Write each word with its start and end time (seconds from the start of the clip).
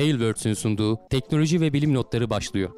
Tailwords'ün 0.00 0.54
sunduğu 0.54 0.98
teknoloji 1.10 1.60
ve 1.60 1.72
bilim 1.72 1.94
notları 1.94 2.30
başlıyor. 2.30 2.70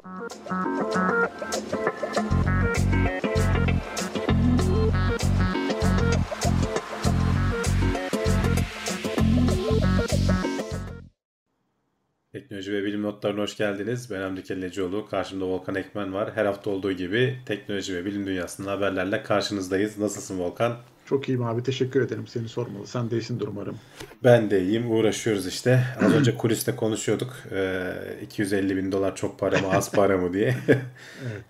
Teknoloji 12.43 12.73
ve 12.73 12.83
bilim 12.83 13.01
notlarına 13.01 13.41
hoş 13.41 13.57
geldiniz. 13.57 14.11
Ben 14.11 14.21
Hamdi 14.21 14.43
Kellecioğlu. 14.43 15.07
Karşımda 15.07 15.45
Volkan 15.45 15.75
Ekmen 15.75 16.13
var. 16.13 16.31
Her 16.35 16.45
hafta 16.45 16.69
olduğu 16.69 16.91
gibi 16.91 17.35
teknoloji 17.45 17.95
ve 17.95 18.05
bilim 18.05 18.25
dünyasının 18.25 18.67
haberlerle 18.67 19.23
karşınızdayız. 19.23 19.97
Nasılsın 19.97 20.39
Volkan? 20.39 20.77
Çok 21.05 21.29
iyiyim 21.29 21.43
abi. 21.43 21.63
Teşekkür 21.63 22.01
ederim. 22.01 22.27
Seni 22.27 22.49
sormalı. 22.49 22.87
Sen 22.87 23.11
de 23.11 23.15
iyisindir 23.15 23.47
umarım. 23.47 23.79
Ben 24.23 24.49
de 24.49 24.61
iyiyim. 24.61 24.91
Uğraşıyoruz 24.91 25.47
işte. 25.47 25.83
Az 26.05 26.13
önce 26.13 26.37
kuliste 26.37 26.75
konuşuyorduk. 26.75 27.33
Ee, 27.51 27.93
250 28.21 28.77
bin 28.77 28.91
dolar 28.91 29.15
çok 29.15 29.39
para 29.39 29.57
mı 29.57 29.67
az 29.71 29.91
para 29.91 30.17
mı 30.17 30.33
diye. 30.33 30.55
evet, 30.67 30.81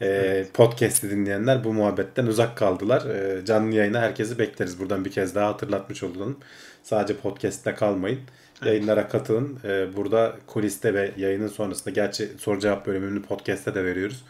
ee, 0.02 0.06
evet. 0.06 0.54
Podcast'i 0.54 1.10
dinleyenler 1.10 1.64
bu 1.64 1.74
muhabbetten 1.74 2.26
uzak 2.26 2.58
kaldılar. 2.58 3.06
Ee, 3.06 3.46
canlı 3.46 3.76
yayına 3.76 4.02
herkesi 4.02 4.40
bekleriz. 4.40 4.80
Buradan 4.80 5.06
bir 5.06 5.12
kez 5.12 5.36
daha 5.36 5.48
hatırlatmış 5.48 6.04
olalım. 6.04 6.38
Sadece 6.84 7.18
podcast'te 7.18 7.76
kalmayın. 7.76 8.20
Yayınlara 8.66 9.08
katılın. 9.08 9.60
Ee, 9.64 9.88
burada 9.96 10.36
kuliste 10.48 10.94
ve 10.94 11.12
yayının 11.18 11.48
sonrasında 11.48 11.90
gerçi 11.90 12.32
soru 12.38 12.60
cevap 12.60 12.86
bölümünü 12.86 13.22
podcast'te 13.22 13.76
de 13.76 13.86
veriyoruz. 13.86 14.24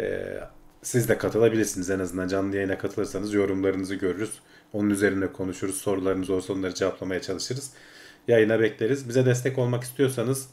Ee, 0.00 0.40
siz 0.82 1.08
de 1.08 1.18
katılabilirsiniz 1.18 1.90
en 1.90 1.98
azından 1.98 2.28
canlı 2.28 2.56
yayına 2.56 2.78
katılırsanız 2.78 3.34
yorumlarınızı 3.34 3.94
görürüz. 3.94 4.32
Onun 4.72 4.90
üzerine 4.90 5.32
konuşuruz. 5.32 5.76
Sorularınız 5.76 6.30
olsa 6.30 6.52
onları 6.52 6.74
cevaplamaya 6.74 7.22
çalışırız. 7.22 7.70
Yayına 8.28 8.60
bekleriz. 8.60 9.08
Bize 9.08 9.26
destek 9.26 9.58
olmak 9.58 9.82
istiyorsanız 9.82 10.48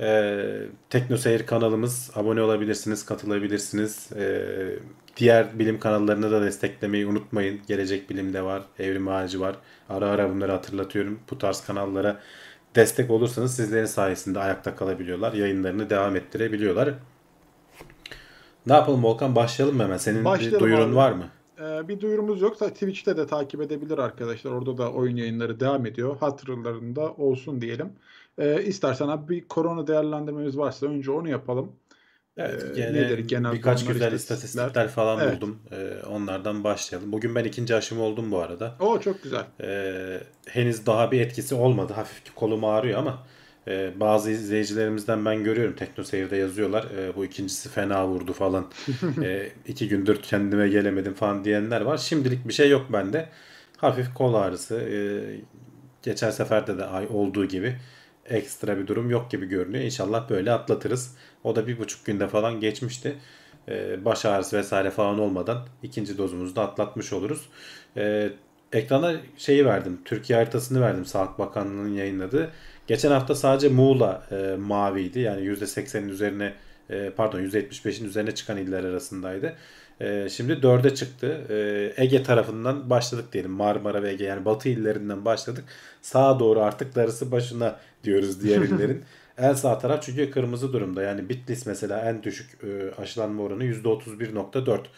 e, 0.00 0.42
TeknoSeyir 0.90 1.46
kanalımız 1.46 2.10
abone 2.14 2.42
olabilirsiniz, 2.42 3.04
katılabilirsiniz. 3.04 4.12
E, 4.12 4.44
diğer 5.16 5.58
bilim 5.58 5.80
kanallarını 5.80 6.30
da 6.30 6.42
desteklemeyi 6.42 7.06
unutmayın. 7.06 7.60
Gelecek 7.68 8.10
Bilim'de 8.10 8.42
var, 8.42 8.62
Evrim 8.78 9.08
Ağacı 9.08 9.40
var. 9.40 9.56
Ara 9.88 10.06
ara 10.06 10.30
bunları 10.30 10.52
hatırlatıyorum. 10.52 11.20
Bu 11.30 11.38
tarz 11.38 11.60
kanallara 11.66 12.20
destek 12.76 13.10
olursanız 13.10 13.56
sizlerin 13.56 13.86
sayesinde 13.86 14.38
ayakta 14.38 14.76
kalabiliyorlar. 14.76 15.32
Yayınlarını 15.32 15.90
devam 15.90 16.16
ettirebiliyorlar. 16.16 16.94
Ne 18.66 18.72
yapalım 18.72 19.04
Volkan? 19.04 19.36
Başlayalım 19.36 19.76
mı 19.76 19.82
hemen? 19.82 19.96
Senin 19.96 20.24
Başlayalım 20.24 20.58
bir 20.58 20.64
duyurun 20.64 20.88
abi. 20.88 20.96
var 20.96 21.12
mı? 21.12 21.24
Ee, 21.60 21.88
bir 21.88 22.00
duyurumuz 22.00 22.40
yoksa 22.42 22.68
Twitch'te 22.68 23.16
de 23.16 23.26
takip 23.26 23.60
edebilir 23.60 23.98
arkadaşlar. 23.98 24.50
Orada 24.50 24.78
da 24.78 24.92
oyun 24.92 25.16
yayınları 25.16 25.60
devam 25.60 25.86
ediyor. 25.86 26.16
Hatırlarında 26.20 27.12
olsun 27.12 27.60
diyelim. 27.60 27.92
Ee, 28.38 28.62
istersen 28.62 29.08
abi 29.08 29.28
bir 29.28 29.48
korona 29.48 29.86
değerlendirmemiz 29.86 30.58
varsa 30.58 30.86
önce 30.86 31.10
onu 31.10 31.28
yapalım. 31.28 31.72
Evet, 32.36 32.64
ee, 32.70 32.74
gene 32.76 32.92
nedir 32.92 33.18
genel 33.18 33.52
birkaç 33.52 33.86
güzel 33.86 34.12
istatistikler 34.12 34.88
falan 34.88 35.20
evet. 35.20 35.36
buldum. 35.36 35.58
Ee, 35.72 36.06
onlardan 36.06 36.64
başlayalım. 36.64 37.12
Bugün 37.12 37.34
ben 37.34 37.44
ikinci 37.44 37.74
aşım 37.74 38.00
oldum 38.00 38.30
bu 38.30 38.38
arada. 38.38 38.74
O 38.80 39.00
çok 39.00 39.22
güzel. 39.22 39.44
Ee, 39.60 40.20
henüz 40.46 40.86
daha 40.86 41.12
bir 41.12 41.20
etkisi 41.20 41.54
olmadı. 41.54 41.92
Hafif 41.92 42.34
kolum 42.34 42.64
ağrıyor 42.64 42.98
ama 42.98 43.26
e, 43.68 44.00
bazı 44.00 44.30
izleyicilerimizden 44.30 45.24
ben 45.24 45.44
görüyorum 45.44 45.76
Tekno 45.76 46.04
Seyir'de 46.04 46.36
yazıyorlar. 46.36 46.84
E, 46.84 47.16
bu 47.16 47.24
ikincisi 47.24 47.68
fena 47.68 48.08
vurdu 48.08 48.32
falan. 48.32 48.70
e, 49.22 49.48
iki 49.66 49.88
gündür 49.88 50.22
kendime 50.22 50.68
gelemedim 50.68 51.14
falan 51.14 51.44
diyenler 51.44 51.80
var. 51.80 51.98
Şimdilik 51.98 52.48
bir 52.48 52.52
şey 52.52 52.70
yok 52.70 52.86
bende. 52.92 53.28
Hafif 53.76 54.14
kol 54.14 54.34
ağrısı. 54.34 54.80
E, 54.80 54.98
geçen 56.02 56.30
seferde 56.30 56.78
de 56.78 56.84
ay 56.84 57.06
olduğu 57.10 57.44
gibi 57.44 57.76
ekstra 58.26 58.78
bir 58.78 58.86
durum 58.86 59.10
yok 59.10 59.30
gibi 59.30 59.46
görünüyor. 59.46 59.84
İnşallah 59.84 60.30
böyle 60.30 60.52
atlatırız. 60.52 61.16
O 61.44 61.56
da 61.56 61.66
bir 61.66 61.78
buçuk 61.78 62.06
günde 62.06 62.28
falan 62.28 62.60
geçmişti. 62.60 63.16
Ee, 63.68 64.04
baş 64.04 64.24
ağrısı 64.24 64.58
vesaire 64.58 64.90
falan 64.90 65.18
olmadan 65.18 65.66
ikinci 65.82 66.18
dozumuzu 66.18 66.56
da 66.56 66.62
atlatmış 66.62 67.12
oluruz. 67.12 67.48
Ee, 67.96 68.30
ekrana 68.72 69.16
şeyi 69.36 69.66
verdim. 69.66 70.00
Türkiye 70.04 70.38
haritasını 70.38 70.80
verdim. 70.80 71.04
Sağlık 71.04 71.38
Bakanlığı'nın 71.38 71.94
yayınladığı. 71.94 72.50
Geçen 72.86 73.10
hafta 73.10 73.34
sadece 73.34 73.68
Muğla 73.68 74.22
e, 74.30 74.56
maviydi. 74.56 75.20
Yani 75.20 75.46
%80'in 75.46 76.08
üzerine 76.08 76.54
e, 76.90 77.10
pardon 77.10 77.40
%75'in 77.40 78.06
üzerine 78.06 78.34
çıkan 78.34 78.56
iller 78.56 78.84
arasındaydı. 78.84 79.56
E, 80.00 80.28
şimdi 80.28 80.52
4'e 80.52 80.94
çıktı. 80.94 81.40
E, 81.48 81.92
Ege 82.02 82.22
tarafından 82.22 82.90
başladık 82.90 83.32
diyelim. 83.32 83.50
Marmara 83.50 84.02
ve 84.02 84.10
Ege 84.10 84.24
yani 84.24 84.44
batı 84.44 84.68
illerinden 84.68 85.24
başladık. 85.24 85.64
Sağa 86.02 86.40
doğru 86.40 86.60
artık 86.60 86.94
darısı 86.94 87.32
başına 87.32 87.76
diyoruz 88.04 88.42
diğer 88.42 88.60
illerin. 88.62 89.04
En 89.38 89.52
sağ 89.52 89.78
taraf 89.78 90.02
çünkü 90.02 90.30
kırmızı 90.30 90.72
durumda. 90.72 91.02
Yani 91.02 91.28
Bitlis 91.28 91.66
mesela 91.66 92.00
en 92.00 92.22
düşük 92.22 92.64
e, 92.64 92.94
aşılanma 93.02 93.42
oranı 93.42 93.64
%31.4. 93.64 94.90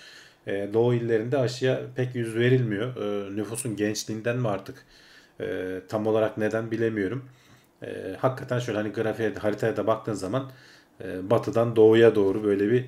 E, 0.47 0.71
Doğu 0.75 0.95
illerinde 0.95 1.39
aşıya 1.39 1.81
pek 1.97 2.15
yüz 2.15 2.37
verilmiyor. 2.37 2.97
E, 2.97 3.37
nüfusun 3.37 3.77
gençliğinden 3.77 4.37
mi 4.39 4.49
artık 4.49 4.87
tam 5.89 6.07
olarak 6.07 6.39
neden 6.39 6.71
bilemiyorum. 6.71 7.25
Hakikaten 8.19 8.59
şöyle 8.59 8.79
hani 8.79 8.89
grafiğe 8.93 9.35
haritaya 9.35 9.77
da 9.77 9.87
baktığın 9.87 10.13
zaman 10.13 10.51
batıdan 11.23 11.77
doğuya 11.77 12.15
doğru 12.15 12.45
böyle 12.45 12.71
bir 12.71 12.87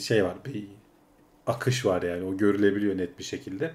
şey 0.00 0.24
var. 0.24 0.34
Bir 0.44 0.64
akış 1.46 1.86
var 1.86 2.02
yani 2.02 2.24
o 2.24 2.36
görülebiliyor 2.36 2.98
net 2.98 3.18
bir 3.18 3.24
şekilde. 3.24 3.72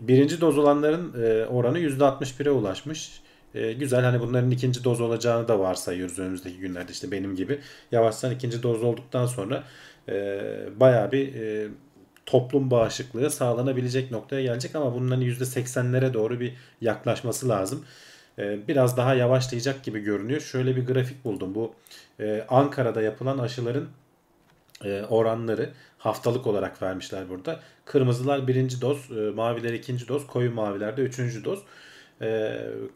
Birinci 0.00 0.40
doz 0.40 0.58
olanların 0.58 1.12
oranı 1.46 1.78
%61'e 1.78 2.50
ulaşmış. 2.50 3.22
E, 3.56 3.72
güzel 3.72 4.04
hani 4.04 4.20
bunların 4.20 4.50
ikinci 4.50 4.84
doz 4.84 5.00
olacağını 5.00 5.48
da 5.48 5.58
varsayıyoruz 5.58 6.18
önümüzdeki 6.18 6.58
günlerde 6.58 6.92
işte 6.92 7.10
benim 7.10 7.36
gibi. 7.36 7.60
Yavaştan 7.92 8.30
ikinci 8.30 8.62
doz 8.62 8.82
olduktan 8.82 9.26
sonra 9.26 9.64
e, 10.08 10.40
baya 10.76 11.12
bir 11.12 11.34
e, 11.34 11.68
toplum 12.26 12.70
bağışıklığı 12.70 13.30
sağlanabilecek 13.30 14.10
noktaya 14.10 14.42
gelecek 14.42 14.76
ama 14.76 14.94
bunların 14.94 15.22
%80'lere 15.22 16.14
doğru 16.14 16.40
bir 16.40 16.54
yaklaşması 16.80 17.48
lazım. 17.48 17.84
E, 18.38 18.68
biraz 18.68 18.96
daha 18.96 19.14
yavaşlayacak 19.14 19.84
gibi 19.84 20.00
görünüyor. 20.00 20.40
Şöyle 20.40 20.76
bir 20.76 20.86
grafik 20.86 21.24
buldum. 21.24 21.54
Bu 21.54 21.74
e, 22.20 22.44
Ankara'da 22.48 23.02
yapılan 23.02 23.38
aşıların 23.38 23.88
e, 24.84 25.02
oranları 25.02 25.70
haftalık 25.98 26.46
olarak 26.46 26.82
vermişler 26.82 27.28
burada. 27.28 27.60
Kırmızılar 27.84 28.48
birinci 28.48 28.80
doz, 28.80 29.10
maviler 29.34 29.72
ikinci 29.72 30.08
doz, 30.08 30.26
koyu 30.26 30.54
mavilerde 30.54 31.02
üçüncü 31.02 31.44
doz. 31.44 31.62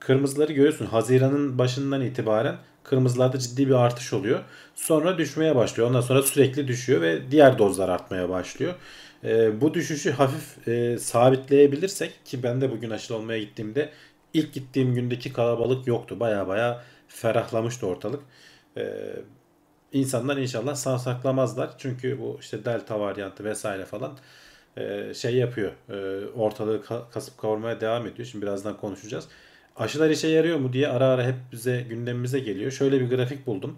Kırmızıları 0.00 0.52
görüyorsun. 0.52 0.86
Haziran'ın 0.86 1.58
başından 1.58 2.00
itibaren 2.00 2.56
kırmızılarda 2.84 3.38
ciddi 3.38 3.68
bir 3.68 3.74
artış 3.74 4.12
oluyor. 4.12 4.40
Sonra 4.74 5.18
düşmeye 5.18 5.56
başlıyor. 5.56 5.88
Ondan 5.88 6.00
sonra 6.00 6.22
sürekli 6.22 6.68
düşüyor 6.68 7.00
ve 7.00 7.30
diğer 7.30 7.58
dozlar 7.58 7.88
artmaya 7.88 8.28
başlıyor. 8.28 8.74
bu 9.60 9.74
düşüşü 9.74 10.10
hafif 10.10 10.68
sabitleyebilirsek 11.02 12.26
ki 12.26 12.42
ben 12.42 12.60
de 12.60 12.70
bugün 12.70 12.90
aşılı 12.90 13.16
olmaya 13.16 13.38
gittiğimde 13.40 13.90
ilk 14.34 14.52
gittiğim 14.52 14.94
gündeki 14.94 15.32
kalabalık 15.32 15.86
yoktu. 15.86 16.20
Baya 16.20 16.48
baya 16.48 16.82
ferahlamıştı 17.08 17.86
ortalık. 17.86 18.22
Ee, 18.76 19.16
insanlar 19.92 20.36
inşallah 20.36 20.74
sansaklamazlar. 20.74 21.70
Çünkü 21.78 22.20
bu 22.20 22.38
işte 22.40 22.64
delta 22.64 23.00
varyantı 23.00 23.44
vesaire 23.44 23.84
falan 23.84 24.18
e, 24.76 25.14
şey 25.14 25.34
yapıyor. 25.34 25.72
E, 25.90 26.26
ortalığı 26.26 26.82
kasıp 27.12 27.38
kavurmaya 27.38 27.80
devam 27.80 28.06
ediyor. 28.06 28.28
Şimdi 28.28 28.42
birazdan 28.42 28.76
konuşacağız. 28.76 29.28
Aşılar 29.76 30.10
işe 30.10 30.28
yarıyor 30.28 30.58
mu 30.58 30.72
diye 30.72 30.88
ara 30.88 31.06
ara 31.06 31.24
hep 31.26 31.34
bize 31.52 31.86
gündemimize 31.88 32.38
geliyor. 32.38 32.70
Şöyle 32.70 33.00
bir 33.00 33.16
grafik 33.16 33.46
buldum. 33.46 33.76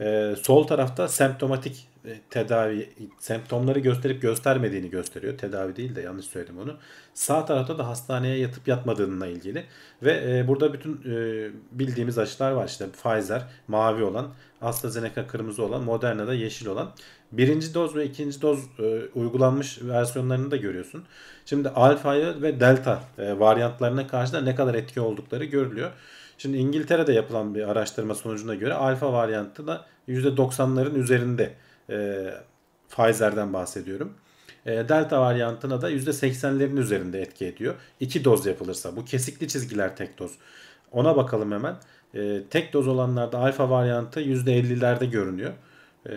E, 0.00 0.34
sol 0.42 0.66
tarafta 0.66 1.08
semptomatik 1.08 1.88
tedavi 2.30 2.88
semptomları 3.18 3.78
gösterip 3.78 4.22
göstermediğini 4.22 4.90
gösteriyor. 4.90 5.38
Tedavi 5.38 5.76
değil 5.76 5.96
de 5.96 6.00
yanlış 6.00 6.26
söyledim 6.26 6.58
onu. 6.58 6.76
Sağ 7.14 7.44
tarafta 7.44 7.78
da 7.78 7.88
hastaneye 7.88 8.38
yatıp 8.38 8.68
yatmadığına 8.68 9.26
ilgili 9.26 9.64
ve 10.02 10.38
e, 10.38 10.48
burada 10.48 10.72
bütün 10.72 10.94
e, 10.94 11.50
bildiğimiz 11.72 12.18
aşılar 12.18 12.50
var 12.50 12.66
işte 12.66 12.86
Pfizer 12.90 13.42
mavi 13.68 14.04
olan, 14.04 14.28
AstraZeneca 14.62 15.26
kırmızı 15.26 15.64
olan, 15.64 15.82
Moderna 15.82 16.26
da 16.26 16.34
yeşil 16.34 16.66
olan. 16.66 16.90
Birinci 17.32 17.74
doz 17.74 17.96
ve 17.96 18.04
ikinci 18.04 18.42
doz 18.42 18.58
e, 18.78 19.00
uygulanmış 19.14 19.82
versiyonlarını 19.82 20.50
da 20.50 20.56
görüyorsun. 20.56 21.04
Şimdi 21.46 21.68
alfa 21.68 22.14
ve 22.42 22.60
delta 22.60 23.02
e, 23.18 23.38
varyantlarına 23.38 24.06
karşı 24.06 24.32
da 24.32 24.40
ne 24.40 24.54
kadar 24.54 24.74
etki 24.74 25.00
oldukları 25.00 25.44
görülüyor. 25.44 25.90
Şimdi 26.38 26.56
İngiltere'de 26.56 27.12
yapılan 27.12 27.54
bir 27.54 27.68
araştırma 27.68 28.14
sonucuna 28.14 28.54
göre 28.54 28.74
alfa 28.74 29.12
varyantı 29.12 29.66
da 29.66 29.84
%90'ların 30.08 30.98
üzerinde 30.98 31.54
e, 31.90 32.30
Pfizer'den 32.90 33.52
bahsediyorum. 33.52 34.14
E, 34.66 34.88
Delta 34.88 35.20
varyantına 35.20 35.82
da 35.82 35.90
%80'lerin 35.90 36.80
üzerinde 36.80 37.20
etki 37.20 37.46
ediyor. 37.46 37.74
İki 38.00 38.24
doz 38.24 38.46
yapılırsa. 38.46 38.96
Bu 38.96 39.04
kesikli 39.04 39.48
çizgiler 39.48 39.96
tek 39.96 40.18
doz. 40.18 40.32
Ona 40.92 41.16
bakalım 41.16 41.52
hemen. 41.52 41.76
E, 42.14 42.42
tek 42.50 42.72
doz 42.72 42.88
olanlarda 42.88 43.38
alfa 43.38 43.70
varyantı 43.70 44.20
%50'lerde 44.20 45.10
görünüyor. 45.10 45.52
E, 46.06 46.12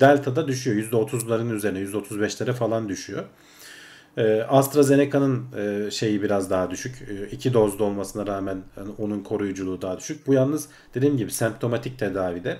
da 0.00 0.48
düşüyor. 0.48 0.90
%30'ların 0.90 1.54
üzerine 1.54 1.78
%35'lere 1.78 2.52
falan 2.52 2.88
düşüyor. 2.88 3.24
AstraZeneca'nın 4.48 5.46
e, 5.56 5.90
şeyi 5.90 6.22
biraz 6.22 6.50
daha 6.50 6.70
düşük. 6.70 7.02
E, 7.02 7.52
dozda 7.54 7.84
olmasına 7.84 8.26
rağmen 8.26 8.62
onun 8.98 9.20
koruyuculuğu 9.20 9.82
daha 9.82 9.98
düşük. 9.98 10.26
Bu 10.26 10.34
yalnız 10.34 10.68
dediğim 10.94 11.16
gibi 11.16 11.30
semptomatik 11.30 11.98
tedavide. 11.98 12.58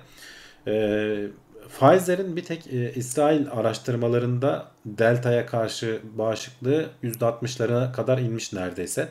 E, 0.67 1.27
Pfizer'in 1.69 2.37
bir 2.37 2.45
tek 2.45 2.67
e, 2.67 2.93
İsrail 2.95 3.47
araştırmalarında 3.51 4.67
Delta'ya 4.87 5.47
karşı 5.47 6.01
bağışıklığı 6.15 6.87
%60'lara 7.03 7.93
kadar 7.93 8.19
inmiş 8.19 8.53
neredeyse. 8.53 9.09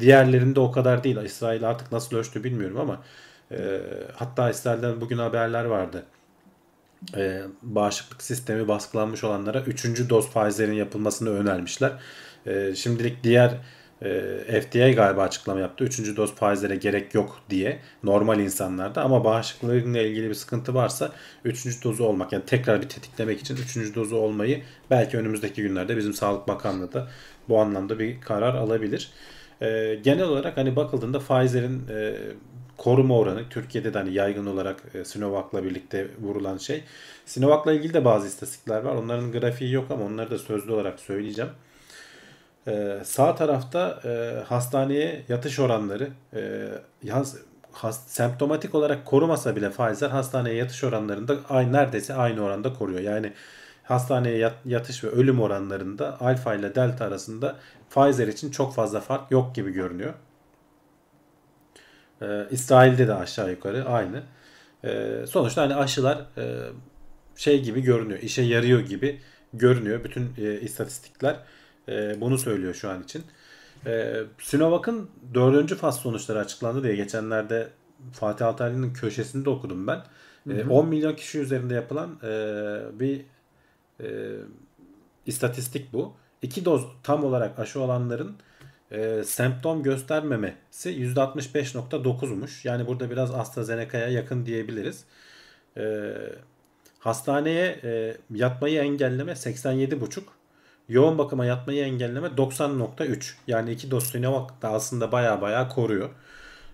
Diğerlerinde 0.00 0.60
o 0.60 0.72
kadar 0.72 1.04
değil. 1.04 1.16
İsrail 1.16 1.68
artık 1.68 1.92
nasıl 1.92 2.16
ölçtü 2.16 2.44
bilmiyorum 2.44 2.80
ama 2.80 3.02
e, 3.52 3.80
hatta 4.14 4.50
İsrail'den 4.50 5.00
bugün 5.00 5.18
haberler 5.18 5.64
vardı. 5.64 6.04
E, 7.16 7.42
bağışıklık 7.62 8.22
sistemi 8.22 8.68
baskılanmış 8.68 9.24
olanlara 9.24 9.60
3. 9.60 10.10
doz 10.10 10.30
Pfizer'in 10.30 10.72
yapılmasını 10.72 11.30
önermişler. 11.30 11.92
E, 12.46 12.74
şimdilik 12.74 13.24
diğer 13.24 13.54
e, 14.04 14.60
FDA 14.60 14.90
galiba 14.90 15.22
açıklama 15.22 15.60
yaptı. 15.60 15.84
3. 15.84 16.16
doz 16.16 16.34
Pfizer'e 16.34 16.76
gerek 16.76 17.14
yok 17.14 17.40
diye 17.50 17.78
normal 18.02 18.40
insanlarda 18.40 19.02
ama 19.02 19.24
bağışıklığıyla 19.24 20.02
ilgili 20.02 20.28
bir 20.28 20.34
sıkıntı 20.34 20.74
varsa 20.74 21.12
3. 21.44 21.84
dozu 21.84 22.04
olmak 22.04 22.32
yani 22.32 22.44
tekrar 22.46 22.82
bir 22.82 22.88
tetiklemek 22.88 23.40
için 23.40 23.56
3. 23.56 23.94
dozu 23.94 24.16
olmayı 24.16 24.62
belki 24.90 25.16
önümüzdeki 25.16 25.62
günlerde 25.62 25.96
bizim 25.96 26.12
Sağlık 26.12 26.48
Bakanlığı 26.48 26.92
da 26.92 27.08
bu 27.48 27.60
anlamda 27.60 27.98
bir 27.98 28.20
karar 28.20 28.54
alabilir. 28.54 29.10
E, 29.62 29.98
genel 30.02 30.24
olarak 30.24 30.56
hani 30.56 30.76
bakıldığında 30.76 31.18
Pfizer'in 31.18 31.88
e, 31.88 32.14
koruma 32.76 33.18
oranı 33.18 33.48
Türkiye'de 33.50 33.94
de 33.94 33.98
hani 33.98 34.14
yaygın 34.14 34.46
olarak 34.46 34.82
e, 34.94 35.04
Sinovac'la 35.04 35.64
birlikte 35.64 36.08
vurulan 36.20 36.58
şey. 36.58 36.84
Sinovac'la 37.26 37.72
ilgili 37.72 37.94
de 37.94 38.04
bazı 38.04 38.26
istatistikler 38.26 38.82
var. 38.82 38.94
Onların 38.94 39.32
grafiği 39.32 39.72
yok 39.72 39.90
ama 39.90 40.04
onları 40.04 40.30
da 40.30 40.38
sözlü 40.38 40.72
olarak 40.72 41.00
söyleyeceğim. 41.00 41.50
Ee, 42.68 42.98
sağ 43.04 43.34
tarafta 43.34 44.00
e, 44.04 44.42
hastaneye 44.48 45.24
yatış 45.28 45.58
oranları 45.58 46.08
e, 46.34 46.68
yaz, 47.02 47.36
has, 47.72 48.06
semptomatik 48.06 48.74
olarak 48.74 49.04
korumasa 49.06 49.56
bile 49.56 49.70
Pfizer 49.70 50.10
hastaneye 50.10 50.54
yatış 50.54 50.84
oranlarında 50.84 51.36
aynı, 51.48 51.72
neredeyse 51.72 52.14
aynı 52.14 52.42
oranda 52.42 52.72
koruyor. 52.72 53.00
Yani 53.00 53.32
hastaneye 53.82 54.38
yat, 54.38 54.54
yatış 54.64 55.04
ve 55.04 55.08
ölüm 55.08 55.40
oranlarında 55.40 56.20
alfa 56.20 56.54
ile 56.54 56.74
delta 56.74 57.04
arasında 57.04 57.56
Pfizer 57.90 58.28
için 58.28 58.50
çok 58.50 58.74
fazla 58.74 59.00
fark 59.00 59.30
yok 59.30 59.54
gibi 59.54 59.72
görünüyor. 59.72 60.14
Ee, 62.22 62.46
İsrail'de 62.50 63.08
de 63.08 63.14
aşağı 63.14 63.50
yukarı 63.50 63.84
aynı. 63.88 64.22
Ee, 64.84 65.24
sonuçta 65.28 65.62
hani 65.62 65.74
aşılar 65.74 66.18
e, 66.38 66.44
şey 67.36 67.62
gibi 67.62 67.80
görünüyor, 67.82 68.20
işe 68.20 68.42
yarıyor 68.42 68.80
gibi 68.80 69.20
görünüyor 69.52 70.04
bütün 70.04 70.34
e, 70.38 70.60
istatistikler. 70.60 71.36
E, 71.88 72.20
bunu 72.20 72.38
söylüyor 72.38 72.74
şu 72.74 72.90
an 72.90 73.02
için. 73.02 73.22
E, 73.86 74.22
Sinovac'ın 74.38 75.10
dördüncü 75.34 75.76
faz 75.76 75.96
sonuçları 75.96 76.38
açıklandı 76.38 76.82
diye 76.82 76.96
geçenlerde 76.96 77.68
Fatih 78.12 78.46
Altaylı'nın 78.46 78.92
köşesinde 78.92 79.50
okudum 79.50 79.86
ben. 79.86 80.02
E, 80.50 80.64
10 80.64 80.88
milyon 80.88 81.14
kişi 81.14 81.38
üzerinde 81.38 81.74
yapılan 81.74 82.18
e, 82.22 82.80
bir 83.00 83.20
e, 84.00 84.06
istatistik 85.26 85.92
bu. 85.92 86.12
İki 86.42 86.64
doz 86.64 86.86
tam 87.02 87.24
olarak 87.24 87.58
aşı 87.58 87.80
olanların 87.80 88.36
e, 88.90 89.24
semptom 89.24 89.82
göstermemesi 89.82 90.90
%65.9'muş. 90.90 92.68
Yani 92.68 92.86
burada 92.86 93.10
biraz 93.10 93.34
AstraZeneca'ya 93.34 94.08
yakın 94.08 94.46
diyebiliriz. 94.46 95.04
E, 95.76 96.12
hastaneye 96.98 97.80
e, 97.84 98.16
yatmayı 98.34 98.80
engelleme 98.80 99.32
87.5 99.32 100.20
yoğun 100.88 101.18
bakıma 101.18 101.44
yatmayı 101.44 101.84
engelleme 101.84 102.28
90.3. 102.28 103.34
Yani 103.46 103.72
iki 103.72 103.90
doz 103.90 104.04
Sinovac 104.04 104.48
da 104.62 104.68
aslında 104.68 105.12
baya 105.12 105.40
baya 105.40 105.68
koruyor. 105.68 106.10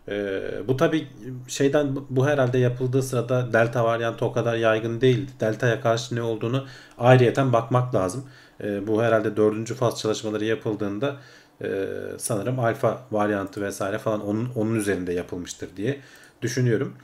Ee, 0.09 0.43
bu 0.69 0.77
tabi 0.77 1.09
şeyden 1.49 1.97
bu 2.11 2.27
herhalde 2.27 2.59
yapıldığı 2.59 3.03
sırada 3.03 3.53
delta 3.53 3.85
varyantı 3.85 4.25
o 4.25 4.33
kadar 4.33 4.57
yaygın 4.57 5.01
değil. 5.01 5.29
Delta'ya 5.41 5.81
karşı 5.81 6.17
ne 6.17 6.23
olduğunu 6.23 6.67
ayrıyeten 6.99 7.53
bakmak 7.53 7.95
lazım. 7.95 8.25
Ee, 8.65 8.87
bu 8.87 9.03
herhalde 9.03 9.37
dördüncü 9.37 9.75
faz 9.75 10.01
çalışmaları 10.01 10.45
yapıldığında 10.45 11.17
e, 11.63 11.87
sanırım 12.19 12.61
alfa 12.61 13.03
varyantı 13.11 13.63
vesaire 13.63 13.99
falan 13.99 14.27
onun, 14.27 14.51
onun 14.57 14.75
üzerinde 14.75 15.13
yapılmıştır 15.13 15.77
diye 15.77 16.01
düşünüyorum. 16.43 16.95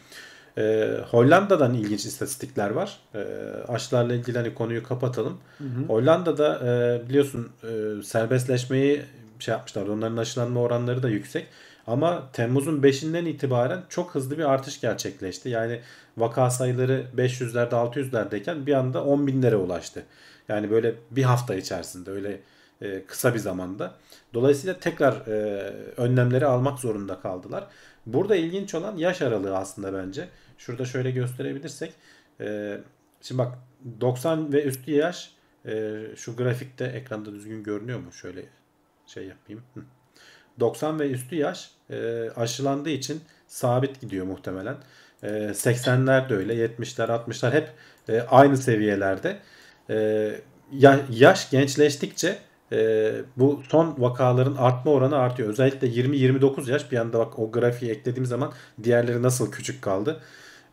E, 0.59 0.95
Hollanda'dan 1.11 1.75
ilginç 1.75 2.07
istatistikler 2.07 2.71
var. 2.71 2.99
E, 3.15 3.25
aşılarla 3.69 4.15
ilgili 4.15 4.39
hani 4.39 4.55
konuyu 4.55 4.83
kapatalım. 4.83 5.39
Hı 5.59 5.65
hı. 5.65 5.85
Hollanda'da 5.89 6.59
e, 6.59 7.09
biliyorsun 7.09 7.49
e, 7.63 8.03
serbestleşmeyi 8.03 9.03
şey 9.39 9.53
yapmışlar. 9.53 9.87
Onların 9.87 10.17
aşılanma 10.17 10.61
oranları 10.61 11.03
da 11.03 11.09
yüksek. 11.09 11.47
Ama 11.87 12.23
Temmuz'un 12.33 12.83
5'inden 12.83 13.25
itibaren 13.25 13.83
çok 13.89 14.15
hızlı 14.15 14.39
bir 14.39 14.45
artış 14.45 14.81
gerçekleşti. 14.81 15.49
Yani 15.49 15.81
vaka 16.17 16.51
sayıları 16.51 17.05
500'lerde 17.17 17.71
600'lerdeyken 17.71 18.67
bir 18.67 18.75
anda 18.75 19.05
10 19.05 19.27
binlere 19.27 19.57
ulaştı. 19.57 20.03
Yani 20.49 20.71
böyle 20.71 20.95
bir 21.11 21.23
hafta 21.23 21.55
içerisinde 21.55 22.11
öyle 22.11 22.41
e, 22.83 23.05
kısa 23.07 23.35
bir 23.35 23.39
zamanda. 23.39 23.95
Dolayısıyla 24.35 24.79
tekrar 24.81 25.13
e, 25.27 25.73
önlemleri 25.97 26.47
almak 26.47 26.79
zorunda 26.79 27.21
kaldılar. 27.21 27.65
Burada 28.07 28.37
ilginç 28.37 28.75
olan 28.75 28.97
yaş 28.97 29.23
aralığı 29.23 29.57
aslında 29.57 29.95
bence. 29.95 30.29
Şurada 30.59 30.85
şöyle 30.85 31.11
gösterebilirsek. 31.11 31.93
E, 32.41 32.79
şimdi 33.21 33.39
bak 33.39 33.59
90 34.01 34.53
ve 34.53 34.63
üstü 34.63 34.91
yaş 34.91 35.31
e, 35.67 36.03
şu 36.17 36.37
grafikte 36.37 36.85
ekranda 36.85 37.33
düzgün 37.33 37.63
görünüyor 37.63 37.99
mu? 37.99 38.13
Şöyle 38.13 38.45
şey 39.07 39.27
yapayım. 39.27 39.63
90 40.61 41.01
ve 41.01 41.11
üstü 41.11 41.37
yaş 41.37 41.71
e, 41.91 42.31
aşılandığı 42.37 42.91
için 42.91 43.21
sabit 43.47 44.01
gidiyor 44.01 44.27
muhtemelen. 44.27 44.77
E, 45.23 45.29
80'ler 45.29 46.29
de 46.29 46.35
öyle, 46.35 46.55
70'ler, 46.55 47.07
60'lar 47.07 47.53
hep 47.53 47.71
e, 48.09 48.21
aynı 48.21 48.57
seviyelerde. 48.57 49.39
E, 49.91 50.31
ya, 50.73 51.01
yaş 51.11 51.51
gençleştikçe 51.51 52.39
e, 52.73 53.13
bu 53.37 53.63
son 53.69 53.95
vakaların 53.99 54.57
artma 54.57 54.93
oranı 54.93 55.17
artıyor. 55.17 55.49
Özellikle 55.49 55.89
20-29 55.89 56.71
yaş 56.71 56.93
bir 56.93 56.97
anda 56.97 57.19
bak 57.19 57.39
o 57.39 57.53
grafiği 57.53 57.91
eklediğim 57.91 58.27
zaman 58.27 58.53
diğerleri 58.83 59.23
nasıl 59.23 59.53
küçük 59.53 59.83
kaldı. 59.83 60.21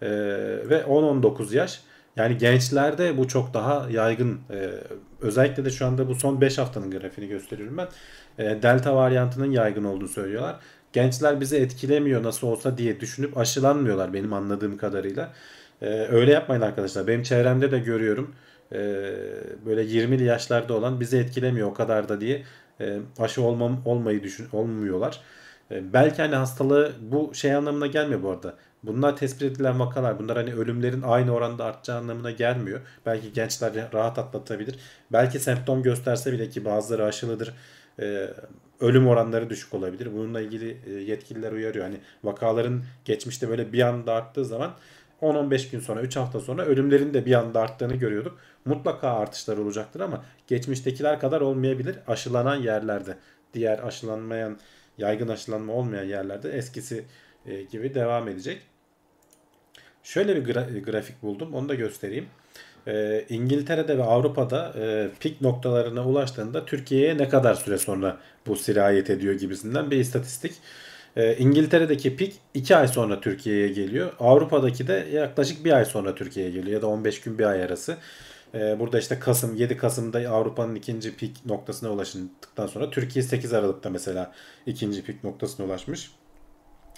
E, 0.03 0.09
ve 0.69 0.83
10-19 0.87 1.55
yaş. 1.55 1.81
Yani 2.15 2.37
gençlerde 2.37 3.17
bu 3.17 3.27
çok 3.27 3.53
daha 3.53 3.89
yaygın. 3.89 4.39
E, 4.51 4.69
özellikle 5.21 5.65
de 5.65 5.69
şu 5.69 5.85
anda 5.85 6.07
bu 6.07 6.15
son 6.15 6.41
5 6.41 6.57
haftanın 6.57 6.91
grafiğini 6.91 7.31
gösteriyorum 7.31 7.77
ben. 7.77 7.87
E, 8.37 8.61
Delta 8.63 8.95
varyantının 8.95 9.51
yaygın 9.51 9.83
olduğunu 9.83 10.07
söylüyorlar. 10.07 10.55
Gençler 10.93 11.41
bizi 11.41 11.57
etkilemiyor 11.57 12.23
nasıl 12.23 12.47
olsa 12.47 12.77
diye 12.77 12.99
düşünüp 12.99 13.37
aşılanmıyorlar 13.37 14.13
benim 14.13 14.33
anladığım 14.33 14.77
kadarıyla. 14.77 15.33
E, 15.81 15.87
öyle 15.87 16.31
yapmayın 16.31 16.61
arkadaşlar. 16.61 17.07
Benim 17.07 17.23
çevremde 17.23 17.71
de 17.71 17.79
görüyorum 17.79 18.35
e, 18.71 18.77
böyle 19.65 19.83
20'li 19.83 20.23
yaşlarda 20.23 20.73
olan 20.73 20.99
bizi 20.99 21.17
etkilemiyor 21.17 21.67
o 21.67 21.73
kadar 21.73 22.09
da 22.09 22.21
diye 22.21 22.43
e, 22.81 22.99
aşı 23.19 23.41
olmam 23.41 23.81
olmayı 23.85 24.23
düşün 24.23 24.47
olmuyorlar. 24.51 25.21
E, 25.71 25.93
belki 25.93 26.21
hani 26.21 26.35
hastalığı 26.35 26.93
bu 27.01 27.31
şey 27.33 27.55
anlamına 27.55 27.87
gelmiyor 27.87 28.23
bu 28.23 28.29
arada. 28.29 28.55
Bunlar 28.83 29.17
tespit 29.17 29.41
edilen 29.41 29.79
vakalar. 29.79 30.19
Bunlar 30.19 30.37
hani 30.37 30.53
ölümlerin 30.53 31.01
aynı 31.01 31.31
oranda 31.31 31.65
artacağı 31.65 31.97
anlamına 31.97 32.31
gelmiyor. 32.31 32.79
Belki 33.05 33.33
gençler 33.33 33.73
rahat 33.93 34.19
atlatabilir. 34.19 34.75
Belki 35.11 35.39
semptom 35.39 35.83
gösterse 35.83 36.31
bile 36.31 36.49
ki 36.49 36.65
bazıları 36.65 37.05
aşılıdır. 37.05 37.53
E, 37.99 38.29
ölüm 38.79 39.07
oranları 39.07 39.49
düşük 39.49 39.73
olabilir. 39.73 40.13
Bununla 40.13 40.41
ilgili 40.41 40.77
e, 40.85 40.91
yetkililer 40.91 41.51
uyarıyor. 41.51 41.85
Hani 41.85 41.97
vakaların 42.23 42.83
geçmişte 43.05 43.49
böyle 43.49 43.73
bir 43.73 43.81
anda 43.81 44.13
arttığı 44.13 44.45
zaman 44.45 44.73
10-15 45.21 45.71
gün 45.71 45.79
sonra 45.79 46.01
3 46.01 46.15
hafta 46.15 46.39
sonra 46.39 46.65
ölümlerin 46.65 47.13
de 47.13 47.25
bir 47.25 47.33
anda 47.33 47.61
arttığını 47.61 47.95
görüyorduk. 47.95 48.37
Mutlaka 48.65 49.09
artışlar 49.09 49.57
olacaktır 49.57 49.99
ama 49.99 50.25
geçmiştekiler 50.47 51.19
kadar 51.19 51.41
olmayabilir 51.41 51.95
aşılanan 52.07 52.55
yerlerde. 52.55 53.17
Diğer 53.53 53.79
aşılanmayan, 53.79 54.57
yaygın 54.97 55.27
aşılanma 55.27 55.73
olmayan 55.73 56.03
yerlerde 56.03 56.51
eskisi 56.51 57.05
e, 57.45 57.61
gibi 57.61 57.93
devam 57.95 58.27
edecek. 58.27 58.61
Şöyle 60.03 60.35
bir 60.35 60.53
gra- 60.53 60.81
grafik 60.81 61.21
buldum. 61.23 61.53
Onu 61.53 61.69
da 61.69 61.75
göstereyim. 61.75 62.25
E, 62.87 63.25
İngiltere'de 63.29 63.97
ve 63.97 64.03
Avrupa'da 64.03 64.73
e, 64.77 65.09
pik 65.19 65.41
noktalarına 65.41 66.05
ulaştığında 66.07 66.65
Türkiye'ye 66.65 67.17
ne 67.17 67.29
kadar 67.29 67.55
süre 67.55 67.77
sonra 67.77 68.17
bu 68.47 68.55
sirayet 68.55 69.09
ediyor 69.09 69.33
gibisinden 69.33 69.91
bir 69.91 69.97
istatistik. 69.97 70.53
E, 71.15 71.35
İngiltere'deki 71.37 72.15
pik 72.15 72.33
2 72.53 72.75
ay 72.75 72.87
sonra 72.87 73.21
Türkiye'ye 73.21 73.67
geliyor. 73.67 74.11
Avrupa'daki 74.19 74.87
de 74.87 75.07
yaklaşık 75.13 75.65
bir 75.65 75.71
ay 75.71 75.85
sonra 75.85 76.15
Türkiye'ye 76.15 76.51
geliyor 76.51 76.73
ya 76.73 76.81
da 76.81 76.87
15 76.87 77.21
gün 77.21 77.39
bir 77.39 77.45
ay 77.45 77.63
arası. 77.63 77.97
E, 78.53 78.79
burada 78.79 78.99
işte 78.99 79.19
Kasım 79.19 79.55
7 79.55 79.77
Kasım'da 79.77 80.29
Avrupa'nın 80.29 80.75
ikinci 80.75 81.15
pik 81.15 81.45
noktasına 81.45 81.91
ulaştıktan 81.91 82.67
sonra 82.67 82.89
Türkiye 82.89 83.23
8 83.23 83.53
Aralık'ta 83.53 83.89
mesela 83.89 84.31
ikinci 84.65 85.03
pik 85.03 85.23
noktasına 85.23 85.65
ulaşmış. 85.65 86.11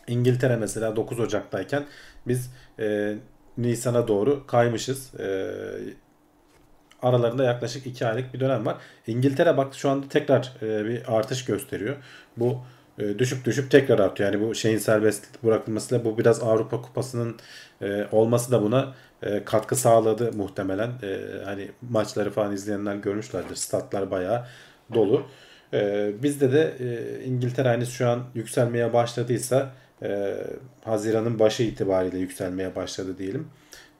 İngiltere 0.07 0.55
mesela 0.55 0.95
9 0.95 1.19
Ocak'tayken 1.19 1.85
biz 2.27 2.51
e, 2.79 3.15
Nisan'a 3.57 4.07
doğru 4.07 4.47
kaymışız. 4.47 5.15
E, 5.19 5.51
aralarında 7.01 7.43
yaklaşık 7.43 7.87
2 7.87 8.05
aylık 8.05 8.33
bir 8.33 8.39
dönem 8.39 8.65
var. 8.65 8.77
İngiltere 9.07 9.57
bak 9.57 9.75
şu 9.75 9.89
anda 9.89 10.09
tekrar 10.09 10.53
e, 10.61 10.85
bir 10.85 11.15
artış 11.17 11.45
gösteriyor. 11.45 11.95
Bu 12.37 12.61
e, 12.99 13.19
düşüp 13.19 13.45
düşüp 13.45 13.71
tekrar 13.71 13.99
artıyor. 13.99 14.33
Yani 14.33 14.47
bu 14.47 14.55
şeyin 14.55 14.77
serbest 14.77 15.43
bırakılmasıyla 15.43 16.05
bu 16.05 16.17
biraz 16.17 16.43
Avrupa 16.43 16.81
Kupası'nın 16.81 17.35
e, 17.81 18.07
olması 18.11 18.51
da 18.51 18.61
buna 18.61 18.93
e, 19.23 19.43
katkı 19.45 19.75
sağladı 19.75 20.33
muhtemelen. 20.33 20.89
E, 21.03 21.19
hani 21.45 21.71
maçları 21.89 22.31
falan 22.31 22.53
izleyenler 22.53 22.95
görmüşlerdir. 22.95 23.55
Statlar 23.55 24.11
bayağı 24.11 24.45
dolu. 24.93 25.27
E, 25.73 26.11
bizde 26.23 26.51
de 26.51 26.73
e, 26.79 27.23
İngiltere 27.23 27.67
hani 27.67 27.85
şu 27.85 28.09
an 28.09 28.23
yükselmeye 28.35 28.93
başladıysa 28.93 29.71
e, 30.01 30.37
Haziran'ın 30.83 31.39
başı 31.39 31.63
itibariyle 31.63 32.17
yükselmeye 32.17 32.75
başladı 32.75 33.17
diyelim. 33.17 33.47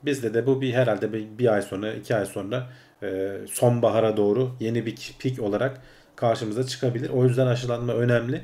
Bizde 0.06 0.34
de 0.34 0.46
bu 0.46 0.62
bir 0.62 0.74
herhalde 0.74 1.14
bir, 1.14 1.25
bir 1.38 1.54
ay 1.54 1.62
sonra, 1.62 1.94
iki 1.94 2.16
ay 2.16 2.25
sonra 2.25 2.70
e, 3.04 3.38
sonbahara 3.52 4.18
doğru 4.18 4.52
yeni 4.60 4.86
bir 4.86 5.16
pik 5.20 5.42
olarak 5.42 5.82
karşımıza 6.16 6.68
çıkabilir. 6.68 7.10
O 7.10 7.24
yüzden 7.24 7.48
aşılanma 7.48 7.94
önemli. 7.94 8.42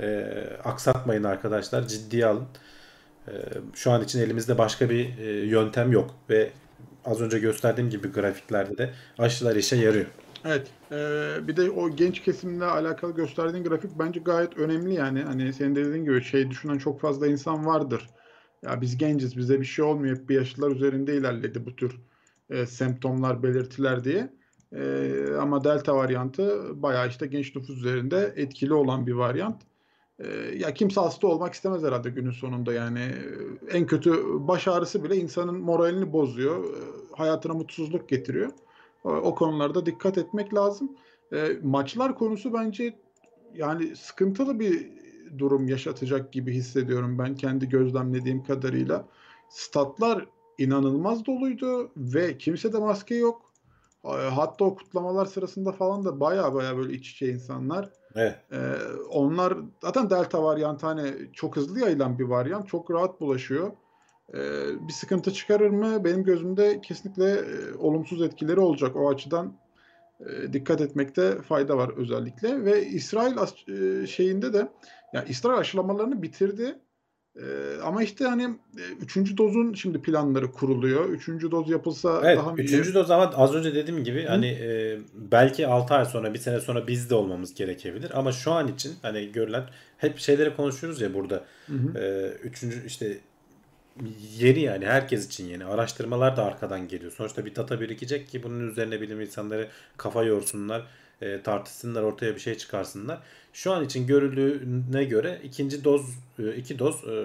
E, 0.00 0.26
aksatmayın 0.64 1.24
arkadaşlar, 1.24 1.88
ciddiye 1.88 2.26
alın. 2.26 2.46
E, 3.28 3.32
şu 3.74 3.90
an 3.90 4.04
için 4.04 4.20
elimizde 4.20 4.58
başka 4.58 4.90
bir 4.90 5.18
e, 5.18 5.46
yöntem 5.46 5.92
yok 5.92 6.14
ve 6.30 6.50
az 7.04 7.20
önce 7.20 7.38
gösterdiğim 7.38 7.90
gibi 7.90 8.12
grafiklerde 8.12 8.78
de 8.78 8.90
aşılar 9.18 9.56
işe 9.56 9.76
yarıyor. 9.76 10.06
Evet. 10.46 10.70
E, 10.92 10.96
bir 11.48 11.56
de 11.56 11.70
o 11.70 11.90
genç 11.90 12.22
kesimle 12.22 12.64
alakalı 12.64 13.14
gösterdiğin 13.14 13.64
grafik 13.64 13.98
bence 13.98 14.20
gayet 14.20 14.56
önemli 14.58 14.94
yani. 14.94 15.22
Hani 15.22 15.52
senin 15.52 15.76
de 15.76 15.84
dediğin 15.84 16.04
gibi 16.04 16.22
şey 16.22 16.50
düşünen 16.50 16.78
çok 16.78 17.00
fazla 17.00 17.26
insan 17.26 17.66
vardır. 17.66 18.10
Ya 18.62 18.80
biz 18.80 18.98
genciz, 18.98 19.36
bize 19.36 19.60
bir 19.60 19.64
şey 19.66 19.84
olmuyor. 19.84 20.16
Hep 20.16 20.28
bir 20.28 20.34
yaşlılar 20.34 20.70
üzerinde 20.70 21.16
ilerledi 21.16 21.66
bu 21.66 21.76
tür 21.76 22.00
e, 22.50 22.66
semptomlar, 22.66 23.42
belirtiler 23.42 24.04
diye. 24.04 24.32
E, 24.72 25.12
ama 25.40 25.64
delta 25.64 25.96
varyantı 25.96 26.72
bayağı 26.82 27.08
işte 27.08 27.26
genç 27.26 27.56
nüfus 27.56 27.76
üzerinde 27.76 28.32
etkili 28.36 28.74
olan 28.74 29.06
bir 29.06 29.12
varyant. 29.12 29.62
E, 30.18 30.26
ya 30.56 30.74
kimse 30.74 31.00
hasta 31.00 31.26
olmak 31.26 31.54
istemez 31.54 31.82
herhalde 31.82 32.10
günün 32.10 32.30
sonunda 32.30 32.72
yani. 32.72 33.00
En 33.70 33.86
kötü 33.86 34.24
baş 34.26 34.68
ağrısı 34.68 35.04
bile 35.04 35.16
insanın 35.16 35.60
moralini 35.60 36.12
bozuyor. 36.12 36.64
E, 36.64 36.78
hayatına 37.16 37.54
mutsuzluk 37.54 38.08
getiriyor. 38.08 38.50
O, 39.06 39.34
konularda 39.34 39.86
dikkat 39.86 40.18
etmek 40.18 40.54
lazım. 40.54 40.96
E, 41.32 41.48
maçlar 41.62 42.14
konusu 42.14 42.54
bence 42.54 42.98
yani 43.54 43.96
sıkıntılı 43.96 44.60
bir 44.60 44.92
durum 45.38 45.68
yaşatacak 45.68 46.32
gibi 46.32 46.52
hissediyorum 46.52 47.18
ben 47.18 47.34
kendi 47.34 47.68
gözlemlediğim 47.68 48.42
kadarıyla. 48.42 49.04
Statlar 49.48 50.26
inanılmaz 50.58 51.26
doluydu 51.26 51.90
ve 51.96 52.38
kimse 52.38 52.72
de 52.72 52.78
maske 52.78 53.14
yok. 53.14 53.52
Hatta 54.30 54.64
o 54.64 54.74
kutlamalar 54.74 55.26
sırasında 55.26 55.72
falan 55.72 56.04
da 56.04 56.20
baya 56.20 56.54
baya 56.54 56.76
böyle 56.76 56.92
iç 56.92 57.10
içe 57.10 57.32
insanlar. 57.32 57.90
Evet. 58.14 58.36
Ee, 58.52 58.56
onlar 59.10 59.54
zaten 59.82 60.10
delta 60.10 60.42
varyantı 60.42 60.86
hani 60.86 61.12
çok 61.32 61.56
hızlı 61.56 61.80
yayılan 61.80 62.18
bir 62.18 62.24
varyant. 62.24 62.68
Çok 62.68 62.90
rahat 62.90 63.20
bulaşıyor. 63.20 63.70
Ee, 64.34 64.38
bir 64.88 64.92
sıkıntı 64.92 65.32
çıkarır 65.32 65.70
mı? 65.70 66.04
Benim 66.04 66.24
gözümde 66.24 66.80
kesinlikle 66.80 67.30
e, 67.30 67.74
olumsuz 67.78 68.22
etkileri 68.22 68.60
olacak. 68.60 68.96
O 68.96 69.10
açıdan 69.10 69.56
e, 70.20 70.52
dikkat 70.52 70.80
etmekte 70.80 71.42
fayda 71.42 71.76
var 71.76 71.90
özellikle. 71.96 72.64
Ve 72.64 72.86
İsrail 72.86 73.36
e, 73.36 74.06
şeyinde 74.06 74.52
de 74.52 74.68
yani 75.12 75.28
İsrail 75.28 75.58
aşılamalarını 75.58 76.22
bitirdi. 76.22 76.78
Ee, 77.40 77.80
ama 77.82 78.02
işte 78.02 78.24
hani 78.24 78.48
üçüncü 79.00 79.36
dozun 79.36 79.72
şimdi 79.72 80.02
planları 80.02 80.52
kuruluyor. 80.52 81.08
Üçüncü 81.08 81.50
doz 81.50 81.70
yapılsa 81.70 82.20
evet, 82.24 82.38
daha 82.38 82.52
mı 82.52 82.60
Üçüncü 82.60 82.94
doz 82.94 83.10
ama 83.10 83.32
az 83.36 83.54
önce 83.54 83.74
dediğim 83.74 84.04
gibi 84.04 84.24
Hı? 84.24 84.28
hani 84.28 84.46
e, 84.46 84.98
belki 85.14 85.66
6 85.66 85.94
ay 85.94 86.04
sonra 86.04 86.34
bir 86.34 86.38
sene 86.38 86.60
sonra 86.60 86.86
biz 86.86 87.10
de 87.10 87.14
olmamız 87.14 87.54
gerekebilir. 87.54 88.18
Ama 88.18 88.32
şu 88.32 88.52
an 88.52 88.68
için 88.68 88.94
hani 89.02 89.32
görülen 89.32 89.64
hep 89.98 90.18
şeyleri 90.18 90.56
konuşuyoruz 90.56 91.00
ya 91.00 91.14
burada. 91.14 91.44
Hı 91.66 91.72
hı. 91.72 91.98
E, 91.98 92.28
üçüncü 92.28 92.86
işte 92.86 93.18
yeni 94.38 94.60
yani 94.60 94.86
herkes 94.86 95.26
için 95.26 95.46
yeni. 95.46 95.64
Araştırmalar 95.64 96.36
da 96.36 96.44
arkadan 96.44 96.88
geliyor. 96.88 97.12
Sonuçta 97.12 97.44
bir 97.44 97.54
data 97.54 97.80
birikecek 97.80 98.28
ki 98.28 98.42
bunun 98.42 98.70
üzerine 98.70 99.00
bilim 99.00 99.20
insanları 99.20 99.68
kafa 99.96 100.24
yorsunlar, 100.24 100.86
e, 101.20 101.42
tartışsınlar, 101.42 102.02
ortaya 102.02 102.34
bir 102.34 102.40
şey 102.40 102.54
çıkarsınlar. 102.54 103.18
Şu 103.52 103.72
an 103.72 103.84
için 103.84 104.06
görüldüğüne 104.06 105.04
göre 105.04 105.40
ikinci 105.44 105.84
doz, 105.84 106.18
e, 106.38 106.54
iki 106.54 106.78
doz 106.78 107.04
e, 107.04 107.24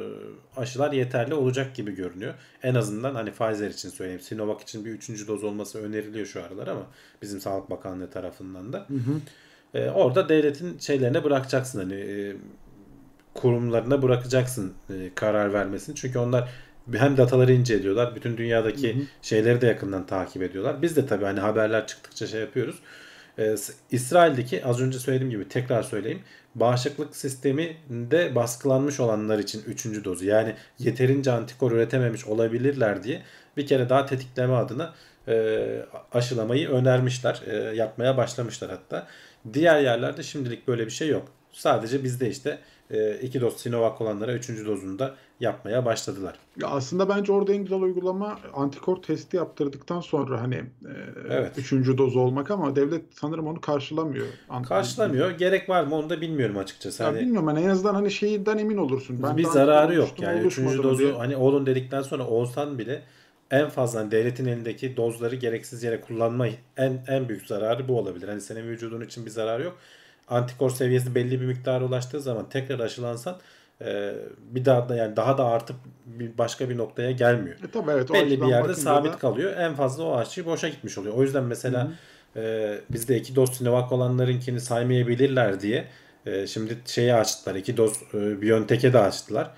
aşılar 0.57 0.91
yeterli 0.91 1.33
olacak 1.33 1.75
gibi 1.75 1.95
görünüyor. 1.95 2.33
En 2.63 2.75
azından 2.75 3.15
hani 3.15 3.31
Pfizer 3.31 3.69
için 3.69 3.89
söyleyeyim. 3.89 4.21
Sinovac 4.21 4.61
için 4.61 4.85
bir 4.85 4.91
üçüncü 4.91 5.27
doz 5.27 5.43
olması 5.43 5.79
öneriliyor 5.79 6.25
şu 6.25 6.43
aralar 6.43 6.67
ama 6.67 6.87
bizim 7.21 7.39
Sağlık 7.39 7.69
Bakanlığı 7.69 8.09
tarafından 8.09 8.73
da. 8.73 8.77
Hı 8.77 8.93
hı. 8.93 9.21
E, 9.73 9.89
orada 9.89 10.29
devletin 10.29 10.79
şeylerine 10.79 11.23
bırakacaksın 11.23 11.79
hani 11.79 11.93
e, 11.93 12.35
kurumlarına 13.33 14.01
bırakacaksın 14.01 14.73
e, 14.89 14.93
karar 15.15 15.53
vermesini. 15.53 15.95
Çünkü 15.95 16.19
onlar 16.19 16.49
hem 16.93 17.17
dataları 17.17 17.53
inceliyorlar. 17.53 18.15
Bütün 18.15 18.37
dünyadaki 18.37 18.95
hı 18.95 18.99
hı. 18.99 19.03
şeyleri 19.21 19.61
de 19.61 19.67
yakından 19.67 20.05
takip 20.05 20.41
ediyorlar. 20.41 20.81
Biz 20.81 20.95
de 20.95 21.05
tabii 21.05 21.25
hani 21.25 21.39
haberler 21.39 21.87
çıktıkça 21.87 22.27
şey 22.27 22.41
yapıyoruz. 22.41 22.79
Ee, 23.39 23.55
İsrail'deki 23.91 24.65
az 24.65 24.81
önce 24.81 24.99
söylediğim 24.99 25.31
gibi 25.31 25.47
tekrar 25.49 25.83
söyleyeyim. 25.83 26.21
Bağışıklık 26.55 27.15
sisteminde 27.15 28.35
baskılanmış 28.35 28.99
olanlar 28.99 29.39
için 29.39 29.63
3. 29.67 30.05
dozu 30.05 30.25
yani 30.25 30.55
yeterince 30.79 31.31
antikor 31.31 31.71
üretememiş 31.71 32.25
olabilirler 32.25 33.03
diye 33.03 33.21
bir 33.57 33.67
kere 33.67 33.89
daha 33.89 34.05
tetikleme 34.05 34.53
adına 34.53 34.93
e, 35.27 35.85
aşılamayı 36.11 36.69
önermişler. 36.69 37.41
E, 37.47 37.55
yapmaya 37.55 38.17
başlamışlar 38.17 38.69
hatta. 38.69 39.07
Diğer 39.53 39.79
yerlerde 39.79 40.23
şimdilik 40.23 40.67
böyle 40.67 40.85
bir 40.85 40.91
şey 40.91 41.07
yok. 41.07 41.27
Sadece 41.51 42.03
bizde 42.03 42.29
işte 42.29 42.59
e, 42.91 43.19
iki 43.21 43.41
doz 43.41 43.57
Sinovac 43.57 44.01
olanlara 44.01 44.33
üçüncü 44.33 44.65
dozunu 44.65 44.99
da 44.99 45.15
yapmaya 45.39 45.85
başladılar. 45.85 46.35
Ya 46.61 46.67
aslında 46.67 47.09
bence 47.09 47.31
orada 47.31 47.53
en 47.53 47.63
güzel 47.63 47.81
uygulama 47.81 48.39
antikor 48.53 49.01
testi 49.01 49.37
yaptırdıktan 49.37 50.01
sonra 50.01 50.41
hani 50.41 50.55
e, 50.55 50.93
evet. 51.29 51.57
üçüncü 51.57 51.97
doz 51.97 52.15
olmak 52.15 52.51
ama 52.51 52.75
devlet 52.75 53.03
sanırım 53.11 53.47
onu 53.47 53.61
karşılamıyor. 53.61 54.25
Karşılamıyor. 54.67 55.31
Gerek 55.31 55.69
var 55.69 55.83
mı 55.83 55.95
onu 55.95 56.09
da 56.09 56.21
bilmiyorum 56.21 56.57
açıkçası. 56.57 57.03
Ya 57.03 57.09
hani, 57.09 57.19
bilmiyorum 57.19 57.47
hani 57.47 57.59
en 57.59 57.69
azından 57.69 57.93
hani 57.93 58.11
şeyden 58.11 58.57
emin 58.57 58.77
olursun. 58.77 59.23
Ben 59.23 59.37
bir 59.37 59.43
zararı 59.43 59.95
yok 59.95 60.09
yani 60.19 60.39
üçüncü 60.39 60.83
dozu 60.83 60.99
diye. 60.99 61.11
hani 61.11 61.35
olun 61.35 61.65
dedikten 61.65 62.01
sonra 62.01 62.27
olsan 62.27 62.79
bile 62.79 63.01
en 63.51 63.69
fazla 63.69 63.99
hani 63.99 64.11
devletin 64.11 64.45
elindeki 64.45 64.97
dozları 64.97 65.35
gereksiz 65.35 65.83
yere 65.83 66.01
kullanma 66.01 66.47
en 66.77 67.03
en 67.07 67.29
büyük 67.29 67.47
zararı 67.47 67.87
bu 67.87 67.99
olabilir. 67.99 68.27
Hani 68.27 68.41
senin 68.41 68.67
vücudun 68.67 69.01
için 69.01 69.25
bir 69.25 69.31
zarar 69.31 69.59
yok 69.59 69.77
antikor 70.27 70.69
seviyesi 70.69 71.15
belli 71.15 71.41
bir 71.41 71.45
miktara 71.45 71.85
ulaştığı 71.85 72.21
zaman 72.21 72.49
tekrar 72.49 72.79
aşılansan 72.79 73.37
e, 73.81 74.13
bir 74.51 74.65
daha 74.65 74.89
da 74.89 74.95
yani 74.95 75.15
daha 75.15 75.37
da 75.37 75.45
artıp 75.45 75.75
bir 76.05 76.37
başka 76.37 76.69
bir 76.69 76.77
noktaya 76.77 77.11
gelmiyor. 77.11 77.55
E, 77.55 77.71
tabii 77.73 77.91
evet. 77.91 78.13
Belli 78.13 78.41
bir 78.41 78.47
yerde 78.47 78.73
sabit 78.73 79.13
da... 79.13 79.17
kalıyor. 79.17 79.53
En 79.57 79.75
fazla 79.75 80.03
o 80.03 80.17
aşı 80.17 80.45
boşa 80.45 80.69
gitmiş 80.69 80.97
oluyor. 80.97 81.15
O 81.15 81.21
yüzden 81.21 81.43
mesela 81.43 81.91
e, 82.35 82.75
bizde 82.89 83.17
iki 83.17 83.35
doz 83.35 83.53
Sinovac 83.53 83.91
olanlarınkini 83.91 84.59
saymayabilirler 84.59 85.61
diye 85.61 85.87
e, 86.25 86.47
şimdi 86.47 86.77
şeyi 86.85 87.13
açtılar. 87.13 87.55
iki 87.55 87.77
doz 87.77 87.93
e, 88.13 88.41
Biontech'e 88.41 88.93
de 88.93 88.99
açtılar. 88.99 89.51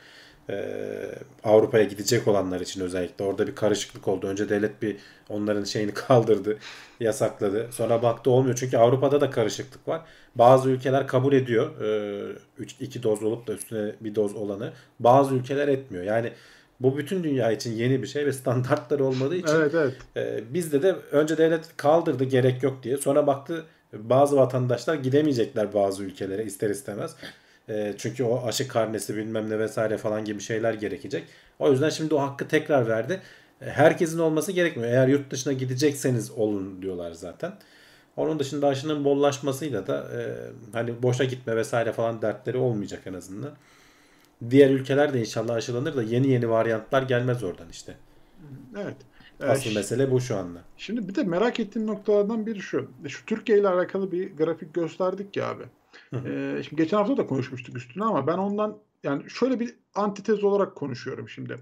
Ee, 0.50 1.10
Avrupa'ya 1.44 1.84
gidecek 1.84 2.28
olanlar 2.28 2.62
için 2.62 2.82
özellikle 2.82 3.26
orada 3.26 3.48
bir 3.48 3.56
karışıklık 3.56 4.08
oldu. 4.08 4.28
Önce 4.28 4.50
devlet 4.50 4.82
bir 4.82 4.98
onların 5.30 5.64
şeyini 5.64 5.94
kaldırdı, 5.94 6.58
yasakladı. 7.00 7.68
Sonra 7.72 8.02
baktı 8.02 8.32
olmuyor 8.32 8.56
çünkü 8.56 8.78
Avrupa'da 8.78 9.22
da 9.22 9.30
karışıklık 9.30 9.88
var. 9.88 10.02
Bazı 10.36 10.70
ülkeler 10.70 11.08
kabul 11.08 11.34
ediyor 11.34 11.72
3 12.58 12.72
e, 12.82 12.86
2 12.86 13.04
doz 13.04 13.24
olup 13.24 13.48
da 13.48 13.54
üstüne 13.54 13.96
bir 14.02 14.16
doz 14.16 14.36
olanı. 14.36 14.74
Bazı 15.00 15.36
ülkeler 15.36 15.68
etmiyor. 15.68 16.04
Yani 16.04 16.32
bu 16.80 16.98
bütün 16.98 17.24
dünya 17.24 17.52
için 17.52 17.72
yeni 17.72 18.02
bir 18.02 18.08
şey 18.08 18.26
ve 18.26 18.34
standartları 18.34 19.06
olmadığı 19.06 19.36
için 19.36 19.56
evet, 19.56 19.76
evet. 19.76 19.94
E, 20.18 20.54
bizde 20.54 20.82
de 20.82 20.96
önce 21.12 21.38
devlet 21.38 21.78
kaldırdı 21.78 22.24
gerek 22.24 22.64
yok 22.64 22.84
diye. 22.84 22.98
Sonra 22.98 23.28
baktı 23.28 23.66
bazı 23.94 24.38
vatandaşlar 24.38 24.96
gidemeyecekler 24.96 25.74
bazı 25.74 26.04
ülkelere 26.04 26.44
ister 26.44 26.70
istemez. 26.70 27.16
E, 27.70 27.94
çünkü 27.98 28.24
o 28.24 28.48
aşı 28.48 28.68
karnesi 28.68 29.16
bilmem 29.18 29.50
ne 29.50 29.60
vesaire 29.60 29.98
falan 29.98 30.26
gibi 30.26 30.42
şeyler 30.42 30.74
gerekecek. 30.74 31.24
O 31.60 31.72
yüzden 31.72 31.90
şimdi 31.90 32.16
o 32.16 32.20
hakkı 32.20 32.48
tekrar 32.48 32.88
verdi. 32.88 33.22
E, 33.62 33.66
herkesin 33.66 34.20
olması 34.20 34.52
gerekmiyor. 34.52 34.92
Eğer 34.92 35.08
yurt 35.08 35.32
dışına 35.32 35.54
gidecekseniz 35.54 36.32
olun 36.32 36.82
diyorlar 36.82 37.12
zaten. 37.12 37.54
Onun 38.18 38.40
dışında 38.40 38.68
aşının 38.68 39.06
bollaşmasıyla 39.06 39.88
da 39.88 40.08
e, 40.18 40.22
hani 40.74 41.04
boşa 41.04 41.24
gitme 41.24 41.56
vesaire 41.56 41.92
falan 41.92 42.22
dertleri 42.22 42.58
olmayacak 42.58 43.02
en 43.06 43.14
azından. 43.14 43.52
Diğer 44.50 44.70
ülkeler 44.70 45.14
de 45.14 45.20
inşallah 45.20 45.56
aşılanır 45.56 45.96
da 45.96 46.04
yeni 46.04 46.28
yeni 46.28 46.50
varyantlar 46.50 47.02
gelmez 47.02 47.44
oradan 47.44 47.70
işte. 47.70 47.96
Evet. 48.78 48.96
Asıl 49.40 49.72
ee, 49.72 49.74
mesele 49.74 50.12
bu 50.12 50.22
şu 50.22 50.38
anda. 50.38 50.60
Şimdi 50.78 51.08
bir 51.08 51.16
de 51.16 51.24
merak 51.24 51.60
ettiğim 51.60 51.88
noktalardan 51.88 52.46
biri 52.46 52.60
şu. 52.60 52.92
Şu 53.08 53.26
Türkiye 53.26 53.60
ile 53.60 53.68
alakalı 53.68 54.12
bir 54.12 54.38
grafik 54.38 54.74
gösterdik 54.74 55.38
ya 55.38 55.50
abi. 55.50 55.64
Ee, 56.18 56.64
şimdi 56.64 56.82
geçen 56.82 56.98
hafta 56.98 57.18
da 57.18 57.28
konuşmuştuk 57.28 57.78
üstüne 57.78 58.04
ama 58.04 58.28
ben 58.28 58.38
ondan 58.38 58.78
yani 59.04 59.30
şöyle 59.30 59.60
bir 59.60 59.76
antitez 59.96 60.44
olarak 60.44 60.76
konuşuyorum 60.76 61.30
şimdi. 61.30 61.56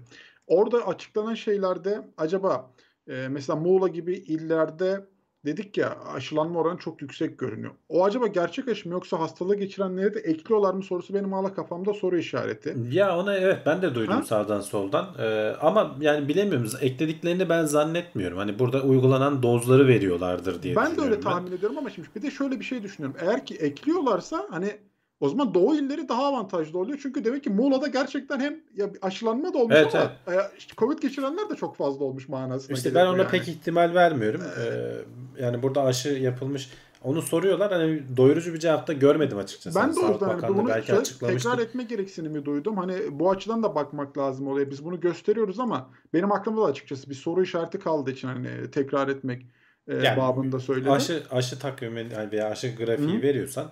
Orada 0.46 0.86
açıklanan 0.86 1.34
şeylerde 1.34 2.08
acaba 2.16 2.70
e, 3.08 3.28
mesela 3.28 3.56
Muğla 3.58 3.88
gibi 3.88 4.14
illerde 4.14 5.06
dedik 5.44 5.78
ya 5.78 5.96
aşılanma 6.14 6.60
oranı 6.60 6.78
çok 6.78 7.02
yüksek 7.02 7.38
görünüyor. 7.38 7.72
O 7.88 8.04
acaba 8.04 8.26
gerçek 8.26 8.68
aşı 8.68 8.88
mı 8.88 8.94
yoksa 8.94 9.20
hastalığı 9.20 9.56
geçirenleri 9.56 10.14
de 10.14 10.20
ekliyorlar 10.20 10.74
mı 10.74 10.82
sorusu 10.82 11.14
benim 11.14 11.32
hala 11.32 11.54
kafamda 11.54 11.94
soru 11.94 12.18
işareti. 12.18 12.76
Ya 12.90 13.18
ona 13.18 13.36
evet 13.36 13.58
ben 13.66 13.82
de 13.82 13.94
duydum 13.94 14.14
Ha? 14.14 14.22
sağdan 14.22 14.60
soldan. 14.60 15.06
Ee, 15.18 15.54
ama 15.60 15.96
yani 16.00 16.28
bilemiyorum. 16.28 16.68
Eklediklerini 16.80 17.48
ben 17.48 17.64
zannetmiyorum. 17.64 18.38
Hani 18.38 18.58
burada 18.58 18.82
uygulanan 18.82 19.42
dozları 19.42 19.88
veriyorlardır 19.88 20.62
diye 20.62 20.76
Ben 20.76 20.84
de 20.84 20.88
öyle 20.90 20.96
düşünüyorum 21.00 21.22
tahmin 21.22 21.52
ediyorum 21.52 21.78
ama 21.78 21.90
şimdi 21.90 22.08
bir 22.16 22.22
de 22.22 22.30
şöyle 22.30 22.60
bir 22.60 22.64
şey 22.64 22.82
düşünüyorum. 22.82 23.20
Eğer 23.22 23.46
ki 23.46 23.54
ekliyorlarsa 23.54 24.46
hani 24.50 24.76
o 25.22 25.28
zaman 25.28 25.54
Doğu 25.54 25.74
illeri 25.74 26.08
daha 26.08 26.24
avantajlı 26.24 26.78
oluyor. 26.78 26.98
Çünkü 27.02 27.24
demek 27.24 27.44
ki 27.44 27.50
Muğla'da 27.50 27.86
gerçekten 27.86 28.40
hem 28.40 28.56
ya 28.76 28.90
aşılanma 29.02 29.54
da 29.54 29.58
olmuş 29.58 29.76
Evet, 29.76 29.94
ama 29.94 30.12
e, 30.28 30.34
işte 30.58 30.74
Covid 30.78 30.98
geçirenler 30.98 31.50
de 31.50 31.54
çok 31.56 31.76
fazla 31.76 32.04
olmuş 32.04 32.28
manasına 32.28 32.76
İşte 32.76 32.94
ben 32.94 33.06
ona 33.06 33.18
yani. 33.18 33.30
pek 33.30 33.48
ihtimal 33.48 33.94
vermiyorum. 33.94 34.42
Ee, 34.58 35.42
yani 35.42 35.62
burada 35.62 35.82
aşı 35.82 36.08
yapılmış. 36.08 36.70
Onu 37.04 37.22
soruyorlar. 37.22 37.72
Hani 37.72 38.02
doyurucu 38.16 38.54
bir 38.54 38.58
cevap 38.58 38.86
da 38.86 38.92
görmedim 38.92 39.38
açıkçası. 39.38 39.80
Ben 39.80 39.88
de 39.88 39.92
Sağlık 39.92 40.10
yüzden 40.10 40.38
hani 40.38 40.58
bunu 40.58 40.68
belki 40.68 40.92
tekrar 41.20 41.58
etme 41.58 41.82
gereksinimi 41.82 42.44
duydum. 42.44 42.76
Hani 42.76 42.94
bu 43.10 43.30
açıdan 43.30 43.62
da 43.62 43.74
bakmak 43.74 44.18
lazım 44.18 44.48
oluyor. 44.48 44.70
Biz 44.70 44.84
bunu 44.84 45.00
gösteriyoruz 45.00 45.60
ama 45.60 45.90
benim 46.14 46.32
aklımda 46.32 46.62
da 46.62 46.66
açıkçası 46.66 47.10
bir 47.10 47.14
soru 47.14 47.42
işareti 47.42 47.78
kaldığı 47.78 48.10
için 48.10 48.28
hani 48.28 48.70
tekrar 48.70 49.08
etmek 49.08 49.46
e, 49.88 49.94
Yani 49.94 50.16
babında 50.16 50.60
söyledim. 50.60 50.92
Aşı 50.92 51.22
aşı 51.30 51.58
takvimi 51.58 52.06
veya 52.32 52.50
aşı 52.50 52.74
grafiği 52.74 53.18
Hı. 53.18 53.22
veriyorsan 53.22 53.66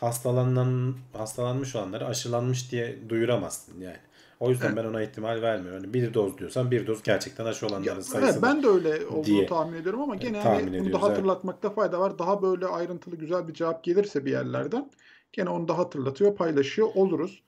hastalanan 0.00 0.94
hastalanmış 1.12 1.76
olanları 1.76 2.06
aşılanmış 2.06 2.72
diye 2.72 2.98
duyuramazsın 3.08 3.80
yani. 3.80 3.96
O 4.40 4.50
yüzden 4.50 4.66
Evet. 4.66 4.76
ben 4.76 4.84
ona 4.84 5.02
ihtimal 5.02 5.42
vermiyorum. 5.42 5.80
Hani 5.82 5.94
bir 5.94 6.14
doz 6.14 6.38
diyorsan 6.38 6.70
bir 6.70 6.86
doz 6.86 7.02
gerçekten 7.02 7.44
aşı 7.44 7.66
olanların 7.66 8.00
sayısı. 8.00 8.32
evet, 8.32 8.42
ben 8.42 8.62
de 8.62 8.68
öyle 8.68 9.06
olduğunu 9.06 9.24
diye, 9.24 9.46
tahmin 9.46 9.78
ediyorum 9.78 10.00
ama 10.00 10.16
gene 10.16 10.40
hani 10.40 10.66
bunu 10.66 10.84
da 10.84 10.88
evet. 10.88 11.02
hatırlatmakta 11.02 11.70
fayda 11.70 12.00
var. 12.00 12.18
Daha 12.18 12.42
böyle 12.42 12.66
ayrıntılı 12.66 13.16
güzel 13.16 13.48
bir 13.48 13.54
cevap 13.54 13.84
gelirse 13.84 14.24
bir 14.24 14.30
yerlerden 14.30 14.90
gene 15.32 15.50
onu 15.50 15.68
da 15.68 15.78
hatırlatıyor, 15.78 16.36
paylaşıyor 16.36 16.88
oluruz. 16.94 17.42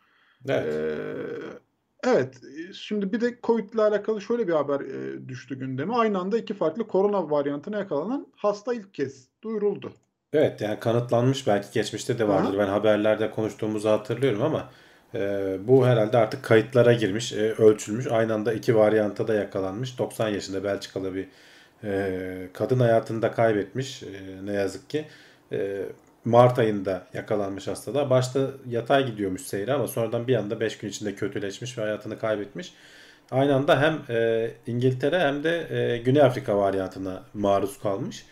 Evet. 0.49 0.75
Ee, 0.75 2.11
evet, 2.11 2.41
şimdi 2.75 3.13
bir 3.13 3.21
de 3.21 3.39
Covid 3.43 3.73
ile 3.73 3.83
alakalı 3.83 4.21
şöyle 4.21 4.49
bir 4.49 4.53
haber 4.53 4.81
e, 4.81 5.29
düştü 5.29 5.59
gündeme. 5.59 5.95
Aynı 5.95 6.19
anda 6.19 6.39
iki 6.39 6.55
farklı 6.55 6.89
korona 6.89 7.31
varyantına 7.31 7.79
yakalanan 7.79 8.27
hasta 8.37 8.75
ilk 8.75 8.95
kez 8.95 9.29
duyuruldu. 9.43 9.93
Evet 10.33 10.61
yani 10.61 10.81
kanıtlanmış 10.81 11.47
belki 11.47 11.69
geçmişte 11.73 12.19
de 12.19 12.29
vardır. 12.29 12.55
Aha. 12.55 12.59
Ben 12.59 12.69
haberlerde 12.69 13.31
konuştuğumuzu 13.31 13.89
hatırlıyorum 13.89 14.43
ama 14.43 14.71
e, 15.15 15.57
bu 15.69 15.87
herhalde 15.87 16.19
artık 16.19 16.45
kayıtlara 16.45 16.93
girmiş, 16.93 17.33
e, 17.33 17.53
ölçülmüş. 17.53 18.07
Aynı 18.07 18.35
anda 18.35 18.53
iki 18.53 18.77
varyanta 18.77 19.29
da 19.29 19.35
yakalanmış. 19.35 19.99
90 19.99 20.29
yaşında 20.29 20.65
Belçikalı 20.65 21.15
bir 21.15 21.29
e, 21.85 22.49
kadın 22.53 22.81
hayatını 22.81 23.23
da 23.23 23.33
kaybetmiş 23.33 24.03
e, 24.03 24.09
ne 24.45 24.53
yazık 24.53 24.91
ki. 24.91 25.05
E, 25.53 25.83
Mart 26.25 26.59
ayında 26.59 27.07
yakalanmış 27.15 27.67
hastalığa. 27.67 28.11
Başta 28.11 28.51
yatay 28.69 29.07
gidiyormuş 29.07 29.43
seyri 29.43 29.73
ama 29.73 29.87
sonradan 29.87 30.29
bir 30.29 30.37
anda 30.37 30.61
5 30.61 30.79
gün 30.79 30.89
içinde 30.89 31.15
kötüleşmiş 31.15 31.79
ve 31.79 31.83
hayatını 31.83 32.19
kaybetmiş. 32.19 32.73
Aynı 33.31 33.55
anda 33.55 33.81
hem 33.81 34.17
e, 34.17 34.51
İngiltere 34.67 35.19
hem 35.21 35.45
de 35.45 35.67
e, 35.71 35.99
Güney 35.99 36.23
Afrika 36.23 36.59
varyantına 36.59 37.23
maruz 37.35 37.79
kalmış. 37.81 38.25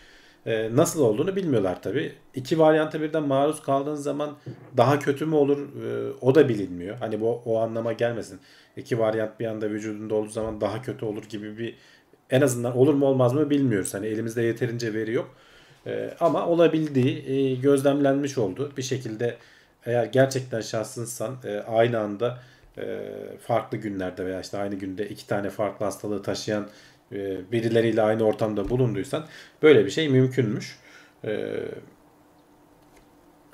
E, 0.47 0.75
nasıl 0.75 1.01
olduğunu 1.01 1.35
bilmiyorlar 1.35 1.81
tabii. 1.81 2.13
İki 2.35 2.59
varyanta 2.59 3.01
birden 3.01 3.23
maruz 3.23 3.61
kaldığın 3.61 3.95
zaman 3.95 4.37
daha 4.77 4.99
kötü 4.99 5.25
mü 5.25 5.35
olur 5.35 5.57
e, 5.57 6.13
o 6.21 6.35
da 6.35 6.49
bilinmiyor. 6.49 6.97
Hani 6.97 7.21
bu 7.21 7.41
o 7.45 7.59
anlama 7.59 7.93
gelmesin. 7.93 8.39
İki 8.77 8.99
varyant 8.99 9.39
bir 9.39 9.45
anda 9.45 9.69
vücudunda 9.69 10.15
olduğu 10.15 10.29
zaman 10.29 10.61
daha 10.61 10.81
kötü 10.81 11.05
olur 11.05 11.23
gibi 11.23 11.57
bir 11.57 11.75
en 12.29 12.41
azından 12.41 12.77
olur 12.77 12.93
mu 12.93 13.05
olmaz 13.05 13.33
mı 13.33 13.49
bilmiyoruz. 13.49 13.93
Hani 13.93 14.07
elimizde 14.07 14.41
yeterince 14.41 14.93
veri 14.93 15.13
yok. 15.13 15.35
E, 15.87 16.13
ama 16.19 16.47
olabildiği 16.47 17.29
e, 17.29 17.55
gözlemlenmiş 17.55 18.37
oldu. 18.37 18.71
Bir 18.77 18.83
şekilde 18.83 19.37
eğer 19.85 20.05
gerçekten 20.05 20.61
şanslıysan 20.61 21.35
e, 21.45 21.57
aynı 21.59 21.99
anda 21.99 22.39
e, 22.77 22.99
farklı 23.41 23.77
günlerde 23.77 24.25
veya 24.25 24.41
işte 24.41 24.57
aynı 24.57 24.75
günde 24.75 25.09
iki 25.09 25.27
tane 25.27 25.49
farklı 25.49 25.85
hastalığı 25.85 26.21
taşıyan 26.23 26.67
e, 27.11 27.51
birileriyle 27.51 28.01
aynı 28.01 28.23
ortamda 28.23 28.69
bulunduysan 28.69 29.25
böyle 29.61 29.85
bir 29.85 29.89
şey 29.91 30.09
mümkünmüş. 30.09 30.79
E, 31.23 31.53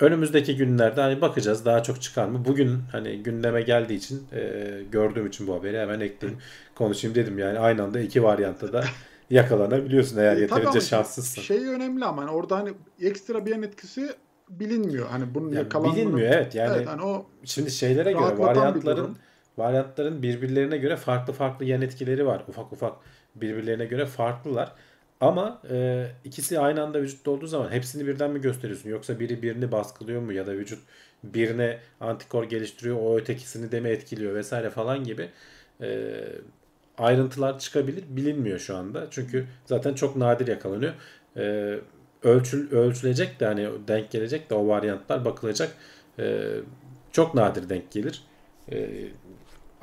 önümüzdeki 0.00 0.56
günlerde 0.56 1.00
hani 1.00 1.20
bakacağız 1.20 1.64
daha 1.64 1.82
çok 1.82 2.02
çıkar 2.02 2.28
mı? 2.28 2.44
Bugün 2.44 2.78
hani 2.92 3.22
gündeme 3.22 3.62
geldiği 3.62 3.94
için 3.94 4.22
e, 4.32 4.62
gördüğüm 4.92 5.26
için 5.26 5.46
bu 5.46 5.54
haberi 5.54 5.78
hemen 5.78 6.00
ekleyeyim 6.00 6.40
konuşayım 6.74 7.14
dedim 7.14 7.38
yani 7.38 7.58
aynı 7.58 7.82
anda 7.82 8.00
iki 8.00 8.22
varyantta 8.22 8.72
da 8.72 8.84
yakalanabiliyorsun 9.30 10.18
eğer 10.18 10.36
E, 10.36 10.40
yeterince 10.40 10.80
şanslısın. 10.80 11.42
Şey 11.42 11.68
önemli 11.68 12.04
ama 12.04 12.22
hani 12.22 12.30
orada 12.30 12.56
hani 12.56 12.72
ekstra 13.00 13.46
bir 13.46 13.50
yan 13.50 13.62
etkisi 13.62 14.10
bilinmiyor. 14.50 15.08
Hani 15.08 15.34
bunun 15.34 15.52
Ya 15.52 15.58
yakalanmanın 15.58 15.96
bilinmiyor 15.96 16.32
evet 16.32 16.54
yani 16.54 16.76
Evet, 16.76 16.88
hani 16.88 17.02
o 17.02 17.26
Şimdi 17.44 17.70
şeylere 17.70 18.12
göre 18.12 18.36
bir 18.36 18.42
varyantların 18.42 19.16
varyantların 19.58 20.22
birbirlerine 20.22 20.76
göre 20.76 20.96
farklı 20.96 21.32
farklı 21.32 21.64
yan 21.64 21.82
etkileri 21.82 22.26
var. 22.26 22.44
Ufak 22.48 22.72
ufak 22.72 22.96
birbirlerine 23.34 23.84
göre 23.84 24.06
farklılar. 24.06 24.72
Ama 25.20 25.62
e, 25.70 26.06
ikisi 26.24 26.60
aynı 26.60 26.82
anda 26.82 27.02
vücutta 27.02 27.30
olduğu 27.30 27.46
zaman 27.46 27.70
hepsini 27.70 28.06
birden 28.06 28.30
mi 28.30 28.40
gösteriyorsun? 28.40 28.90
Yoksa 28.90 29.20
biri 29.20 29.42
birini 29.42 29.72
baskılıyor 29.72 30.22
mu? 30.22 30.32
Ya 30.32 30.46
da 30.46 30.52
vücut 30.52 30.78
birine 31.24 31.78
antikor 32.00 32.44
geliştiriyor, 32.44 32.96
o 33.00 33.18
ötekisini 33.18 33.72
de 33.72 33.80
mi 33.80 33.88
etkiliyor 33.88 34.34
vesaire 34.34 34.70
falan 34.70 35.04
gibi 35.04 35.28
e, 35.80 36.20
ayrıntılar 36.98 37.58
çıkabilir. 37.58 38.04
Bilinmiyor 38.08 38.58
şu 38.58 38.76
anda. 38.76 39.06
Çünkü 39.10 39.46
zaten 39.66 39.94
çok 39.94 40.16
nadir 40.16 40.46
yakalanıyor. 40.46 40.92
E, 41.36 41.78
ölçül, 42.22 42.72
ölçülecek 42.72 43.40
de 43.40 43.46
hani 43.46 43.68
denk 43.88 44.10
gelecek 44.10 44.50
de 44.50 44.54
o 44.54 44.68
varyantlar 44.68 45.24
bakılacak. 45.24 45.72
E, 46.18 46.50
çok 47.12 47.34
nadir 47.34 47.68
denk 47.68 47.90
gelir. 47.90 48.22
E, 48.72 48.90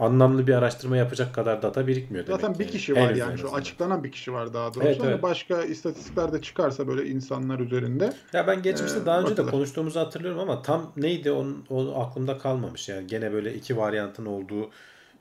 anlamlı 0.01 0.47
bir 0.47 0.53
araştırma 0.53 0.97
yapacak 0.97 1.35
kadar 1.35 1.61
data 1.61 1.87
birikmiyor 1.87 2.27
demek 2.27 2.41
zaten 2.41 2.53
ki. 2.53 2.59
bir 2.59 2.67
kişi 2.67 2.95
Henüz 2.95 3.07
var 3.07 3.11
en 3.11 3.15
yani 3.15 3.37
şu 3.37 3.53
açıklanan 3.53 4.03
bir 4.03 4.11
kişi 4.11 4.33
var 4.33 4.53
daha 4.53 4.73
doğrusu. 4.73 4.87
Evet, 4.87 5.01
evet. 5.03 5.23
başka 5.23 5.63
istatistikler 5.63 6.33
de 6.33 6.41
çıkarsa 6.41 6.87
böyle 6.87 7.05
insanlar 7.09 7.59
üzerinde 7.59 8.13
Ya 8.33 8.47
ben 8.47 8.61
geçmişte 8.61 8.99
Ee, 8.99 9.05
daha 9.05 9.19
önce 9.21 9.33
de 9.33 9.37
bakılır. 9.37 9.51
konuştuğumuzu 9.51 9.99
hatırlıyorum 9.99 10.39
ama 10.39 10.61
tam 10.61 10.91
neydi 10.97 11.31
onun, 11.31 11.65
o 11.69 12.01
aklımda 12.01 12.37
kalmamış. 12.37 12.89
Yani 12.89 13.07
gene 13.07 13.33
böyle 13.33 13.53
iki 13.53 13.77
varyantın 13.77 14.25
olduğu 14.25 14.69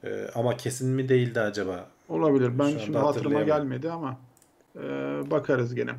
e, 0.05 0.27
ama 0.35 0.57
kesin 0.57 0.91
mi 0.91 1.09
değildi 1.09 1.41
acaba? 1.41 1.87
olabilir. 2.09 2.59
Ben 2.59 2.79
şimdi 2.79 2.99
hatırıma 2.99 3.43
gelmedi 3.43 3.91
ama 3.91 4.17
e, 4.77 4.81
bakarız 5.31 5.75
gene. 5.75 5.91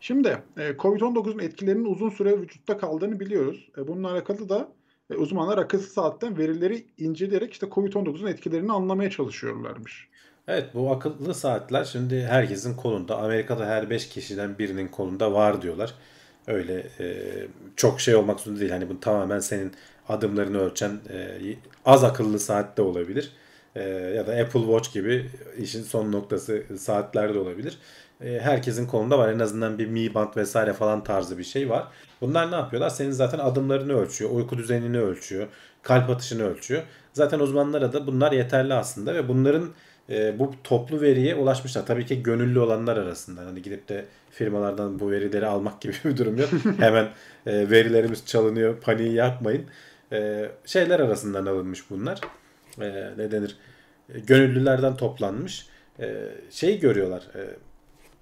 Şimdi 0.00 0.42
e, 0.56 0.68
Covid-19'un 0.70 1.38
etkilerinin 1.38 1.84
uzun 1.84 2.10
süre 2.10 2.40
vücutta 2.40 2.78
kaldığını 2.78 3.20
biliyoruz. 3.20 3.68
E, 3.78 3.88
bununla 3.88 4.12
alakalı 4.12 4.48
da 4.48 4.68
e, 5.10 5.14
uzmanlar 5.14 5.58
akılsız 5.58 5.92
saatten 5.92 6.38
verileri 6.38 6.84
inceleyerek 6.98 7.52
işte 7.52 7.66
Covid-19'un 7.66 8.26
etkilerini 8.26 8.72
anlamaya 8.72 9.10
çalışıyorlarmış. 9.10 10.08
Evet 10.48 10.74
bu 10.74 10.92
akıllı 10.92 11.34
saatler 11.34 11.84
şimdi 11.84 12.22
herkesin 12.22 12.76
kolunda. 12.76 13.18
Amerika'da 13.18 13.66
her 13.66 13.90
5 13.90 14.08
kişiden 14.08 14.58
birinin 14.58 14.88
kolunda 14.88 15.32
var 15.32 15.62
diyorlar. 15.62 15.94
Öyle 16.46 16.86
e, 17.00 17.16
çok 17.76 18.00
şey 18.00 18.14
olmak 18.14 18.40
zorunda 18.40 18.60
değil. 18.60 18.72
Hani 18.72 18.88
bu 18.88 19.00
tamamen 19.00 19.38
senin 19.38 19.72
adımlarını 20.08 20.58
ölçen 20.58 21.00
e, 21.10 21.38
az 21.84 22.04
akıllı 22.04 22.38
saat 22.38 22.76
de 22.76 22.82
olabilir. 22.82 23.32
E, 23.74 23.82
ya 23.88 24.26
da 24.26 24.32
Apple 24.32 24.60
Watch 24.60 24.92
gibi 24.92 25.30
işin 25.58 25.82
son 25.82 26.12
noktası 26.12 26.64
saatler 26.78 27.34
de 27.34 27.38
olabilir. 27.38 27.78
E, 28.24 28.40
herkesin 28.40 28.86
kolunda 28.86 29.18
var. 29.18 29.32
En 29.32 29.38
azından 29.38 29.78
bir 29.78 29.86
Mi 29.86 30.14
Band 30.14 30.36
vesaire 30.36 30.72
falan 30.72 31.04
tarzı 31.04 31.38
bir 31.38 31.44
şey 31.44 31.70
var. 31.70 31.88
Bunlar 32.20 32.50
ne 32.50 32.54
yapıyorlar? 32.54 32.90
Senin 32.90 33.10
zaten 33.10 33.38
adımlarını 33.38 33.92
ölçüyor, 34.00 34.30
uyku 34.30 34.58
düzenini 34.58 35.00
ölçüyor, 35.00 35.46
kalp 35.82 36.10
atışını 36.10 36.42
ölçüyor. 36.42 36.82
Zaten 37.12 37.38
uzmanlara 37.38 37.92
da 37.92 38.06
bunlar 38.06 38.32
yeterli 38.32 38.74
aslında 38.74 39.14
ve 39.14 39.28
bunların 39.28 39.70
e, 40.10 40.38
bu 40.38 40.54
toplu 40.64 41.00
veriye 41.00 41.34
ulaşmışlar. 41.34 41.86
Tabii 41.86 42.06
ki 42.06 42.22
gönüllü 42.22 42.60
olanlar 42.60 42.96
arasında. 42.96 43.46
Hani 43.46 43.62
gidip 43.62 43.88
de 43.88 44.04
firmalardan 44.30 44.98
bu 44.98 45.10
verileri 45.10 45.46
almak 45.46 45.80
gibi 45.80 45.92
bir 46.04 46.16
durum 46.16 46.38
yok. 46.38 46.50
Hemen 46.78 47.08
e, 47.46 47.70
verilerimiz 47.70 48.26
çalınıyor, 48.26 48.80
paniği 48.80 49.12
yapmayın. 49.12 49.64
Şeyler 50.64 51.00
arasından 51.00 51.46
alınmış 51.46 51.90
bunlar. 51.90 52.20
E, 52.80 53.10
ne 53.16 53.30
denir? 53.30 53.56
Gönüllülerden 54.08 54.96
toplanmış. 54.96 55.66
E, 56.00 56.16
şey 56.50 56.80
görüyorlar. 56.80 57.22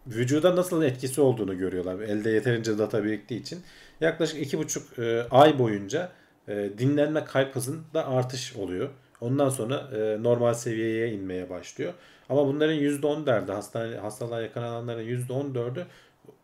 Vücuda 0.09 0.57
nasıl 0.57 0.83
etkisi 0.83 1.21
olduğunu 1.21 1.59
görüyorlar. 1.59 2.01
Elde 2.01 2.31
yeterince 2.31 2.79
data 2.79 3.05
biriktiği 3.05 3.40
için. 3.40 3.62
Yaklaşık 4.01 4.42
iki 4.42 4.59
buçuk 4.59 4.99
e, 4.99 5.23
ay 5.31 5.59
boyunca 5.59 6.12
e, 6.49 6.71
dinlenme 6.79 7.25
kalp 7.25 7.57
hızında 7.57 8.07
artış 8.07 8.57
oluyor. 8.57 8.88
Ondan 9.21 9.49
sonra 9.49 9.88
e, 9.97 10.23
normal 10.23 10.55
seviyeye 10.55 11.12
inmeye 11.12 11.51
başlıyor. 11.51 11.92
Ama 12.29 12.47
bunların 12.47 12.77
%10 12.77 13.27
derdi 13.27 13.53
hastane, 13.53 13.97
hastalığa 13.97 14.40
yakalananların 14.40 15.05
%14'ü 15.05 15.85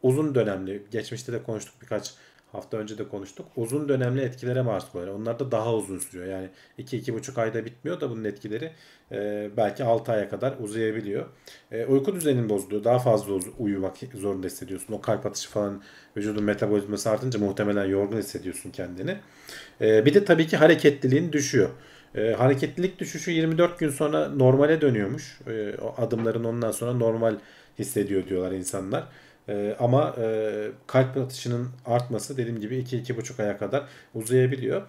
uzun 0.02 0.34
dönemli. 0.34 0.82
Geçmişte 0.90 1.32
de 1.32 1.42
konuştuk 1.42 1.74
birkaç 1.82 2.14
hafta 2.54 2.76
önce 2.76 2.98
de 2.98 3.08
konuştuk. 3.08 3.46
Uzun 3.56 3.88
dönemli 3.88 4.20
etkilere 4.20 4.62
maruz 4.62 4.92
kalıyor. 4.92 5.14
Onlar 5.14 5.38
da 5.38 5.52
daha 5.52 5.74
uzun 5.74 5.98
sürüyor. 5.98 6.26
Yani 6.26 6.48
2-2,5 6.78 7.40
ayda 7.40 7.64
bitmiyor 7.64 8.00
da 8.00 8.10
bunun 8.10 8.24
etkileri 8.24 8.72
e, 9.12 9.50
belki 9.56 9.84
6 9.84 10.12
aya 10.12 10.28
kadar 10.28 10.54
uzayabiliyor. 10.60 11.26
E, 11.72 11.84
uyku 11.84 12.14
düzenin 12.14 12.48
bozuluyor. 12.48 12.84
Daha 12.84 12.98
fazla 12.98 13.34
uyumak 13.58 13.96
zorunda 14.14 14.46
hissediyorsun. 14.46 14.94
O 14.94 15.00
kalp 15.00 15.26
atışı 15.26 15.50
falan 15.50 15.82
vücudun 16.16 16.44
metabolizması 16.44 17.10
artınca 17.10 17.38
muhtemelen 17.38 17.84
yorgun 17.84 18.18
hissediyorsun 18.18 18.70
kendini. 18.70 19.16
E, 19.80 20.06
bir 20.06 20.14
de 20.14 20.24
tabii 20.24 20.46
ki 20.46 20.56
hareketliliğin 20.56 21.32
düşüyor. 21.32 21.68
E, 22.14 22.32
hareketlilik 22.32 22.98
düşüşü 22.98 23.30
24 23.30 23.78
gün 23.78 23.90
sonra 23.90 24.28
normale 24.28 24.80
dönüyormuş. 24.80 25.40
E, 25.46 25.74
o 25.82 25.94
adımların 26.02 26.44
ondan 26.44 26.70
sonra 26.70 26.92
normal 26.92 27.36
hissediyor 27.78 28.28
diyorlar 28.28 28.52
insanlar. 28.52 29.04
E, 29.48 29.76
ama 29.78 30.14
e, 30.18 30.68
kalp 30.86 31.16
atışının 31.16 31.68
artması 31.86 32.36
dediğim 32.36 32.60
gibi 32.60 32.78
2-2,5 32.78 33.42
aya 33.42 33.58
kadar 33.58 33.84
uzayabiliyor. 34.14 34.82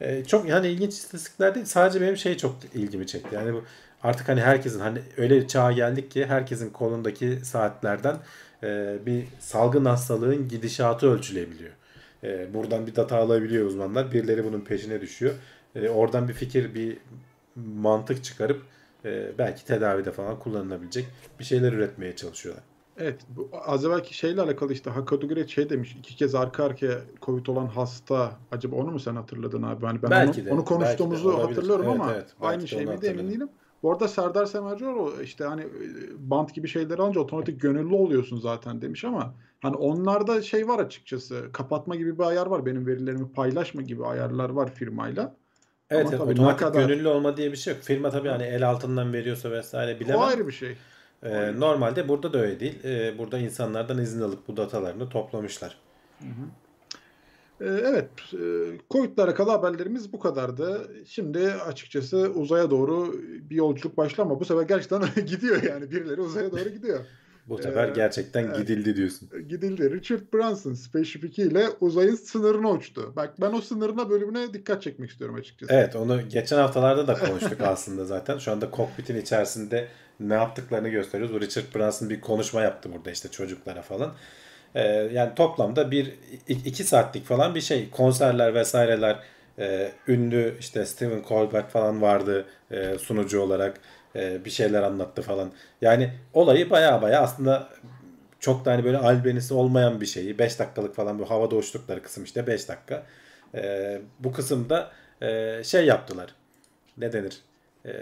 E, 0.00 0.24
çok 0.24 0.48
yani 0.48 0.68
ilginç 0.68 0.92
istatistikler 0.92 1.54
değil. 1.54 1.66
Sadece 1.66 2.00
benim 2.00 2.16
şey 2.16 2.36
çok 2.36 2.56
ilgimi 2.74 3.06
çekti. 3.06 3.34
Yani 3.34 3.54
bu 3.54 3.64
artık 4.02 4.28
hani 4.28 4.40
herkesin 4.40 4.80
hani 4.80 4.98
öyle 5.16 5.40
bir 5.40 5.48
çağa 5.48 5.72
geldik 5.72 6.10
ki 6.10 6.26
herkesin 6.26 6.70
kolundaki 6.70 7.38
saatlerden 7.44 8.16
e, 8.62 8.98
bir 9.06 9.24
salgın 9.38 9.84
hastalığın 9.84 10.48
gidişatı 10.48 11.10
ölçülebiliyor. 11.10 11.72
E, 12.24 12.54
buradan 12.54 12.86
bir 12.86 12.96
data 12.96 13.16
alabiliyor 13.16 13.66
uzmanlar. 13.66 14.12
Birileri 14.12 14.44
bunun 14.44 14.60
peşine 14.60 15.00
düşüyor. 15.00 15.34
E, 15.74 15.88
oradan 15.88 16.28
bir 16.28 16.34
fikir, 16.34 16.74
bir 16.74 16.98
mantık 17.56 18.24
çıkarıp 18.24 18.62
e, 19.04 19.38
belki 19.38 19.64
tedavide 19.64 20.12
falan 20.12 20.38
kullanılabilecek 20.38 21.06
bir 21.38 21.44
şeyler 21.44 21.72
üretmeye 21.72 22.16
çalışıyorlar. 22.16 22.71
Evet, 22.98 23.20
bu 23.28 23.50
az 23.66 23.84
evvelki 23.84 24.14
şeyle 24.14 24.42
alakalı 24.42 24.72
işte 24.72 24.90
Hakadugire 24.90 25.48
şey 25.48 25.70
demiş, 25.70 25.96
iki 25.98 26.16
kez 26.16 26.34
arka 26.34 26.64
arkaya 26.64 26.98
Covid 27.22 27.46
olan 27.46 27.66
hasta. 27.66 28.32
Acaba 28.52 28.76
onu 28.76 28.90
mu 28.90 29.00
sen 29.00 29.16
hatırladın 29.16 29.62
abi? 29.62 29.86
Hani 29.86 30.02
ben 30.02 30.10
Belki 30.10 30.40
onu, 30.40 30.46
de, 30.46 30.52
onu 30.52 30.64
konuştuğumuzu 30.64 31.24
de 31.28 31.32
olabilir. 31.32 31.48
hatırlıyorum 31.48 31.86
Evet, 31.88 32.00
ama 32.00 32.12
evet, 32.12 32.26
aynı 32.40 32.68
şey 32.68 32.86
miydi 32.86 33.06
emin 33.06 33.30
değilim. 33.30 33.48
Bu 33.82 33.92
arada 33.92 34.08
Serdar 34.08 34.46
Semercioğlu 34.46 35.22
işte 35.22 35.44
hani 35.44 35.62
e, 35.62 35.66
bant 36.18 36.54
gibi 36.54 36.68
şeyleri 36.68 37.02
alınca 37.02 37.20
otomatik 37.20 37.60
gönüllü 37.60 37.94
oluyorsun 37.94 38.36
zaten 38.40 38.82
demiş 38.82 39.04
ama 39.04 39.34
hani 39.60 39.76
onlarda 39.76 40.42
şey 40.42 40.68
var 40.68 40.78
açıkçası 40.78 41.48
kapatma 41.52 41.96
gibi 41.96 42.18
bir 42.18 42.24
ayar 42.24 42.46
var. 42.46 42.66
Benim 42.66 42.86
verilerimi 42.86 43.32
paylaşma 43.32 43.82
gibi 43.82 44.06
ayarlar 44.06 44.50
var 44.50 44.74
firmayla. 44.74 45.36
Evet, 45.90 46.00
Ama 46.06 46.10
evet, 46.10 46.20
tabii 46.20 46.32
otomatik 46.32 46.58
kadar- 46.58 46.88
gönüllü 46.88 47.08
olma 47.08 47.36
diye 47.36 47.52
bir 47.52 47.56
şey 47.56 47.74
yok. 47.74 47.82
Firma 47.82 48.10
tabii 48.10 48.28
hani 48.28 48.42
el 48.42 48.68
altından 48.70 49.12
veriyorsa 49.12 49.50
vesaire 49.50 50.00
bilemem. 50.00 50.20
O 50.20 50.22
ayrı 50.22 50.46
bir 50.46 50.52
şey. 50.52 50.76
Ee, 51.22 51.60
normalde 51.60 52.08
burada 52.08 52.32
da 52.32 52.38
öyle 52.38 52.60
değil. 52.60 52.78
Ee, 52.84 53.18
burada 53.18 53.38
insanlardan 53.38 53.98
izin 53.98 54.20
alıp 54.20 54.48
bu 54.48 54.56
datalarını 54.56 55.08
toplamışlar. 55.08 55.78
Ee, 57.60 57.64
Evet, 57.64 58.08
e, 58.32 58.44
Covid'le 58.90 59.18
alakalı 59.18 59.50
haberlerimiz 59.50 60.12
bu 60.12 60.18
kadardı. 60.18 60.90
Şimdi 61.06 61.52
açıkçası 61.52 62.18
uzaya 62.18 62.70
doğru 62.70 63.14
bir 63.50 63.56
yolculuk 63.56 63.96
başlıyor 63.96 64.26
ama 64.30 64.40
bu 64.40 64.44
sefer 64.44 64.62
gerçekten 64.62 65.02
gidiyor 65.26 65.62
yani 65.62 65.90
birileri 65.90 66.20
uzaya 66.20 66.52
doğru 66.52 66.68
gidiyor. 66.68 67.00
Bu 67.48 67.58
sefer 67.58 67.88
Ee, 67.88 67.92
gerçekten 67.92 68.44
evet. 68.44 68.56
gidildi 68.56 68.96
diyorsun. 68.96 69.28
Gidildi. 69.48 69.90
Richard 69.90 70.20
Branson 70.34 70.74
Spaceship 70.74 71.24
2 71.24 71.42
ile 71.42 71.66
uzayın 71.80 72.14
sınırına 72.14 72.70
uçtu. 72.70 73.12
Bak 73.16 73.34
ben 73.40 73.52
o 73.52 73.60
sınırına 73.60 74.10
bölümüne 74.10 74.54
dikkat 74.54 74.82
çekmek 74.82 75.10
istiyorum 75.10 75.36
açıkçası. 75.36 75.72
Evet 75.72 75.96
onu 75.96 76.28
geçen 76.28 76.56
haftalarda 76.56 77.06
da 77.06 77.14
konuştuk 77.14 77.60
aslında 77.64 78.04
zaten. 78.04 78.38
Şu 78.38 78.52
anda 78.52 78.70
kokpitin 78.70 79.16
içerisinde 79.20 79.88
ne 80.28 80.34
yaptıklarını 80.34 80.88
gösteriyoruz. 80.88 81.40
Richard 81.40 81.74
Branson 81.74 82.10
bir 82.10 82.20
konuşma 82.20 82.62
yaptı 82.62 82.92
burada 82.92 83.10
işte 83.10 83.30
çocuklara 83.30 83.82
falan. 83.82 84.12
Ee, 84.74 84.82
yani 84.88 85.34
toplamda 85.34 85.90
bir 85.90 86.14
iki 86.48 86.84
saatlik 86.84 87.26
falan 87.26 87.54
bir 87.54 87.60
şey. 87.60 87.90
Konserler 87.90 88.54
vesaireler. 88.54 89.18
Ee, 89.58 89.92
ünlü 90.08 90.56
işte 90.60 90.86
Stephen 90.86 91.22
Colbert 91.28 91.70
falan 91.70 92.02
vardı 92.02 92.46
e, 92.70 92.98
sunucu 92.98 93.40
olarak. 93.40 93.80
E, 94.16 94.44
bir 94.44 94.50
şeyler 94.50 94.82
anlattı 94.82 95.22
falan. 95.22 95.52
Yani 95.80 96.10
olayı 96.34 96.70
baya 96.70 97.02
baya 97.02 97.20
aslında 97.22 97.68
çok 98.40 98.64
da 98.64 98.72
hani 98.72 98.84
böyle 98.84 98.98
albenisi 98.98 99.54
olmayan 99.54 100.00
bir 100.00 100.06
şeyi 100.06 100.38
5 100.38 100.58
dakikalık 100.58 100.94
falan 100.94 101.18
bu 101.18 101.30
havada 101.30 101.56
uçtukları 101.56 102.02
kısım 102.02 102.24
işte 102.24 102.46
5 102.46 102.68
dakika. 102.68 103.06
Ee, 103.54 104.00
bu 104.18 104.32
kısımda 104.32 104.92
e, 105.22 105.60
şey 105.64 105.86
yaptılar. 105.86 106.34
Ne 106.98 107.12
denir? 107.12 107.38
Ee, 107.86 107.92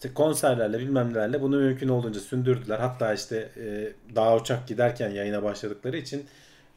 işte 0.00 0.14
konserlerle 0.14 0.78
bilmem 0.78 1.10
nelerle 1.10 1.40
bunu 1.40 1.56
mümkün 1.56 1.88
olduğunca 1.88 2.20
sündürdüler. 2.20 2.78
Hatta 2.78 3.14
işte 3.14 3.48
e, 3.56 3.92
daha 4.14 4.36
uçak 4.36 4.68
giderken 4.68 5.10
yayına 5.10 5.42
başladıkları 5.42 5.96
için 5.96 6.26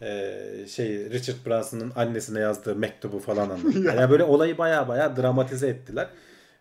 e, 0.01 0.39
şey 0.67 1.09
Richard 1.09 1.45
Branson'ın 1.45 1.91
annesine 1.95 2.39
yazdığı 2.39 2.75
mektubu 2.75 3.19
falan 3.19 3.49
anlattılar. 3.49 3.93
Yani 3.95 4.11
böyle 4.11 4.23
olayı 4.23 4.57
baya 4.57 4.87
baya 4.87 5.15
dramatize 5.15 5.67
ettiler. 5.67 6.07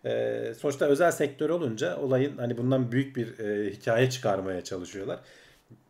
E, 0.05 0.53
sonuçta 0.59 0.85
özel 0.85 1.11
sektör 1.11 1.49
olunca 1.49 1.97
olayın 1.97 2.37
hani 2.37 2.57
bundan 2.57 2.91
büyük 2.91 3.15
bir 3.15 3.39
e, 3.39 3.71
hikaye 3.71 4.09
çıkarmaya 4.09 4.63
çalışıyorlar. 4.63 5.19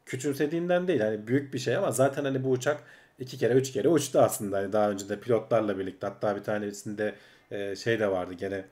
Küçümsediğimden 0.06 0.88
değil 0.88 1.02
hani 1.02 1.28
büyük 1.28 1.54
bir 1.54 1.60
şey 1.60 1.76
ama 1.76 1.92
zaten 1.92 2.24
hani 2.24 2.44
bu 2.44 2.50
uçak 2.50 2.84
iki 3.20 3.38
kere 3.38 3.54
üç 3.54 3.72
kere 3.72 3.88
uçtu 3.88 4.20
aslında. 4.20 4.58
Hani 4.58 4.74
daha 4.74 4.90
önce 4.92 5.10
de 5.10 5.20
pilotlarla 5.20 5.80
birlikte 5.80 6.08
hatta 6.08 6.36
bir 6.36 6.44
tanesinde 6.44 7.16
e, 7.52 7.76
şey 7.76 8.00
de 8.00 8.12
vardı 8.12 8.34
gene 8.34 8.66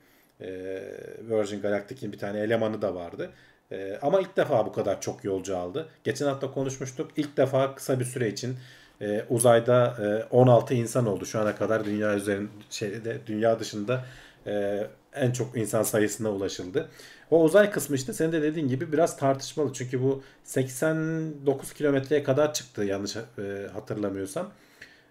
Virgin 1.30 1.60
Galactic'in 1.60 2.12
bir 2.12 2.18
tane 2.18 2.40
elemanı 2.40 2.82
da 2.82 2.94
vardı. 2.94 3.30
E, 3.72 3.98
ama 4.02 4.20
ilk 4.20 4.36
defa 4.36 4.66
bu 4.66 4.72
kadar 4.72 5.00
çok 5.00 5.24
yolcu 5.24 5.56
aldı. 5.56 5.88
Geçen 6.04 6.26
hafta 6.26 6.50
konuşmuştuk. 6.50 7.10
İlk 7.16 7.36
defa 7.36 7.74
kısa 7.74 8.00
bir 8.00 8.04
süre 8.04 8.28
için 8.28 8.56
e, 9.00 9.24
uzayda 9.28 9.96
e, 10.30 10.34
16 10.34 10.74
insan 10.74 11.06
oldu. 11.06 11.26
Şu 11.26 11.40
ana 11.40 11.56
kadar 11.56 11.84
dünya 11.84 12.14
üzerinde 12.14 12.50
şeyde 12.70 13.18
dünya 13.26 13.60
dışında 13.60 14.04
e, 14.46 14.86
en 15.14 15.30
çok 15.30 15.56
insan 15.56 15.82
sayısına 15.82 16.30
ulaşıldı. 16.30 16.88
O 17.30 17.42
uzay 17.42 17.70
kısmı 17.70 17.96
işte 17.96 18.12
senin 18.12 18.32
de 18.32 18.42
dediğin 18.42 18.68
gibi 18.68 18.92
biraz 18.92 19.16
tartışmalı. 19.16 19.72
Çünkü 19.72 20.02
bu 20.02 20.22
89 20.44 21.72
kilometreye 21.72 22.22
kadar 22.22 22.54
çıktı 22.54 22.84
yanlış 22.84 23.16
e, 23.16 23.20
hatırlamıyorsam. 23.72 24.50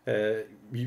E, 0.07 0.43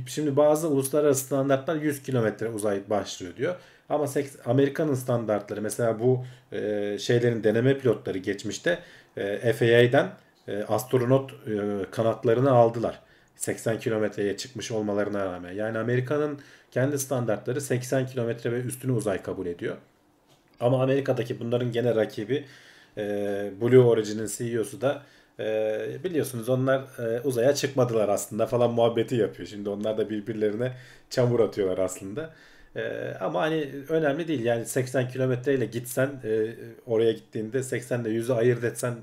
şimdi 0.06 0.36
bazı 0.36 0.68
uluslararası 0.68 1.24
standartlar 1.24 1.76
100 1.76 2.02
kilometre 2.02 2.48
uzay 2.48 2.90
başlıyor 2.90 3.36
diyor. 3.36 3.56
Ama 3.88 4.06
Amerika'nın 4.44 4.94
standartları 4.94 5.62
mesela 5.62 6.00
bu 6.00 6.24
e, 6.52 6.96
şeylerin 7.00 7.44
deneme 7.44 7.78
pilotları 7.78 8.18
geçmişte 8.18 8.78
e, 9.16 9.52
FAA'den 9.52 10.10
e, 10.48 10.62
astronot 10.62 11.32
e, 11.32 11.36
kanatlarını 11.90 12.50
aldılar. 12.50 13.00
80 13.36 13.78
kilometreye 13.78 14.36
çıkmış 14.36 14.70
olmalarına 14.70 15.24
rağmen. 15.24 15.52
Yani 15.52 15.78
Amerika'nın 15.78 16.38
kendi 16.70 16.98
standartları 16.98 17.60
80 17.60 18.06
kilometre 18.06 18.52
ve 18.52 18.60
üstünü 18.60 18.92
uzay 18.92 19.22
kabul 19.22 19.46
ediyor. 19.46 19.76
Ama 20.60 20.82
Amerika'daki 20.82 21.40
bunların 21.40 21.72
gene 21.72 21.94
rakibi 21.94 22.44
e, 22.96 23.02
Blue 23.60 23.78
Origin'in 23.84 24.26
CEO'su 24.26 24.80
da 24.80 25.02
e, 25.40 26.04
biliyorsunuz 26.04 26.48
onlar 26.48 26.80
e, 26.98 27.20
uzaya 27.20 27.54
çıkmadılar 27.54 28.08
aslında 28.08 28.46
falan 28.46 28.70
muhabbeti 28.70 29.16
yapıyor. 29.16 29.48
Şimdi 29.48 29.68
onlar 29.68 29.98
da 29.98 30.10
birbirlerine 30.10 30.72
çamur 31.10 31.40
atıyorlar 31.40 31.78
aslında. 31.78 32.30
E, 32.76 33.14
ama 33.20 33.40
hani 33.40 33.70
önemli 33.88 34.28
değil. 34.28 34.44
Yani 34.44 34.66
80 34.66 35.08
kilometreyle 35.08 35.66
gitsen 35.66 36.10
e, 36.24 36.54
oraya 36.86 37.12
gittiğinde 37.12 37.62
80 37.62 38.04
ile 38.04 38.08
100'ü 38.08 38.32
ayırt 38.32 38.64
etsen 38.64 38.94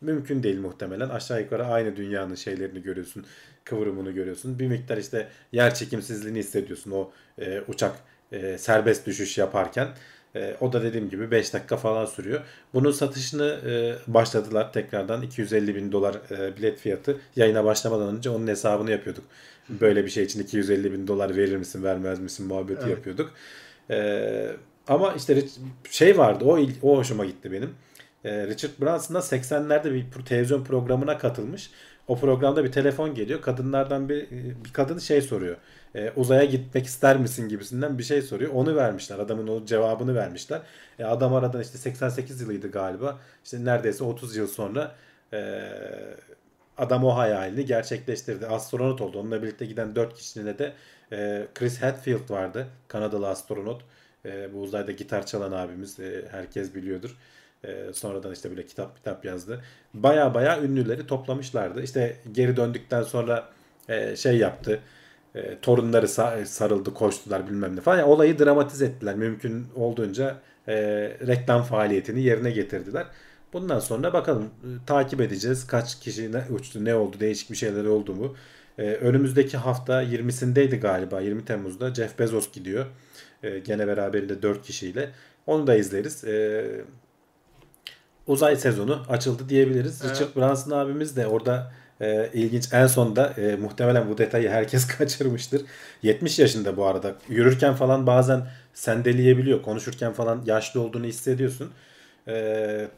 mümkün 0.00 0.42
değil 0.42 0.58
muhtemelen. 0.60 1.08
Aşağı 1.08 1.40
yukarı 1.40 1.66
aynı 1.66 1.96
dünyanın 1.96 2.34
şeylerini 2.34 2.82
görüyorsun. 2.82 3.26
Kıvrımını 3.64 4.10
görüyorsun. 4.10 4.58
Bir 4.58 4.66
miktar 4.66 4.96
işte 4.96 5.28
yer 5.52 5.74
çekimsizliğini 5.74 6.38
hissediyorsun 6.38 6.90
o 6.90 7.10
e, 7.38 7.60
uçak 7.68 7.96
e, 8.32 8.58
serbest 8.58 9.06
düşüş 9.06 9.38
yaparken. 9.38 9.88
E, 10.36 10.56
o 10.60 10.72
da 10.72 10.82
dediğim 10.82 11.10
gibi 11.10 11.30
5 11.30 11.54
dakika 11.54 11.76
falan 11.76 12.06
sürüyor. 12.06 12.40
Bunun 12.74 12.90
satışını 12.90 13.58
e, 13.66 13.94
başladılar 14.12 14.72
tekrardan 14.72 15.22
250 15.22 15.74
bin 15.74 15.92
dolar 15.92 16.16
e, 16.30 16.56
bilet 16.56 16.78
fiyatı. 16.78 17.16
Yayına 17.36 17.64
başlamadan 17.64 18.16
önce 18.16 18.30
onun 18.30 18.46
hesabını 18.46 18.90
yapıyorduk. 18.90 19.24
Böyle 19.68 20.04
bir 20.04 20.10
şey 20.10 20.24
için 20.24 20.42
250 20.42 20.92
bin 20.92 21.06
dolar 21.06 21.36
verir 21.36 21.56
misin 21.56 21.84
vermez 21.84 22.20
misin 22.20 22.46
muhabbeti 22.46 22.80
Evet. 22.80 22.90
yapıyorduk. 22.90 23.30
E, 23.90 24.48
ama 24.88 25.12
işte 25.12 25.44
şey 25.90 26.18
vardı 26.18 26.44
o, 26.44 26.58
o 26.82 26.96
hoşuma 26.96 27.24
gitti 27.24 27.52
benim. 27.52 27.70
E, 28.24 28.46
Richard 28.46 28.72
Branson 28.80 29.14
da 29.14 29.18
80'lerde 29.18 29.94
bir 29.94 30.24
televizyon 30.24 30.64
programına 30.64 31.18
katılmış. 31.18 31.70
O 32.08 32.18
programda 32.18 32.64
bir 32.64 32.72
telefon 32.72 33.14
geliyor. 33.14 33.42
Kadınlardan 33.42 34.08
bir 34.08 34.30
bir 34.64 34.72
kadın 34.72 34.98
şey 34.98 35.22
soruyor. 35.22 35.56
E, 35.96 36.12
uzaya 36.16 36.44
gitmek 36.44 36.86
ister 36.86 37.16
misin 37.16 37.48
gibisinden 37.48 37.98
bir 37.98 38.02
şey 38.02 38.22
soruyor. 38.22 38.52
Onu 38.54 38.76
vermişler. 38.76 39.18
Adamın 39.18 39.48
o 39.48 39.64
cevabını 39.66 40.14
vermişler. 40.14 40.60
E, 40.98 41.04
adam 41.04 41.34
aradan 41.34 41.62
işte 41.62 41.78
88 41.78 42.40
yılıydı 42.40 42.70
galiba. 42.70 43.18
İşte 43.44 43.64
neredeyse 43.64 44.04
30 44.04 44.36
yıl 44.36 44.46
sonra 44.46 44.94
e, 45.32 45.62
adam 46.78 47.04
o 47.04 47.16
hayalini 47.16 47.64
gerçekleştirdi. 47.64 48.46
Astronot 48.46 49.00
oldu. 49.00 49.18
Onunla 49.18 49.42
birlikte 49.42 49.66
giden 49.66 49.96
4 49.96 50.14
kişinin 50.14 50.58
de 50.58 50.72
e, 51.12 51.46
Chris 51.54 51.82
Hadfield 51.82 52.30
vardı. 52.30 52.66
Kanadalı 52.88 53.28
astronot. 53.28 53.82
E, 54.24 54.54
bu 54.54 54.60
uzayda 54.60 54.92
gitar 54.92 55.26
çalan 55.26 55.52
abimiz. 55.52 56.00
E, 56.00 56.24
herkes 56.30 56.74
biliyordur. 56.74 57.16
E, 57.64 57.92
sonradan 57.92 58.32
işte 58.32 58.50
böyle 58.50 58.66
kitap 58.66 58.96
kitap 58.96 59.24
yazdı. 59.24 59.62
Baya 59.94 60.34
baya 60.34 60.62
ünlüleri 60.62 61.06
toplamışlardı. 61.06 61.82
İşte 61.82 62.16
geri 62.32 62.56
döndükten 62.56 63.02
sonra 63.02 63.48
e, 63.88 64.16
şey 64.16 64.38
yaptı. 64.38 64.80
E, 65.36 65.58
torunları 65.62 66.06
sa- 66.06 66.44
sarıldı, 66.44 66.94
koştular 66.94 67.48
bilmem 67.48 67.76
ne 67.76 67.80
falan. 67.80 67.98
Yani 67.98 68.08
olayı 68.08 68.38
dramatize 68.38 68.84
ettiler. 68.86 69.14
Mümkün 69.14 69.66
olduğunca 69.74 70.36
e, 70.68 70.76
reklam 71.26 71.62
faaliyetini 71.62 72.22
yerine 72.22 72.50
getirdiler. 72.50 73.06
Bundan 73.52 73.78
sonra 73.78 74.12
bakalım 74.12 74.44
e, 74.44 74.68
takip 74.86 75.20
edeceğiz. 75.20 75.66
Kaç 75.66 76.00
kişi 76.00 76.32
ne 76.32 76.44
uçtu, 76.50 76.84
ne 76.84 76.94
oldu, 76.94 77.16
değişik 77.20 77.50
bir 77.50 77.56
şeyler 77.56 77.84
oldu 77.84 78.14
mu? 78.14 78.34
E, 78.78 78.82
önümüzdeki 78.82 79.56
hafta 79.56 80.02
20'sindeydi 80.02 80.76
galiba 80.80 81.20
20 81.20 81.44
Temmuz'da 81.44 81.94
Jeff 81.94 82.18
Bezos 82.18 82.52
gidiyor. 82.52 82.86
E, 83.42 83.58
gene 83.58 83.86
beraberinde 83.86 84.42
4 84.42 84.62
kişiyle. 84.62 85.10
Onu 85.46 85.66
da 85.66 85.74
izleriz. 85.74 86.24
E, 86.24 86.64
uzay 88.26 88.56
sezonu 88.56 89.02
açıldı 89.08 89.48
diyebiliriz. 89.48 90.02
Evet. 90.04 90.14
Richard 90.14 90.36
Branson 90.36 90.70
abimiz 90.70 91.16
de 91.16 91.26
orada 91.26 91.72
e, 92.00 92.30
ilginç. 92.34 92.72
En 92.72 92.86
sonda 92.86 93.28
e, 93.38 93.56
muhtemelen 93.56 94.08
bu 94.10 94.18
detayı 94.18 94.48
herkes 94.50 94.86
kaçırmıştır. 94.98 95.62
70 96.02 96.38
yaşında 96.38 96.76
bu 96.76 96.86
arada. 96.86 97.14
Yürürken 97.28 97.74
falan 97.74 98.06
bazen 98.06 98.46
sendeleyebiliyor. 98.74 99.62
Konuşurken 99.62 100.12
falan 100.12 100.42
yaşlı 100.46 100.80
olduğunu 100.80 101.04
hissediyorsun. 101.06 101.72
E, 102.28 102.32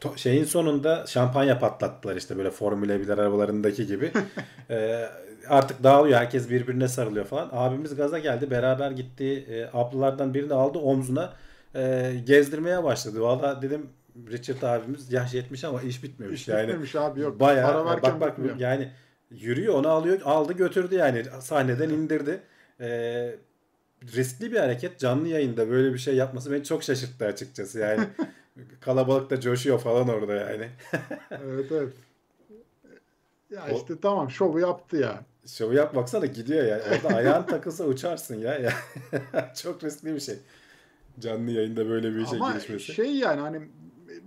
to- 0.01 0.19
şeyin 0.19 0.45
sonunda 0.45 1.05
şampanya 1.07 1.59
patlattılar 1.59 2.17
işte 2.17 2.37
böyle 2.39 2.51
Formula 2.51 3.01
1 3.01 3.09
arabalarındaki 3.09 3.87
gibi. 3.87 4.13
E, 4.71 5.09
artık 5.49 5.83
dağılıyor. 5.83 6.19
Herkes 6.19 6.51
birbirine 6.51 6.89
sarılıyor 6.89 7.25
falan. 7.25 7.49
Abimiz 7.53 7.97
gaza 7.97 8.19
geldi. 8.19 8.51
Beraber 8.51 8.91
gitti. 8.91 9.25
E, 9.51 9.79
ablalardan 9.79 10.35
birini 10.35 10.55
aldı 10.55 10.79
omzuna. 10.79 11.33
E, 11.75 12.13
gezdirmeye 12.27 12.85
başladı. 12.85 13.21
Valla 13.23 13.63
dedim 13.63 13.91
Richard 14.31 14.63
abimiz 14.63 15.13
yaş 15.13 15.35
70 15.35 15.65
ama 15.65 15.83
iş 15.83 16.03
bitmemiş. 16.03 16.41
İş 16.41 16.49
yani 16.49 16.63
bitmemiş 16.69 16.97
abi 16.97 17.21
yok. 17.21 17.41
Bayağı 17.41 17.73
Para 17.73 17.85
varken 17.85 18.13
bak 18.13 18.21
bak 18.21 18.39
bitmiyor. 18.39 18.57
yani 18.57 18.91
yürüyor 19.31 19.75
onu 19.75 19.89
alıyor 19.89 20.21
aldı 20.25 20.53
götürdü 20.53 20.95
yani 20.95 21.25
sahneden 21.41 21.89
indirdi. 21.91 22.41
Ee, 22.81 23.35
riskli 24.17 24.53
bir 24.53 24.57
hareket 24.59 24.99
canlı 24.99 25.29
yayında 25.29 25.69
böyle 25.71 25.93
bir 25.95 25.99
şey 25.99 26.15
yapması 26.15 26.53
beni 26.53 26.65
çok 26.65 26.83
şaşırttı 26.83 27.25
açıkçası 27.27 27.79
yani. 27.79 28.05
Kalabalık 28.81 29.31
da 29.31 29.41
coşuyor 29.41 29.79
falan 29.79 30.09
orada 30.09 30.35
yani. 30.35 30.69
Evet 31.31 31.73
evet. 31.73 31.93
Ya 33.51 33.65
O- 33.73 33.77
işte 33.77 33.95
tamam 34.03 34.31
şovu 34.31 34.61
yaptı 34.61 34.97
ya. 34.97 35.25
Şovu 35.47 35.75
yap 35.75 35.95
baksana 35.95 36.27
gidiyor 36.27 36.65
yani. 36.65 36.83
Orada 36.83 37.17
ayağın 37.17 37.43
takılsa 37.47 37.85
uçarsın 37.85 38.35
ya. 38.35 38.55
ya. 38.59 38.73
çok 39.63 39.85
riskli 39.85 40.15
bir 40.15 40.21
şey. 40.21 40.35
Canlı 41.21 41.51
yayında 41.51 41.89
böyle 41.89 42.15
bir 42.15 42.27
Ama 42.33 42.53
girişmesi. 42.53 42.93
şey 42.93 43.15
yani 43.17 43.41
hani 43.41 43.61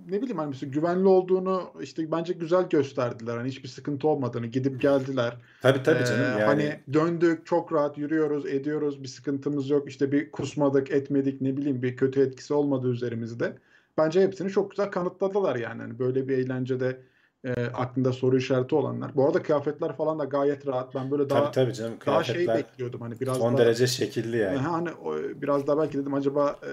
ne 0.09 0.21
bileyim 0.21 0.37
hani 0.37 0.49
mesela 0.49 0.71
güvenli 0.71 1.07
olduğunu 1.07 1.71
işte 1.81 2.11
bence 2.11 2.33
güzel 2.33 2.69
gösterdiler. 2.69 3.37
Hani 3.37 3.47
hiçbir 3.47 3.69
sıkıntı 3.69 4.07
olmadığını 4.07 4.47
gidip 4.47 4.81
geldiler. 4.81 5.37
Tabii 5.61 5.83
tabii 5.83 6.03
Ee, 6.03 6.05
canım 6.05 6.21
yani. 6.23 6.43
Hani 6.43 6.79
döndük 6.93 7.45
çok 7.45 7.73
rahat 7.73 7.97
yürüyoruz 7.97 8.45
ediyoruz 8.45 9.03
bir 9.03 9.07
sıkıntımız 9.07 9.69
yok. 9.69 9.89
İşte 9.89 10.11
bir 10.11 10.31
kusmadık 10.31 10.91
etmedik 10.91 11.41
ne 11.41 11.57
bileyim 11.57 11.81
bir 11.81 11.95
kötü 11.97 12.21
etkisi 12.21 12.53
olmadı 12.53 12.89
üzerimizde. 12.91 13.57
Bence 13.97 14.21
hepsini 14.21 14.49
çok 14.49 14.71
güzel 14.71 14.91
kanıtladılar 14.91 15.55
yani. 15.55 15.81
Hani 15.81 15.99
böyle 15.99 16.27
bir 16.27 16.37
eğlencede 16.37 17.01
e, 17.43 17.65
aklında 17.65 18.13
soru 18.13 18.37
işareti 18.37 18.75
olanlar. 18.75 19.15
Bu 19.15 19.25
arada 19.25 19.43
kıyafetler 19.43 19.95
falan 19.95 20.19
da 20.19 20.25
gayet 20.25 20.67
rahat. 20.67 20.95
Ben 20.95 21.11
böyle 21.11 21.29
daha 21.29 21.51
tabii 21.51 21.53
tabii 21.53 21.73
canım. 21.73 21.93
daha 22.05 22.23
şey 22.23 22.47
bekliyordum 22.47 23.01
hani 23.01 23.19
biraz 23.19 23.37
son 23.37 23.53
daha 23.53 23.65
derece 23.65 23.87
şekilli 23.87 24.37
yani. 24.37 24.57
Hani 24.57 24.89
o, 24.91 25.15
biraz 25.15 25.67
daha 25.67 25.77
belki 25.77 25.97
dedim 25.97 26.13
acaba 26.13 26.55
e, 26.63 26.71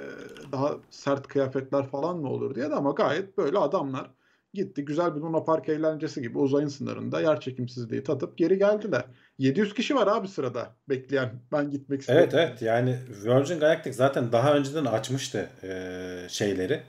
daha 0.53 0.75
sert 0.91 1.29
kıyafetler 1.29 1.87
falan 1.87 2.19
mı 2.19 2.29
olur 2.29 2.55
diye 2.55 2.71
de 2.71 2.75
ama 2.75 2.91
gayet 2.91 3.39
böyle 3.39 3.59
adamlar 3.59 4.11
gitti 4.55 4.85
güzel 4.85 5.17
bir 5.17 5.21
Luna 5.21 5.45
Park 5.45 5.69
eğlencesi 5.69 6.23
gibi 6.23 6.39
uzayın 6.39 6.69
sınırında 6.69 7.21
yer 7.21 7.41
çekimsizliği 7.41 8.03
tadıp 8.03 8.39
geri 8.39 8.59
geldiler. 8.59 9.05
700 9.39 9.75
kişi 9.75 9.95
var 9.95 10.07
abi 10.07 10.29
sırada 10.29 10.77
bekleyen 10.89 11.31
ben 11.53 11.71
gitmek 11.71 12.01
istiyorum. 12.01 12.29
Evet 12.33 12.49
evet 12.49 12.63
yani 12.63 12.99
Virgin 13.25 13.61
Galactic 13.61 13.93
zaten 13.93 14.33
daha 14.33 14.55
önceden 14.55 14.85
açmıştı 14.85 15.49
e, 15.63 16.29
şeyleri. 16.29 16.83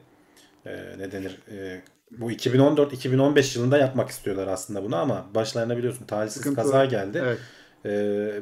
E, 0.65 0.71
ne 0.99 1.11
denir? 1.11 1.39
E, 1.51 1.81
bu 2.11 2.31
2014-2015 2.31 3.57
yılında 3.57 3.77
yapmak 3.77 4.09
istiyorlar 4.09 4.47
aslında 4.47 4.83
bunu 4.83 4.95
ama 4.95 5.25
başlarına 5.35 5.77
biliyorsun 5.77 6.05
talihsiz 6.05 6.41
Sıkıntı. 6.41 6.61
kaza 6.61 6.85
geldi. 6.85 7.21
Evet. 7.23 7.37
E, 7.85 7.91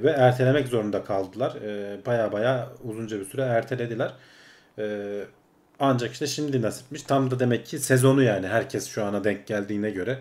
ve 0.04 0.10
ertelemek 0.10 0.68
zorunda 0.68 1.04
kaldılar. 1.04 1.56
E, 1.56 1.98
baya 2.06 2.32
baya 2.32 2.70
uzunca 2.84 3.20
bir 3.20 3.26
süre 3.26 3.42
ertelediler. 3.42 4.14
E, 4.80 5.20
ancak 5.80 6.12
işte 6.12 6.28
şimdi 6.28 6.62
nasipmiş. 6.62 7.04
Tam 7.04 7.32
da 7.32 7.40
demek 7.40 7.66
ki 7.66 7.80
sezonu 7.80 8.24
yani 8.24 8.48
herkes 8.48 8.88
şu 8.88 9.04
ana 9.04 9.24
denk 9.24 9.48
geldiğine 9.48 9.90
göre. 9.92 10.20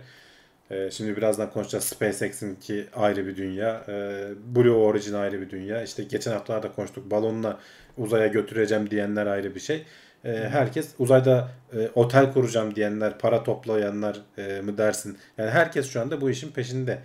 Ee, 0.71 0.91
şimdi 0.91 1.17
birazdan 1.17 1.51
konuşacağız. 1.51 1.85
SpaceX'in 1.85 2.55
ki 2.55 2.87
ayrı 2.97 3.27
bir 3.27 3.37
dünya. 3.37 3.85
Ee, 3.89 4.29
Blue 4.57 4.71
Origin 4.71 5.15
ayrı 5.15 5.41
bir 5.41 5.51
dünya. 5.51 5.83
İşte 5.83 6.03
geçen 6.05 6.33
haftalarda 6.33 6.73
konuştuk. 6.73 7.11
Balonla 7.11 7.59
uzaya 7.97 8.27
götüreceğim 8.27 8.91
diyenler 8.91 9.27
ayrı 9.27 9.55
bir 9.55 9.61
şey. 9.61 9.85
Ee, 10.27 10.49
herkes 10.49 10.95
uzayda 10.99 11.51
e, 11.73 11.89
otel 11.95 12.33
kuracağım 12.33 12.75
diyenler, 12.75 13.19
para 13.19 13.43
toplayanlar 13.43 14.21
e, 14.39 14.61
mı 14.61 14.79
dersin? 14.79 15.19
Yani 15.39 15.51
herkes 15.51 15.91
şu 15.91 16.01
anda 16.01 16.21
bu 16.21 16.31
işin 16.31 16.51
peşinde. 16.51 16.99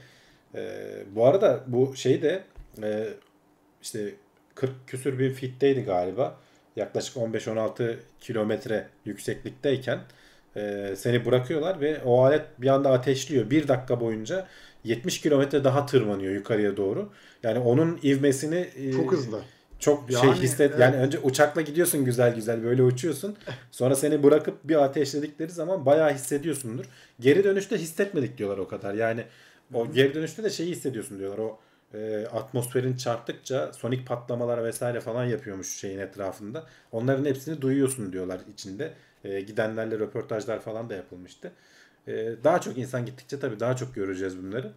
Ee, 0.55 1.03
bu 1.15 1.25
arada 1.25 1.63
bu 1.67 1.95
şey 1.95 2.21
de 2.21 2.43
e, 2.83 3.07
işte 3.81 4.13
40 4.55 4.71
küsür 4.87 5.19
bin 5.19 5.33
fitteydi 5.33 5.81
galiba. 5.83 6.35
Yaklaşık 6.75 7.15
15-16 7.15 7.95
kilometre 8.19 8.87
yükseklikteyken 9.05 9.99
e, 10.55 10.93
seni 10.97 11.25
bırakıyorlar 11.25 11.81
ve 11.81 12.01
o 12.05 12.23
alet 12.23 12.45
bir 12.57 12.67
anda 12.67 12.91
ateşliyor. 12.91 13.49
Bir 13.49 13.67
dakika 13.67 13.99
boyunca 13.99 14.47
70 14.83 15.21
kilometre 15.21 15.63
daha 15.63 15.85
tırmanıyor 15.85 16.33
yukarıya 16.33 16.77
doğru. 16.77 17.09
Yani 17.43 17.59
onun 17.59 17.99
ivmesini 18.03 18.69
e, 18.75 18.91
Çok 18.91 19.11
hızlı. 19.11 19.41
Çok 19.81 20.11
şey 20.11 20.29
Yani, 20.29 20.41
hisset. 20.41 20.71
evet. 20.71 20.79
Yani 20.79 20.95
önce 20.95 21.19
uçakla 21.19 21.61
gidiyorsun 21.61 22.05
güzel 22.05 22.35
güzel 22.35 22.63
böyle 22.63 22.83
uçuyorsun. 22.83 23.37
Sonra 23.71 23.95
seni 23.95 24.23
bırakıp 24.23 24.57
bir 24.63 24.83
ateşledikleri 24.83 25.51
zaman 25.51 25.85
bayağı 25.85 26.13
hissediyorsundur. 26.13 26.85
Geri 27.19 27.43
dönüşte 27.43 27.77
hissetmedik 27.77 28.37
diyorlar 28.37 28.57
o 28.57 28.67
kadar. 28.67 28.93
Yani 28.93 29.23
o 29.73 29.91
geri 29.91 30.13
dönüşte 30.13 30.43
de 30.43 30.49
şeyi 30.49 30.71
hissediyorsun 30.71 31.19
diyorlar. 31.19 31.37
O 31.37 31.59
e, 31.93 32.25
atmosferin 32.33 32.97
çarptıkça 32.97 33.73
sonik 33.73 34.07
patlamalar 34.07 34.63
vesaire 34.63 34.99
falan 35.01 35.25
yapıyormuş 35.25 35.67
şeyin 35.67 35.99
etrafında. 35.99 36.63
Onların 36.91 37.25
hepsini 37.25 37.61
duyuyorsun 37.61 38.13
diyorlar 38.13 38.39
içinde. 38.53 38.93
E, 39.23 39.41
gidenlerle 39.41 39.99
röportajlar 39.99 40.59
falan 40.59 40.89
da 40.89 40.93
yapılmıştı. 40.95 41.51
E, 42.07 42.13
daha 42.43 42.61
çok 42.61 42.77
insan 42.77 43.05
gittikçe 43.05 43.39
tabii 43.39 43.59
daha 43.59 43.75
çok 43.75 43.95
göreceğiz 43.95 44.43
bunları. 44.43 44.71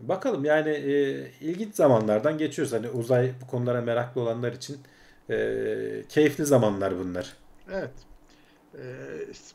Bakalım 0.00 0.44
yani 0.44 0.70
e, 0.70 1.26
ilginç 1.40 1.74
zamanlardan 1.74 2.38
geçiyoruz. 2.38 2.72
Hani 2.72 2.88
uzay 2.90 3.32
bu 3.42 3.46
konulara 3.46 3.80
meraklı 3.80 4.20
olanlar 4.20 4.52
için 4.52 4.76
e, 5.30 5.36
keyifli 6.08 6.46
zamanlar 6.46 6.98
bunlar. 6.98 7.36
Evet. 7.72 7.90
Ee, 8.74 8.80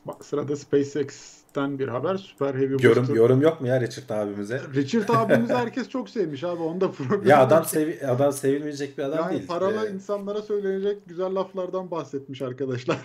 bak 0.06 0.24
sırada 0.24 0.56
SpaceX'ten 0.56 1.78
bir 1.78 1.88
haber. 1.88 2.16
Super 2.16 2.54
Heavy 2.54 2.76
Yorum 2.80 3.02
Booster. 3.02 3.14
yorum 3.14 3.42
yok 3.42 3.60
mu 3.60 3.66
ya 3.66 3.80
Richard 3.80 4.10
abimize? 4.10 4.60
Richard 4.74 5.08
abimizi 5.14 5.54
herkes 5.54 5.88
çok 5.88 6.08
sevmiş 6.08 6.44
abi. 6.44 6.62
Onda 6.62 6.92
problem 6.92 7.30
Ya 7.30 7.40
adam 7.40 7.64
sevi 7.64 8.06
adam 8.06 8.32
sevilmeyecek 8.32 8.98
bir 8.98 9.02
adam 9.02 9.18
Yani 9.18 9.32
değil. 9.32 9.46
paralı 9.46 9.86
E, 9.86 9.90
insanlara 9.90 10.42
söylenecek 10.42 11.06
güzel 11.06 11.34
laflardan 11.34 11.90
bahsetmiş 11.90 12.42
arkadaşlar. 12.42 12.98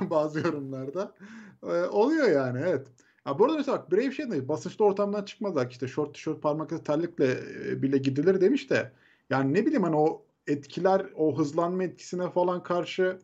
Bazı 0.10 0.38
yorumlarda. 0.38 1.12
Ee, 1.62 1.66
oluyor 1.84 2.28
yani 2.28 2.60
evet. 2.66 2.86
Ya 3.26 3.38
bu 3.38 3.44
arada 3.44 3.56
mesela 3.56 3.78
bak 3.78 3.92
Brave 3.92 4.12
şey 4.12 4.30
demiş. 4.30 4.48
Basınçlı 4.48 4.84
ortamdan 4.84 5.24
çıkmadık 5.24 5.72
işte 5.72 5.88
short 5.88 6.14
tişört 6.14 6.42
parmak 6.42 6.72
arası 6.72 6.84
terlikle 6.84 7.24
e, 7.70 7.82
bile 7.82 7.98
gidilir 7.98 8.40
demiş 8.40 8.70
de. 8.70 8.92
Yani 9.30 9.54
ne 9.54 9.66
bileyim 9.66 9.82
hani 9.82 9.96
o 9.96 10.26
etkiler 10.46 11.06
o 11.16 11.38
hızlanma 11.38 11.84
etkisine 11.84 12.30
falan 12.30 12.62
karşı 12.62 13.18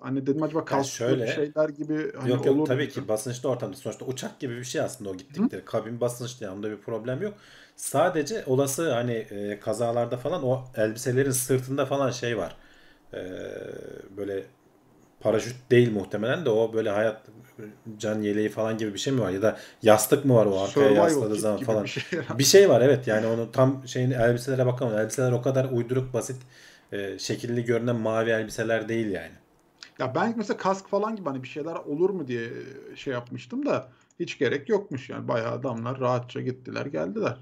hani 0.00 0.26
dedim 0.26 0.42
acaba 0.42 0.82
şöyle- 0.82 1.26
şeyler 1.26 1.68
gibi 1.68 2.12
hani 2.12 2.30
yok 2.30 2.46
olur 2.46 2.56
yok 2.56 2.66
tabii 2.66 2.84
mu? 2.84 2.88
ki 2.88 3.08
basınçlı 3.08 3.48
ortamda 3.48 3.76
sonuçta 3.76 4.04
uçak 4.04 4.40
gibi 4.40 4.56
bir 4.56 4.64
şey 4.64 4.80
aslında 4.80 5.10
o 5.10 5.16
gittikleri. 5.16 5.64
Kabin 5.64 6.00
basınçlı 6.00 6.44
yani 6.46 6.56
onda 6.56 6.70
bir 6.70 6.76
problem 6.80 7.22
yok. 7.22 7.34
Sadece 7.76 8.44
olası 8.46 8.92
hani 8.92 9.12
e, 9.12 9.60
kazalarda 9.60 10.16
falan 10.16 10.42
o 10.44 10.64
elbiselerin 10.76 11.30
sırtında 11.30 11.86
falan 11.86 12.10
şey 12.10 12.38
var. 12.38 12.56
E, 13.14 13.18
böyle 14.16 14.46
paraşüt 15.24 15.56
değil 15.70 15.92
muhtemelen 15.92 16.44
de 16.44 16.50
o 16.50 16.72
böyle 16.72 16.90
hayat 16.90 17.22
can 17.98 18.22
yeleği 18.22 18.48
falan 18.48 18.78
gibi 18.78 18.94
bir 18.94 18.98
şey 18.98 19.12
mi 19.12 19.20
var 19.20 19.30
ya 19.30 19.42
da 19.42 19.58
yastık 19.82 20.24
mı 20.24 20.34
var 20.34 20.46
o 20.46 20.60
arkaya 20.60 20.66
Survival 20.66 20.96
yasladığı 20.96 21.36
zaman 21.36 21.60
falan. 21.60 21.84
bir 21.84 21.88
şey. 21.88 22.20
Bir 22.38 22.44
şey 22.44 22.68
var 22.68 22.80
evet 22.80 23.06
yani 23.06 23.26
onu 23.26 23.52
tam 23.52 23.88
şeyin 23.88 24.10
elbiselere 24.10 24.66
bakalım. 24.66 24.98
Elbiseler 24.98 25.32
o 25.32 25.42
kadar 25.42 25.64
uyduruk 25.72 26.14
basit 26.14 26.36
e, 26.92 27.18
şekilli 27.18 27.64
görünen 27.64 27.96
mavi 27.96 28.30
elbiseler 28.30 28.88
değil 28.88 29.06
yani. 29.10 29.32
Ya 29.98 30.14
ben 30.14 30.34
mesela 30.36 30.56
kask 30.56 30.88
falan 30.88 31.16
gibi 31.16 31.28
hani 31.28 31.42
bir 31.42 31.48
şeyler 31.48 31.74
olur 31.74 32.10
mu 32.10 32.28
diye 32.28 32.50
şey 32.96 33.12
yapmıştım 33.12 33.66
da 33.66 33.88
hiç 34.20 34.38
gerek 34.38 34.68
yokmuş 34.68 35.10
yani. 35.10 35.28
Bayağı 35.28 35.52
adamlar 35.52 36.00
rahatça 36.00 36.40
gittiler 36.40 36.86
geldiler. 36.86 37.36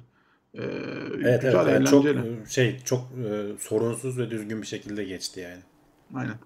Ee, 0.54 0.62
Evet 1.24 1.42
güzel 1.42 1.66
evet 1.66 1.68
yani 1.68 1.86
çok 1.86 2.04
eğlenceli. 2.04 2.50
şey 2.50 2.78
çok 2.84 3.00
e, 3.00 3.58
sorunsuz 3.58 4.18
ve 4.18 4.30
düzgün 4.30 4.62
bir 4.62 4.66
şekilde 4.66 5.04
geçti 5.04 5.40
yani. 5.40 5.62
Aynen. 6.14 6.36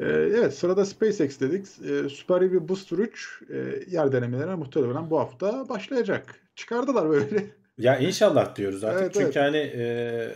Ee, 0.00 0.04
evet 0.06 0.54
sırada 0.54 0.84
SpaceX 0.84 1.40
dedik. 1.40 1.66
Ee, 1.66 2.08
Super 2.08 2.40
Heavy 2.40 2.68
Booster 2.68 2.98
3 2.98 3.42
e, 3.50 3.56
yer 3.90 4.12
denemelerine 4.12 4.54
muhtemelen 4.54 5.10
bu 5.10 5.20
hafta 5.20 5.68
başlayacak. 5.68 6.34
Çıkardılar 6.56 7.10
böyle 7.10 7.46
Ya 7.78 7.98
inşallah 7.98 8.56
diyoruz 8.56 8.84
artık. 8.84 9.02
Evet, 9.02 9.12
Çünkü 9.14 9.24
evet. 9.24 9.36
hani 9.36 9.56
e, 9.56 10.34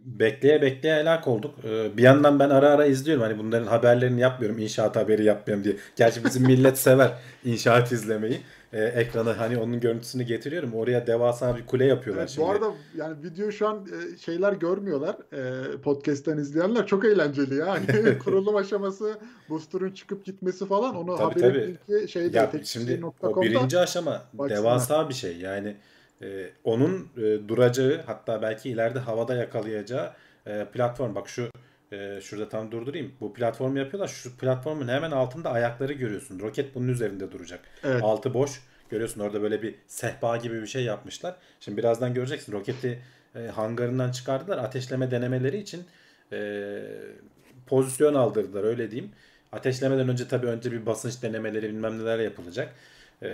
bekleye 0.00 0.62
bekleye 0.62 0.94
helak 0.96 1.28
olduk. 1.28 1.54
E, 1.64 1.96
bir 1.96 2.02
yandan 2.02 2.38
ben 2.38 2.50
ara 2.50 2.70
ara 2.70 2.86
izliyorum. 2.86 3.22
Hani 3.22 3.38
bunların 3.38 3.66
haberlerini 3.66 4.20
yapmıyorum. 4.20 4.58
İnşaat 4.58 4.96
haberi 4.96 5.24
yapmıyorum 5.24 5.64
diye. 5.64 5.76
Gerçi 5.96 6.24
bizim 6.24 6.42
millet 6.42 6.78
sever 6.78 7.12
inşaat 7.44 7.92
izlemeyi. 7.92 8.40
E, 8.72 8.84
ekrana 8.84 9.38
hani 9.38 9.58
onun 9.58 9.80
görüntüsünü 9.80 10.22
getiriyorum. 10.22 10.74
Oraya 10.74 11.06
devasa 11.06 11.56
bir 11.56 11.66
kule 11.66 11.84
yapıyorlar 11.84 12.22
Evet, 12.22 12.30
şimdi. 12.30 12.46
bu 12.46 12.50
arada 12.50 12.66
yani 12.96 13.22
video 13.22 13.50
şu 13.50 13.68
an 13.68 13.86
e, 14.14 14.16
şeyler 14.18 14.52
görmüyorlar. 14.52 15.16
E, 15.32 15.76
podcast'ten 15.80 16.38
izleyenler 16.38 16.86
çok 16.86 17.04
eğlenceli 17.04 17.54
ya. 17.54 17.66
Hani 17.68 18.18
kurulum 18.24 18.56
aşaması, 18.56 19.18
booster'ın 19.48 19.90
çıkıp 19.90 20.24
gitmesi 20.24 20.66
falan 20.66 20.96
onu 20.96 21.16
Tabii, 21.16 21.40
haberin 21.40 21.76
tabii. 21.86 21.96
linki 21.98 22.12
şeyde 22.12 22.36
Ya 22.36 22.50
şimdi 22.64 23.00
o 23.22 23.42
birinci 23.42 23.78
aşama 23.78 24.22
baksınlar. 24.32 24.60
devasa 24.60 25.08
bir 25.08 25.14
şey. 25.14 25.36
Yani 25.36 25.76
e, 26.22 26.50
onun 26.64 27.08
e, 27.16 27.48
duracağı 27.48 28.00
hatta 28.06 28.42
belki 28.42 28.70
ileride 28.70 28.98
havada 28.98 29.34
yakalayacağı 29.34 30.12
e, 30.46 30.64
platform. 30.72 31.14
Bak 31.14 31.28
şu 31.28 31.48
e, 31.92 32.20
şurada 32.20 32.48
tam 32.48 32.72
durdurayım. 32.72 33.12
Bu 33.20 33.34
platformu 33.34 33.78
yapıyorlar. 33.78 34.08
Şu 34.08 34.36
platformun 34.36 34.88
hemen 34.88 35.10
altında 35.10 35.50
ayakları 35.50 35.92
görüyorsun. 35.92 36.40
Roket 36.40 36.74
bunun 36.74 36.88
üzerinde 36.88 37.32
duracak. 37.32 37.60
Evet. 37.84 38.02
Altı 38.02 38.34
boş. 38.34 38.60
Görüyorsun 38.90 39.20
orada 39.20 39.42
böyle 39.42 39.62
bir 39.62 39.74
sehpa 39.86 40.36
gibi 40.36 40.62
bir 40.62 40.66
şey 40.66 40.84
yapmışlar. 40.84 41.36
Şimdi 41.60 41.78
birazdan 41.78 42.14
göreceksin. 42.14 42.52
Roketi 42.52 43.02
e, 43.34 43.46
hangarından 43.46 44.10
çıkardılar. 44.10 44.58
Ateşleme 44.58 45.10
denemeleri 45.10 45.58
için 45.58 45.84
e, 46.32 46.80
pozisyon 47.66 48.14
aldırdılar 48.14 48.64
öyle 48.64 48.90
diyeyim. 48.90 49.12
Ateşlemeden 49.52 50.08
önce 50.08 50.28
tabii 50.28 50.46
önce 50.46 50.72
bir 50.72 50.86
basınç 50.86 51.22
denemeleri 51.22 51.68
bilmem 51.68 51.98
neler 51.98 52.18
yapılacak. 52.18 52.72
E, 53.22 53.28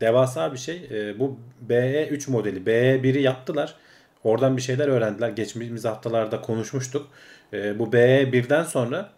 devasa 0.00 0.52
bir 0.52 0.58
şey. 0.58 0.88
E, 0.90 1.18
bu 1.18 1.38
BE3 1.68 2.30
modeli. 2.30 2.60
BE1'i 2.60 3.22
yaptılar. 3.22 3.76
Oradan 4.24 4.56
bir 4.56 4.62
şeyler 4.62 4.88
öğrendiler. 4.88 5.28
Geçtiğimiz 5.28 5.84
haftalarda 5.84 6.40
konuşmuştuk. 6.40 7.08
E, 7.52 7.78
bu 7.78 7.92
BE1'den 7.92 8.64
sonra 8.64 9.10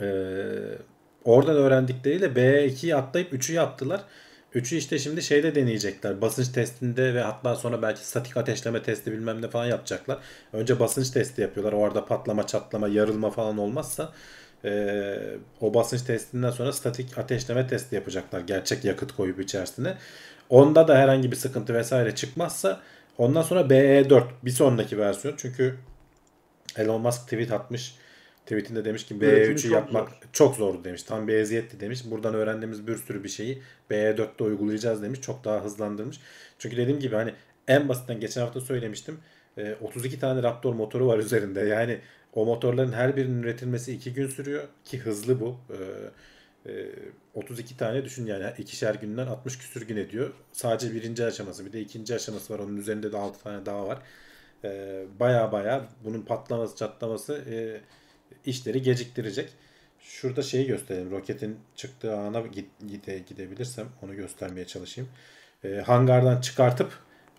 e, 0.00 0.08
oradan 1.24 1.56
öğrendikleriyle 1.56 2.26
BE2'yi 2.26 2.96
atlayıp 2.96 3.32
3'ü 3.32 3.52
yaptılar. 3.52 4.00
3'ü 4.54 4.76
işte 4.76 4.98
şimdi 4.98 5.22
şeyde 5.22 5.54
deneyecekler. 5.54 6.20
Basınç 6.20 6.48
testinde 6.48 7.14
ve 7.14 7.20
hatta 7.22 7.56
sonra 7.56 7.82
belki 7.82 8.06
statik 8.06 8.36
ateşleme 8.36 8.82
testi 8.82 9.12
bilmem 9.12 9.42
ne 9.42 9.48
falan 9.48 9.66
yapacaklar. 9.66 10.18
Önce 10.52 10.80
basınç 10.80 11.10
testi 11.10 11.42
yapıyorlar. 11.42 11.72
Orada 11.72 12.04
patlama, 12.04 12.46
çatlama, 12.46 12.88
yarılma 12.88 13.30
falan 13.30 13.58
olmazsa 13.58 14.12
e, 14.64 15.14
o 15.60 15.74
basınç 15.74 16.02
testinden 16.02 16.50
sonra 16.50 16.72
statik 16.72 17.18
ateşleme 17.18 17.66
testi 17.66 17.94
yapacaklar. 17.94 18.40
Gerçek 18.40 18.84
yakıt 18.84 19.12
koyup 19.16 19.40
içerisine. 19.40 19.94
Onda 20.48 20.88
da 20.88 20.98
herhangi 20.98 21.30
bir 21.30 21.36
sıkıntı 21.36 21.74
vesaire 21.74 22.14
çıkmazsa 22.14 22.80
ondan 23.18 23.42
sonra 23.42 23.60
BE4 23.60 24.24
bir 24.44 24.50
sonraki 24.50 24.98
versiyon. 24.98 25.34
Çünkü 25.36 25.74
Elon 26.76 27.00
Musk 27.00 27.22
tweet 27.24 27.52
atmış. 27.52 27.94
Tweetinde 28.46 28.84
demiş 28.84 29.06
ki 29.06 29.14
Üretimi 29.14 29.54
B3'ü 29.54 29.62
çok 29.62 29.72
yapmak 29.72 30.08
zor. 30.08 30.16
çok 30.32 30.56
zordu 30.56 30.84
demiş. 30.84 31.02
Tam 31.02 31.28
bir 31.28 31.34
eziyetti 31.34 31.80
demiş. 31.80 32.00
Buradan 32.10 32.34
öğrendiğimiz 32.34 32.86
bir 32.86 32.96
sürü 32.96 33.24
bir 33.24 33.28
şeyi 33.28 33.62
B4'te 33.90 34.44
uygulayacağız 34.44 35.02
demiş. 35.02 35.20
Çok 35.20 35.44
daha 35.44 35.64
hızlandırmış. 35.64 36.20
Çünkü 36.58 36.76
dediğim 36.76 37.00
gibi 37.00 37.14
hani 37.16 37.34
en 37.68 37.88
basitten 37.88 38.20
geçen 38.20 38.40
hafta 38.40 38.60
söylemiştim. 38.60 39.18
e, 39.58 39.74
32 39.82 40.20
tane 40.20 40.42
Raptor 40.42 40.74
motoru 40.74 41.06
var 41.06 41.18
üzerinde. 41.18 41.60
Yani 41.60 41.98
o 42.32 42.44
motorların 42.46 42.92
her 42.92 43.16
birinin 43.16 43.42
üretilmesi 43.42 43.92
2 43.92 44.12
gün 44.14 44.28
sürüyor 44.28 44.64
ki 44.84 44.98
hızlı 44.98 45.40
bu. 45.40 45.60
E, 45.70 45.76
e, 46.72 46.86
32 47.34 47.76
tane 47.76 48.04
düşün 48.04 48.26
yani 48.26 48.44
ikişer 48.58 48.94
günden 48.94 49.26
60 49.26 49.58
küsür 49.58 49.86
gün 49.88 49.96
ediyor. 49.96 50.30
Sadece 50.52 50.94
birinci 50.94 51.24
aşaması 51.24 51.66
bir 51.66 51.72
de 51.72 51.80
ikinci 51.80 52.14
aşaması 52.14 52.54
var. 52.54 52.58
Onun 52.58 52.76
üzerinde 52.76 53.12
de 53.12 53.16
6 53.16 53.42
tane 53.42 53.66
daha 53.66 53.86
var. 53.88 53.98
E, 54.64 55.02
baya 55.20 55.52
baya 55.52 55.84
bunun 56.04 56.22
patlaması 56.22 56.76
çatlaması 56.76 57.44
e, 57.50 57.80
işleri 58.46 58.82
geciktirecek. 58.82 59.48
Şurada 60.00 60.42
şeyi 60.42 60.66
göstereyim. 60.66 61.10
Roketin 61.10 61.56
çıktığı 61.76 62.16
ana 62.16 62.42
gide, 62.88 63.18
gidebilirsem 63.18 63.86
onu 64.02 64.16
göstermeye 64.16 64.66
çalışayım. 64.66 65.10
E, 65.64 65.68
hangardan 65.86 66.40
çıkartıp 66.40 66.92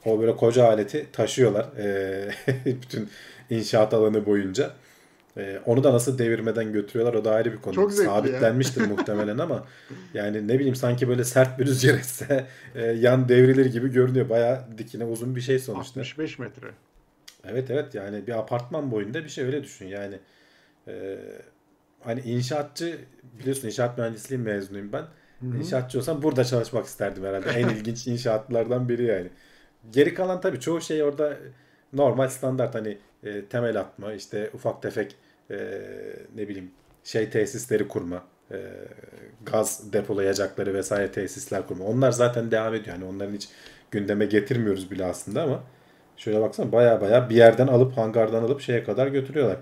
o 0.06 0.20
böyle 0.20 0.36
koca 0.36 0.68
aleti 0.68 1.08
taşıyorlar. 1.12 1.78
E, 1.78 2.32
bütün 2.66 3.10
inşaat 3.50 3.94
alanı 3.94 4.26
boyunca. 4.26 4.74
E, 5.38 5.60
onu 5.66 5.84
da 5.84 5.94
nasıl 5.94 6.18
devirmeden 6.18 6.74
götürüyorlar 6.74 7.14
o 7.14 7.26
da 7.26 7.32
ayrı 7.32 7.54
bir 7.54 7.58
konu. 7.58 7.76
Çok. 7.76 7.94
Sabitlenmiştir 7.94 8.82
muhtemelen 8.82 9.38
ama 9.38 9.66
yani 10.14 10.48
ne 10.48 10.56
bileyim 10.56 10.76
sanki 10.76 11.08
böyle 11.08 11.24
sert 11.24 11.60
bir 11.60 11.66
rüzgar 11.66 11.94
esse 11.94 12.46
e, 12.76 12.86
yan 12.86 13.30
devrilir 13.30 13.66
gibi 13.66 13.92
görünüyor. 13.92 14.30
Bayağı 14.30 14.78
dikine 14.78 15.06
uzun 15.06 15.36
bir 15.36 15.42
şey 15.42 15.60
sonuçta. 15.60 16.00
65 16.00 16.40
metre. 16.40 16.68
Evet 17.44 17.72
evet 17.72 17.96
yani 17.96 18.28
bir 18.28 18.40
apartman 18.40 18.92
boyunda 18.92 19.24
bir 19.24 19.30
şey 19.30 19.46
öyle 19.46 19.64
düşün 19.64 19.88
yani. 19.88 20.20
Ee, 20.88 21.18
hani 22.00 22.22
inşaatçı 22.22 22.98
biliyorsun 23.40 23.68
inşaat 23.68 23.98
mühendisliği 23.98 24.42
mezunuyum 24.42 24.94
ben. 24.94 25.06
İnşaatçı 25.42 25.98
olsam 25.98 26.24
burada 26.24 26.44
çalışmak 26.46 26.86
isterdim 26.86 27.24
herhalde. 27.24 27.50
En 27.50 27.70
ilginç 27.76 28.08
inşaatlardan 28.08 28.90
biri 28.90 29.04
yani. 29.04 29.30
Geri 29.92 30.14
kalan 30.14 30.42
tabii 30.42 30.60
çoğu 30.60 30.82
şey 30.82 31.04
orada 31.04 31.38
normal 31.94 32.28
standart 32.28 32.76
hani 32.76 32.98
e, 33.24 33.46
temel 33.46 33.80
atma 33.80 34.14
işte 34.14 34.50
ufak 34.54 34.82
tefek 34.82 35.16
e, 35.52 35.58
ne 36.36 36.48
bileyim 36.48 36.72
şey 37.04 37.30
tesisleri 37.30 37.88
kurma 37.88 38.24
e, 38.52 38.58
gaz 39.46 39.94
depolayacakları 39.94 40.74
vesaire 40.74 41.12
tesisler 41.12 41.68
kurma. 41.68 41.86
Onlar 41.86 42.12
zaten 42.12 42.52
devam 42.52 42.74
ediyor. 42.74 42.96
Yani 42.96 43.06
onların 43.06 43.34
hiç 43.34 43.50
gündeme 43.92 44.26
getirmiyoruz 44.26 44.92
bile 44.92 45.06
aslında 45.06 45.44
ama 45.44 45.64
şöyle 46.20 46.42
baksana 46.42 46.72
baya 46.72 47.02
baya 47.02 47.30
bir 47.30 47.36
yerden 47.36 47.68
alıp 47.68 47.98
hangardan 47.98 48.44
alıp 48.44 48.62
şeye 48.62 48.84
kadar 48.84 49.08
götürüyorlar. 49.08 49.58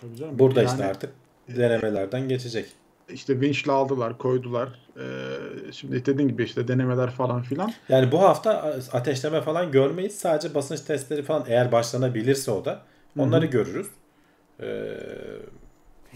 Tabii 0.00 0.16
canım. 0.16 0.38
Burada 0.38 0.62
Yani 0.62 0.70
işte 0.70 0.84
artık 0.84 1.10
denemelerden 1.48 2.28
geçecek. 2.28 2.66
işte 3.08 3.40
vinçle 3.40 3.72
aldılar, 3.72 4.18
koydular. 4.18 4.68
Ee, 4.96 5.72
şimdi 5.72 6.06
dediğin 6.06 6.28
gibi 6.28 6.44
işte 6.44 6.68
denemeler 6.68 7.10
falan 7.10 7.42
filan. 7.42 7.72
Yani 7.88 8.12
bu 8.12 8.20
hafta 8.22 8.74
ateşleme 8.92 9.40
falan 9.40 9.72
görmeyiz. 9.72 10.18
Sadece 10.18 10.54
basınç 10.54 10.80
testleri 10.80 11.22
falan 11.22 11.44
eğer 11.48 11.72
başlanabilirse 11.72 12.50
o 12.50 12.64
da 12.64 12.82
onları 13.18 13.46
görürüz. 13.46 13.86
Ee, 14.60 14.94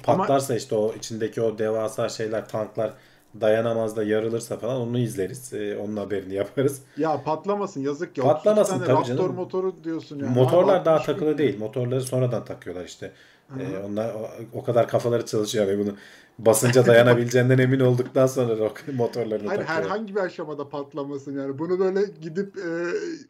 patlarsa 0.02 0.56
işte 0.56 0.74
o 0.74 0.94
içindeki 0.94 1.42
o 1.42 1.58
devasa 1.58 2.08
şeyler 2.08 2.48
tanklar 2.48 2.92
dayanamaz 3.40 3.96
da 3.96 4.02
yarılırsa 4.04 4.56
falan 4.56 4.76
onu 4.80 4.98
izleriz. 4.98 5.52
Ee, 5.52 5.76
onun 5.76 5.96
haberini 5.96 6.34
yaparız. 6.34 6.82
Ya 6.96 7.22
patlamasın 7.22 7.80
yazık 7.80 8.18
ya. 8.18 8.24
Patlamasın 8.24 8.72
32 8.74 8.86
tane 8.86 8.98
tabii 8.98 9.10
Raptor 9.10 9.24
canım. 9.24 9.34
motoru 9.36 9.84
diyorsun 9.84 10.18
yani. 10.18 10.34
Motorlar 10.34 10.76
Abi 10.76 10.84
daha 10.84 10.94
60 10.94 11.06
takılı 11.06 11.30
bin- 11.30 11.38
değil. 11.38 11.58
Motorları 11.58 12.00
sonradan 12.00 12.44
takıyorlar 12.44 12.84
işte. 12.84 13.12
Ee, 13.60 13.64
Hı. 13.64 13.86
onlar 13.86 14.14
o, 14.14 14.30
o 14.54 14.62
kadar 14.64 14.88
kafaları 14.88 15.26
çalışıyor 15.26 15.66
yani 15.66 15.78
bunu 15.78 15.96
basınca 16.38 16.86
dayanabileceğinden 16.86 17.58
emin 17.58 17.80
olduktan 17.80 18.26
sonra 18.26 18.54
motorlarını 18.94 19.48
Hayır 19.48 19.60
takıyorlar. 19.60 19.84
herhangi 19.90 20.14
bir 20.16 20.20
aşamada 20.20 20.68
patlamasın 20.68 21.38
yani. 21.38 21.58
Bunu 21.58 21.78
böyle 21.78 22.00
gidip 22.20 22.56
e, 22.58 22.68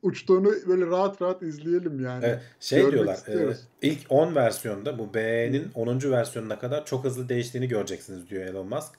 uçtuğunu 0.02 0.52
böyle 0.68 0.86
rahat 0.86 1.22
rahat 1.22 1.42
izleyelim 1.42 2.04
yani. 2.04 2.24
Evet, 2.24 2.40
şey 2.60 2.78
Görmek 2.78 2.92
diyorlar 2.94 3.14
istiyoruz. 3.14 3.58
e, 3.82 3.88
ilk 3.88 3.98
10 4.08 4.34
versiyonda 4.34 4.98
bu 4.98 5.14
B'nin 5.14 5.70
10. 5.74 6.10
versiyonuna 6.10 6.58
kadar 6.58 6.84
çok 6.86 7.04
hızlı 7.04 7.28
değiştiğini 7.28 7.68
göreceksiniz 7.68 8.30
diyor 8.30 8.42
Elon 8.46 8.68
Musk. 8.68 8.90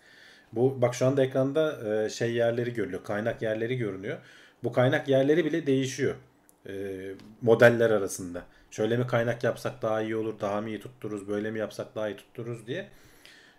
Bu 0.55 0.81
bak 0.81 0.95
şu 0.95 1.05
anda 1.05 1.23
ekranda 1.23 1.93
e, 2.05 2.09
şey 2.09 2.33
yerleri 2.33 2.73
görülüyor. 2.73 3.03
Kaynak 3.03 3.41
yerleri 3.41 3.77
görünüyor. 3.77 4.17
Bu 4.63 4.71
kaynak 4.71 5.09
yerleri 5.09 5.45
bile 5.45 5.67
değişiyor. 5.67 6.15
e, 6.69 6.73
modeller 7.41 7.91
arasında. 7.91 8.43
Şöyle 8.71 8.97
mi 8.97 9.07
kaynak 9.07 9.43
yapsak 9.43 9.81
daha 9.81 10.01
iyi 10.01 10.15
olur, 10.15 10.39
daha 10.39 10.61
mı 10.61 10.69
iyi 10.69 10.79
tuttururuz, 10.79 11.27
böyle 11.27 11.51
mi 11.51 11.59
yapsak 11.59 11.95
daha 11.95 12.09
iyi 12.09 12.15
tuttururuz 12.17 12.67
diye. 12.67 12.89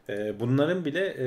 E, 0.08 0.40
bunların 0.40 0.84
bile 0.84 1.06
e, 1.18 1.26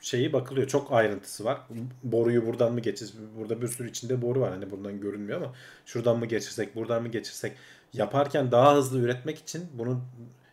şeyi 0.00 0.32
bakılıyor. 0.32 0.68
Çok 0.68 0.92
ayrıntısı 0.92 1.44
var. 1.44 1.60
Boruyu 2.02 2.46
buradan 2.46 2.72
mı 2.72 2.80
geçiriz? 2.80 3.14
Burada 3.38 3.62
bir 3.62 3.68
sürü 3.68 3.88
içinde 3.90 4.22
boru 4.22 4.40
var. 4.40 4.50
Hani 4.50 4.70
buradan 4.70 5.00
görünmüyor 5.00 5.42
ama 5.42 5.54
şuradan 5.86 6.18
mı 6.18 6.26
geçirsek, 6.26 6.76
buradan 6.76 7.02
mı 7.02 7.08
geçirsek 7.08 7.52
yaparken 7.92 8.52
daha 8.52 8.76
hızlı 8.76 9.00
üretmek 9.00 9.38
için 9.38 9.66
bunu 9.72 10.00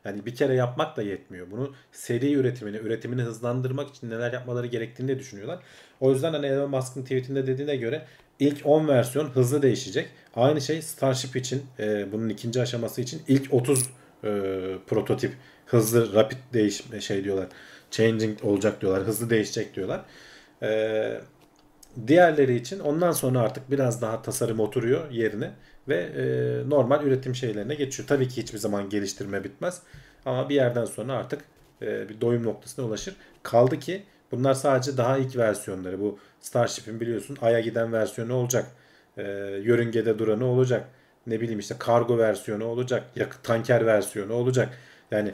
yani 0.06 0.26
bir 0.26 0.36
kere 0.36 0.54
yapmak 0.54 0.98
da 0.98 1.02
yetmiyor. 1.02 1.52
Bunu 1.52 1.74
seri 1.92 2.34
üretimini, 2.34 2.78
üretimini 2.78 3.22
hızlandırmak 3.22 3.90
için 3.90 4.10
neler 4.10 4.34
yapmaları 4.34 4.68
gerektiğini 4.68 5.08
de 5.08 5.20
düşünüyorlar. 5.20 5.60
O 6.00 6.12
yüzden 6.12 6.34
hani 6.34 6.46
Elon 6.46 6.70
Musk'ın 6.70 7.04
tweetinde 7.04 7.48
dediğine 7.48 7.76
göre 7.76 8.06
ilk 8.40 8.66
10 8.66 8.88
versiyon 8.88 9.30
hızlı 9.30 9.62
değişecek. 9.62 10.10
Aynı 10.36 10.62
şey 10.62 10.82
Starship 10.82 11.36
için, 11.36 11.64
e, 11.80 12.12
bunun 12.12 12.30
ikinci 12.30 12.62
aşaması 12.62 13.02
için 13.02 13.22
ilk 13.28 13.54
30 13.54 13.84
e, 13.84 13.88
prototip 14.88 15.34
hızlı, 15.66 16.14
rapid 16.14 16.38
değişme 16.54 17.02
şey 17.02 17.24
diyorlar. 17.24 17.48
Changing 17.92 18.46
olacak 18.46 18.82
diyorlar. 18.82 19.04
Hızlı 19.04 19.30
değişecek 19.30 19.76
diyorlar. 19.76 20.02
E, 20.64 21.22
diğerleri 22.08 22.56
için 22.56 22.80
ondan 22.80 23.12
sonra 23.12 23.40
artık 23.40 23.72
biraz 23.72 24.02
daha 24.02 24.22
tasarım 24.22 24.60
oturuyor 24.60 25.12
yerine 25.12 25.52
ve 25.88 25.96
e, 25.96 26.70
normal 26.70 27.04
üretim 27.06 27.36
şeylerine 27.36 27.76
geçiyor. 27.76 28.08
Tabii 28.08 28.28
ki 28.28 28.42
hiçbir 28.42 28.58
zaman 28.58 28.90
geliştirme 28.90 29.44
bitmez 29.44 29.82
ama 30.26 30.50
bir 30.50 30.56
yerden 30.56 30.86
sonra 30.86 31.14
artık 31.14 31.42
e, 31.82 32.10
bir 32.10 32.22
doyum 32.22 32.44
noktasına 32.44 32.86
ulaşır. 32.86 33.16
Kaldı 33.44 33.80
ki 33.80 34.04
bunlar 34.32 34.54
sadece 34.54 34.98
daha 34.98 35.18
ilk 35.18 35.38
versiyonları. 35.38 36.00
Bu 36.00 36.20
Starship'in 36.42 37.00
biliyorsun 37.00 37.38
Ay'a 37.42 37.60
giden 37.60 37.94
versiyonu 37.94 38.34
olacak. 38.34 38.66
e, 39.18 39.24
yörüngede 39.64 40.20
duranı 40.20 40.46
olacak. 40.46 40.88
Ne 41.28 41.42
bileyim 41.42 41.60
işte 41.60 41.76
kargo 41.80 42.18
versiyonu 42.18 42.66
olacak. 42.66 43.04
Tanker 43.44 43.86
versiyonu 43.86 44.34
olacak. 44.34 44.78
Yani 45.12 45.32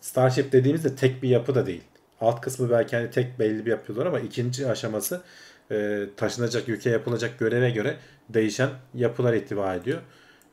Starship 0.00 0.52
dediğimizde 0.52 0.96
tek 0.96 1.22
bir 1.22 1.28
yapı 1.28 1.54
da 1.54 1.66
değil. 1.66 1.82
Alt 2.20 2.40
kısmı 2.40 2.70
belki 2.70 2.96
hani 2.96 3.10
tek 3.10 3.38
belli 3.38 3.66
bir 3.66 3.70
yapıyorlar 3.70 4.06
ama 4.06 4.20
ikinci 4.20 4.68
aşaması 4.68 5.22
e, 5.70 6.04
taşınacak 6.16 6.68
yüke 6.68 6.90
yapılacak 6.90 7.38
göreve 7.38 7.70
göre 7.70 7.96
değişen 8.28 8.70
yapılar 8.94 9.34
itibaa 9.34 9.74
ediyor. 9.74 10.00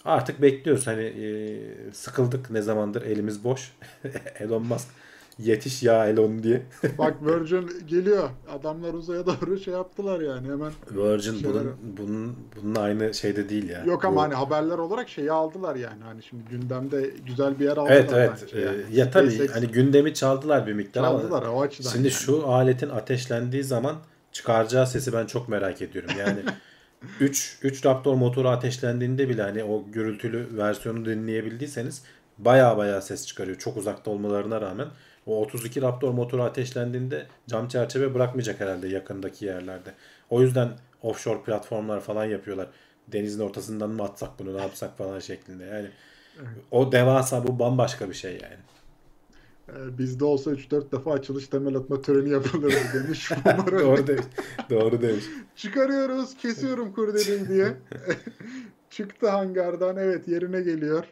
Artık 0.05 0.41
bekliyoruz 0.41 0.87
hani 0.87 1.03
e, 1.03 1.27
sıkıldık 1.93 2.49
ne 2.49 2.61
zamandır 2.61 3.01
elimiz 3.01 3.43
boş. 3.43 3.71
Elon 4.39 4.65
Musk 4.65 4.87
yetiş 5.39 5.83
ya 5.83 6.05
Elon 6.07 6.43
diye. 6.43 6.61
Bak 6.97 7.13
Virgin 7.25 7.71
geliyor. 7.87 8.29
Adamlar 8.59 8.93
uzaya 8.93 9.25
doğru 9.25 9.59
şey 9.59 9.73
yaptılar 9.73 10.19
yani 10.19 10.47
hemen. 10.47 10.71
Virgin 10.91 11.43
bunun, 11.43 11.75
bunun, 11.97 12.35
bunun 12.55 12.75
aynı 12.75 13.13
şeyde 13.13 13.49
değil 13.49 13.69
ya. 13.69 13.83
Yok 13.83 14.05
ama 14.05 14.15
Bu- 14.15 14.21
hani 14.21 14.33
haberler 14.33 14.77
olarak 14.77 15.09
şeyi 15.09 15.31
aldılar 15.31 15.75
yani. 15.75 16.03
Hani 16.03 16.23
şimdi 16.23 16.43
gündemde 16.49 17.09
güzel 17.25 17.59
bir 17.59 17.65
yer 17.65 17.77
aldılar 17.77 17.91
Evet 17.95 18.11
evet. 18.13 18.31
bence 18.43 18.57
Ee, 18.59 18.61
yani. 18.65 18.77
ya 18.93 19.11
tabii 19.11 19.31
SpaceX 19.31 19.55
hani 19.55 19.67
gündemi 19.67 20.13
çaldılar 20.13 20.67
bir 20.67 20.73
miktar 20.73 21.01
çaldılar 21.03 21.43
ama 21.43 21.51
o 21.51 21.61
açıdan. 21.61 21.89
şimdi 21.89 22.03
yani. 22.07 22.11
şu 22.11 22.47
aletin 22.47 22.89
ateşlendiği 22.89 23.63
zaman 23.63 23.95
çıkaracağı 24.31 24.87
sesi 24.87 25.13
ben 25.13 25.25
çok 25.25 25.49
merak 25.49 25.81
ediyorum. 25.81 26.09
Yani 26.19 26.39
3 27.19 27.57
3 27.61 27.85
Raptor 27.85 28.13
motoru 28.13 28.47
ateşlendiğinde 28.49 29.29
bile 29.29 29.41
hani 29.41 29.63
o 29.63 29.83
gürültülü 29.91 30.47
versiyonu 30.57 31.05
dinleyebildiyseniz 31.05 32.01
baya 32.37 32.77
baya 32.77 33.01
ses 33.01 33.27
çıkarıyor. 33.27 33.57
Çok 33.57 33.77
uzakta 33.77 34.11
olmalarına 34.11 34.61
rağmen. 34.61 34.87
O 35.27 35.41
32 35.41 35.81
Raptor 35.81 36.11
motoru 36.11 36.43
ateşlendiğinde 36.43 37.27
cam 37.47 37.67
çerçeve 37.67 38.13
bırakmayacak 38.13 38.59
herhalde 38.59 38.87
yakındaki 38.87 39.45
yerlerde. 39.45 39.93
O 40.29 40.41
yüzden 40.41 40.69
offshore 41.01 41.41
platformlar 41.41 41.99
falan 41.99 42.25
yapıyorlar. 42.25 42.67
Denizin 43.07 43.39
ortasından 43.39 43.89
mı 43.89 44.03
atsak 44.03 44.39
bunu 44.39 44.57
ne 44.57 44.61
yapsak 44.61 44.97
falan 44.97 45.19
şeklinde. 45.19 45.65
Yani 45.65 45.87
o 46.71 46.91
devasa 46.91 47.47
bu 47.47 47.59
bambaşka 47.59 48.09
bir 48.09 48.13
şey 48.13 48.31
yani. 48.31 48.57
Ee, 49.69 49.97
bizde 49.97 50.25
olsa 50.25 50.51
3-4 50.51 50.91
defa 50.91 51.13
açılış 51.13 51.47
temel 51.47 51.75
atma 51.75 52.01
töreni 52.01 52.29
yapılırdı 52.29 52.75
demiş. 52.93 53.31
Doğru 53.71 54.07
demiş. 54.07 54.25
Doğru 54.69 55.01
demiş. 55.01 55.25
Çıkarıyoruz, 55.55 56.37
kesiyorum 56.37 56.93
kurdeleyi 56.93 57.47
diye. 57.47 57.73
Çıktı 58.89 59.29
hangardan, 59.29 59.97
evet 59.97 60.27
yerine 60.27 60.61
geliyor. 60.61 61.05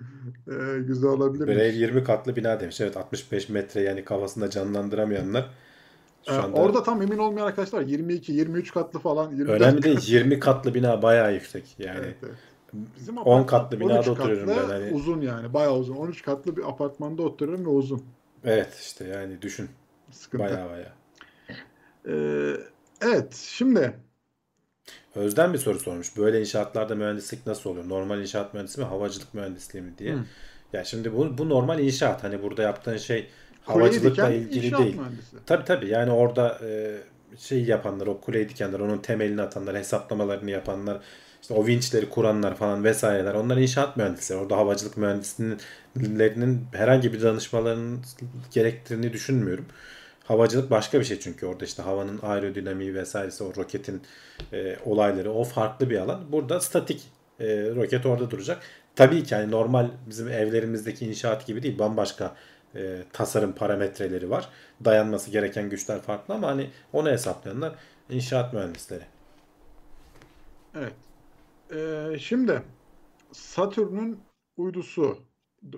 Ee, 0.00 0.78
güzel 0.78 1.10
olabilir. 1.10 1.46
Brave 1.46 1.68
20 1.68 2.04
katlı 2.04 2.36
bina 2.36 2.60
demiş. 2.60 2.80
Evet 2.80 2.96
65 2.96 3.48
metre 3.48 3.80
yani 3.80 4.04
kafasında 4.04 4.50
canlandıramayanlar 4.50 5.50
şu 6.28 6.32
Ee, 6.32 6.36
anda 6.36 6.60
orada 6.60 6.82
tam 6.82 7.02
emin 7.02 7.18
olmayan 7.18 7.46
arkadaşlar 7.46 7.82
22, 7.82 8.32
23 8.32 8.72
katlı 8.72 8.98
falan. 8.98 9.30
24 9.30 9.60
önemli 9.60 9.82
değil. 9.82 10.00
20 10.06 10.40
katlı 10.40 10.74
bina 10.74 11.02
bayağı 11.02 11.34
yüksek 11.34 11.76
yani. 11.78 11.98
Evet, 11.98 12.16
evet. 12.22 12.34
Bizim 12.96 13.16
10 13.18 13.20
apartman 13.20 13.46
katlı 13.46 13.80
binada 13.80 13.98
13 13.98 14.08
oturuyorum 14.08 14.46
katlı, 14.48 14.62
ben 14.62 14.68
hani. 14.68 14.94
Uzun 14.94 15.20
yani 15.20 15.54
bayağı 15.54 15.76
uzun. 15.76 15.96
13 15.96 16.22
katlı 16.22 16.56
bir 16.56 16.68
apartmanda 16.68 17.22
oturuyorum 17.22 17.64
ve 17.64 17.68
uzun. 17.68 18.02
Evet 18.44 18.78
işte 18.80 19.04
yani 19.04 19.42
düşün. 19.42 19.68
Sıkıntı. 20.10 20.44
Bayağı 20.44 20.70
bayağı. 20.70 20.92
Ee, 22.08 22.56
evet 23.00 23.34
şimdi 23.34 23.94
Özden 25.16 25.52
bir 25.52 25.58
soru 25.58 25.78
sormuş. 25.78 26.16
Böyle 26.16 26.40
inşaatlarda 26.40 26.94
mühendislik 26.94 27.46
nasıl 27.46 27.70
oluyor? 27.70 27.88
Normal 27.88 28.20
inşaat 28.20 28.54
mühendisliği 28.54 28.86
mi, 28.86 28.90
havacılık 28.90 29.34
mühendisliği 29.34 29.84
mi 29.84 29.94
diye. 29.98 30.12
Hı. 30.14 30.18
Ya 30.72 30.84
şimdi 30.84 31.12
bu, 31.14 31.38
bu 31.38 31.48
normal 31.48 31.78
inşaat. 31.78 32.24
Hani 32.24 32.42
burada 32.42 32.62
yaptığın 32.62 32.96
şey 32.96 33.26
havacılıkla 33.64 34.10
diken 34.10 34.32
ilgili 34.32 34.78
değil. 34.78 34.96
mühendisi. 34.96 35.36
Tabii 35.46 35.64
tabii 35.64 35.88
yani 35.88 36.10
orada 36.10 36.58
e, 36.64 36.96
şey 37.38 37.64
yapanlar, 37.64 38.06
o 38.06 38.20
kuleyi 38.20 38.48
dikenler, 38.48 38.80
onun 38.80 38.98
temelini 38.98 39.42
atanlar, 39.42 39.76
hesaplamalarını 39.76 40.50
yapanlar, 40.50 41.00
işte 41.42 41.54
o 41.54 41.66
vinçleri 41.66 42.08
kuranlar 42.10 42.56
falan 42.56 42.84
vesaireler. 42.84 43.34
Onlar 43.34 43.56
inşaat 43.56 43.96
mühendisleri. 43.96 44.38
Orada 44.38 44.56
havacılık 44.56 44.96
mühendislerinin 44.96 46.66
herhangi 46.72 47.12
bir 47.12 47.22
danışmalarının 47.22 48.00
gerektiğini 48.52 49.12
düşünmüyorum. 49.12 49.66
Havacılık 50.28 50.70
başka 50.70 51.00
bir 51.00 51.04
şey 51.04 51.20
çünkü 51.20 51.46
orada 51.46 51.64
işte 51.64 51.82
havanın 51.82 52.18
aerodinamiği 52.22 52.94
vesairesi 52.94 53.44
o 53.44 53.54
roketin 53.56 54.02
e, 54.52 54.76
olayları 54.84 55.32
o 55.32 55.44
farklı 55.44 55.90
bir 55.90 55.98
alan. 55.98 56.32
Burada 56.32 56.60
statik 56.60 57.02
e, 57.40 57.46
roket 57.74 58.06
orada 58.06 58.30
duracak. 58.30 58.62
Tabii 58.96 59.24
ki 59.24 59.34
yani 59.34 59.50
normal 59.50 59.90
bizim 60.06 60.28
evlerimizdeki 60.28 61.06
inşaat 61.06 61.46
gibi 61.46 61.62
değil 61.62 61.78
bambaşka 61.78 62.36
e, 62.74 63.02
tasarım 63.12 63.52
parametreleri 63.52 64.30
var. 64.30 64.48
Dayanması 64.84 65.30
gereken 65.30 65.70
güçler 65.70 66.00
farklı 66.00 66.34
ama 66.34 66.48
hani 66.48 66.70
onu 66.92 67.10
hesaplayanlar 67.10 67.74
inşaat 68.10 68.52
mühendisleri. 68.52 69.04
Evet. 70.74 70.92
Ee, 71.74 72.18
şimdi 72.18 72.62
Satürn'ün 73.32 74.20
uydusu 74.56 75.18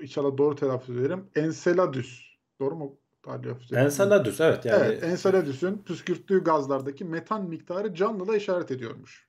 inşallah 0.01 0.39
doğru 0.39 0.57
telaffuz 0.57 0.97
ederim. 0.97 1.31
Enceladus. 1.37 2.37
Doğru 2.61 2.77
mu? 2.77 2.99
Ettim. 3.35 3.79
Enceladus 3.79 4.41
evet 4.41 4.65
yani 4.65 4.85
Evet, 4.85 5.05
Enceladus'un 5.05 5.83
püskürttüğü 5.87 6.45
gazlardaki 6.45 7.05
metan 7.05 7.45
miktarı 7.49 7.95
canlılığa 7.95 8.37
işaret 8.37 8.71
ediyormuş. 8.71 9.29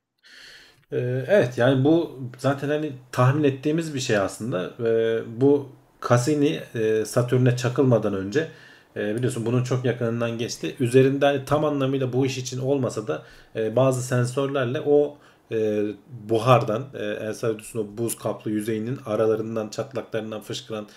Ee, 0.91 0.97
Evet 1.28 1.58
yani 1.58 1.84
bu 1.84 2.20
zaten 2.38 2.70
hani 2.70 2.91
tahmin 3.12 3.43
ettiğimiz 3.43 3.93
bir 3.95 4.00
şey 4.00 4.18
aslında. 4.18 4.72
Ee, 4.86 5.22
Bu 5.41 5.70
Cassini 6.10 6.60
e, 6.76 7.06
Satürn'e 7.06 7.58
çakılmadan 7.58 8.14
önce 8.14 8.47
e, 8.95 9.16
biliyorsun 9.16 9.45
bunun 9.45 9.64
çok 9.64 9.86
yakınından 9.86 10.38
geçti. 10.38 10.76
Üzerinde 10.80 11.26
hani 11.26 11.45
tam 11.45 11.66
anlamıyla 11.66 12.14
bu 12.14 12.26
iş 12.26 12.38
için 12.38 12.60
olmasa 12.60 13.08
da 13.08 13.24
e, 13.56 13.76
bazı 13.76 14.04
sensörlerle 14.04 14.82
o 14.86 15.18
e, 15.52 15.86
buhardan 16.30 16.86
e, 16.93 17.06
Enceladus'un 17.06 17.80
o 17.80 17.97
buz 17.97 18.18
kaplı 18.18 18.52
yüzeyinin 18.52 19.00
aralarından 19.06 19.70
çatlaklarından 19.70 20.41
fışkıran 20.41 20.88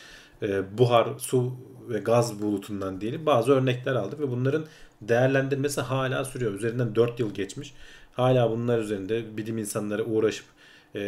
e, 0.42 0.78
buhar, 0.78 1.09
su 1.18 1.53
ve 1.88 1.98
gaz 1.98 2.42
bulutundan 2.42 3.00
diyelim 3.00 3.26
bazı 3.26 3.53
örnekler 3.53 3.94
aldık 3.94 4.20
ve 4.20 4.30
bunların 4.30 4.64
değerlendirmesi 5.00 5.80
hala 5.80 6.24
sürüyor. 6.24 6.53
Üzerinden 6.53 6.94
4 6.94 7.20
yıl 7.20 7.34
geçmiş. 7.34 7.74
Hala 8.12 8.50
bunlar 8.50 8.78
üzerinde 8.78 9.36
bilim 9.36 9.59
insanları 9.59 10.05
uğraşıp 10.05 10.46
e, 10.94 11.00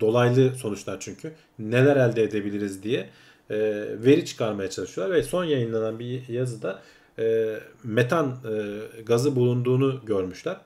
dolaylı 0.00 0.54
sonuçlar 0.54 0.96
çünkü 1.00 1.32
neler 1.58 1.96
elde 1.96 2.22
edebiliriz 2.22 2.82
diye 2.82 3.10
e, 3.50 3.56
veri 4.04 4.24
çıkarmaya 4.24 4.70
çalışıyorlar 4.70 5.16
ve 5.16 5.22
son 5.22 5.44
yayınlanan 5.44 5.98
bir 5.98 6.28
yazıda 6.28 6.82
e, 7.18 7.56
metan 7.84 8.26
e, 8.28 9.02
gazı 9.02 9.36
bulunduğunu 9.36 10.00
görmüşler 10.06 10.56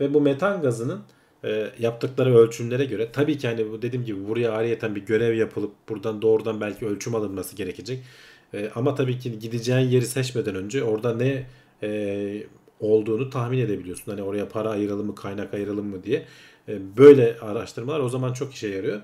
ve 0.00 0.14
bu 0.14 0.20
metan 0.20 0.62
gazının 0.62 1.00
e, 1.44 1.70
yaptıkları 1.78 2.36
ölçümlere 2.36 2.84
göre 2.84 3.08
tabii 3.12 3.38
ki 3.38 3.48
hani 3.48 3.72
bu 3.72 3.82
dediğim 3.82 4.04
gibi 4.04 4.28
buraya 4.28 4.52
ayrıyeten 4.52 4.94
bir 4.94 5.06
görev 5.06 5.34
yapılıp 5.34 5.72
buradan 5.88 6.22
doğrudan 6.22 6.60
belki 6.60 6.86
ölçüm 6.86 7.14
alınması 7.14 7.56
gerekecek. 7.56 8.02
E, 8.54 8.70
ama 8.74 8.94
tabii 8.94 9.18
ki 9.18 9.38
gideceğin 9.38 9.88
yeri 9.88 10.06
seçmeden 10.06 10.54
önce 10.54 10.84
orada 10.84 11.14
ne 11.14 11.46
e, 11.82 12.42
olduğunu 12.80 13.30
tahmin 13.30 13.58
edebiliyorsun. 13.58 14.12
Hani 14.12 14.22
oraya 14.22 14.48
para 14.48 14.70
ayıralım 14.70 15.06
mı, 15.06 15.14
kaynak 15.14 15.54
ayıralım 15.54 15.86
mı 15.86 16.04
diye. 16.04 16.26
Böyle 16.68 17.36
araştırmalar 17.40 18.00
o 18.00 18.08
zaman 18.08 18.32
çok 18.32 18.54
işe 18.54 18.68
yarıyor. 18.68 19.00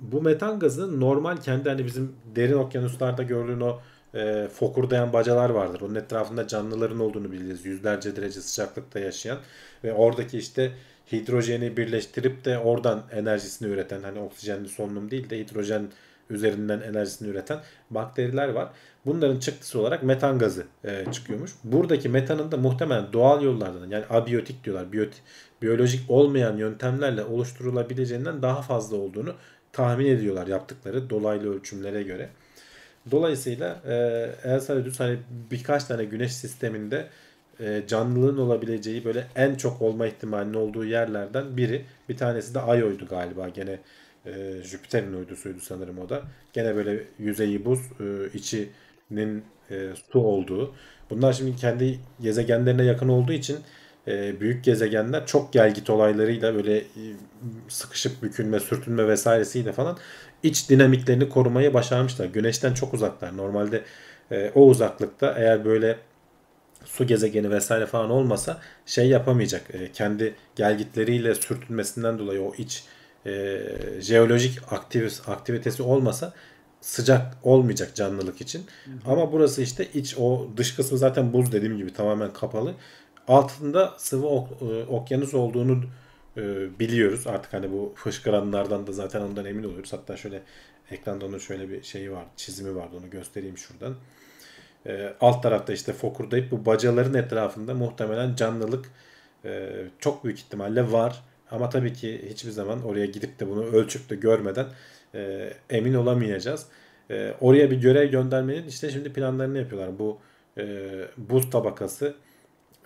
Bu 0.00 0.22
metan 0.22 0.58
gazı 0.58 1.00
normal 1.00 1.36
kendi 1.36 1.68
hani 1.68 1.86
bizim 1.86 2.12
derin 2.36 2.52
okyanuslarda 2.52 3.22
gördüğün 3.22 3.60
o 3.60 3.80
e, 4.14 4.48
fokurdayan 4.52 5.12
bacalar 5.12 5.50
vardır. 5.50 5.80
Onun 5.80 5.94
etrafında 5.94 6.48
canlıların 6.48 7.00
olduğunu 7.00 7.32
biliriz. 7.32 7.66
Yüzlerce 7.66 8.16
derece 8.16 8.40
sıcaklıkta 8.40 8.98
yaşayan 8.98 9.38
ve 9.84 9.92
oradaki 9.92 10.38
işte 10.38 10.72
hidrojeni 11.12 11.76
birleştirip 11.76 12.44
de 12.44 12.58
oradan 12.58 13.02
enerjisini 13.12 13.68
üreten 13.68 14.02
hani 14.02 14.18
oksijenli 14.18 14.68
solunum 14.68 15.10
değil 15.10 15.30
de 15.30 15.38
hidrojen 15.38 15.88
üzerinden 16.30 16.80
enerjisini 16.80 17.28
üreten 17.28 17.58
bakteriler 17.90 18.48
var. 18.48 18.68
Bunların 19.06 19.38
çıktısı 19.38 19.80
olarak 19.80 20.02
metan 20.02 20.38
gazı 20.38 20.64
e, 20.84 21.04
çıkıyormuş. 21.12 21.50
Buradaki 21.64 22.08
metanın 22.08 22.52
da 22.52 22.56
muhtemelen 22.56 23.12
doğal 23.12 23.42
yollardan 23.42 23.90
yani 23.90 24.04
abiyotik 24.10 24.64
diyorlar. 24.64 24.92
Biyot, 24.92 25.12
biyolojik 25.62 26.10
olmayan 26.10 26.56
yöntemlerle 26.56 27.24
oluşturulabileceğinden 27.24 28.42
daha 28.42 28.62
fazla 28.62 28.96
olduğunu 28.96 29.34
tahmin 29.72 30.06
ediyorlar 30.06 30.46
yaptıkları 30.46 31.10
dolaylı 31.10 31.54
ölçümlere 31.54 32.02
göre. 32.02 32.28
Dolayısıyla 33.10 33.80
e, 33.86 33.94
Enceladus 34.44 35.00
hani 35.00 35.18
birkaç 35.50 35.84
tane 35.84 36.04
güneş 36.04 36.32
sisteminde 36.32 37.06
e, 37.60 37.82
canlılığın 37.88 38.38
olabileceği 38.38 39.04
böyle 39.04 39.26
en 39.36 39.54
çok 39.54 39.82
olma 39.82 40.06
ihtimalinin 40.06 40.54
olduğu 40.54 40.84
yerlerden 40.84 41.56
biri. 41.56 41.84
Bir 42.08 42.16
tanesi 42.16 42.54
de 42.54 42.58
Io'ydu 42.58 43.06
galiba. 43.06 43.48
Gene 43.48 43.78
e, 44.26 44.62
Jüpiter'in 44.62 45.12
uydusuydu 45.12 45.60
sanırım 45.60 45.98
o 45.98 46.08
da. 46.08 46.22
Gene 46.52 46.76
böyle 46.76 47.04
yüzeyi 47.18 47.64
buz, 47.64 47.80
e, 47.80 48.04
içinin 48.34 49.44
e, 49.70 49.88
su 50.12 50.20
olduğu. 50.20 50.74
Bunlar 51.10 51.32
şimdi 51.32 51.56
kendi 51.56 51.98
gezegenlerine 52.20 52.84
yakın 52.84 53.08
olduğu 53.08 53.32
için 53.32 53.58
e, 54.08 54.40
büyük 54.40 54.64
gezegenler 54.64 55.26
çok 55.26 55.52
gelgit 55.52 55.90
olaylarıyla 55.90 56.54
böyle 56.54 56.78
e, 56.78 56.84
sıkışıp 57.68 58.22
bükülme, 58.22 58.60
sürtünme 58.60 59.08
vesairesiyle 59.08 59.72
falan 59.72 59.98
iç 60.42 60.70
dinamiklerini 60.70 61.28
korumayı 61.28 61.74
başarmışlar. 61.74 62.26
Güneşten 62.26 62.74
çok 62.74 62.94
uzaklar. 62.94 63.36
Normalde 63.36 63.82
e, 64.30 64.50
o 64.54 64.66
uzaklıkta 64.66 65.34
eğer 65.38 65.64
böyle 65.64 65.98
su 66.88 67.06
gezegeni 67.06 67.50
vesaire 67.50 67.86
falan 67.86 68.10
olmasa 68.10 68.60
şey 68.86 69.08
yapamayacak. 69.08 69.74
E, 69.74 69.92
kendi 69.92 70.34
gelgitleriyle 70.56 71.34
sürtünmesinden 71.34 72.18
dolayı 72.18 72.42
o 72.42 72.54
iç 72.54 72.84
e, 73.26 73.60
jeolojik 74.00 74.72
aktivis, 74.72 75.28
aktivitesi 75.28 75.82
olmasa 75.82 76.32
sıcak 76.80 77.36
olmayacak 77.42 77.94
canlılık 77.94 78.40
için. 78.40 78.66
Ama 79.06 79.32
burası 79.32 79.62
işte 79.62 79.88
iç 79.94 80.14
o 80.18 80.48
dış 80.56 80.76
kısmı 80.76 80.98
zaten 80.98 81.32
buz 81.32 81.52
dediğim 81.52 81.76
gibi 81.76 81.92
tamamen 81.92 82.32
kapalı. 82.32 82.74
Altında 83.28 83.94
sıvı 83.98 84.26
ok, 84.26 84.62
e, 84.62 84.84
okyanus 84.84 85.34
olduğunu 85.34 85.84
e, 86.36 86.42
biliyoruz. 86.78 87.26
Artık 87.26 87.52
hani 87.52 87.72
bu 87.72 87.92
fışkıranlardan 87.96 88.86
da 88.86 88.92
zaten 88.92 89.20
ondan 89.20 89.44
emin 89.44 89.64
oluyoruz. 89.64 89.92
Hatta 89.92 90.16
şöyle 90.16 90.42
ekranda 90.90 91.26
onun 91.26 91.38
şöyle 91.38 91.70
bir 91.70 91.82
şeyi 91.82 92.12
var, 92.12 92.24
çizimi 92.36 92.76
vardı 92.76 92.96
onu 93.00 93.10
göstereyim 93.10 93.58
şuradan. 93.58 93.96
E, 94.88 95.14
alt 95.20 95.42
tarafta 95.42 95.72
işte 95.72 95.92
fokurdayıp 95.92 96.50
bu 96.50 96.66
bacaların 96.66 97.14
etrafında 97.14 97.74
muhtemelen 97.74 98.34
canlılık 98.34 98.90
e, 99.44 99.70
çok 99.98 100.24
büyük 100.24 100.38
ihtimalle 100.38 100.92
var. 100.92 101.22
Ama 101.50 101.70
tabii 101.70 101.92
ki 101.92 102.28
hiçbir 102.30 102.50
zaman 102.50 102.82
oraya 102.82 103.06
gidip 103.06 103.40
de 103.40 103.48
bunu 103.48 103.64
ölçüp 103.64 104.10
de 104.10 104.16
görmeden 104.16 104.66
e, 105.14 105.52
emin 105.70 105.94
olamayacağız. 105.94 106.66
E, 107.10 107.34
oraya 107.40 107.70
bir 107.70 107.80
görev 107.80 108.10
göndermenin 108.10 108.66
işte 108.66 108.90
şimdi 108.90 109.12
planlarını 109.12 109.58
yapıyorlar. 109.58 109.98
Bu 109.98 110.18
e, 110.58 110.90
buz 111.16 111.50
tabakası 111.50 112.14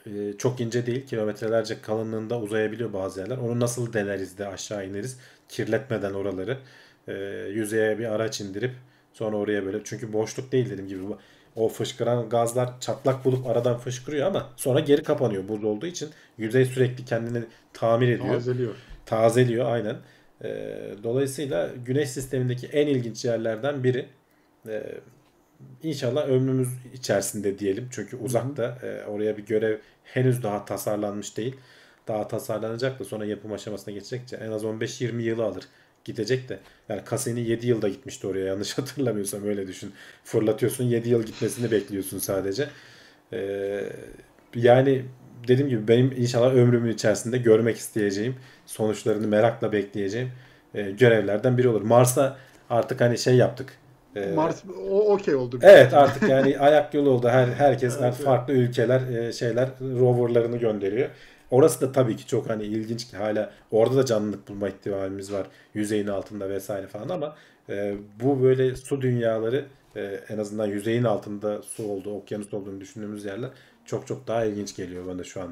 e, 0.06 0.10
çok 0.38 0.60
ince 0.60 0.86
değil. 0.86 1.06
Kilometrelerce 1.06 1.80
kalınlığında 1.82 2.40
uzayabiliyor 2.40 2.92
bazı 2.92 3.20
yerler. 3.20 3.36
Onu 3.36 3.60
nasıl 3.60 3.92
deleriz 3.92 4.38
de 4.38 4.46
aşağı 4.46 4.86
ineriz 4.86 5.18
kirletmeden 5.48 6.14
oraları. 6.14 6.58
E, 7.08 7.14
yüzeye 7.50 7.98
bir 7.98 8.04
araç 8.04 8.40
indirip 8.40 8.72
sonra 9.12 9.36
oraya 9.36 9.66
böyle 9.66 9.80
çünkü 9.84 10.12
boşluk 10.12 10.52
değil 10.52 10.70
dediğim 10.70 10.88
gibi 10.88 11.02
o 11.56 11.68
fışkıran 11.68 12.28
gazlar 12.28 12.80
çatlak 12.80 13.24
bulup 13.24 13.46
aradan 13.46 13.78
fışkırıyor 13.78 14.26
ama 14.26 14.50
sonra 14.56 14.80
geri 14.80 15.02
kapanıyor 15.02 15.48
buz 15.48 15.64
olduğu 15.64 15.86
için 15.86 16.10
yüzey 16.38 16.64
sürekli 16.64 17.04
kendini 17.04 17.44
tamir 17.72 18.08
ediyor. 18.08 18.34
Tazeliyor. 18.34 18.74
Tazeliyor 19.06 19.72
aynen. 19.72 19.96
E, 20.44 20.48
dolayısıyla 21.02 21.70
güneş 21.84 22.10
sistemindeki 22.10 22.66
en 22.66 22.86
ilginç 22.86 23.24
yerlerden 23.24 23.84
biri. 23.84 24.08
E, 24.68 24.82
inşallah 25.82 26.28
ömrümüz 26.28 26.68
içerisinde 26.94 27.58
diyelim. 27.58 27.88
Çünkü 27.90 28.16
uzakta 28.16 28.78
e, 28.82 29.04
oraya 29.06 29.36
bir 29.36 29.46
görev 29.46 29.78
henüz 30.04 30.42
daha 30.42 30.64
tasarlanmış 30.64 31.36
değil. 31.36 31.56
Daha 32.08 32.28
tasarlanacak 32.28 33.00
da 33.00 33.04
sonra 33.04 33.24
yapım 33.24 33.52
aşamasına 33.52 33.94
geçecekçe 33.94 34.36
en 34.36 34.50
az 34.50 34.64
15-20 34.64 35.22
yılı 35.22 35.44
alır. 35.44 35.64
Gidecek 36.04 36.48
de. 36.48 36.58
Yani 36.88 37.02
Cassini 37.10 37.40
7 37.40 37.66
yılda 37.66 37.88
gitmişti 37.88 38.26
oraya 38.26 38.46
yanlış 38.46 38.78
hatırlamıyorsam 38.78 39.44
öyle 39.44 39.66
düşün. 39.66 39.92
Fırlatıyorsun 40.24 40.84
7 40.84 41.08
yıl 41.08 41.22
gitmesini 41.22 41.70
bekliyorsun 41.70 42.18
sadece. 42.18 42.68
Ee, 43.32 43.82
yani 44.54 45.04
dediğim 45.48 45.70
gibi 45.70 45.88
benim 45.88 46.12
inşallah 46.16 46.54
ömrümün 46.54 46.92
içerisinde 46.92 47.38
görmek 47.38 47.76
isteyeceğim 47.76 48.36
sonuçlarını 48.66 49.26
merakla 49.28 49.72
bekleyeceğim 49.72 50.30
e, 50.74 50.90
görevlerden 50.90 51.58
biri 51.58 51.68
olur. 51.68 51.82
Mars'a 51.82 52.36
artık 52.70 53.00
hani 53.00 53.18
şey 53.18 53.36
yaptık. 53.36 53.78
E, 54.16 54.26
Mars 54.26 54.62
o 54.90 55.12
okey 55.12 55.34
oldu. 55.34 55.58
Evet 55.62 55.94
artık 55.94 56.22
yani 56.28 56.58
ayak 56.58 56.94
yolu 56.94 57.10
oldu. 57.10 57.28
Her 57.28 57.46
herkes 57.46 57.96
evet, 58.00 58.14
farklı 58.14 58.54
evet. 58.54 58.68
ülkeler 58.68 59.00
e, 59.08 59.32
şeyler 59.32 59.68
roverlarını 59.80 60.56
gönderiyor. 60.56 61.08
Orası 61.52 61.80
da 61.80 61.92
tabii 61.92 62.16
ki 62.16 62.26
çok 62.26 62.48
hani 62.48 62.64
ilginç 62.64 63.10
ki 63.10 63.16
hala 63.16 63.52
orada 63.70 63.96
da 63.96 64.04
canlılık 64.04 64.48
bulma 64.48 64.68
ihtimalimiz 64.68 65.32
var. 65.32 65.46
Yüzeyin 65.74 66.06
altında 66.06 66.50
vesaire 66.50 66.86
falan 66.86 67.08
ama 67.08 67.36
e, 67.68 67.94
bu 68.22 68.42
böyle 68.42 68.76
su 68.76 69.02
dünyaları 69.02 69.64
e, 69.96 70.20
en 70.28 70.38
azından 70.38 70.66
yüzeyin 70.66 71.04
altında 71.04 71.62
su 71.62 71.86
olduğu, 71.86 72.14
okyanus 72.14 72.54
olduğunu 72.54 72.80
düşündüğümüz 72.80 73.24
yerler 73.24 73.50
çok 73.84 74.06
çok 74.06 74.26
daha 74.26 74.44
ilginç 74.44 74.76
geliyor 74.76 75.06
bana 75.06 75.24
şu 75.24 75.40
an. 75.42 75.48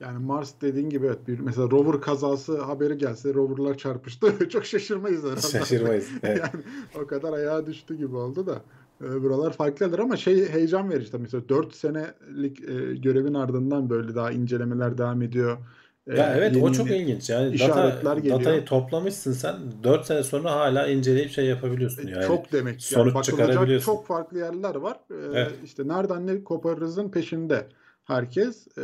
Yani 0.00 0.18
Mars 0.18 0.52
dediğin 0.60 0.90
gibi 0.90 1.06
evet 1.06 1.28
bir 1.28 1.38
mesela 1.38 1.70
rover 1.70 2.00
kazası 2.00 2.62
haberi 2.62 2.98
gelse 2.98 3.34
roverlar 3.34 3.78
çarpıştı 3.78 4.48
çok 4.48 4.66
şaşırmayız 4.66 5.24
herhalde. 5.24 5.40
Şaşırmayız. 5.40 6.08
Evet. 6.22 6.38
yani 6.38 6.64
o 7.02 7.06
kadar 7.06 7.32
ayağa 7.32 7.66
düştü 7.66 7.96
gibi 7.96 8.16
oldu 8.16 8.46
da. 8.46 8.62
E, 9.04 9.22
buralar 9.22 9.52
farklıdır 9.52 9.98
ama 9.98 10.16
şey 10.16 10.48
heyecan 10.48 10.90
verici 10.90 11.10
tabii. 11.10 11.22
Mesela 11.22 11.48
4 11.48 11.74
senelik 11.74 12.60
e, 12.60 12.94
görevin 12.94 13.34
ardından 13.34 13.90
böyle 13.90 14.14
daha 14.14 14.30
incelemeler 14.30 14.98
devam 14.98 15.22
ediyor. 15.22 15.58
E, 16.06 16.16
ya 16.16 16.34
evet 16.36 16.56
o 16.62 16.72
çok 16.72 16.90
ilginç 16.90 17.30
yani 17.30 17.58
data, 17.58 18.14
geliyor. 18.14 18.40
datayı 18.40 18.64
toplamışsın 18.64 19.32
sen 19.32 19.56
4 19.82 20.06
sene 20.06 20.22
sonra 20.22 20.52
hala 20.52 20.86
inceleyip 20.86 21.30
şey 21.30 21.46
yapabiliyorsun 21.46 22.08
yani. 22.08 22.26
Çok 22.26 22.52
demek. 22.52 22.82
Sonuç 22.82 23.14
yani 23.14 23.24
çıkarabiliyorsun. 23.24 23.86
Çok 23.86 24.06
farklı 24.06 24.38
yerler 24.38 24.74
var. 24.74 24.96
Ee, 25.10 25.14
evet. 25.32 25.52
İşte 25.64 25.88
nereden 25.88 26.26
ne 26.26 26.44
koparırızın 26.44 27.08
peşinde 27.08 27.66
herkes. 28.04 28.78
E, 28.78 28.82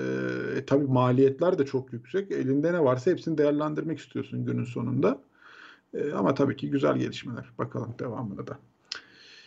tabii 0.66 0.84
maliyetler 0.84 1.58
de 1.58 1.66
çok 1.66 1.92
yüksek. 1.92 2.30
Elinde 2.32 2.72
ne 2.72 2.84
varsa 2.84 3.10
hepsini 3.10 3.38
değerlendirmek 3.38 3.98
istiyorsun 3.98 4.44
günün 4.44 4.64
sonunda. 4.64 5.18
E, 5.94 6.12
ama 6.12 6.34
tabii 6.34 6.56
ki 6.56 6.70
güzel 6.70 6.96
gelişmeler. 6.98 7.44
Bakalım 7.58 7.94
devamını 7.98 8.46
da. 8.46 8.58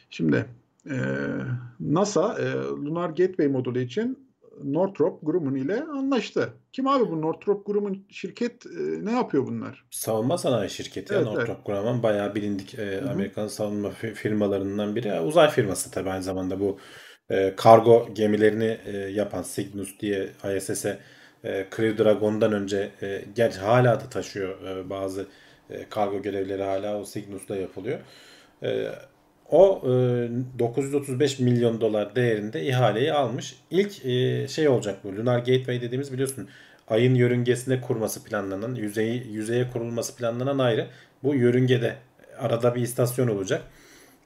Şimdi 0.09 0.45
e, 0.89 0.97
NASA 1.79 2.37
e, 2.39 2.53
Lunar 2.55 3.09
Gateway 3.09 3.47
modülü 3.47 3.83
için 3.83 4.29
Northrop 4.63 5.19
Grumman 5.21 5.55
ile 5.55 5.83
anlaştı. 5.83 6.53
Kim 6.73 6.87
abi 6.87 7.11
bu 7.11 7.21
Northrop 7.21 7.65
Grumman 7.65 7.97
şirket 8.09 8.65
e, 8.65 9.05
ne 9.05 9.11
yapıyor 9.11 9.47
bunlar? 9.47 9.85
Savunma 9.91 10.37
sanayi 10.37 10.69
şirketi. 10.69 11.13
Evet, 11.13 11.25
Northrop 11.25 11.49
evet. 11.49 11.65
Grumman 11.65 12.03
bayağı 12.03 12.35
bilindik 12.35 12.79
e, 12.79 13.01
Amerikan 13.11 13.47
savunma 13.47 13.89
firmalarından 13.89 14.95
biri. 14.95 15.19
Uzay 15.19 15.49
firması 15.49 15.91
tabii 15.91 16.09
aynı 16.09 16.23
zamanda 16.23 16.59
bu 16.59 16.77
e, 17.29 17.53
kargo 17.55 18.09
gemilerini 18.13 18.77
e, 18.85 18.97
yapan 18.97 19.45
Cygnus 19.55 19.99
diye 19.99 20.29
ISS'e 20.57 20.99
e, 21.43 21.67
Crew 21.75 22.03
Dragon'dan 22.03 22.53
önce 22.53 22.91
e, 23.01 23.25
gerçi 23.35 23.59
hala 23.59 23.99
da 23.99 24.09
taşıyor 24.09 24.61
e, 24.67 24.89
bazı 24.89 25.27
e, 25.69 25.89
kargo 25.89 26.21
görevleri 26.21 26.63
hala 26.63 26.99
o 26.99 27.05
Cygnus'ta 27.05 27.55
yapılıyor. 27.55 27.99
E, 28.63 28.89
o 29.51 29.81
e, 29.83 29.89
935 30.59 31.39
milyon 31.39 31.81
dolar 31.81 32.15
değerinde 32.15 32.65
ihaleyi 32.65 33.13
almış. 33.13 33.55
İlk 33.71 34.05
e, 34.05 34.47
şey 34.47 34.67
olacak 34.67 34.99
bu. 35.03 35.15
Lunar 35.15 35.37
Gateway 35.37 35.81
dediğimiz 35.81 36.13
biliyorsun 36.13 36.49
ayın 36.87 37.15
yörüngesine 37.15 37.81
kurması 37.81 38.23
planlanan, 38.23 38.75
yüzeyi 38.75 39.27
yüzeye 39.31 39.69
kurulması 39.69 40.15
planlanan 40.15 40.59
ayrı. 40.59 40.87
Bu 41.23 41.35
yörüngede 41.35 41.95
arada 42.39 42.75
bir 42.75 42.81
istasyon 42.81 43.27
olacak. 43.27 43.61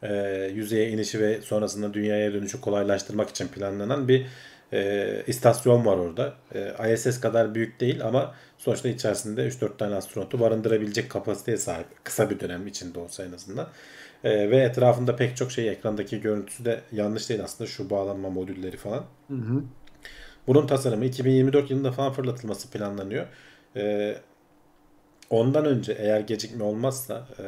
E, 0.03 0.13
yüzeye 0.53 0.89
inişi 0.89 1.19
ve 1.19 1.41
sonrasında 1.41 1.93
dünyaya 1.93 2.34
dönüşü 2.34 2.61
kolaylaştırmak 2.61 3.30
için 3.30 3.47
planlanan 3.47 4.07
bir 4.07 4.26
e, 4.74 5.24
istasyon 5.28 5.86
var 5.86 5.97
orada. 5.97 6.34
E, 6.55 6.93
ISS 6.93 7.19
kadar 7.19 7.55
büyük 7.55 7.80
değil 7.80 8.05
ama 8.05 8.36
sonuçta 8.57 8.89
içerisinde 8.89 9.47
3-4 9.47 9.78
tane 9.78 9.95
astronotu 9.95 10.39
barındırabilecek 10.39 11.09
kapasiteye 11.09 11.57
sahip. 11.57 11.88
Kısa 12.03 12.30
bir 12.30 12.39
dönem 12.39 12.67
içinde 12.67 12.99
olsa 12.99 13.26
en 13.26 13.32
azından. 13.32 13.67
E, 14.24 14.51
ve 14.51 14.57
etrafında 14.57 15.15
pek 15.15 15.38
çok 15.38 15.51
şey 15.51 15.69
ekrandaki 15.69 16.21
görüntüsü 16.21 16.65
de 16.65 16.82
yanlış 16.91 17.30
değil 17.30 17.43
aslında 17.43 17.69
şu 17.69 17.89
bağlanma 17.89 18.30
modülleri 18.30 18.78
falan. 18.78 19.05
Hı 19.28 19.34
hı. 19.34 19.63
Bunun 20.47 20.67
tasarımı 20.67 21.05
2024 21.05 21.71
yılında 21.71 21.91
falan 21.91 22.13
fırlatılması 22.13 22.69
planlanıyor. 22.71 23.26
E, 23.76 24.15
ondan 25.30 25.65
önce 25.65 25.93
eğer 25.99 26.19
gecikme 26.19 26.63
olmazsa 26.63 27.28
e, 27.39 27.45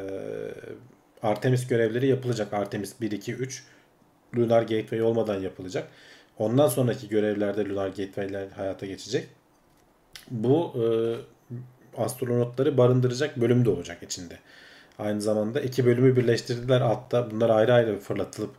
Artemis 1.22 1.66
görevleri 1.66 2.06
yapılacak. 2.06 2.52
Artemis 2.52 3.00
1, 3.00 3.10
2, 3.10 3.34
3 3.34 3.64
Lunar 4.36 4.62
Gateway 4.62 5.02
olmadan 5.02 5.40
yapılacak. 5.40 5.88
Ondan 6.38 6.68
sonraki 6.68 7.08
görevlerde 7.08 7.68
Lunar 7.68 7.88
Gateway'ler 7.88 8.48
hayata 8.48 8.86
geçecek. 8.86 9.28
Bu 10.30 10.72
e, 10.76 10.84
astronotları 12.02 12.78
barındıracak 12.78 13.40
bölüm 13.40 13.64
de 13.64 13.70
olacak 13.70 14.02
içinde. 14.02 14.38
Aynı 14.98 15.20
zamanda 15.20 15.60
iki 15.60 15.86
bölümü 15.86 16.16
birleştirdiler 16.16 16.80
altta. 16.80 17.30
Bunlar 17.30 17.50
ayrı 17.50 17.72
ayrı 17.72 17.98
fırlatılıp 17.98 18.50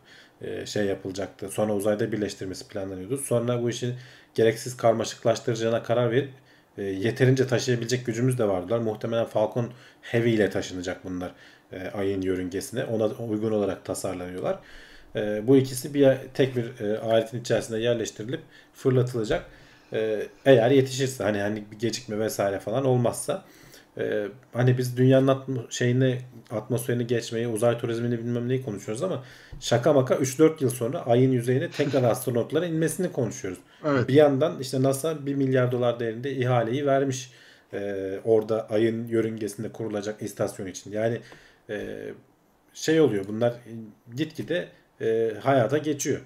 e, 0.42 0.66
şey 0.66 0.84
yapılacaktı. 0.84 1.48
Sonra 1.48 1.74
uzayda 1.74 2.12
birleştirmesi 2.12 2.68
planlanıyordu. 2.68 3.18
Sonra 3.18 3.62
bu 3.62 3.70
işi 3.70 3.94
gereksiz 4.34 4.76
karmaşıklaştıracağına 4.76 5.82
karar 5.82 6.10
verip 6.10 6.30
e, 6.78 6.82
yeterince 6.82 7.46
taşıyabilecek 7.46 8.06
gücümüz 8.06 8.38
de 8.38 8.48
vardılar. 8.48 8.78
Muhtemelen 8.78 9.24
Falcon 9.24 9.70
Heavy 10.02 10.34
ile 10.34 10.50
taşınacak 10.50 11.04
bunlar 11.04 11.30
e, 11.72 11.88
ayın 11.88 12.22
yörüngesine. 12.22 12.84
Ona 12.84 13.06
uygun 13.06 13.52
olarak 13.52 13.84
tasarlanıyorlar. 13.84 14.58
E, 15.16 15.46
bu 15.46 15.56
ikisi 15.56 15.94
bir 15.94 16.16
tek 16.34 16.56
bir 16.56 16.80
aletin 16.96 17.40
içerisinde 17.40 17.78
yerleştirilip 17.78 18.40
fırlatılacak. 18.74 19.44
Eğer 20.44 20.70
yetişirse 20.70 21.24
hani 21.24 21.40
hani 21.40 21.64
bir 21.70 21.78
gecikme 21.78 22.18
vesaire 22.18 22.58
falan 22.58 22.84
olmazsa 22.84 23.44
ee, 23.98 24.26
hani 24.52 24.78
biz 24.78 24.96
dünyanın 24.96 25.26
atm- 25.28 25.72
şeyini 25.72 26.18
atmosferini 26.50 27.06
geçmeyi, 27.06 27.48
uzay 27.48 27.78
turizmini 27.78 28.18
bilmem 28.18 28.48
neyi 28.48 28.62
konuşuyoruz 28.64 29.02
ama 29.02 29.24
şaka 29.60 29.92
maka 29.92 30.14
3-4 30.14 30.62
yıl 30.64 30.70
sonra 30.70 31.06
ayın 31.06 31.32
yüzeyine 31.32 31.70
tekrar 31.70 32.02
astronotlara 32.10 32.66
inmesini 32.66 33.12
konuşuyoruz. 33.12 33.58
Evet. 33.86 34.08
Bir 34.08 34.14
yandan 34.14 34.60
işte 34.60 34.82
NASA 34.82 35.26
1 35.26 35.34
milyar 35.34 35.72
dolar 35.72 36.00
değerinde 36.00 36.32
ihaleyi 36.32 36.86
vermiş 36.86 37.32
e, 37.72 38.20
orada 38.24 38.70
ayın 38.70 39.06
yörüngesinde 39.06 39.72
kurulacak 39.72 40.22
istasyon 40.22 40.66
için. 40.66 40.92
Yani 40.92 41.20
e, 41.70 41.98
şey 42.74 43.00
oluyor 43.00 43.24
bunlar 43.28 43.54
gitgide 44.16 44.68
e, 45.00 45.32
hayata 45.42 45.78
geçiyor. 45.78 46.20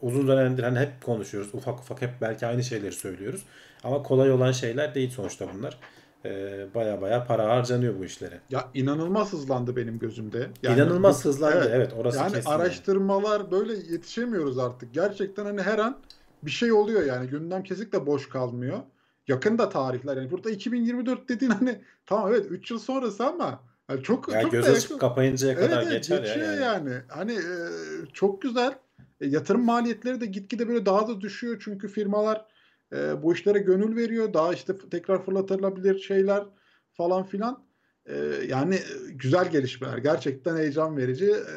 uzun 0.00 0.28
dönemdir 0.28 0.62
hani 0.62 0.78
hep 0.78 1.04
konuşuyoruz. 1.04 1.54
Ufak 1.54 1.80
ufak 1.80 2.02
hep 2.02 2.10
belki 2.20 2.46
aynı 2.46 2.64
şeyleri 2.64 2.92
söylüyoruz. 2.92 3.42
Ama 3.84 4.02
kolay 4.02 4.30
olan 4.32 4.52
şeyler 4.52 4.94
değil 4.94 5.10
sonuçta 5.10 5.46
bunlar. 5.54 5.78
Ee, 6.24 6.66
baya 6.74 7.00
baya 7.00 7.24
para 7.26 7.48
harcanıyor 7.48 7.98
bu 7.98 8.04
işlere. 8.04 8.40
Ya 8.50 8.68
inanılmaz 8.74 9.32
hızlandı 9.32 9.76
benim 9.76 9.98
gözümde. 9.98 10.50
İnanılmaz 10.62 11.24
bu- 11.24 11.28
hızlandı. 11.28 11.70
Evet, 11.74 11.92
orası 11.98 12.18
yani 12.18 12.32
kesin. 12.32 12.50
araştırmalar 12.50 13.50
böyle 13.50 13.72
yetişemiyoruz 13.72 14.58
artık. 14.58 14.94
Gerçekten 14.94 15.44
hani 15.44 15.62
her 15.62 15.78
an 15.78 15.98
bir 16.42 16.50
şey 16.50 16.72
oluyor 16.72 17.04
yani. 17.06 17.26
Gündem 17.28 17.62
kesinlikle 17.62 18.06
boş 18.06 18.28
kalmıyor. 18.28 18.78
Yakında 19.28 19.68
tarihler 19.68 20.16
yani. 20.16 20.30
Burada 20.30 20.50
2024 20.50 21.28
dediğin 21.28 21.50
hani 21.50 21.80
tamam 22.06 22.28
evet 22.28 22.46
3 22.50 22.70
yıl 22.70 22.78
sonrası 22.78 23.26
ama 23.26 23.60
yani 23.90 24.02
çok 24.02 24.32
Ya 24.32 24.42
çok 24.42 24.52
göz 24.52 24.68
açıp 24.68 25.00
kapayıncaya 25.00 25.52
Evet, 25.52 25.70
kadar 25.70 25.82
evet, 25.82 25.92
geçer 25.92 26.16
ya. 26.16 26.34
geçiyor 26.34 26.46
yani. 26.52 26.62
yani. 26.90 26.94
Hani 27.08 27.32
e, 27.32 27.56
çok 28.12 28.42
güzel. 28.42 28.74
E, 29.20 29.26
yatırım 29.26 29.64
maliyetleri 29.64 30.20
de 30.20 30.26
gitgide 30.26 30.68
böyle 30.68 30.86
daha 30.86 31.08
da 31.08 31.20
düşüyor 31.20 31.60
çünkü 31.64 31.88
firmalar 31.88 32.44
e, 32.92 33.22
bu 33.22 33.34
işlere 33.34 33.58
gönül 33.58 33.96
veriyor. 33.96 34.32
Daha 34.34 34.52
işte 34.54 34.72
tekrar 34.90 35.22
fırlatılabilir 35.22 35.98
şeyler 35.98 36.44
falan 36.92 37.24
filan. 37.24 37.64
E, 38.06 38.16
yani 38.48 38.74
e, 38.74 39.12
güzel 39.12 39.50
gelişmeler. 39.50 39.98
Gerçekten 39.98 40.56
heyecan 40.56 40.96
verici. 40.96 41.30
E, 41.30 41.54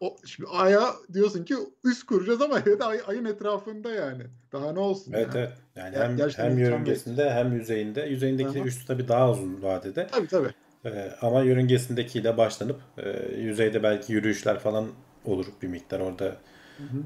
o, 0.00 0.16
şimdi 0.26 0.50
Ay'a 0.50 0.94
diyorsun 1.12 1.44
ki 1.44 1.54
üst 1.84 2.06
kuracağız 2.06 2.42
ama 2.42 2.62
evet, 2.66 2.82
ay, 2.82 3.00
ayın 3.06 3.24
etrafında 3.24 3.90
yani. 3.94 4.22
Daha 4.52 4.72
ne 4.72 4.78
olsun 4.78 5.12
Evet 5.12 5.34
ya. 5.34 5.40
evet. 5.40 5.52
Yani 5.76 5.96
Ya- 5.96 6.04
hem 6.04 6.16
gerçekten 6.16 6.50
hem 6.50 6.58
yörüngesinde 6.58 7.30
hem 7.30 7.52
yüzeyinde. 7.52 8.02
Yüzeyindeki 8.02 8.58
Aha. 8.58 8.66
üstü 8.68 8.86
tabii 8.86 9.08
daha 9.08 9.30
uzun 9.30 9.62
vadede. 9.62 10.06
Tabii 10.06 10.26
tabii. 10.28 10.50
Ee, 10.84 11.10
ama 11.20 11.42
yörüngesindekiyle 11.42 12.36
başlanıp 12.36 12.80
e, 12.98 13.34
yüzeyde 13.36 13.82
belki 13.82 14.12
yürüyüşler 14.12 14.58
falan 14.58 14.88
olur 15.24 15.46
bir 15.62 15.68
miktar 15.68 16.00
orada. 16.00 16.36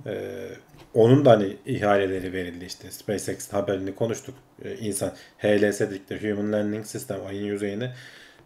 Ee, 0.06 0.48
onun 0.94 1.24
da 1.24 1.30
hani 1.30 1.56
ihaleleri 1.66 2.32
verildi 2.32 2.64
işte. 2.64 2.90
SpaceX 2.90 3.52
haberini 3.52 3.94
konuştuk. 3.94 4.34
Ee, 4.64 4.76
insan 4.76 5.12
HLS 5.38 5.80
dedikleri 5.80 6.32
Human 6.32 6.52
Landing 6.52 6.86
System 6.86 7.26
ayın 7.26 7.44
yüzeyine 7.44 7.94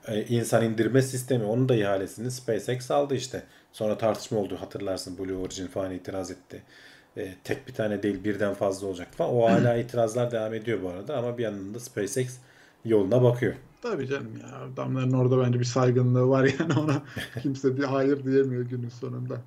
e, 0.08 0.24
insan 0.24 0.64
indirme 0.64 1.02
sistemi 1.02 1.44
onun 1.44 1.68
da 1.68 1.74
ihalesini 1.74 2.30
SpaceX 2.30 2.90
aldı 2.90 3.14
işte. 3.14 3.42
Sonra 3.72 3.98
tartışma 3.98 4.38
oldu 4.38 4.56
hatırlarsın 4.60 5.18
Blue 5.18 5.36
Origin 5.36 5.66
falan 5.66 5.92
itiraz 5.92 6.30
etti. 6.30 6.62
Ee, 7.16 7.34
tek 7.44 7.68
bir 7.68 7.72
tane 7.72 8.02
değil 8.02 8.24
birden 8.24 8.54
fazla 8.54 8.86
olacak 8.86 9.08
falan. 9.10 9.34
O 9.34 9.50
hala 9.50 9.76
itirazlar 9.76 10.30
devam 10.30 10.54
ediyor 10.54 10.82
bu 10.82 10.88
arada 10.88 11.18
ama 11.18 11.38
bir 11.38 11.42
yandan 11.42 11.74
da 11.74 11.80
SpaceX 11.80 12.36
yoluna 12.84 13.22
bakıyor. 13.22 13.54
Tabii 13.82 14.06
canım 14.06 14.36
ya. 14.42 14.56
Adamların 14.56 15.12
orada 15.12 15.40
bence 15.40 15.60
bir 15.60 15.64
saygınlığı 15.64 16.28
var 16.28 16.44
yani 16.58 16.72
ona 16.78 17.02
kimse 17.42 17.76
bir 17.76 17.84
hayır 17.84 18.24
diyemiyor 18.24 18.62
günün 18.62 18.88
sonunda. 18.88 19.40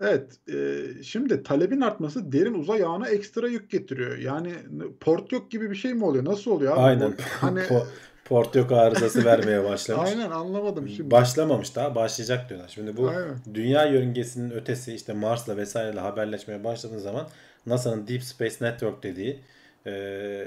Evet, 0.00 0.32
e, 0.48 0.84
şimdi 1.02 1.42
talebin 1.42 1.80
artması 1.80 2.32
derin 2.32 2.54
uzay 2.54 2.84
ağına 2.84 3.08
ekstra 3.08 3.48
yük 3.48 3.70
getiriyor. 3.70 4.18
Yani 4.18 4.54
port 5.00 5.32
yok 5.32 5.50
gibi 5.50 5.70
bir 5.70 5.76
şey 5.76 5.94
mi 5.94 6.04
oluyor? 6.04 6.24
Nasıl 6.24 6.50
oluyor 6.50 6.72
abi? 6.72 6.80
Aynen. 6.80 7.14
Hani 7.40 7.60
Po- 7.60 7.86
Port 8.24 8.56
yok 8.56 8.72
arızası 8.72 9.24
vermeye 9.24 9.64
başlamış. 9.64 10.10
aynen 10.10 10.30
anlamadım 10.30 10.88
şimdi. 10.88 11.10
Başlamamış 11.10 11.76
daha 11.76 11.94
başlayacak 11.94 12.48
diyorlar. 12.48 12.68
Şimdi 12.68 12.96
bu 12.96 13.08
Aynen. 13.08 13.36
dünya 13.54 13.84
yörüngesinin 13.86 14.50
ötesi 14.50 14.94
işte 14.94 15.12
Mars'la 15.12 15.56
vesaireyle 15.56 16.00
haberleşmeye 16.00 16.64
başladığın 16.64 16.98
zaman 16.98 17.28
NASA'nın 17.66 18.06
Deep 18.08 18.22
Space 18.22 18.56
Network 18.60 19.02
dediği 19.02 19.40
e, 19.86 20.44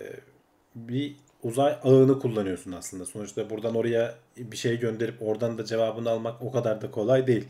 bir 0.75 1.15
uzay 1.43 1.75
ağını 1.83 2.19
kullanıyorsun 2.19 2.71
aslında. 2.71 3.05
Sonuçta 3.05 3.49
buradan 3.49 3.75
oraya 3.75 4.15
bir 4.37 4.57
şey 4.57 4.79
gönderip 4.79 5.21
oradan 5.21 5.57
da 5.57 5.65
cevabını 5.65 6.09
almak 6.09 6.41
o 6.41 6.51
kadar 6.51 6.81
da 6.81 6.91
kolay 6.91 7.27
değil. 7.27 7.47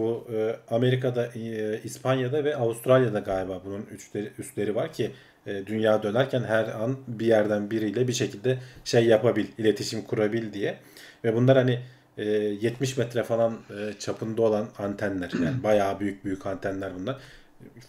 Bu 0.00 0.26
e, 0.34 0.56
Amerika'da, 0.74 1.26
e, 1.26 1.80
İspanya'da 1.84 2.44
ve 2.44 2.56
Avustralya'da 2.56 3.18
galiba 3.18 3.62
bunun 3.64 3.86
üstleri, 3.86 4.32
üstleri 4.38 4.74
var 4.74 4.92
ki 4.92 5.10
e, 5.46 5.66
dünya 5.66 6.02
dönerken 6.02 6.42
her 6.42 6.64
an 6.64 6.96
bir 7.08 7.26
yerden 7.26 7.70
biriyle 7.70 8.08
bir 8.08 8.12
şekilde 8.12 8.58
şey 8.84 9.06
yapabil, 9.06 9.46
iletişim 9.58 10.02
kurabil 10.02 10.52
diye. 10.52 10.76
Ve 11.24 11.36
bunlar 11.36 11.56
hani 11.56 11.80
e, 12.18 12.24
70 12.24 12.96
metre 12.96 13.22
falan 13.22 13.58
e, 13.70 13.98
çapında 13.98 14.42
olan 14.42 14.68
antenler. 14.78 15.30
Yani 15.44 15.62
bayağı 15.62 16.00
büyük 16.00 16.24
büyük 16.24 16.46
antenler 16.46 16.92
bunlar. 17.00 17.16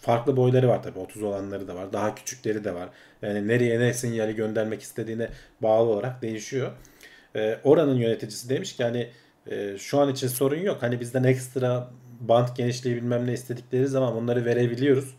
Farklı 0.00 0.36
boyları 0.36 0.68
var 0.68 0.82
tabii. 0.82 0.98
30 0.98 1.22
olanları 1.22 1.68
da 1.68 1.74
var. 1.74 1.92
Daha 1.92 2.14
küçükleri 2.14 2.64
de 2.64 2.74
var. 2.74 2.88
Yani 3.22 3.48
nereye 3.48 3.80
ne 3.80 3.94
sinyali 3.94 4.34
göndermek 4.34 4.82
istediğine 4.82 5.28
bağlı 5.60 5.90
olarak 5.90 6.22
değişiyor. 6.22 6.70
E, 7.36 7.58
oranın 7.64 7.96
yöneticisi 7.96 8.48
demiş 8.48 8.76
ki 8.76 8.84
hani 8.84 9.08
e, 9.46 9.78
şu 9.78 10.00
an 10.00 10.08
için 10.08 10.28
sorun 10.28 10.60
yok. 10.60 10.82
Hani 10.82 11.00
bizden 11.00 11.24
ekstra 11.24 11.90
bant 12.20 12.56
genişliği 12.56 12.96
bilmem 12.96 13.26
ne 13.26 13.32
istedikleri 13.32 13.88
zaman 13.88 14.16
onları 14.16 14.44
verebiliyoruz. 14.44 15.14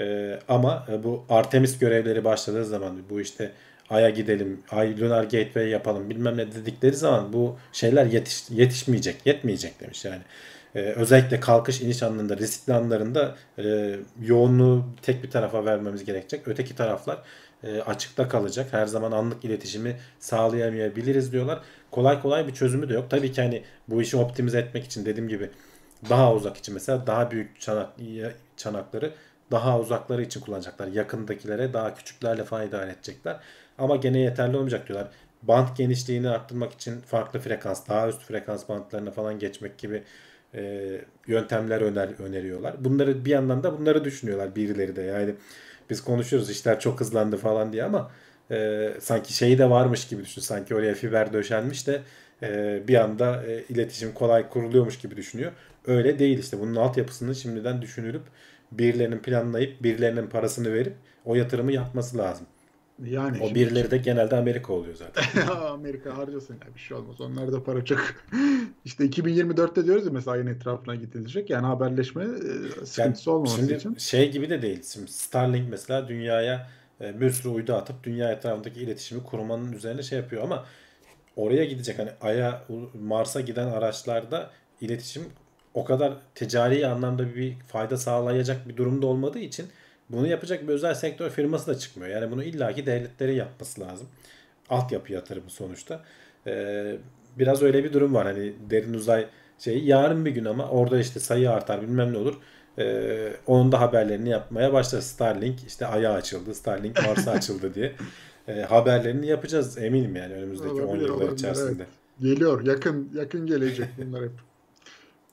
E, 0.00 0.38
ama 0.48 0.86
bu 1.04 1.24
Artemis 1.28 1.78
görevleri 1.78 2.24
başladığı 2.24 2.64
zaman 2.64 2.96
bu 3.10 3.20
işte 3.20 3.52
Ay'a 3.90 4.10
gidelim, 4.10 4.62
Ay 4.70 5.00
Lunar 5.00 5.22
Gateway 5.22 5.68
yapalım 5.68 6.10
bilmem 6.10 6.36
ne 6.36 6.52
dedikleri 6.52 6.96
zaman 6.96 7.32
bu 7.32 7.56
şeyler 7.72 8.06
yetiş, 8.06 8.50
yetişmeyecek, 8.50 9.26
yetmeyecek 9.26 9.80
demiş 9.80 10.04
yani. 10.04 10.22
E, 10.74 10.80
özellikle 10.80 11.40
kalkış 11.40 11.80
iniş 11.80 12.02
anlarında, 12.02 12.36
riskli 12.36 12.72
anlarında 12.72 13.36
e, 13.58 13.96
yoğunluğu 14.22 14.84
tek 15.02 15.22
bir 15.22 15.30
tarafa 15.30 15.64
vermemiz 15.64 16.04
gerekecek. 16.04 16.48
Öteki 16.48 16.76
taraflar 16.76 17.18
e, 17.64 17.80
açıkta 17.80 18.28
kalacak. 18.28 18.66
Her 18.72 18.86
zaman 18.86 19.12
anlık 19.12 19.44
iletişimi 19.44 19.96
sağlayamayabiliriz 20.18 21.32
diyorlar. 21.32 21.60
Kolay 21.90 22.22
kolay 22.22 22.46
bir 22.46 22.54
çözümü 22.54 22.88
de 22.88 22.94
yok. 22.94 23.10
Tabii 23.10 23.32
ki 23.32 23.42
hani 23.42 23.62
bu 23.88 24.02
işi 24.02 24.16
optimize 24.16 24.58
etmek 24.58 24.84
için 24.84 25.06
dediğim 25.06 25.28
gibi 25.28 25.50
daha 26.08 26.34
uzak 26.34 26.56
için 26.56 26.74
mesela 26.74 27.06
daha 27.06 27.30
büyük 27.30 27.60
çanak, 27.60 27.88
çanakları 28.56 29.12
daha 29.50 29.80
uzakları 29.80 30.22
için 30.22 30.40
kullanacaklar. 30.40 30.86
Yakındakilere 30.86 31.72
daha 31.72 31.94
küçüklerle 31.94 32.44
falan 32.44 32.68
idare 32.68 32.90
edecekler. 32.90 33.36
Ama 33.78 33.96
gene 33.96 34.18
yeterli 34.18 34.56
olmayacak 34.56 34.88
diyorlar. 34.88 35.08
Band 35.42 35.68
genişliğini 35.76 36.28
arttırmak 36.28 36.72
için 36.72 37.00
farklı 37.00 37.38
frekans, 37.40 37.88
daha 37.88 38.08
üst 38.08 38.22
frekans 38.22 38.68
bantlarına 38.68 39.10
falan 39.10 39.38
geçmek 39.38 39.78
gibi 39.78 40.02
e, 40.54 40.90
yöntemler 41.26 41.80
öner, 41.80 42.08
öneriyorlar. 42.18 42.84
Bunları 42.84 43.24
bir 43.24 43.30
yandan 43.30 43.62
da 43.62 43.78
bunları 43.78 44.04
düşünüyorlar 44.04 44.56
birileri 44.56 44.96
de. 44.96 45.02
Yani 45.02 45.34
biz 45.90 46.04
konuşuyoruz 46.04 46.50
işler 46.50 46.80
çok 46.80 47.00
hızlandı 47.00 47.36
falan 47.36 47.72
diye 47.72 47.84
ama 47.84 48.10
e, 48.50 48.88
sanki 49.00 49.32
şeyi 49.32 49.58
de 49.58 49.70
varmış 49.70 50.06
gibi 50.08 50.24
düşün. 50.24 50.42
Sanki 50.42 50.74
oraya 50.74 50.94
fiber 50.94 51.32
döşenmiş 51.32 51.86
de 51.86 52.02
e, 52.42 52.82
bir 52.88 52.94
anda 52.94 53.44
e, 53.46 53.62
iletişim 53.68 54.12
kolay 54.12 54.48
kuruluyormuş 54.48 54.98
gibi 54.98 55.16
düşünüyor. 55.16 55.52
Öyle 55.86 56.18
değil 56.18 56.38
işte. 56.38 56.60
Bunun 56.60 56.76
altyapısını 56.76 57.34
şimdiden 57.34 57.82
düşünülüp 57.82 58.22
birilerinin 58.72 59.18
planlayıp 59.18 59.82
birilerinin 59.82 60.26
parasını 60.26 60.74
verip 60.74 60.94
o 61.24 61.34
yatırımı 61.34 61.72
yapması 61.72 62.18
lazım. 62.18 62.46
Yani 63.04 63.36
O 63.42 63.46
şimdi- 63.46 63.54
birileri 63.60 63.90
de 63.90 63.96
genelde 63.98 64.36
Amerika 64.36 64.72
oluyor 64.72 64.94
zaten. 64.94 65.46
Amerika 65.66 66.16
harcasın 66.16 66.54
ya 66.54 66.74
bir 66.74 66.80
şey 66.80 66.96
olmaz. 66.96 67.20
Onlar 67.20 67.52
da 67.52 67.64
para 67.64 67.84
çok. 67.84 67.98
işte 68.84 69.04
2024'te 69.04 69.84
diyoruz 69.84 70.06
ya 70.06 70.12
mesela 70.12 70.32
ayın 70.34 70.46
etrafına 70.46 70.94
gidilecek. 70.94 71.50
Yani 71.50 71.66
haberleşme 71.66 72.24
e, 72.24 72.86
sıkıntısı 72.86 73.32
olmaması 73.32 73.56
Şimdi 73.56 73.72
için. 73.72 73.94
şey 73.98 74.30
gibi 74.32 74.50
de 74.50 74.62
değil. 74.62 74.82
Şimdi 74.92 75.12
Starlink 75.12 75.70
mesela 75.70 76.08
dünyaya 76.08 76.70
bir 77.00 77.30
sürü 77.30 77.48
uydu 77.48 77.74
atıp 77.74 78.04
dünya 78.04 78.32
etrafındaki 78.32 78.80
iletişimi 78.80 79.24
kurmanın 79.24 79.72
üzerine 79.72 80.02
şey 80.02 80.18
yapıyor 80.18 80.42
ama 80.42 80.66
oraya 81.36 81.64
gidecek 81.64 81.98
hani 81.98 82.10
Ay'a, 82.20 82.62
Mars'a 83.00 83.40
giden 83.40 83.66
araçlarda 83.66 84.50
iletişim 84.80 85.22
o 85.74 85.84
kadar 85.84 86.12
ticari 86.34 86.86
anlamda 86.86 87.34
bir 87.34 87.54
fayda 87.66 87.96
sağlayacak 87.96 88.68
bir 88.68 88.76
durumda 88.76 89.06
olmadığı 89.06 89.38
için 89.38 89.66
bunu 90.10 90.26
yapacak 90.26 90.62
bir 90.62 90.72
özel 90.72 90.94
sektör 90.94 91.30
firması 91.30 91.66
da 91.66 91.78
çıkmıyor. 91.78 92.10
Yani 92.10 92.30
bunu 92.30 92.44
illaki 92.44 92.86
devletlerin 92.86 93.32
yapması 93.34 93.80
lazım. 93.80 94.08
Altyapı 94.70 95.12
yatırımı 95.12 95.50
sonuçta. 95.50 96.04
Ee, 96.46 96.96
biraz 97.38 97.62
öyle 97.62 97.84
bir 97.84 97.92
durum 97.92 98.14
var. 98.14 98.26
Hani 98.26 98.52
derin 98.70 98.94
uzay 98.94 99.26
şeyi 99.58 99.86
yarın 99.86 100.24
bir 100.24 100.30
gün 100.30 100.44
ama 100.44 100.68
orada 100.68 101.00
işte 101.00 101.20
sayı 101.20 101.50
artar 101.50 101.82
bilmem 101.82 102.12
ne 102.12 102.18
olur. 102.18 102.40
Ee, 102.78 103.32
onun 103.46 103.72
da 103.72 103.80
haberlerini 103.80 104.28
yapmaya 104.28 104.72
başlar. 104.72 105.00
Starlink 105.00 105.64
işte 105.66 105.86
Ay'a 105.86 106.12
açıldı, 106.12 106.54
Starlink 106.54 107.06
Mars'a 107.06 107.30
açıldı 107.30 107.74
diye. 107.74 107.92
Ee, 108.48 108.52
haberlerini 108.62 109.26
yapacağız 109.26 109.78
eminim 109.78 110.16
yani 110.16 110.34
önümüzdeki 110.34 110.72
10 110.74 110.80
Olabilir, 110.80 111.02
yıllar 111.02 111.14
olabilir, 111.14 111.32
içerisinde. 111.32 111.86
Geliyor. 112.20 112.64
Yakın 112.66 113.10
yakın 113.14 113.46
gelecek 113.46 113.88
bunlar 113.98 114.22
hep. 114.22 114.30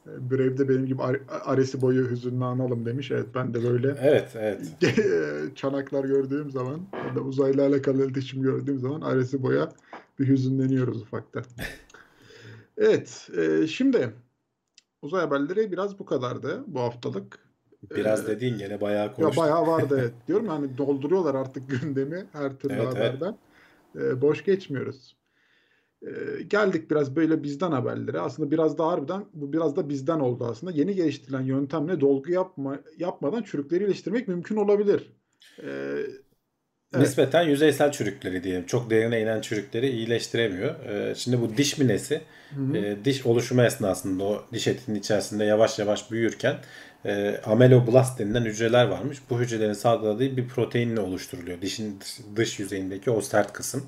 E, 0.08 0.32
Brave 0.32 0.58
de 0.58 0.70
benim 0.70 0.86
gibi 0.86 1.02
Ar- 1.04 1.20
Ares'i 1.46 1.82
boyu 1.82 2.10
hüzünlü 2.10 2.44
analım 2.46 2.86
demiş. 2.86 3.12
Evet 3.12 3.26
ben 3.36 3.54
de 3.54 3.64
böyle 3.64 3.96
Evet, 4.02 4.30
evet. 4.36 4.62
çanaklar 5.56 6.04
gördüğüm 6.04 6.52
zaman 6.52 6.82
ya 7.10 7.16
da 7.16 7.20
uzayla 7.22 7.68
alakalı 7.68 8.06
iletişim 8.06 8.42
gördüğüm 8.42 8.80
zaman 8.80 9.02
Ares'i 9.02 9.44
boya 9.44 9.70
bir 10.20 10.28
hüzünleniyoruz 10.28 11.02
ufakta. 11.02 11.42
Evet. 12.78 13.30
e, 13.38 13.68
şimdi 13.68 14.10
uzay 15.06 15.22
haberleri 15.22 15.72
biraz 15.72 16.00
bu 16.00 16.06
kadardı 16.06 16.64
bu 16.68 16.80
haftalık. 16.80 17.40
Biraz 17.96 18.24
Ee, 18.24 18.28
dediğin 18.28 18.58
gene 18.58 18.82
bayağı 18.82 19.06
Ya 19.06 19.14
konuştuk. 19.14 19.44
bayağı 19.44 19.68
vardı 19.68 19.98
evet. 20.02 20.14
Diyorum 20.28 20.48
hani 20.48 20.78
dolduruyorlar 20.78 21.36
artık 21.36 21.70
gündemi 21.82 22.26
her 22.32 22.58
türlü 22.58 22.74
Evet, 22.74 22.84
evet. 22.86 22.96
haberden. 22.96 23.38
Ee, 23.96 24.22
boş 24.22 24.44
geçmiyoruz. 24.46 25.18
Ee, 26.02 26.44
geldik 26.48 26.92
biraz 26.92 27.16
böyle 27.16 27.44
bizden 27.44 27.72
haberlere. 27.72 28.20
Aslında 28.20 28.52
biraz 28.52 28.78
da 28.78 28.88
harbiden 28.88 29.26
bu 29.34 29.54
biraz 29.54 29.76
da 29.76 29.90
bizden 29.90 30.20
oldu 30.20 30.46
aslında. 30.46 30.74
Yeni 30.74 30.96
geliştirilen 30.96 31.42
yöntemle 31.42 32.00
dolgu 32.02 32.32
yapma, 32.32 32.80
yapmadan 32.98 33.44
çürükleri 33.44 33.84
iyileştirmek 33.84 34.28
mümkün 34.28 34.56
olabilir. 34.56 35.14
Ee, 35.64 35.98
evet. 36.94 37.08
Nispeten 37.08 37.44
yüzeysel 37.44 37.92
çürükleri 37.92 38.44
diyelim. 38.44 38.66
Çok 38.66 38.90
derine 38.90 39.22
inen 39.22 39.42
çürükleri 39.42 39.90
iyileştiremiyor. 39.90 40.86
Ee, 40.86 41.16
şimdi 41.16 41.42
bu 41.42 41.58
diş 41.58 41.78
minesi 41.78 42.22
e, 42.74 43.06
diş 43.06 43.26
oluşumu 43.26 43.64
esnasında 43.64 44.24
o 44.24 44.46
diş 44.54 44.68
etinin 44.68 45.00
içerisinde 45.00 45.46
yavaş 45.46 45.80
yavaş 45.80 46.12
büyürken 46.12 46.56
e, 47.06 47.42
ameloblast 47.46 48.20
denilen 48.20 48.46
hücreler 48.46 48.86
varmış. 48.86 49.18
Bu 49.30 49.40
hücrelerin 49.40 49.74
salgıladığı 49.74 50.38
bir 50.38 50.48
proteinle 50.48 51.00
oluşturuluyor. 51.00 51.62
Dişin 51.62 52.00
dış 52.36 52.60
yüzeyindeki 52.60 53.12
o 53.12 53.22
sert 53.22 53.54
kısım. 53.54 53.88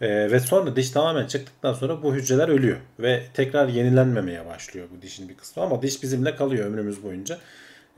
E, 0.00 0.30
ve 0.30 0.40
sonra 0.40 0.76
diş 0.76 0.90
tamamen 0.90 1.26
çıktıktan 1.26 1.72
sonra 1.72 2.02
bu 2.02 2.14
hücreler 2.14 2.48
ölüyor. 2.48 2.76
Ve 3.00 3.22
tekrar 3.34 3.68
yenilenmemeye 3.68 4.46
başlıyor 4.46 4.86
bu 4.96 5.02
dişin 5.02 5.28
bir 5.28 5.36
kısmı. 5.36 5.62
Ama 5.62 5.82
diş 5.82 6.02
bizimle 6.02 6.36
kalıyor 6.36 6.66
ömrümüz 6.66 7.02
boyunca. 7.02 7.38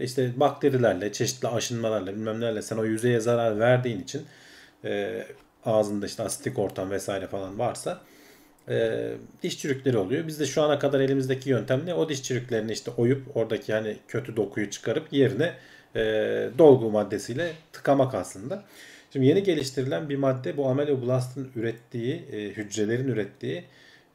İşte 0.01 0.31
bakterilerle, 0.37 1.13
çeşitli 1.13 1.49
aşınmalarla, 1.49 2.13
bilmem 2.13 2.41
nelerle 2.41 2.63
sen 2.63 2.77
o 2.77 2.85
yüzeye 2.85 3.21
zarar 3.21 3.61
verdiğin 3.61 4.01
için 4.01 4.23
e, 4.85 5.25
ağzında 5.65 6.07
işte 6.07 6.23
asitik 6.23 6.59
ortam 6.59 6.91
vesaire 6.91 7.27
falan 7.27 7.59
varsa 7.59 8.01
e, 8.69 9.09
diş 9.43 9.59
çürükleri 9.59 9.99
oluyor. 9.99 10.27
Biz 10.27 10.41
de 10.41 10.47
şu 10.47 10.63
ana 10.63 10.79
kadar 10.79 11.01
elimizdeki 11.01 11.51
yöntemle 11.51 11.95
o 11.95 12.09
diş 12.09 12.23
çürüklerini 12.23 12.73
işte 12.73 12.91
oyup 12.97 13.37
oradaki 13.37 13.73
hani 13.73 13.97
kötü 14.09 14.37
dokuyu 14.37 14.71
çıkarıp 14.71 15.13
yerine 15.13 15.53
e, 15.97 16.01
dolgu 16.59 16.91
maddesiyle 16.91 17.53
tıkamak 17.73 18.15
aslında. 18.15 18.65
Şimdi 19.13 19.27
yeni 19.27 19.43
geliştirilen 19.43 20.09
bir 20.09 20.17
madde 20.17 20.57
bu 20.57 20.69
ameloblastın 20.69 21.51
ürettiği, 21.57 22.15
e, 22.33 22.49
hücrelerin 22.49 23.09
ürettiği 23.09 23.65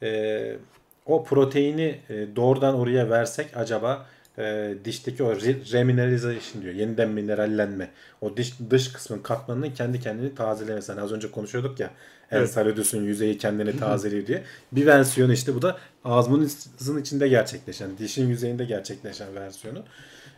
e, 0.04 0.58
o 1.06 1.24
proteini 1.24 1.96
e, 2.10 2.36
doğrudan 2.36 2.76
oraya 2.76 3.10
versek 3.10 3.58
acaba 3.58 4.06
e, 4.38 4.74
dişteki 4.86 5.24
o 5.24 5.36
remineralization 5.36 6.64
diyor. 6.64 6.74
Yeniden 6.74 7.10
minerallenme. 7.10 7.90
O 8.22 8.38
diş 8.38 8.54
dış 8.70 8.94
kısmın 8.94 9.20
katmanının 9.20 9.72
kendi 9.72 10.00
kendini 10.00 10.36
tazelemesi. 10.36 10.92
Hani 10.92 11.02
az 11.02 11.12
önce 11.12 11.32
konuşuyorduk 11.32 11.80
ya. 11.80 11.92
Evet. 12.32 12.58
Yüzeyi 12.94 13.38
kendini 13.38 13.80
tazeliyor 13.80 14.28
diye. 14.28 14.44
Bir 14.72 14.86
versiyonu 14.86 15.34
işte 15.34 15.56
bu 15.56 15.62
da 15.62 15.78
ağzımızın 16.06 17.02
içinde 17.02 17.28
gerçekleşen, 17.28 17.98
dişin 17.98 18.30
yüzeyinde 18.30 18.66
gerçekleşen 18.66 19.36
versiyonu. 19.36 19.84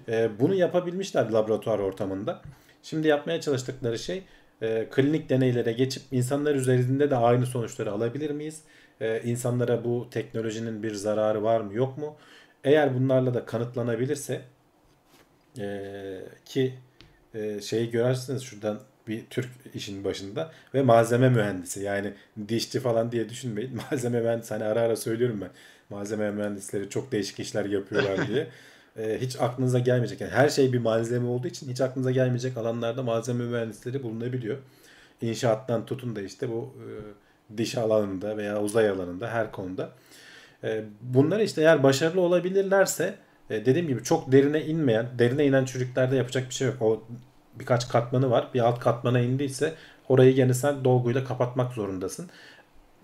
E, 0.09 0.29
bunu 0.39 0.55
yapabilmişler 0.55 1.29
laboratuvar 1.29 1.79
ortamında. 1.79 2.41
Şimdi 2.83 3.07
yapmaya 3.07 3.41
çalıştıkları 3.41 3.99
şey 3.99 4.23
e, 4.61 4.87
klinik 4.91 5.29
deneylere 5.29 5.71
geçip 5.71 6.03
insanlar 6.11 6.55
üzerinde 6.55 7.09
de 7.09 7.15
aynı 7.15 7.45
sonuçları 7.45 7.91
alabilir 7.91 8.31
miyiz? 8.31 8.61
E, 9.01 9.21
insanlara 9.21 9.83
bu 9.83 10.07
teknolojinin 10.11 10.83
bir 10.83 10.93
zararı 10.93 11.43
var 11.43 11.61
mı 11.61 11.73
yok 11.73 11.97
mu? 11.97 12.15
Eğer 12.67 12.95
bunlarla 12.95 13.33
da 13.33 13.45
kanıtlanabilirse 13.45 14.41
e, 15.59 16.19
ki 16.45 16.73
e, 17.33 17.61
şeyi 17.61 17.91
görersiniz 17.91 18.43
şuradan 18.43 18.79
bir 19.07 19.25
Türk 19.29 19.49
işin 19.73 20.03
başında 20.03 20.51
ve 20.73 20.81
malzeme 20.81 21.29
mühendisi 21.29 21.83
yani 21.83 22.13
dişçi 22.47 22.79
falan 22.79 23.11
diye 23.11 23.29
düşünmeyin. 23.29 23.75
Malzeme 23.91 24.21
mühendisi 24.21 24.53
hani 24.53 24.63
ara 24.63 24.81
ara 24.81 24.95
söylüyorum 24.95 25.41
ben. 25.41 25.49
Malzeme 25.89 26.31
mühendisleri 26.31 26.89
çok 26.89 27.11
değişik 27.11 27.39
işler 27.39 27.65
yapıyorlar 27.65 28.27
diye. 28.27 28.47
e, 28.97 29.21
hiç 29.21 29.35
aklınıza 29.41 29.79
gelmeyecek. 29.79 30.21
Yani 30.21 30.31
her 30.31 30.49
şey 30.49 30.73
bir 30.73 30.79
malzeme 30.79 31.27
olduğu 31.27 31.47
için 31.47 31.71
hiç 31.71 31.81
aklınıza 31.81 32.11
gelmeyecek 32.11 32.57
alanlarda 32.57 33.03
malzeme 33.03 33.45
mühendisleri 33.45 34.03
bulunabiliyor. 34.03 34.57
İnşaattan 35.21 35.85
tutun 35.85 36.15
da 36.15 36.21
işte 36.21 36.49
bu 36.49 36.73
e, 36.77 37.57
diş 37.57 37.77
alanında 37.77 38.37
veya 38.37 38.61
uzay 38.61 38.89
alanında 38.89 39.29
her 39.29 39.51
konuda. 39.51 39.91
E, 40.63 40.83
bunlar 41.01 41.39
işte 41.39 41.61
eğer 41.61 41.83
başarılı 41.83 42.21
olabilirlerse 42.21 43.15
e, 43.49 43.65
dediğim 43.65 43.87
gibi 43.87 44.03
çok 44.03 44.31
derine 44.31 44.65
inmeyen, 44.65 45.07
derine 45.19 45.45
inen 45.45 45.65
çürüklerde 45.65 46.15
yapacak 46.15 46.49
bir 46.49 46.53
şey 46.53 46.67
yok. 46.67 46.81
O 46.81 47.03
birkaç 47.55 47.89
katmanı 47.89 48.31
var. 48.31 48.49
Bir 48.53 48.59
alt 48.59 48.79
katmana 48.79 49.19
indiyse 49.19 49.73
orayı 50.09 50.33
gene 50.33 50.53
sen 50.53 50.83
dolguyla 50.83 51.23
kapatmak 51.23 51.73
zorundasın. 51.73 52.29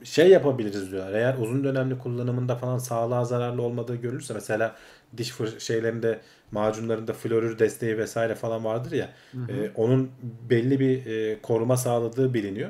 Şey 0.04 0.30
yapabiliriz 0.30 0.92
diyorlar. 0.92 1.14
Eğer 1.14 1.38
uzun 1.38 1.64
dönemli 1.64 1.98
kullanımında 1.98 2.56
falan 2.56 2.78
sağlığa 2.78 3.26
zararlı 3.26 3.62
olmadığı 3.62 3.96
görülürse 3.96 4.34
mesela 4.34 4.76
diş 5.18 5.34
şeylerinde 5.60 6.20
macunlarında 6.52 7.14
florür 7.14 7.60
desteği 7.60 7.98
vesaire 7.98 8.36
falan 8.36 8.66
vardır 8.66 8.92
ya. 8.92 9.10
Hı 9.32 9.38
hı. 9.38 9.52
E, 9.52 9.72
onun 9.76 10.12
belli 10.50 10.80
bir 10.80 11.06
e, 11.06 11.42
koruma 11.42 11.78
sağladığı 11.78 12.34
biliniyor. 12.34 12.70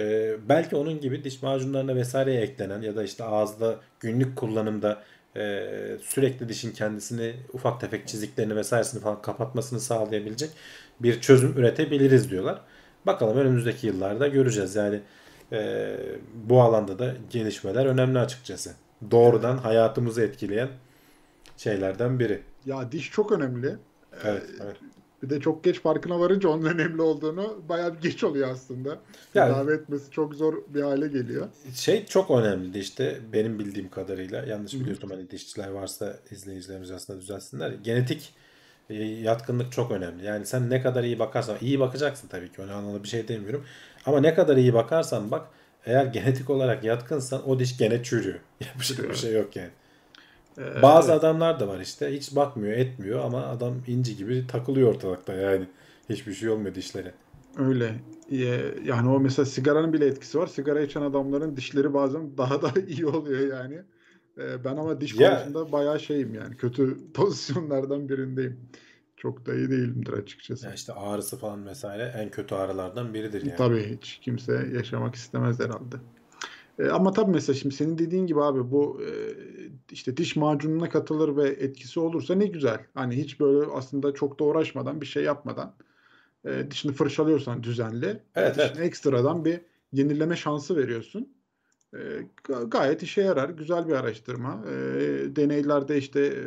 E, 0.00 0.36
belki 0.48 0.76
onun 0.76 1.00
gibi 1.00 1.24
diş 1.24 1.42
macunlarına 1.42 1.94
vesaireye 1.94 2.40
eklenen 2.40 2.82
ya 2.82 2.96
da 2.96 3.04
işte 3.04 3.24
ağızda 3.24 3.76
günlük 4.00 4.36
kullanımda 4.36 5.02
e, 5.36 5.66
sürekli 6.02 6.48
dişin 6.48 6.72
kendisini 6.72 7.34
ufak 7.52 7.80
tefek 7.80 8.08
çiziklerini 8.08 8.56
vesairesini 8.56 9.02
falan 9.02 9.22
kapatmasını 9.22 9.80
sağlayabilecek 9.80 10.50
bir 11.00 11.20
çözüm 11.20 11.58
üretebiliriz 11.58 12.30
diyorlar. 12.30 12.60
Bakalım 13.06 13.36
önümüzdeki 13.38 13.86
yıllarda 13.86 14.28
göreceğiz. 14.28 14.76
Yani 14.76 15.00
e, 15.52 15.96
bu 16.34 16.62
alanda 16.62 16.98
da 16.98 17.14
gelişmeler 17.30 17.86
önemli 17.86 18.18
açıkçası. 18.18 18.74
Doğrudan 19.10 19.58
hayatımızı 19.58 20.22
etkileyen 20.22 20.68
şeylerden 21.56 22.18
biri. 22.18 22.42
Ya 22.66 22.92
diş 22.92 23.10
çok 23.10 23.32
önemli. 23.32 23.76
Evet, 24.24 24.42
evet. 24.62 24.76
Bir 25.22 25.30
de 25.30 25.40
çok 25.40 25.64
geç 25.64 25.80
farkına 25.80 26.20
varınca 26.20 26.48
onun 26.48 26.64
önemli 26.74 27.02
olduğunu 27.02 27.62
bayağı 27.68 27.94
bir 27.94 28.00
geç 28.00 28.24
oluyor 28.24 28.48
aslında. 28.50 28.98
Yani, 29.34 29.52
Tedavi 29.52 29.72
etmesi 29.72 30.10
çok 30.10 30.34
zor 30.34 30.54
bir 30.68 30.82
hale 30.82 31.08
geliyor. 31.08 31.48
Şey 31.74 32.06
çok 32.06 32.30
önemli 32.30 32.78
işte 32.78 33.18
benim 33.32 33.58
bildiğim 33.58 33.90
kadarıyla. 33.90 34.46
Yanlış 34.46 34.74
biliyorsam 34.74 35.10
hani 35.10 35.30
dişçiler 35.30 35.68
varsa 35.68 36.16
izleyicilerimiz 36.30 36.90
aslında 36.90 37.20
düzelsinler. 37.20 37.70
Genetik 37.70 38.34
e, 38.90 38.94
yatkınlık 39.04 39.72
çok 39.72 39.90
önemli. 39.90 40.24
Yani 40.24 40.46
sen 40.46 40.70
ne 40.70 40.82
kadar 40.82 41.04
iyi 41.04 41.18
bakarsan 41.18 41.56
iyi 41.60 41.80
bakacaksın 41.80 42.28
tabii 42.28 42.52
ki. 42.52 42.62
Öyle 42.62 42.72
anlamda 42.72 43.02
bir 43.02 43.08
şey 43.08 43.28
demiyorum. 43.28 43.64
Ama 44.06 44.20
ne 44.20 44.34
kadar 44.34 44.56
iyi 44.56 44.74
bakarsan 44.74 45.30
bak 45.30 45.48
eğer 45.86 46.06
genetik 46.06 46.50
olarak 46.50 46.84
yatkınsan 46.84 47.48
o 47.48 47.58
diş 47.58 47.78
gene 47.78 48.02
çürüyor. 48.02 48.38
Yapacak 48.60 49.10
bir 49.10 49.14
şey 49.14 49.32
yok 49.32 49.56
yani. 49.56 49.70
Ee, 50.58 50.82
Bazı 50.82 51.12
evet. 51.12 51.20
adamlar 51.20 51.60
da 51.60 51.68
var 51.68 51.80
işte 51.80 52.12
hiç 52.12 52.36
bakmıyor 52.36 52.72
etmiyor 52.72 53.24
ama 53.24 53.46
adam 53.46 53.74
inci 53.86 54.16
gibi 54.16 54.46
takılıyor 54.46 54.94
ortalıkta 54.94 55.34
yani. 55.34 55.66
Hiçbir 56.08 56.34
şey 56.34 56.48
olmuyor 56.48 56.74
dişleri. 56.74 57.12
Öyle. 57.58 57.94
Yani 58.84 59.08
o 59.08 59.20
mesela 59.20 59.46
sigaranın 59.46 59.92
bile 59.92 60.06
etkisi 60.06 60.38
var. 60.38 60.46
Sigara 60.46 60.80
içen 60.80 61.02
adamların 61.02 61.56
dişleri 61.56 61.94
bazen 61.94 62.38
daha 62.38 62.62
da 62.62 62.72
iyi 62.88 63.06
oluyor 63.06 63.58
yani. 63.58 63.82
Ee, 64.38 64.64
ben 64.64 64.76
ama 64.76 65.00
diş 65.00 65.14
ya, 65.14 65.30
konusunda 65.30 65.72
bayağı 65.72 66.00
şeyim 66.00 66.34
yani. 66.34 66.56
Kötü 66.56 66.98
pozisyonlardan 67.14 68.08
birindeyim. 68.08 68.60
Çok 69.16 69.46
da 69.46 69.54
iyi 69.54 69.70
değilimdir 69.70 70.12
açıkçası. 70.12 70.66
Ya 70.66 70.74
işte 70.74 70.92
ağrısı 70.92 71.38
falan 71.38 71.66
vesaire 71.66 72.14
en 72.16 72.30
kötü 72.30 72.54
ağrılardan 72.54 73.14
biridir 73.14 73.42
yani. 73.42 73.56
Tabii 73.56 73.96
hiç 73.96 74.18
kimse 74.22 74.68
yaşamak 74.74 75.14
istemez 75.14 75.60
herhalde. 75.60 75.96
E, 76.80 76.88
ama 76.88 77.12
tabii 77.12 77.30
mesela 77.30 77.56
şimdi 77.56 77.74
senin 77.74 77.98
dediğin 77.98 78.26
gibi 78.26 78.42
abi 78.42 78.70
bu 78.70 79.00
e, 79.02 79.10
işte 79.90 80.16
diş 80.16 80.36
macununa 80.36 80.88
katılır 80.88 81.36
ve 81.36 81.48
etkisi 81.48 82.00
olursa 82.00 82.34
ne 82.34 82.46
güzel. 82.46 82.86
Hani 82.94 83.16
hiç 83.16 83.40
böyle 83.40 83.72
aslında 83.72 84.14
çok 84.14 84.40
da 84.40 84.44
uğraşmadan 84.44 85.00
bir 85.00 85.06
şey 85.06 85.24
yapmadan 85.24 85.74
e, 86.44 86.70
dişini 86.70 86.92
fırçalıyorsan 86.92 87.62
düzenli 87.62 88.22
evet, 88.34 88.56
evet. 88.58 88.80
ekstradan 88.80 89.44
bir 89.44 89.60
yenileme 89.92 90.36
şansı 90.36 90.76
veriyorsun. 90.76 91.28
E, 91.94 91.98
gayet 92.66 93.02
işe 93.02 93.22
yarar. 93.22 93.48
Güzel 93.48 93.88
bir 93.88 93.92
araştırma. 93.92 94.64
E, 94.68 94.72
deneylerde 95.36 95.98
işte 95.98 96.20
e, 96.20 96.42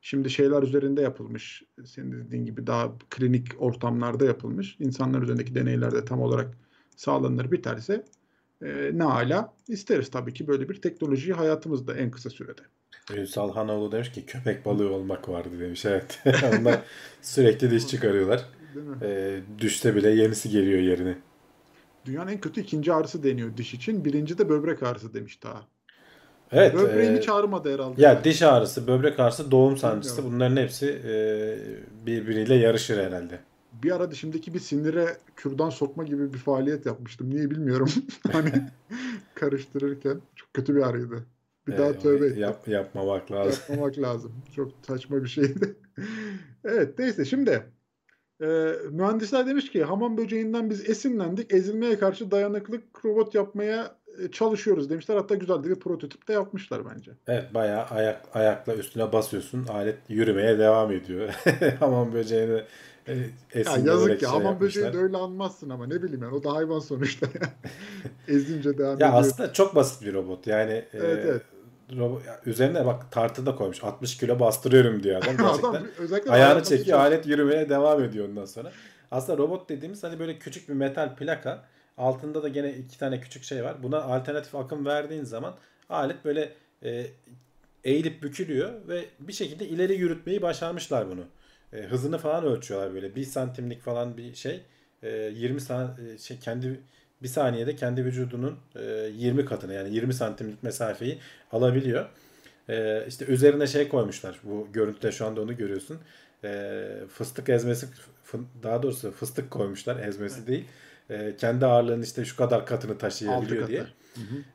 şimdi 0.00 0.30
şeyler 0.30 0.62
üzerinde 0.62 1.02
yapılmış. 1.02 1.62
Senin 1.84 2.12
dediğin 2.12 2.44
gibi 2.44 2.66
daha 2.66 2.98
klinik 3.10 3.48
ortamlarda 3.58 4.24
yapılmış. 4.24 4.76
İnsanlar 4.80 5.22
üzerindeki 5.22 5.54
deneylerde 5.54 6.04
tam 6.04 6.20
olarak 6.22 6.56
sağlanır 6.96 7.52
biterse 7.52 8.04
e, 8.62 8.90
ne 8.92 9.04
ala 9.04 9.54
isteriz 9.68 10.10
tabii 10.10 10.34
ki 10.34 10.48
böyle 10.48 10.68
bir 10.68 10.82
teknolojiyi 10.82 11.34
hayatımızda 11.34 11.96
en 11.96 12.10
kısa 12.10 12.30
sürede. 12.30 12.62
Ünsal 13.14 13.54
Hanoğlu 13.54 13.92
demiş 13.92 14.12
ki 14.12 14.26
köpek 14.26 14.66
balığı 14.66 14.92
olmak 14.92 15.28
vardı 15.28 15.60
demiş. 15.60 15.84
Evet. 15.84 16.22
Onlar 16.58 16.80
sürekli 17.22 17.70
diş 17.70 17.86
çıkarıyorlar. 17.86 18.44
E, 19.02 19.40
düşse 19.58 19.96
bile 19.96 20.10
yenisi 20.10 20.50
geliyor 20.50 20.80
yerine. 20.80 21.18
Dünyanın 22.06 22.30
en 22.30 22.40
kötü 22.40 22.60
ikinci 22.60 22.92
ağrısı 22.92 23.22
deniyor 23.22 23.56
diş 23.56 23.74
için. 23.74 24.04
Birinci 24.04 24.38
de 24.38 24.48
böbrek 24.48 24.82
ağrısı 24.82 25.14
demiş 25.14 25.42
daha. 25.42 25.66
Evet. 26.52 26.74
Böbreğim 26.74 27.14
e, 27.14 27.18
hiç 27.18 27.28
ağrımadı 27.28 27.74
herhalde. 27.74 28.02
Ya 28.02 28.12
yani. 28.12 28.24
diş 28.24 28.42
ağrısı, 28.42 28.86
böbrek 28.86 29.20
ağrısı, 29.20 29.50
doğum 29.50 29.76
sancısı 29.76 30.24
bunların 30.24 30.56
hepsi 30.56 30.86
e, 30.86 31.12
birbiriyle 32.06 32.54
yarışır 32.54 32.98
herhalde 32.98 33.40
bir 33.82 33.96
ara 33.96 34.10
dişimdeki 34.10 34.54
bir 34.54 34.60
sinire 34.60 35.16
kürdan 35.36 35.70
sokma 35.70 36.04
gibi 36.04 36.32
bir 36.32 36.38
faaliyet 36.38 36.86
yapmıştım. 36.86 37.30
Niye 37.30 37.50
bilmiyorum. 37.50 37.88
hani 38.32 38.52
karıştırırken 39.34 40.20
çok 40.36 40.54
kötü 40.54 40.76
bir 40.76 40.82
ağrıydı. 40.82 41.26
Bir 41.66 41.72
ee, 41.72 41.78
daha 41.78 41.98
tövbe 41.98 42.26
ettim. 42.26 42.42
Yap, 42.42 42.68
yapmamak 42.68 43.32
lazım. 43.32 43.62
Yapmamak 43.68 43.98
lazım. 43.98 44.32
Çok 44.56 44.72
saçma 44.86 45.22
bir 45.22 45.28
şeydi. 45.28 45.76
evet 46.64 46.98
neyse 46.98 47.24
şimdi 47.24 47.64
e, 48.40 48.74
mühendisler 48.90 49.46
demiş 49.46 49.70
ki 49.70 49.84
hamam 49.84 50.16
böceğinden 50.16 50.70
biz 50.70 50.90
esinlendik. 50.90 51.54
Ezilmeye 51.54 51.98
karşı 51.98 52.30
dayanıklı 52.30 52.80
robot 53.04 53.34
yapmaya 53.34 53.96
e, 54.24 54.30
çalışıyoruz 54.30 54.90
demişler. 54.90 55.16
Hatta 55.16 55.34
güzel 55.34 55.64
bir 55.64 55.74
prototip 55.74 56.28
de 56.28 56.32
yapmışlar 56.32 56.82
bence. 56.94 57.12
Evet 57.28 57.54
bayağı 57.54 57.84
ayak, 57.84 58.22
ayakla 58.34 58.74
üstüne 58.74 59.12
basıyorsun. 59.12 59.66
Alet 59.66 59.98
yürümeye 60.08 60.58
devam 60.58 60.92
ediyor. 60.92 61.28
Hamam 61.80 62.12
böceğini 62.12 62.62
Ya 63.08 63.14
esinlenerek 63.52 63.86
yazık 63.86 64.10
ya 64.10 64.18
şey 64.18 64.28
hamam 64.28 64.60
böceği 64.60 64.92
de 64.92 64.98
öyle 64.98 65.16
anmazsın 65.16 65.70
ama 65.70 65.86
ne 65.86 66.02
bileyim 66.02 66.22
yani 66.22 66.34
o 66.34 66.44
da 66.44 66.52
hayvan 66.54 66.78
sonuçta. 66.78 67.26
Ezince 68.28 68.78
devam 68.78 68.90
Ya 68.90 68.94
ediyor. 68.94 69.12
aslında 69.14 69.52
çok 69.52 69.74
basit 69.74 70.02
bir 70.06 70.14
robot. 70.14 70.46
Yani 70.46 70.72
e, 70.72 70.86
Evet, 70.92 71.24
evet. 71.28 71.42
robo- 71.90 72.26
ya 72.26 72.40
üzerine 72.46 72.86
bak 72.86 73.12
tartıda 73.12 73.54
koymuş. 73.56 73.84
60 73.84 74.16
kilo 74.16 74.40
bastırıyorum 74.40 75.02
diyor 75.02 75.16
adam 75.22 75.36
gerçekten. 75.46 75.68
Adam 75.68 75.86
özellikle 75.98 76.30
Ayağını 76.30 76.62
çekiyor, 76.62 76.78
tutuyor. 76.78 76.98
alet 76.98 77.26
yürümeye 77.26 77.68
devam 77.68 78.04
ediyor 78.04 78.28
ondan 78.28 78.44
sonra. 78.44 78.72
Aslında 79.10 79.38
robot 79.38 79.68
dediğimiz 79.68 80.02
hani 80.02 80.18
böyle 80.18 80.38
küçük 80.38 80.68
bir 80.68 80.74
metal 80.74 81.16
plaka. 81.16 81.64
Altında 81.98 82.42
da 82.42 82.48
gene 82.48 82.72
iki 82.74 82.98
tane 82.98 83.20
küçük 83.20 83.44
şey 83.44 83.64
var. 83.64 83.82
Buna 83.82 84.02
alternatif 84.02 84.54
akım 84.54 84.86
verdiğin 84.86 85.24
zaman 85.24 85.54
alet 85.88 86.24
böyle 86.24 86.52
e, 86.84 87.06
eğilip 87.84 88.22
bükülüyor 88.22 88.70
ve 88.88 89.04
bir 89.20 89.32
şekilde 89.32 89.66
ileri 89.68 89.94
yürütmeyi 89.94 90.42
başarmışlar 90.42 91.10
bunu. 91.10 91.24
E, 91.72 91.82
hızını 91.82 92.18
falan 92.18 92.44
ölçüyorlar 92.44 92.94
böyle. 92.94 93.14
Bir 93.16 93.24
santimlik 93.24 93.82
falan 93.82 94.16
bir 94.16 94.34
şey. 94.34 94.60
E, 95.02 95.08
20 95.10 95.60
san 95.60 95.96
e, 96.14 96.18
şey 96.18 96.38
kendi 96.38 96.80
bir 97.22 97.28
saniyede 97.28 97.76
kendi 97.76 98.04
vücudunun 98.04 98.58
e, 98.76 98.82
20 99.14 99.44
katını 99.44 99.74
yani 99.74 99.94
20 99.94 100.14
santimlik 100.14 100.62
mesafeyi 100.62 101.18
alabiliyor. 101.52 102.08
Ee, 102.68 103.04
işte 103.08 103.24
üzerine 103.24 103.66
şey 103.66 103.88
koymuşlar. 103.88 104.40
Bu 104.44 104.68
görüntüde 104.72 105.12
şu 105.12 105.26
anda 105.26 105.40
onu 105.40 105.56
görüyorsun. 105.56 105.98
Ee, 106.44 106.84
fıstık 107.08 107.48
ezmesi 107.48 107.86
daha 108.62 108.82
doğrusu 108.82 109.10
fıstık 109.10 109.50
koymuşlar 109.50 109.96
ezmesi 110.06 110.46
değil. 110.46 110.64
Ee, 111.10 111.34
kendi 111.38 111.66
ağırlığının 111.66 112.02
işte 112.02 112.24
şu 112.24 112.36
kadar 112.36 112.66
katını 112.66 112.98
taşıyabiliyor 112.98 113.68
diye. 113.68 113.78
katı. 113.78 113.90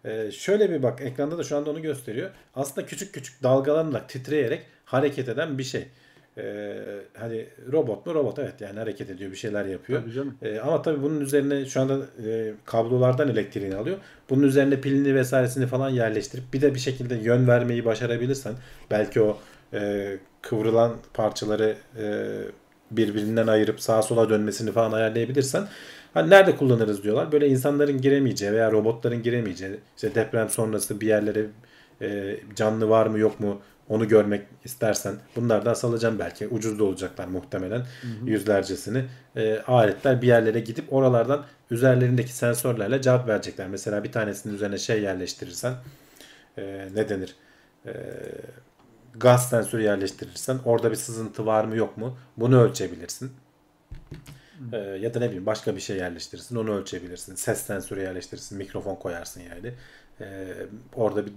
Ee, 0.05 0.31
şöyle 0.31 0.69
bir 0.69 0.83
bak 0.83 1.01
ekranda 1.01 1.37
da 1.37 1.43
şu 1.43 1.57
anda 1.57 1.69
onu 1.69 1.81
gösteriyor. 1.81 2.31
Aslında 2.55 2.87
küçük 2.87 3.13
küçük 3.13 3.43
dalgalanarak 3.43 4.09
titreyerek 4.09 4.65
hareket 4.85 5.29
eden 5.29 5.57
bir 5.57 5.63
şey. 5.63 5.87
Ee, 6.37 6.75
hani 7.13 7.45
robot 7.71 8.05
mu 8.05 8.13
robot 8.13 8.39
evet 8.39 8.61
yani 8.61 8.79
hareket 8.79 9.09
ediyor 9.09 9.31
bir 9.31 9.35
şeyler 9.35 9.65
yapıyor. 9.65 10.01
Tabii 10.01 10.13
canım. 10.13 10.37
Ee, 10.41 10.59
ama 10.59 10.81
tabii 10.81 11.03
bunun 11.03 11.21
üzerine 11.21 11.65
şu 11.65 11.81
anda 11.81 11.99
e, 12.27 12.53
kablolardan 12.65 13.29
elektriğini 13.29 13.75
alıyor. 13.75 13.97
Bunun 14.29 14.43
üzerine 14.43 14.81
pilini 14.81 15.15
vesairesini 15.15 15.67
falan 15.67 15.89
yerleştirip 15.89 16.53
bir 16.53 16.61
de 16.61 16.73
bir 16.73 16.79
şekilde 16.79 17.15
yön 17.15 17.47
vermeyi 17.47 17.85
başarabilirsen 17.85 18.53
belki 18.91 19.21
o 19.21 19.37
e, 19.73 20.17
kıvrılan 20.41 20.95
parçaları 21.13 21.75
e, 21.99 22.35
birbirinden 22.91 23.47
ayırıp 23.47 23.81
sağa 23.81 24.01
sola 24.01 24.29
dönmesini 24.29 24.71
falan 24.71 24.91
ayarlayabilirsen 24.91 25.67
hani 26.13 26.29
nerede 26.29 26.55
kullanırız 26.55 27.03
diyorlar. 27.03 27.31
Böyle 27.31 27.47
insanların 27.47 28.01
giremeyeceği 28.01 28.51
veya 28.51 28.71
robotların 28.71 29.23
giremeyeceği 29.23 29.79
işte 29.95 30.15
deprem 30.15 30.49
sonrası 30.49 31.01
bir 31.01 31.07
yerlere 31.07 31.45
e, 32.01 32.37
canlı 32.55 32.89
var 32.89 33.07
mı 33.07 33.19
yok 33.19 33.39
mu 33.39 33.61
onu 33.89 34.07
görmek 34.07 34.47
istersen 34.63 35.15
bunlardan 35.35 35.73
salacağım 35.73 36.19
belki. 36.19 36.47
Ucuz 36.47 36.79
da 36.79 36.83
olacaklar 36.83 37.27
muhtemelen 37.27 37.85
yüzlercesini. 38.25 39.05
E, 39.35 39.59
aletler 39.59 40.21
bir 40.21 40.27
yerlere 40.27 40.59
gidip 40.59 40.93
oralardan 40.93 41.45
üzerlerindeki 41.71 42.33
sensörlerle 42.33 43.01
cevap 43.01 43.27
verecekler. 43.27 43.67
Mesela 43.67 44.03
bir 44.03 44.11
tanesinin 44.11 44.53
üzerine 44.53 44.77
şey 44.77 45.01
yerleştirirsen 45.01 45.73
e, 46.57 46.87
ne 46.95 47.09
denir? 47.09 47.35
E, 47.85 47.93
gaz 49.15 49.49
sensörü 49.49 49.83
yerleştirirsen 49.83 50.57
orada 50.65 50.91
bir 50.91 50.95
sızıntı 50.95 51.45
var 51.45 51.65
mı 51.65 51.75
yok 51.75 51.97
mu 51.97 52.17
bunu 52.37 52.61
ölçebilirsin. 52.61 53.31
E, 54.73 54.77
ya 54.77 55.13
da 55.13 55.19
ne 55.19 55.25
bileyim 55.25 55.45
başka 55.45 55.75
bir 55.75 55.81
şey 55.81 55.97
yerleştirirsin 55.97 56.55
onu 56.55 56.73
ölçebilirsin. 56.73 57.35
Ses 57.35 57.61
sensörü 57.61 58.01
yerleştirirsin 58.01 58.57
mikrofon 58.57 58.95
koyarsın 58.95 59.41
yani. 59.41 59.73
E, 60.21 60.53
orada 60.93 61.25
bir 61.25 61.33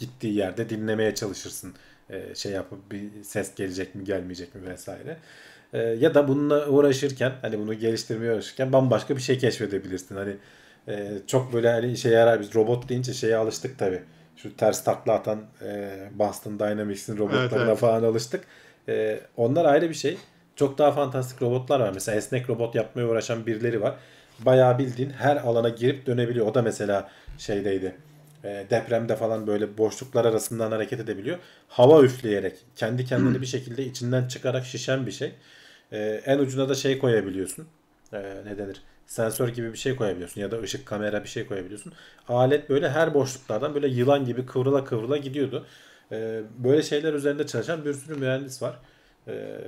gittiği 0.00 0.34
yerde 0.34 0.68
dinlemeye 0.68 1.14
çalışırsın. 1.14 1.74
E, 2.10 2.34
şey 2.34 2.52
yapıp 2.52 2.92
bir 2.92 3.22
ses 3.22 3.54
gelecek 3.54 3.94
mi 3.94 4.04
gelmeyecek 4.04 4.54
mi 4.54 4.66
vesaire. 4.66 5.16
E, 5.72 5.78
ya 5.78 6.14
da 6.14 6.28
bununla 6.28 6.68
uğraşırken 6.68 7.32
hani 7.42 7.58
bunu 7.58 7.74
geliştirmeye 7.74 8.32
uğraşırken 8.32 8.72
bambaşka 8.72 9.16
bir 9.16 9.22
şey 9.22 9.38
keşfedebilirsin. 9.38 10.16
Hani 10.16 10.36
e, 10.88 11.12
çok 11.26 11.52
böyle 11.52 11.70
hani 11.70 11.92
işe 11.92 12.08
yarar 12.08 12.40
biz 12.40 12.54
robot 12.54 12.88
deyince 12.88 13.12
şeye 13.12 13.36
alıştık 13.36 13.78
tabi. 13.78 14.02
Şu 14.36 14.56
ters 14.56 14.84
takla 14.84 15.12
atan 15.12 15.42
e, 15.62 15.98
Boston 16.14 16.58
Dynamics'in 16.58 17.18
robotlarına 17.18 17.56
Evet, 17.56 17.68
evet. 17.68 17.78
falan 17.78 18.02
alıştık. 18.02 18.44
E, 18.88 19.20
onlar 19.36 19.64
ayrı 19.64 19.88
bir 19.88 19.94
şey. 19.94 20.18
Çok 20.56 20.78
daha 20.78 20.92
fantastik 20.92 21.42
robotlar 21.42 21.80
var. 21.80 21.90
Mesela 21.94 22.18
esnek 22.18 22.50
robot 22.50 22.74
yapmaya 22.74 23.08
uğraşan 23.08 23.46
birileri 23.46 23.80
var. 23.80 23.94
Bayağı 24.38 24.78
bildiğin 24.78 25.10
her 25.10 25.36
alana 25.36 25.68
girip 25.68 26.06
dönebiliyor. 26.06 26.46
O 26.46 26.54
da 26.54 26.62
mesela 26.62 27.10
şeydeydi. 27.38 27.94
E, 28.44 28.66
depremde 28.70 29.16
falan 29.16 29.46
böyle 29.46 29.78
boşluklar 29.78 30.24
arasından 30.24 30.70
hareket 30.72 31.00
edebiliyor. 31.00 31.38
Hava 31.68 32.02
üfleyerek 32.02 32.56
kendi 32.76 33.04
kendini 33.04 33.40
bir 33.40 33.46
şekilde 33.46 33.84
içinden 33.84 34.28
çıkarak 34.28 34.64
şişen 34.64 35.06
bir 35.06 35.12
şey. 35.12 35.32
E, 35.92 36.22
en 36.26 36.38
ucuna 36.38 36.68
da 36.68 36.74
şey 36.74 36.98
koyabiliyorsun. 36.98 37.66
E, 38.12 38.18
ne 38.46 38.58
denir? 38.58 38.82
Sensör 39.06 39.48
gibi 39.48 39.72
bir 39.72 39.78
şey 39.78 39.96
koyabiliyorsun 39.96 40.40
ya 40.40 40.50
da 40.50 40.60
ışık 40.60 40.86
kamera 40.86 41.22
bir 41.24 41.28
şey 41.28 41.46
koyabiliyorsun. 41.46 41.92
Alet 42.28 42.70
böyle 42.70 42.90
her 42.90 43.14
boşluklardan 43.14 43.74
böyle 43.74 43.88
yılan 43.88 44.24
gibi 44.24 44.46
kıvrıla 44.46 44.84
kıvrıla 44.84 45.16
gidiyordu. 45.16 45.66
E, 46.12 46.42
böyle 46.58 46.82
şeyler 46.82 47.14
üzerinde 47.14 47.46
çalışan 47.46 47.84
bir 47.84 47.94
sürü 47.94 48.14
mühendis 48.20 48.62
var. 48.62 48.78
E, 49.30 49.60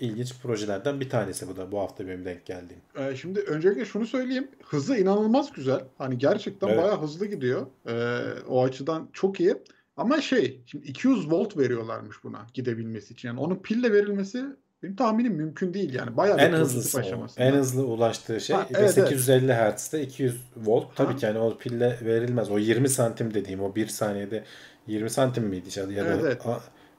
ilginç 0.00 0.34
projelerden 0.42 1.00
bir 1.00 1.10
tanesi 1.10 1.48
bu 1.48 1.56
da 1.56 1.72
bu 1.72 1.78
hafta 1.78 2.06
benim 2.06 2.24
denk 2.24 2.46
geldiğim. 2.46 2.82
Ee, 2.98 3.16
şimdi 3.16 3.40
öncelikle 3.40 3.84
şunu 3.84 4.06
söyleyeyim. 4.06 4.48
Hızı 4.64 4.96
inanılmaz 4.96 5.52
güzel. 5.52 5.80
Hani 5.98 6.18
gerçekten 6.18 6.68
Evet. 6.68 6.78
bayağı 6.78 7.02
hızlı 7.02 7.26
gidiyor. 7.26 7.66
Ee, 7.88 8.18
o 8.48 8.64
açıdan 8.64 9.08
çok 9.12 9.40
iyi. 9.40 9.54
Ama 9.96 10.20
şey, 10.20 10.60
şimdi 10.66 10.86
200 10.86 11.30
volt 11.30 11.56
veriyorlarmış 11.56 12.16
buna 12.24 12.46
gidebilmesi 12.54 13.14
için. 13.14 13.28
Yani 13.28 13.40
onun 13.40 13.56
pille 13.56 13.92
verilmesi 13.92 14.44
benim 14.82 14.96
tahminim 14.96 15.32
mümkün 15.32 15.74
değil 15.74 15.94
yani. 15.94 16.16
Bayağı 16.16 16.38
En 16.38 16.52
aşamasında. 16.52 17.44
En 17.44 17.52
hızlı 17.52 17.84
ulaştığı 17.84 18.40
şey 18.40 18.56
Ha, 18.56 18.66
evet, 18.70 18.80
evet. 18.80 19.08
850 19.08 19.52
Hz'de 19.52 20.02
200 20.02 20.36
volt. 20.56 20.96
Tabii 20.96 21.12
Ha. 21.12 21.16
ki 21.16 21.26
hani 21.26 21.38
o 21.38 21.58
pille 21.58 21.98
verilmez. 22.04 22.50
O 22.50 22.58
20 22.58 22.88
santim 22.88 23.34
dediğim 23.34 23.60
o 23.60 23.74
1 23.74 23.86
saniyede 23.86 24.44
20 24.86 25.10
santim 25.10 25.44
miydi 25.44 25.68
ya 25.78 25.88
da 25.88 25.92
Evet, 25.92 26.20
evet. 26.24 26.42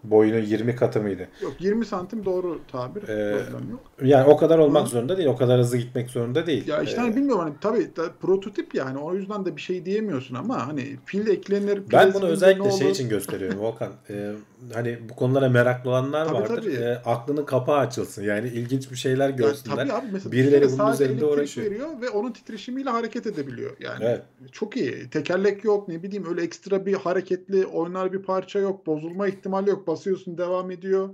Boyunun 0.04 0.40
20 0.42 0.76
katı 0.76 1.02
mıydı? 1.02 1.28
Yok 1.42 1.54
20 1.60 1.86
santim 1.86 2.26
doğru 2.26 2.60
tabir. 2.72 3.08
Ee, 3.10 3.30
yok. 3.72 3.82
Yani 4.04 4.30
o 4.30 4.38
kadar 4.38 4.60
olmak 4.60 4.80
Ama- 4.82 4.90
zorunda 4.90 5.18
değil. 5.18 5.30
O 5.30 5.36
kadar 5.38 5.60
hızlı 5.60 5.78
gitmek 5.78 6.10
zorunda 6.10 6.48
değil. 6.48 6.68
Ya 6.68 6.82
işte 6.82 6.98
Ee, 6.98 7.00
hani 7.00 7.16
bilmiyorum 7.16 7.44
hani 7.44 7.54
tabii 7.62 7.96
da, 7.96 8.04
prototip 8.22 8.76
yani 8.76 8.98
o 8.98 9.14
yüzden 9.16 9.46
de 9.46 9.56
bir 9.56 9.62
şey 9.62 9.86
diyemiyorsun 9.86 10.36
ama 10.36 10.68
hani 10.68 10.98
pil 11.06 11.28
eklenir. 11.28 11.76
pil 11.84 11.92
Ben 11.94 12.14
bunu 12.14 12.26
özellikle 12.26 12.72
şey 12.72 12.90
için 12.92 13.10
gösteriyorum 13.10 13.60
Volkan. 13.60 13.92
Ee, 14.10 14.32
hani 14.74 15.00
bu 15.10 15.16
konulara 15.16 15.50
meraklı 15.50 15.90
olanlar 15.90 16.26
Tabii, 16.28 16.36
vardır. 16.38 16.62
tabii. 16.62 16.74
Ee, 16.76 17.02
aklının 17.06 17.46
kapağı 17.46 17.78
açılsın. 17.78 18.24
Yani 18.24 18.48
ilginç 18.48 18.92
bir 18.92 18.96
şeyler 18.96 19.30
görsünler. 19.30 19.76
tabii 19.76 19.94
abi 19.94 20.08
mesela 20.12 20.32
Birileri 20.32 20.72
bunun 20.72 20.94
üzerinde 20.94 21.26
uğraşıyor. 21.26 21.72
veriyor 21.72 22.02
ve 22.02 22.10
onun 22.10 22.32
titreşimiyle 22.32 22.90
hareket 22.90 23.28
edebiliyor. 23.28 23.78
Yani 23.80 24.04
Evet. 24.04 24.22
çok 24.52 24.78
iyi. 24.78 25.10
Tekerlek 25.10 25.64
yok 25.64 25.88
ne 25.88 26.04
bileyim 26.04 26.26
öyle 26.30 26.42
ekstra 26.42 26.86
bir 26.86 26.94
hareketli 26.94 27.66
oynar 27.66 28.14
bir 28.14 28.22
parça 28.24 28.60
yok. 28.60 28.88
Bozulma 28.88 29.28
ihtimali 29.28 29.70
yok. 29.70 29.88
Basıyorsun 29.88 30.38
devam 30.38 30.72
ediyor. 30.72 31.10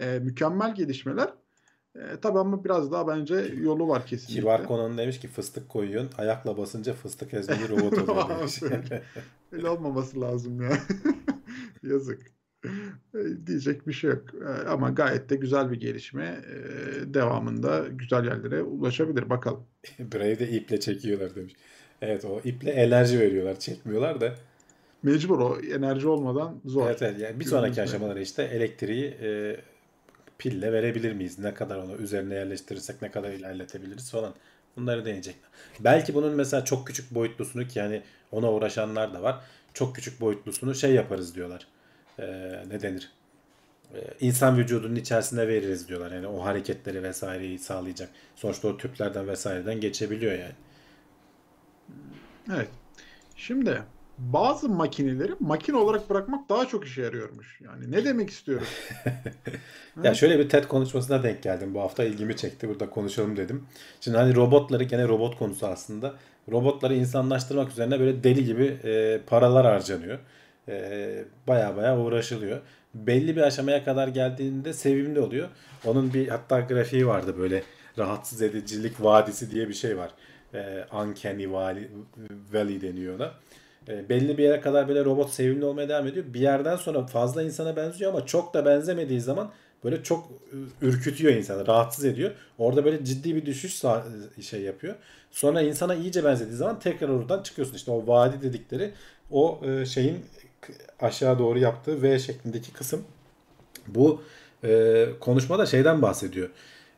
Ee, 0.00 0.18
mükemmel 0.22 0.74
gelişmeler. 0.74 1.28
Ee, 1.96 2.00
tabii 2.22 2.38
ama 2.38 2.64
biraz 2.64 2.92
daha 2.92 3.08
bence 3.08 3.34
yolu 3.60 3.88
var 3.88 4.06
kesinlikle. 4.06 4.40
Kibar 4.40 4.68
Conan 4.68 4.98
demiş 4.98 5.20
ki 5.20 5.28
fıstık 5.28 5.68
koyuyorsun. 5.68 6.10
Ayakla 6.18 6.56
basınca 6.58 6.92
fıstık 6.92 7.34
ezmeli 7.34 7.68
robot 7.68 7.98
oluyor 8.08 8.28
demiş. 8.38 8.62
Öyle. 8.62 9.02
Öyle 9.52 9.68
olmaması 9.68 10.20
lazım 10.20 10.62
ya. 10.62 10.72
Yazık. 11.82 12.34
Ee, 13.14 13.18
Diyecek 13.46 13.86
bir 13.88 13.92
şey 13.92 14.10
yok. 14.10 14.24
Ee, 14.34 14.68
Ama 14.68 14.90
gayet 14.90 15.30
de 15.30 15.36
güzel 15.36 15.70
bir 15.70 15.80
gelişme. 15.80 16.24
Ee, 16.24 17.14
Devamında 17.14 17.84
güzel 17.90 18.24
yerlere 18.24 18.62
ulaşabilir. 18.62 19.30
Bakalım. 19.30 19.64
Brave'i 19.98 20.38
de 20.38 20.48
iple 20.50 20.80
çekiyorlar 20.80 21.34
demiş. 21.34 21.52
Evet 22.02 22.24
o 22.24 22.40
iple 22.44 22.70
enerji 22.70 23.20
veriyorlar. 23.20 23.58
Çekmiyorlar 23.58 24.20
da. 24.20 24.34
Mecbur 25.02 25.38
o 25.38 25.58
enerji 25.60 26.08
olmadan 26.08 26.60
zor. 26.64 26.86
Evet, 26.86 27.02
evet. 27.02 27.20
Yani 27.20 27.40
bir 27.40 27.44
sonraki 27.44 27.82
aşamaları 27.82 28.22
işte 28.22 28.42
elektriği 28.42 29.04
e, 29.22 29.56
pille 30.38 30.72
verebilir 30.72 31.12
miyiz? 31.12 31.38
Ne 31.38 31.54
kadar 31.54 31.76
onu 31.78 31.96
üzerine 31.96 32.34
yerleştirirsek 32.34 33.02
ne 33.02 33.10
kadar 33.10 33.30
ilerletebiliriz 33.30 34.10
falan. 34.10 34.34
Bunları 34.76 35.04
deneyecekler. 35.04 35.50
Belki 35.80 36.14
bunun 36.14 36.32
mesela 36.32 36.64
çok 36.64 36.86
küçük 36.86 37.14
boyutlusunu 37.14 37.66
ki 37.68 37.78
yani 37.78 38.02
ona 38.32 38.52
uğraşanlar 38.52 39.14
da 39.14 39.22
var. 39.22 39.40
Çok 39.74 39.96
küçük 39.96 40.20
boyutlusunu 40.20 40.74
şey 40.74 40.94
yaparız 40.94 41.34
diyorlar. 41.34 41.66
E, 42.18 42.26
ne 42.68 42.82
denir? 42.82 43.10
E, 43.94 43.98
insan 44.20 44.58
vücudunun 44.58 44.94
içerisine 44.94 45.48
veririz 45.48 45.88
diyorlar. 45.88 46.12
Yani 46.12 46.26
o 46.26 46.44
hareketleri 46.44 47.02
vesaireyi 47.02 47.58
sağlayacak. 47.58 48.08
Sonuçta 48.36 48.68
o 48.68 48.76
tüplerden 48.76 49.28
vesaireden 49.28 49.80
geçebiliyor 49.80 50.32
yani. 50.32 50.54
Evet. 52.54 52.68
Şimdi 53.36 53.82
bazı 54.18 54.68
makineleri 54.68 55.32
makine 55.40 55.76
olarak 55.76 56.10
bırakmak 56.10 56.48
daha 56.48 56.68
çok 56.68 56.86
işe 56.86 57.02
yarıyormuş. 57.02 57.60
Yani 57.60 57.92
ne 57.92 58.04
demek 58.04 58.30
istiyoruz? 58.30 58.68
Ya 60.02 60.14
şöyle 60.14 60.38
bir 60.38 60.48
TED 60.48 60.64
konuşmasına 60.64 61.22
denk 61.22 61.42
geldim 61.42 61.74
bu 61.74 61.80
hafta 61.80 62.04
ilgimi 62.04 62.36
çekti 62.36 62.68
burada 62.68 62.90
konuşalım 62.90 63.36
dedim. 63.36 63.66
Şimdi 64.00 64.16
hani 64.16 64.34
robotları 64.34 64.84
gene 64.84 65.08
robot 65.08 65.38
konusu 65.38 65.66
aslında. 65.66 66.14
Robotları 66.52 66.94
insanlaştırmak 66.94 67.70
üzerine 67.70 68.00
böyle 68.00 68.24
deli 68.24 68.44
gibi 68.44 68.64
e, 68.84 69.20
paralar 69.26 69.66
harcanıyor. 69.66 70.18
E, 70.68 71.24
baya 71.48 71.76
baya 71.76 71.98
uğraşılıyor. 71.98 72.60
Belli 72.94 73.36
bir 73.36 73.40
aşamaya 73.40 73.84
kadar 73.84 74.08
geldiğinde 74.08 74.72
sevimli 74.72 75.20
oluyor. 75.20 75.48
Onun 75.84 76.14
bir 76.14 76.28
hatta 76.28 76.60
grafiği 76.60 77.06
vardı 77.06 77.34
böyle 77.38 77.62
rahatsız 77.98 78.42
edicilik 78.42 79.04
vadisi 79.04 79.50
diye 79.50 79.68
bir 79.68 79.74
şey 79.74 79.98
var. 79.98 80.10
E, 80.54 80.84
Uncanny 80.92 81.50
Valley, 81.52 82.80
deniyor 82.80 83.16
ona. 83.16 83.32
E, 83.88 84.08
belli 84.08 84.38
bir 84.38 84.42
yere 84.42 84.60
kadar 84.60 84.88
böyle 84.88 85.04
robot 85.04 85.30
sevimli 85.30 85.64
olmaya 85.64 85.88
devam 85.88 86.06
ediyor. 86.06 86.24
Bir 86.28 86.40
yerden 86.40 86.76
sonra 86.76 87.06
fazla 87.06 87.42
insana 87.42 87.76
benziyor 87.76 88.12
ama 88.12 88.26
çok 88.26 88.54
da 88.54 88.66
benzemediği 88.66 89.20
zaman 89.20 89.50
böyle 89.84 90.02
çok 90.02 90.30
e, 90.82 90.86
ürkütüyor 90.86 91.32
insanı, 91.32 91.66
rahatsız 91.66 92.04
ediyor. 92.04 92.30
Orada 92.58 92.84
böyle 92.84 93.04
ciddi 93.04 93.36
bir 93.36 93.46
düşüş 93.46 93.84
e, 93.84 94.42
şey 94.42 94.60
yapıyor. 94.60 94.94
Sonra 95.30 95.62
insana 95.62 95.94
iyice 95.94 96.24
benzediği 96.24 96.56
zaman 96.56 96.78
tekrar 96.78 97.08
oradan 97.08 97.42
çıkıyorsun. 97.42 97.74
İşte 97.74 97.90
o 97.90 98.06
vadi 98.06 98.42
dedikleri 98.42 98.92
o 99.30 99.60
e, 99.64 99.86
şeyin 99.86 100.24
aşağı 101.00 101.38
doğru 101.38 101.58
yaptığı 101.58 102.02
V 102.02 102.18
şeklindeki 102.18 102.72
kısım. 102.72 103.04
Bu 103.88 104.22
e, 104.64 105.06
konuşmada 105.20 105.66
şeyden 105.66 106.02
bahsediyor. 106.02 106.50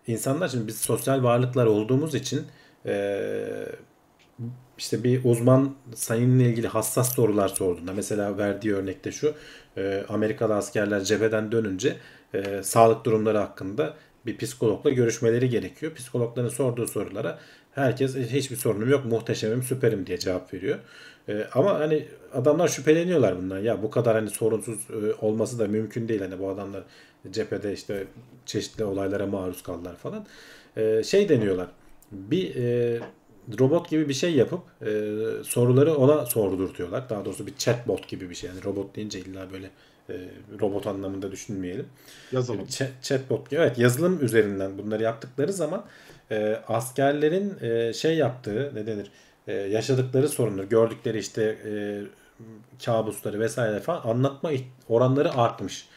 İnsanlar 0.06 0.48
şimdi 0.48 0.66
biz 0.66 0.76
sosyal 0.76 1.22
varlıklar 1.22 1.66
olduğumuz 1.66 2.14
için 2.14 2.46
e, 2.86 3.18
işte 4.78 5.04
bir 5.04 5.24
uzman 5.24 5.74
sayınla 5.94 6.42
ilgili 6.42 6.68
hassas 6.68 7.14
sorular 7.14 7.48
sorduğunda 7.48 7.92
mesela 7.92 8.38
verdiği 8.38 8.74
örnekte 8.74 9.12
şu 9.12 9.34
e, 9.76 10.04
Amerikalı 10.08 10.54
askerler 10.54 11.00
cepheden 11.00 11.52
dönünce 11.52 11.96
e, 12.34 12.62
sağlık 12.62 13.04
durumları 13.04 13.38
hakkında 13.38 13.94
bir 14.26 14.38
psikologla 14.38 14.90
görüşmeleri 14.90 15.48
gerekiyor. 15.48 15.94
Psikologların 15.94 16.48
sorduğu 16.48 16.86
sorulara 16.86 17.38
herkes 17.76 18.16
"E, 18.16 18.32
hiçbir 18.32 18.56
sorunum 18.56 18.90
yok 18.90 19.04
muhteşemim 19.04 19.62
süperim 19.62 20.06
diye 20.06 20.18
cevap 20.18 20.54
veriyor. 20.54 20.78
E, 21.28 21.46
ama 21.54 21.80
hani 21.80 22.06
adamlar 22.34 22.68
şüpheleniyorlar 22.68 23.38
bundan 23.38 23.58
ya 23.58 23.82
bu 23.82 23.90
kadar 23.90 24.14
hani 24.14 24.30
sorunsuz 24.30 24.78
e, 24.90 25.14
olması 25.26 25.58
da 25.58 25.66
mümkün 25.66 26.08
değil 26.08 26.20
hani 26.20 26.38
bu 26.38 26.48
adamlar 26.48 26.82
cephede 27.30 27.72
işte 27.72 28.04
çeşitli 28.46 28.84
olaylara 28.84 29.26
maruz 29.26 29.62
kaldılar 29.62 29.96
falan. 29.96 30.26
E, 30.76 31.02
şey 31.02 31.28
deniyorlar 31.28 31.66
bir 32.12 32.56
e, 32.56 33.00
robot 33.60 33.90
gibi 33.90 34.08
bir 34.08 34.14
şey 34.14 34.34
yapıp 34.34 34.60
e, 34.82 35.10
soruları 35.44 35.94
ona 35.94 36.26
sordurtuyorlar. 36.26 37.10
Daha 37.10 37.24
doğrusu 37.24 37.46
bir 37.46 37.56
chatbot 37.56 38.08
gibi 38.08 38.30
bir 38.30 38.34
şey. 38.34 38.50
Yani 38.50 38.64
robot 38.64 38.96
deyince 38.96 39.18
illa 39.20 39.52
böyle 39.52 39.70
e, 40.10 40.14
robot 40.60 40.86
anlamında 40.86 41.32
düşünmeyelim. 41.32 41.86
Yazalım. 42.32 42.60
Ch- 42.60 43.02
chatbot 43.02 43.50
gibi. 43.50 43.60
Evet 43.60 43.78
yazılım 43.78 44.24
üzerinden 44.24 44.78
bunları 44.78 45.02
yaptıkları 45.02 45.52
zaman 45.52 45.84
e, 46.30 46.60
askerlerin 46.68 47.54
e, 47.60 47.92
şey 47.92 48.16
yaptığı 48.16 48.72
ne 48.74 48.86
denir 48.86 49.10
e, 49.46 49.52
yaşadıkları 49.52 50.28
sorunları 50.28 50.66
gördükleri 50.66 51.18
işte 51.18 51.42
e, 51.42 51.72
kabusları 52.84 53.40
vesaire 53.40 53.80
falan 53.80 54.00
anlatma 54.04 54.50
oranları 54.88 55.34
artmış. 55.34 55.88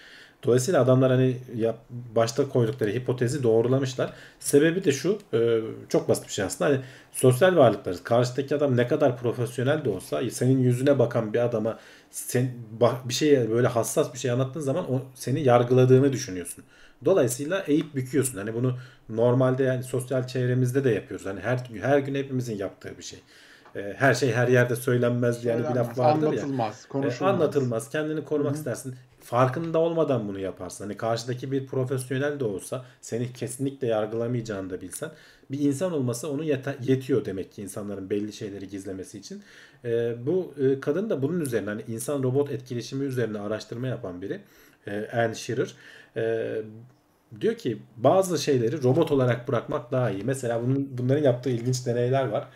Dolayısıyla 0.44 0.82
adamlar 0.84 1.12
hani 1.12 1.38
yap, 1.56 1.78
başta 1.90 2.50
koydukları 2.50 2.92
hipotezi 2.92 3.44
doğrulamışlar. 3.44 4.14
Sebebi 4.40 4.84
de 4.84 4.92
şu 4.92 5.20
e, 5.34 5.60
çok 5.90 6.10
basit 6.10 6.28
bir 6.28 6.34
şey 6.34 6.46
aslında. 6.46 6.70
Hani 6.70 6.80
sosyal 7.12 7.56
varlıklarız. 7.56 8.04
Karşıdaki 8.04 8.56
adam 8.56 8.78
ne 8.78 8.88
kadar 8.88 9.18
profesyonel 9.18 9.86
de 9.86 9.90
olsa 9.90 10.22
senin 10.32 10.60
yüzüne 10.60 11.00
bakan 11.00 11.34
bir 11.34 11.40
adama 11.40 11.80
sen 12.12 12.52
bak- 12.82 13.10
bir 13.10 13.14
şeye 13.14 13.50
böyle 13.50 13.68
hassas 13.68 14.14
bir 14.14 14.20
şey 14.20 14.32
anlattığın 14.32 14.60
zaman 14.60 14.92
o 14.94 15.02
seni 15.16 15.44
yargıladığını 15.44 16.14
düşünüyorsun. 16.14 16.64
Dolayısıyla 17.06 17.64
eğip 17.68 17.96
büküyorsun. 17.96 18.38
Hani 18.38 18.54
bunu 18.54 18.78
normalde 19.10 19.64
yani 19.64 19.84
sosyal 19.84 20.28
çevremizde 20.28 20.84
de 20.84 20.90
yapıyoruz. 20.90 21.26
Hani 21.26 21.40
her 21.40 21.58
her 21.82 22.00
gün 22.00 22.16
hepimizin 22.16 22.58
yaptığı 22.58 22.98
bir 22.98 23.04
şey. 23.04 23.20
E, 23.76 23.94
her 23.98 24.14
şey 24.14 24.32
her 24.32 24.48
yerde 24.48 24.76
söylenmez 24.76 25.46
yani 25.46 25.60
bir 25.70 25.76
laf 25.76 25.98
vardır 25.98 26.22
ya. 26.22 26.30
Anlatılmaz, 26.30 26.86
E, 26.86 26.88
konuşulmaz. 26.90 27.34
anlatılmaz. 27.36 27.90
Kendini 27.90 28.26
korumak 28.26 28.56
istersin. 28.56 28.96
Farkında 29.22 29.80
olmadan 29.80 30.28
bunu 30.28 30.40
yaparsın. 30.40 30.84
Hani 30.84 30.98
karşıdaki 30.98 31.52
bir 31.52 31.68
profesyonel 31.68 32.40
de 32.40 32.44
olsa 32.44 32.86
seni 33.02 33.34
kesinlikle 33.34 33.88
yargılamayacağını 33.88 34.70
da 34.70 34.82
bilsen 34.82 35.10
bir 35.52 35.60
insan 35.60 35.94
olması 35.94 36.30
onu 36.30 36.44
yetiyor 36.82 37.26
demek 37.26 37.52
ki 37.52 37.62
insanların 37.62 38.10
belli 38.10 38.34
şeyleri 38.34 38.68
gizlemesi 38.68 39.18
için. 39.18 39.44
E, 39.86 40.16
bu 40.26 40.54
e, 40.60 40.80
kadın 40.80 41.10
da 41.10 41.22
bunun 41.22 41.40
üzerine 41.40 41.70
hani 41.70 41.82
insan 41.88 42.24
robot 42.24 42.52
etkileşimi 42.52 43.06
üzerine 43.06 43.40
araştırma 43.40 43.88
yapan 43.88 44.22
biri. 44.22 44.40
E, 44.88 45.08
Anne 45.14 45.36
Shearer. 45.36 45.76
E, 46.18 46.56
diyor 47.42 47.56
ki 47.56 47.78
bazı 47.98 48.38
şeyleri 48.38 48.84
robot 48.84 49.12
olarak 49.12 49.48
bırakmak 49.48 49.92
daha 49.92 50.12
iyi. 50.12 50.24
Mesela 50.24 50.62
bunun, 50.64 50.98
bunların 50.98 51.24
yaptığı 51.24 51.50
ilginç 51.50 51.86
deneyler 51.86 52.28
var. 52.28 52.48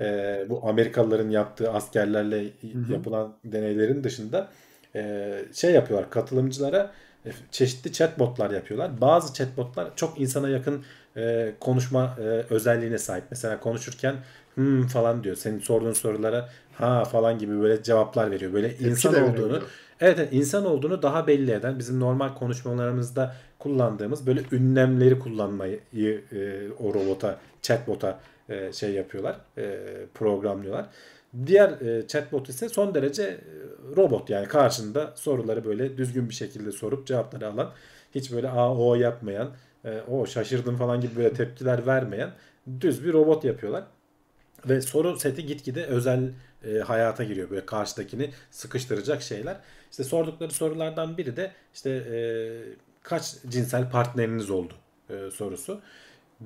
E, 0.00 0.46
bu 0.48 0.68
Amerikalıların 0.68 1.30
yaptığı 1.30 1.70
askerlerle 1.70 2.44
yapılan 2.90 3.36
deneylerin 3.44 4.04
dışında 4.04 4.50
e, 4.94 5.44
şey 5.52 5.72
yapıyorlar 5.72 6.10
katılımcılara 6.10 6.92
e, 7.26 7.30
çeşitli 7.50 7.92
chatbotlar 7.92 8.50
yapıyorlar. 8.50 9.00
Bazı 9.00 9.34
chatbotlar 9.34 9.96
çok 9.96 10.20
insana 10.20 10.48
yakın 10.48 10.84
e, 11.16 11.52
konuşma 11.60 12.16
e, 12.18 12.22
özelliğine 12.54 12.98
sahip. 12.98 13.24
Mesela 13.30 13.60
konuşurken 13.60 14.14
hmm 14.54 14.86
falan 14.86 15.24
diyor. 15.24 15.36
Senin 15.36 15.58
sorduğun 15.58 15.92
sorulara 15.92 16.48
ha 16.72 17.04
falan 17.04 17.38
gibi 17.38 17.60
böyle 17.60 17.82
cevaplar 17.82 18.30
veriyor. 18.30 18.52
Böyle 18.52 18.76
insan 18.78 19.14
de 19.14 19.22
olduğunu. 19.22 19.56
Evet, 20.00 20.18
evet 20.18 20.28
insan 20.32 20.66
olduğunu 20.66 21.02
daha 21.02 21.26
belli 21.26 21.50
eden 21.50 21.78
bizim 21.78 22.00
normal 22.00 22.34
konuşmalarımızda 22.34 23.34
kullandığımız 23.58 24.26
böyle 24.26 24.42
ünlemleri 24.52 25.18
kullanmayı 25.18 25.80
e, 25.96 26.70
o 26.78 26.94
robota, 26.94 27.38
chatbot'a 27.62 28.20
e, 28.48 28.72
şey 28.72 28.92
yapıyorlar, 28.92 29.36
e, 29.58 29.78
programlıyorlar. 30.14 30.86
Diğer 31.46 31.70
e, 31.70 32.06
chatbot 32.06 32.48
ise 32.48 32.68
son 32.68 32.94
derece 32.94 33.22
e, 33.22 33.38
robot 33.96 34.30
yani 34.30 34.48
karşında 34.48 35.12
soruları 35.14 35.64
böyle 35.64 35.96
düzgün 35.96 36.28
bir 36.28 36.34
şekilde 36.34 36.72
sorup 36.72 37.06
cevapları 37.06 37.48
alan, 37.48 37.70
hiç 38.14 38.32
böyle 38.32 38.48
a 38.48 38.76
o 38.76 38.94
yapmayan, 38.94 39.50
e, 39.84 40.00
o 40.00 40.26
şaşırdım 40.26 40.76
falan 40.76 41.00
gibi 41.00 41.16
böyle 41.16 41.32
tepkiler 41.32 41.86
vermeyen 41.86 42.30
düz 42.80 43.04
bir 43.04 43.12
robot 43.12 43.44
yapıyorlar. 43.44 43.84
Ve 44.68 44.80
soru 44.80 45.16
seti 45.16 45.46
gitgide 45.46 45.86
özel 45.86 46.30
e, 46.64 46.78
hayata 46.78 47.24
giriyor. 47.24 47.50
Böyle 47.50 47.66
karşıdakini 47.66 48.30
sıkıştıracak 48.50 49.22
şeyler. 49.22 49.56
İşte 49.90 50.04
sordukları 50.04 50.50
sorulardan 50.50 51.18
biri 51.18 51.36
de 51.36 51.52
işte 51.74 51.90
e, 51.90 52.16
kaç 53.02 53.34
cinsel 53.48 53.90
partneriniz 53.90 54.50
oldu 54.50 54.74
e, 55.10 55.30
sorusu. 55.30 55.80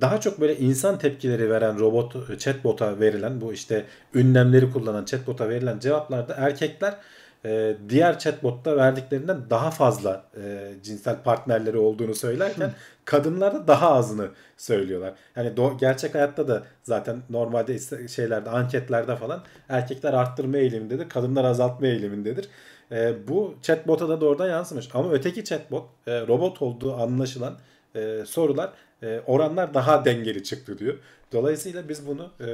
Daha 0.01 0.19
çok 0.19 0.41
böyle 0.41 0.57
insan 0.57 0.99
tepkileri 0.99 1.49
veren 1.49 1.79
robot 1.79 2.39
chatbot'a 2.39 2.99
verilen 2.99 3.41
bu 3.41 3.53
işte 3.53 3.85
ünlemleri 4.13 4.71
kullanan 4.71 5.05
chatbot'a 5.05 5.49
verilen 5.49 5.79
cevaplarda 5.79 6.33
erkekler 6.33 6.97
e, 7.45 7.77
diğer 7.89 8.19
chatbot'ta 8.19 8.77
verdiklerinden 8.77 9.49
daha 9.49 9.71
fazla 9.71 10.23
e, 10.43 10.73
cinsel 10.83 11.23
partnerleri 11.23 11.77
olduğunu 11.77 12.15
söylerken 12.15 12.71
kadınlar 13.07 13.55
da 13.55 13.67
daha 13.67 13.91
azını 13.93 14.29
söylüyorlar. 14.57 15.13
Yani 15.35 15.49
do- 15.49 15.79
gerçek 15.79 16.15
hayatta 16.15 16.47
da 16.47 16.63
zaten 16.83 17.21
normalde 17.29 18.07
şeylerde 18.07 18.49
anketlerde 18.49 19.15
falan 19.15 19.43
erkekler 19.69 20.13
arttırma 20.13 20.57
eğilimindedir, 20.57 21.09
kadınlar 21.09 21.45
azaltma 21.45 21.87
eğilimindedir. 21.87 22.49
E, 22.91 23.27
bu 23.27 23.55
chatbot'a 23.61 24.09
da 24.09 24.21
doğrudan 24.21 24.49
yansımış. 24.49 24.89
Ama 24.93 25.11
öteki 25.11 25.43
chatbot 25.43 25.89
e, 26.07 26.27
robot 26.27 26.61
olduğu 26.61 26.95
anlaşılan 26.95 27.57
e, 27.95 28.23
sorular 28.25 28.73
e, 29.03 29.19
oranlar 29.27 29.73
daha 29.73 30.05
dengeli 30.05 30.43
çıktı 30.43 30.77
diyor. 30.77 30.97
Dolayısıyla 31.31 31.89
biz 31.89 32.07
bunu 32.07 32.31
e, 32.39 32.45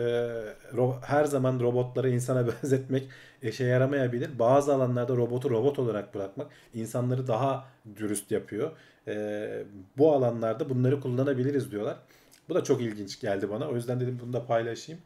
ro- 0.73 1.01
her 1.01 1.25
zaman 1.25 1.59
robotları 1.59 2.09
insana 2.09 2.47
benzetmek 2.63 3.09
işe 3.41 3.63
yaramayabilir. 3.63 4.39
Bazı 4.39 4.73
alanlarda 4.73 5.15
robotu 5.15 5.49
robot 5.49 5.79
olarak 5.79 6.15
bırakmak 6.15 6.47
insanları 6.73 7.27
daha 7.27 7.65
dürüst 7.95 8.31
yapıyor. 8.31 8.71
E, 9.07 9.63
bu 9.97 10.13
alanlarda 10.13 10.69
bunları 10.69 10.99
kullanabiliriz 11.01 11.71
diyorlar. 11.71 11.97
Bu 12.49 12.55
da 12.55 12.63
çok 12.63 12.81
ilginç 12.81 13.19
geldi 13.19 13.49
bana. 13.49 13.69
O 13.69 13.75
yüzden 13.75 13.99
dedim 13.99 14.19
bunu 14.23 14.33
da 14.33 14.45
paylaşayım. 14.45 15.01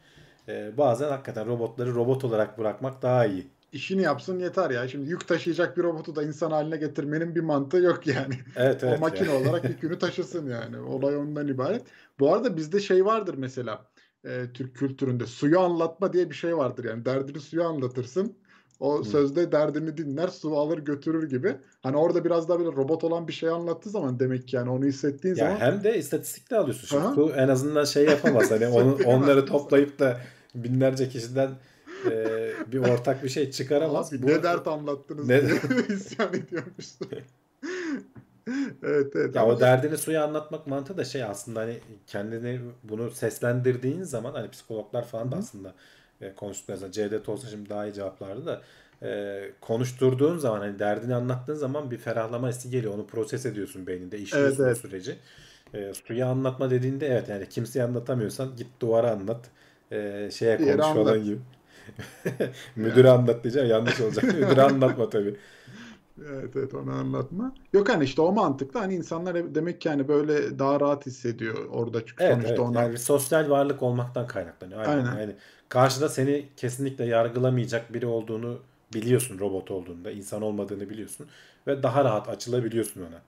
E, 0.47 0.78
bazen 0.78 1.09
hakikaten 1.09 1.47
robotları 1.47 1.95
robot 1.95 2.24
olarak 2.24 2.57
bırakmak 2.59 3.01
daha 3.01 3.26
iyi. 3.26 3.47
İşini 3.72 4.01
yapsın 4.01 4.39
yeter 4.39 4.70
ya. 4.70 4.88
Şimdi 4.88 5.09
yük 5.09 5.28
taşıyacak 5.28 5.78
bir 5.78 5.84
robotu 5.84 6.15
da 6.15 6.24
insan 6.24 6.51
haline 6.51 6.78
getirmenin 6.78 7.36
bir 7.36 7.41
mantığı 7.41 7.78
yok 7.78 8.07
yani. 8.07 8.36
Evet 8.55 8.84
evet. 8.84 8.97
o 8.97 9.01
makine 9.01 9.30
ya. 9.32 9.38
olarak 9.38 9.63
yükünü 9.70 9.99
taşısın 9.99 10.49
yani. 10.49 10.80
Olay 10.80 11.18
ondan 11.18 11.47
ibaret. 11.47 11.82
Bu 12.20 12.34
arada 12.34 12.57
bizde 12.57 12.80
şey 12.80 13.05
vardır 13.05 13.36
mesela 13.38 13.86
e, 14.26 14.45
Türk 14.53 14.76
kültüründe 14.76 15.26
suyu 15.26 15.59
anlatma 15.59 16.13
diye 16.13 16.30
bir 16.30 16.36
şey 16.36 16.57
vardır 16.57 16.86
yani 16.86 17.05
derdini 17.05 17.39
suya 17.39 17.68
anlatırsın. 17.68 18.38
O 18.80 19.03
sözde 19.03 19.51
derdini 19.51 19.97
dinler, 19.97 20.28
su 20.28 20.57
alır 20.57 20.78
götürür 20.78 21.30
gibi. 21.30 21.55
Hani 21.84 21.97
orada 21.97 22.26
biraz 22.26 22.49
daha 22.49 22.59
böyle 22.59 22.72
robot 22.72 23.03
olan 23.03 23.28
bir 23.28 23.34
şey 23.34 23.49
anlattığı 23.49 23.89
zaman 23.89 24.20
demek 24.20 24.47
ki 24.47 24.55
yani 24.55 24.70
onu 24.70 24.86
hissettiğin 24.86 25.36
Ya 25.36 25.45
zaman 25.45 25.59
hem 25.59 25.84
de 25.84 25.97
istatistik 25.97 26.51
de 26.51 26.57
alıyorsun. 26.57 26.88
Şimdi 26.88 27.01
Aha. 27.01 27.15
bu 27.15 27.32
en 27.32 27.47
azından 27.47 27.86
şey 27.86 28.05
yapamaz. 28.05 28.51
Hani 28.51 28.68
onu, 28.68 28.97
Söyleyemez 28.97 29.05
onları 29.24 29.45
toplayıp 29.45 29.99
da 29.99 30.22
binlerce 30.55 31.09
kişiden 31.09 31.49
e, 32.05 32.51
bir 32.68 32.80
ortak 32.80 33.24
bir 33.24 33.30
şey 33.30 33.51
çıkaramaz. 33.51 34.13
Abi 34.13 34.22
Bu- 34.24 34.28
ne 34.28 34.43
dert 34.43 34.68
anlattınız 34.68 35.28
Ne- 35.28 35.41
diye 35.41 35.59
isyan 35.89 36.34
ediyormuşsun. 36.34 37.07
evet 38.84 39.16
evet. 39.16 39.36
Ya 39.36 39.41
Ama 39.41 39.52
o 39.54 39.60
derdini 39.60 39.98
suya 39.98 40.24
anlatmak 40.24 40.68
mantığı 40.68 40.98
da 40.98 41.06
şey 41.06 41.24
aslında 41.24 41.60
hani 41.60 41.80
kendini 42.08 42.62
bunu 42.84 43.12
seslendirdiğin 43.12 44.04
zaman 44.04 44.34
hani 44.34 44.50
psikologlar 44.52 45.06
falan 45.08 45.32
da 45.32 45.36
aslında 45.36 45.76
e, 46.22 46.36
konuştukları 46.36 46.78
zaman 46.78 46.91
Cevdet 46.91 47.30
olsa 47.30 47.48
şimdi 47.48 47.70
daha 47.70 47.86
iyi 47.88 47.93
cevaplardı 47.93 48.45
da 48.45 48.62
e, 49.04 49.41
konuşturduğun 49.62 50.38
zaman 50.38 50.60
hani 50.60 50.80
derdini 50.80 51.16
anlattığın 51.16 51.56
zaman 51.56 51.91
bir 51.91 51.98
ferahlama 51.98 52.50
hissi 52.50 52.70
geliyor. 52.70 52.93
Onu 52.93 53.08
proses 53.08 53.45
ediyorsun 53.45 53.88
beyninde, 53.88 54.20
işliyorsun 54.20 54.64
Evet, 54.64 54.68
evet. 54.68 54.78
süreci. 54.78 55.20
E, 55.74 55.93
suya 55.93 56.28
anlatma 56.28 56.70
dediğinde 56.70 57.08
evet 57.08 57.30
yani 57.30 57.50
kimseye 57.50 57.84
anlatamıyorsan 57.84 58.56
git 58.56 58.68
duvara 58.82 59.12
anlat. 59.12 59.50
E, 59.91 60.30
şeye 60.32 60.62
konuş 60.62 60.93
falan 60.93 61.24
gibi. 61.24 61.39
Müdüre 62.76 63.10
anlat 63.10 63.43
diyeceğim 63.43 63.70
yanlış 63.70 64.02
olacak. 64.02 64.34
Müdüre 64.34 64.62
anlatma 64.62 65.10
tabii. 65.10 65.38
Evet 66.32 66.55
evet 66.55 66.74
onu 66.74 66.91
anlatma. 66.91 67.55
Yok 67.74 67.89
hani 67.89 68.03
işte 68.03 68.22
o 68.22 68.32
mantıkla 68.32 68.82
hani 68.82 68.95
insanlar 68.95 69.55
demek 69.55 69.82
ki 69.82 69.89
hani 69.89 70.07
böyle 70.07 70.59
daha 70.59 70.80
rahat 70.80 71.05
hissediyor 71.05 71.65
orada 71.70 72.05
çünkü 72.05 72.24
Evet, 72.24 72.34
sonuçta 72.34 72.49
evet. 72.49 72.59
ona 72.59 72.82
Yani 72.84 72.97
sosyal 72.97 73.49
varlık 73.49 73.84
olmaktan 73.84 74.28
kaynaklanıyor. 74.28 74.80
Aynen. 74.80 75.05
Aynen. 75.05 75.20
Yani 75.22 75.36
karşıda 75.70 76.09
seni 76.09 76.45
kesinlikle 76.57 77.05
yargılamayacak 77.05 77.93
biri 77.93 78.05
olduğunu 78.05 78.59
biliyorsun 78.93 79.39
robot 79.39 79.72
olduğunda, 79.72 80.11
insan 80.11 80.41
olmadığını 80.41 80.89
biliyorsun 80.89 81.28
ve 81.68 81.84
daha 81.84 82.03
rahat 82.03 82.30
açılabiliyorsun 82.30 83.01
ona. 83.01 83.22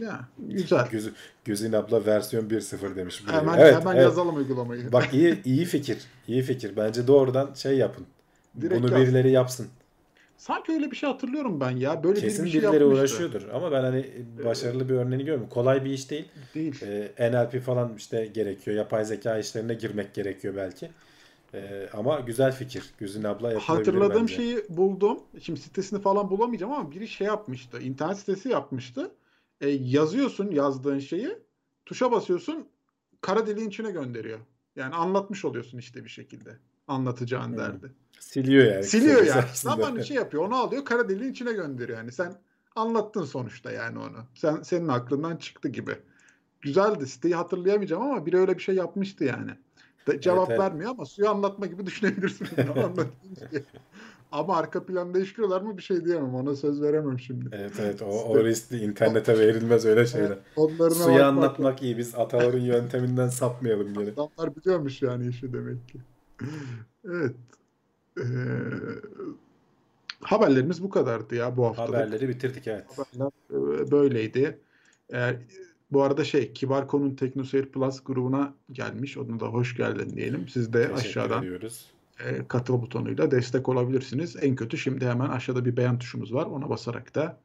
ya 0.00 0.20
güzel. 0.38 0.88
Gözü, 0.90 1.12
Gözün 1.44 1.72
abla 1.72 2.06
versiyon 2.06 2.48
1.0 2.48 2.96
demiş. 2.96 3.26
buraya. 3.26 3.40
Hemen 3.40 3.58
Evet, 3.58 3.80
hemen 3.80 3.92
evet. 3.94 4.02
yazalım 4.04 4.36
uygulamayı. 4.36 4.92
Bak 4.92 5.14
iyi 5.14 5.42
iyi 5.44 5.64
fikir. 5.64 5.98
iyi 6.28 6.42
fikir. 6.42 6.76
Bence 6.76 7.06
doğrudan 7.06 7.54
şey 7.54 7.76
yapın. 7.78 8.06
Direkt 8.60 8.82
Bunu 8.82 8.92
yaz. 8.92 9.00
birileri 9.00 9.30
yapsın. 9.30 9.66
Sanki 10.40 10.72
öyle 10.72 10.90
bir 10.90 10.96
şey 10.96 11.10
hatırlıyorum 11.10 11.60
ben 11.60 11.70
ya. 11.70 12.04
Böyle 12.04 12.20
Kesin 12.20 12.44
bir, 12.44 12.50
şey 12.50 12.60
birileri 12.62 12.82
yapmıştı. 12.82 13.00
uğraşıyordur 13.00 13.48
ama 13.54 13.72
ben 13.72 13.80
hani 13.82 14.06
başarılı 14.44 14.88
bir 14.88 14.94
örneğini 14.94 15.24
görmüyorum. 15.24 15.48
Kolay 15.48 15.84
bir 15.84 15.90
iş 15.90 16.10
değil. 16.10 16.28
Değil. 16.54 16.82
Ee, 17.18 17.32
NLP 17.32 17.60
falan 17.60 17.94
işte 17.96 18.26
gerekiyor. 18.26 18.76
Yapay 18.76 19.04
zeka 19.04 19.38
işlerine 19.38 19.74
girmek 19.74 20.14
gerekiyor 20.14 20.54
belki. 20.56 20.90
Ee, 21.54 21.88
ama 21.92 22.20
güzel 22.20 22.52
fikir. 22.52 22.84
Güzin 22.98 23.24
abla 23.24 23.68
Hatırladığım 23.68 24.22
bence. 24.22 24.34
şeyi 24.34 24.64
buldum. 24.68 25.18
Şimdi 25.42 25.60
sitesini 25.60 26.00
falan 26.00 26.30
bulamayacağım 26.30 26.72
ama 26.72 26.90
biri 26.90 27.08
şey 27.08 27.26
yapmıştı. 27.26 27.80
İnternet 27.80 28.18
sitesi 28.18 28.48
yapmıştı. 28.48 29.10
E, 29.60 29.68
yazıyorsun 29.68 30.50
yazdığın 30.50 30.98
şeyi. 30.98 31.38
Tuşa 31.86 32.12
basıyorsun. 32.12 32.68
Kara 33.20 33.46
deliğin 33.46 33.68
içine 33.68 33.90
gönderiyor. 33.90 34.38
Yani 34.76 34.94
anlatmış 34.94 35.44
oluyorsun 35.44 35.78
işte 35.78 36.04
bir 36.04 36.10
şekilde. 36.10 36.56
Anlatacağın 36.88 37.48
Hmm. 37.48 37.58
derdi. 37.58 37.92
Siliyor 38.20 38.72
yani. 38.72 38.84
Siliyor 38.84 39.22
yani. 39.24 39.44
Ama 39.66 39.86
hani 39.86 40.06
şey 40.06 40.16
yapıyor. 40.16 40.44
Onu 40.44 40.56
alıyor 40.56 40.84
kara 40.84 41.08
deliğin 41.08 41.32
içine 41.32 41.52
gönderiyor. 41.52 41.98
Yani 41.98 42.12
sen 42.12 42.34
anlattın 42.76 43.24
sonuçta 43.24 43.70
yani 43.70 43.98
onu. 43.98 44.16
Sen 44.34 44.62
senin 44.62 44.88
aklından 44.88 45.36
çıktı 45.36 45.68
gibi. 45.68 45.96
Güzeldi. 46.60 47.06
Siteyi 47.06 47.34
hatırlayamayacağım 47.34 48.02
ama 48.02 48.26
biri 48.26 48.38
öyle 48.38 48.54
bir 48.54 48.62
şey 48.62 48.74
yapmıştı 48.74 49.24
yani. 49.24 49.50
De, 50.06 50.20
cevap 50.20 50.50
evet. 50.50 50.60
vermiyor 50.60 50.90
ama 50.90 51.06
suyu 51.06 51.30
anlatma 51.30 51.66
gibi 51.66 51.86
düşünebilirsin. 51.86 52.48
bunu, 52.56 52.84
anlattığın 52.84 53.10
şeyi. 53.50 53.64
ama 54.32 54.56
arka 54.56 54.86
planda 54.86 55.18
işliyorlar 55.18 55.60
mı 55.60 55.76
bir 55.76 55.82
şey 55.82 56.04
diyemem. 56.04 56.34
Ona 56.34 56.56
söz 56.56 56.82
veremem 56.82 57.18
şimdi. 57.18 57.48
Evet 57.52 57.72
evet 57.80 58.02
o, 58.02 58.06
o 58.06 58.44
riskli 58.44 58.76
internete 58.76 59.38
verilmez 59.38 59.86
öyle 59.86 60.06
şeyler. 60.06 60.38
Onlarına 60.56 60.94
Suyu 60.94 61.24
anlatmak 61.24 61.82
iyi. 61.82 61.98
Biz 61.98 62.14
ataların 62.14 62.60
yönteminden 62.60 63.28
sapmayalım 63.28 63.94
geri. 63.94 64.12
Adamlar 64.12 64.56
biliyormuş 64.56 65.02
yani 65.02 65.28
işi 65.28 65.52
demek 65.52 65.88
ki. 65.88 65.98
Evet. 67.04 67.36
Ee, 68.18 68.22
haberlerimiz 70.20 70.82
bu 70.82 70.90
kadardı 70.90 71.34
ya 71.34 71.56
bu 71.56 71.66
haftalık. 71.66 71.94
Haberleri 71.94 72.28
bitirdik 72.28 72.68
evet. 72.68 72.86
Haberler 72.96 73.30
e, 73.50 73.90
böyleydi. 73.90 74.58
Eğer 75.10 75.36
bu 75.92 76.02
arada 76.02 76.24
şey 76.24 76.52
Kibar.com'un 76.52 77.14
TeknoSeyir 77.14 77.66
Plus 77.66 78.04
grubuna 78.04 78.54
gelmiş. 78.72 79.18
Ona 79.18 79.40
da 79.40 79.46
hoş 79.46 79.76
geldin 79.76 80.16
diyelim. 80.16 80.48
Siz 80.48 80.72
de 80.72 80.82
Teşekkür 80.82 81.00
aşağıdan 81.00 81.42
ediyoruz. 81.42 81.86
e, 82.24 82.48
katıl 82.48 82.82
butonuyla 82.82 83.30
destek 83.30 83.68
olabilirsiniz. 83.68 84.36
En 84.40 84.56
kötü 84.56 84.78
şimdi 84.78 85.06
hemen 85.06 85.28
aşağıda 85.28 85.64
bir 85.64 85.76
beğen 85.76 85.98
tuşumuz 85.98 86.34
var. 86.34 86.46
Ona 86.46 86.68
basarak 86.70 87.14
da 87.14 87.40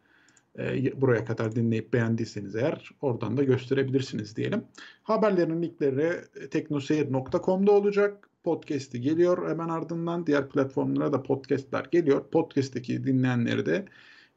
e, 0.59 1.01
buraya 1.01 1.25
kadar 1.25 1.55
dinleyip 1.55 1.93
beğendiyseniz 1.93 2.55
eğer 2.55 2.91
oradan 3.01 3.37
da 3.37 3.43
gösterebilirsiniz 3.43 4.35
diyelim. 4.35 4.63
Haberlerin 5.03 5.61
linkleri 5.61 6.11
teknoseyir.com'da 6.49 7.71
olacak. 7.71 8.29
Podcast'i 8.45 9.01
geliyor 9.01 9.49
hemen 9.49 9.69
ardından. 9.69 10.27
Diğer 10.27 10.49
platformlara 10.49 11.13
da 11.13 11.23
podcast'ler 11.23 11.87
geliyor. 11.91 12.29
Podcast'teki 12.29 13.03
dinleyenleri 13.03 13.65
de 13.65 13.85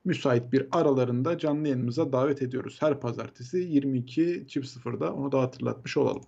müsait 0.04 0.52
bir 0.52 0.66
aralarında 0.72 1.38
canlı 1.38 1.68
yayınımıza 1.68 2.12
davet 2.12 2.42
ediyoruz. 2.42 2.76
Her 2.80 3.00
pazartesi 3.00 3.58
22.00'da 3.58 5.14
onu 5.14 5.32
da 5.32 5.40
hatırlatmış 5.40 5.96
olalım. 5.96 6.22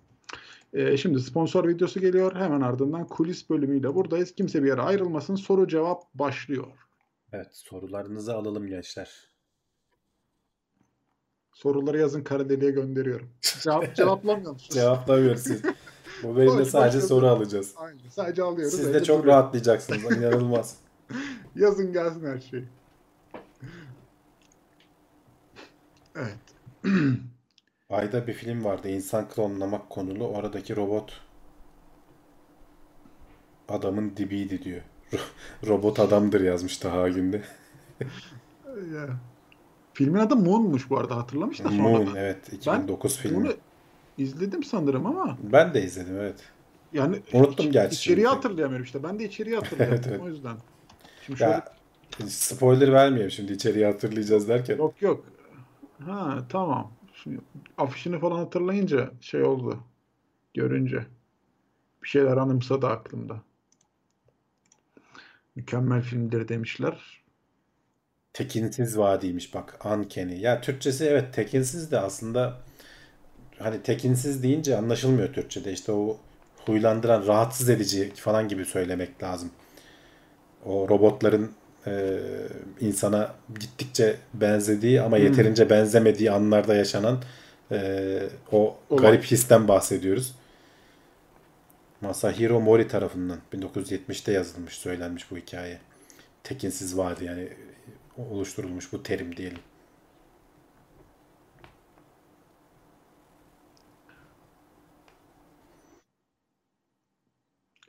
Ee, 0.73 0.97
şimdi 0.97 1.19
sponsor 1.19 1.67
videosu 1.67 1.99
geliyor. 1.99 2.35
Hemen 2.35 2.61
ardından 2.61 3.07
kulis 3.07 3.49
bölümüyle 3.49 3.95
buradayız. 3.95 4.35
Kimse 4.35 4.63
bir 4.63 4.67
yere 4.67 4.81
ayrılmasın. 4.81 5.35
Soru 5.35 5.67
cevap 5.67 6.13
başlıyor. 6.13 6.67
Evet 7.33 7.49
sorularınızı 7.55 8.35
alalım 8.35 8.67
gençler. 8.67 9.09
Soruları 11.53 11.99
yazın 11.99 12.23
kara 12.23 12.49
deliğe 12.49 12.71
gönderiyorum. 12.71 13.29
Cevap, 13.61 13.95
cevaplamıyor 13.95 14.51
musunuz? 14.51 14.73
Cevaplamıyoruz 14.73 15.41
siz. 15.41 15.61
Bu 16.23 16.35
bölümde 16.35 16.65
sadece 16.65 16.97
boş 16.97 17.05
soru 17.05 17.27
alacağız. 17.27 17.73
Aynen. 17.77 17.99
Sadece 18.09 18.43
alıyoruz. 18.43 18.75
Siz 18.75 18.93
de 18.93 19.03
çok 19.03 19.19
duruyor. 19.19 19.35
rahatlayacaksınız. 19.35 20.03
inanılmaz. 20.17 20.75
Yazın 21.55 21.93
gelsin 21.93 22.25
her 22.25 22.39
şey. 22.39 22.63
Evet. 26.15 26.37
Ayda 27.89 28.27
bir 28.27 28.33
film 28.33 28.63
vardı. 28.63 28.89
İnsan 28.89 29.29
klonlamak 29.29 29.89
konulu. 29.89 30.27
Oradaki 30.27 30.75
robot 30.75 31.21
adamın 33.69 34.17
dibiydi 34.17 34.63
diyor. 34.63 34.81
Robot 35.67 35.99
adamdır 35.99 36.41
yazmış 36.41 36.77
Taha 36.77 37.09
Günde. 37.09 37.43
Filmin 39.93 40.19
adı 40.19 40.35
Moon'muş 40.35 40.89
bu 40.89 40.97
arada 40.97 41.17
hatırlamış 41.17 41.59
da 41.59 41.63
sonra. 41.63 41.81
Moon 41.81 42.15
evet 42.15 42.53
2009 42.53 43.17
filmi. 43.17 43.37
Bunu 43.37 43.53
izledim 44.17 44.63
sanırım 44.63 45.05
ama 45.05 45.37
Ben 45.43 45.73
de 45.73 45.83
izledim 45.83 46.15
evet. 46.19 46.43
yani 46.93 47.21
Unuttum 47.33 47.65
iç- 47.67 47.73
gerçi 47.73 47.95
içeriği 47.95 48.25
şimdi. 48.25 48.35
hatırlayamıyorum 48.35 48.85
işte. 48.85 49.03
Ben 49.03 49.19
de 49.19 49.23
içeriği 49.25 49.55
hatırlayamadım 49.59 50.03
Evet, 50.05 50.07
evet. 50.07 50.21
o 50.21 50.27
yüzden. 50.29 50.57
Şimdi 51.25 51.39
şöyle 51.39 51.51
Ya 51.51 51.65
spoiler 52.29 52.93
vermeyeyim 52.93 53.31
şimdi 53.31 53.53
içeriği 53.53 53.85
hatırlayacağız 53.85 54.47
derken. 54.47 54.77
yok 54.77 55.01
yok. 55.01 55.25
Ha 56.05 56.45
tamam. 56.49 56.93
Şimdi 57.23 57.41
afişini 57.77 58.19
falan 58.19 58.37
hatırlayınca 58.37 59.11
şey 59.21 59.43
oldu. 59.43 59.79
Görünce. 60.53 61.05
Bir 62.03 62.07
şeyler 62.07 62.37
anımsadı 62.37 62.87
aklımda. 62.87 63.41
Mükemmel 65.55 66.01
filmdir 66.01 66.47
demişler. 66.47 67.23
Tekinsiz 68.33 68.97
vadiymiş 68.97 69.53
bak 69.53 69.85
Uncanny. 69.85 70.39
Ya 70.41 70.61
Türkçesi 70.61 71.05
evet 71.05 71.33
tekinsiz 71.33 71.91
de 71.91 71.99
aslında 71.99 72.59
hani 73.63 73.81
tekinsiz 73.83 74.43
deyince 74.43 74.77
anlaşılmıyor 74.77 75.33
Türkçe'de. 75.33 75.71
İşte 75.73 75.91
o 75.91 76.17
huylandıran, 76.65 77.27
rahatsız 77.27 77.69
edici 77.69 78.11
falan 78.15 78.47
gibi 78.47 78.65
söylemek 78.65 79.23
lazım. 79.23 79.51
O 80.65 80.89
robotların 80.89 81.51
e, 81.87 82.19
insana 82.81 83.35
gittikçe 83.59 84.15
benzediği 84.33 85.01
ama 85.01 85.17
Hmm. 85.17 85.23
yeterince 85.25 85.69
benzemediği 85.69 86.31
anlarda 86.31 86.75
yaşanan 86.75 87.23
e, 87.71 88.19
o 88.51 88.77
Olay. 88.89 89.01
garip 89.01 89.23
histen 89.23 89.67
bahsediyoruz. 89.67 90.35
Masahiro 92.01 92.59
Mori 92.59 92.87
tarafından 92.87 93.37
1970'te 93.53 94.31
yazılmış, 94.31 94.73
söylenmiş 94.73 95.31
bu 95.31 95.37
hikaye. 95.37 95.79
Tekinsiz 96.43 96.97
vadi 96.97 97.25
yani 97.25 97.47
oluşturulmuş 98.31 98.93
bu 98.93 99.03
terim 99.03 99.37
diyelim. 99.37 99.59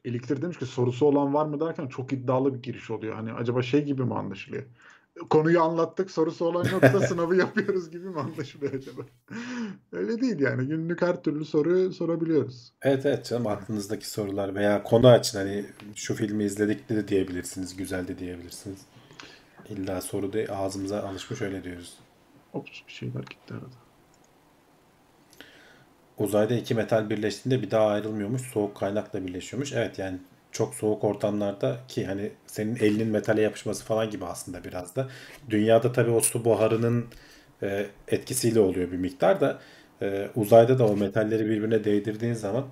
Elektrik 0.05 0.43
demiş 0.43 0.59
ki 0.59 0.67
sorusu 0.67 1.07
olan 1.07 1.35
var 1.35 1.47
mı 1.47 1.61
derken 1.61 1.87
çok 1.87 2.13
iddialı 2.13 2.55
bir 2.55 2.63
giriş 2.63 2.91
oluyor. 2.91 3.15
Hani 3.15 3.33
acaba 3.33 3.63
şey 3.63 3.85
gibi 3.85 4.05
mi 4.05 4.15
anlaşılıyor? 4.15 4.65
Konuyu 5.31 5.63
anlattık 5.63 6.11
sorusu 6.11 6.45
olan 6.45 6.65
yoksa 6.73 7.01
sınavı 7.09 7.37
yapıyoruz 7.37 7.91
gibi 7.91 8.09
mi 8.09 8.21
anlaşılıyor 8.21 8.75
acaba? 8.75 9.03
Öyle 9.93 10.21
değil 10.21 10.41
yani. 10.41 10.69
Günlük 10.69 11.03
her 11.03 11.23
türlü 11.23 11.45
soruyu 11.45 11.93
sorabiliyoruz. 11.93 12.73
Evet 12.83 13.07
evet 13.07 13.27
canım 13.27 13.47
aklınızdaki 13.47 14.11
sorular 14.11 14.55
veya 14.55 14.83
konu 14.83 15.09
açın 15.09 15.39
hani 15.39 15.67
şu 15.95 16.15
filmi 16.15 16.45
izledik 16.45 16.89
de 16.89 17.09
diyebilirsiniz, 17.09 17.77
güzel 17.77 18.09
de 18.09 18.19
diyebilirsiniz. 18.19 18.79
İlla 19.69 20.01
soru 20.01 20.33
değil 20.33 20.49
ağzımıza 20.51 21.03
alışmış 21.03 21.43
öyle 21.43 21.65
diyoruz. 21.65 21.99
Ops 22.53 22.71
bir 22.87 22.93
şeyler 22.93 23.21
gitti 23.21 23.55
arada. 23.55 23.92
Uzayda 26.23 26.55
iki 26.55 26.75
metal 26.75 27.11
birleştiğinde 27.11 27.63
bir 27.63 27.71
daha 27.71 27.87
ayrılmıyormuş, 27.87 28.43
soğuk 28.43 28.77
kaynakla 28.77 29.27
birleşiyormuş. 29.27 29.73
Evet 29.73 29.99
yani 29.99 30.19
çok 30.53 30.75
soğuk 30.75 31.05
ortamlarda 31.05 31.77
ki 31.89 32.07
hani 32.07 32.33
senin 32.47 32.77
elinin 32.77 33.09
metale 33.09 33.41
yapışması 33.43 33.85
falan 33.85 34.11
gibi 34.11 34.25
aslında 34.25 34.65
biraz 34.65 34.97
da. 34.97 35.09
Dünyada 35.51 35.93
tabii 35.93 36.11
o 36.11 36.21
su 36.21 36.45
buharının 36.45 37.07
e, 37.63 37.87
etkisiyle 38.09 38.61
oluyor 38.61 38.93
bir 38.93 38.97
miktar 38.97 39.41
da 39.41 39.59
e, 40.03 40.29
uzayda 40.37 40.79
da 40.79 40.87
o 40.87 40.97
metalleri 40.97 41.45
birbirine 41.47 41.85
değdirdiğin 41.85 42.35
zaman 42.35 42.65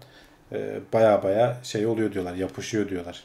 e, 0.53 0.81
baya 0.93 1.23
baya 1.23 1.61
şey 1.63 1.87
oluyor 1.87 2.13
diyorlar, 2.13 2.35
yapışıyor 2.35 2.89
diyorlar. 2.89 3.25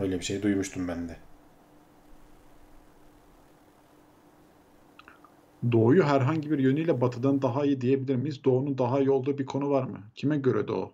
Öyle 0.00 0.18
bir 0.18 0.24
şey 0.24 0.42
duymuştum 0.42 0.88
ben 0.88 1.08
de. 1.08 1.16
Doğuyu 5.72 6.04
herhangi 6.04 6.50
bir 6.50 6.58
yönüyle 6.58 7.00
batıdan 7.00 7.42
daha 7.42 7.64
iyi 7.64 7.80
diyebilir 7.80 8.16
miyiz? 8.16 8.44
Doğunun 8.44 8.78
daha 8.78 9.00
iyi 9.00 9.10
olduğu 9.10 9.38
bir 9.38 9.46
konu 9.46 9.70
var 9.70 9.82
mı? 9.84 9.98
Kime 10.14 10.38
göre 10.38 10.68
doğu? 10.68 10.92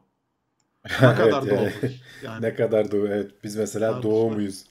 Ne 1.00 1.14
Evet 1.18 1.42
kadar 1.42 1.42
yani 1.44 1.50
doğu? 1.50 1.80
Yani 2.20 2.46
ne 2.46 2.54
kadar 2.54 2.90
doğu 2.92 3.08
evet 3.08 3.30
biz 3.44 3.56
mesela 3.56 4.02
doğu 4.02 4.30
tartışma. 4.30 4.30
muyuz? 4.30 4.64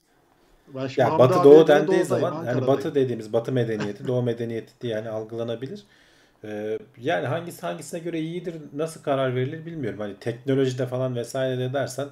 Ben 0.68 0.88
şimdi 0.88 1.08
Ya 1.08 1.18
Batı 1.18 1.44
Doğu 1.44 1.68
dendiği 1.68 2.06
doğudayım, 2.06 2.06
zaman 2.06 2.34
Ankara'dayım. 2.34 2.68
Batı 2.68 2.96
dediğimiz 2.96 3.34
Batı 3.34 3.52
medeniyeti 3.52 4.08
Doğu 4.08 4.24
medeniyeti 4.24 4.74
diye 4.82 4.94
yani 4.94 5.10
algılanabilir. 5.10 5.84
Ee, 6.44 6.80
yani 6.98 7.28
hangisi 7.28 7.62
hangisine 7.62 8.00
göre 8.00 8.20
iyidir 8.20 8.56
nasıl 8.74 9.04
karar 9.04 9.36
verilir 9.36 9.66
bilmiyorum. 9.66 10.00
Hani 10.00 10.20
teknolojide 10.20 10.88
falan 10.88 11.16
vesaire 11.16 11.60
de 11.60 11.74
dersen 11.74 12.08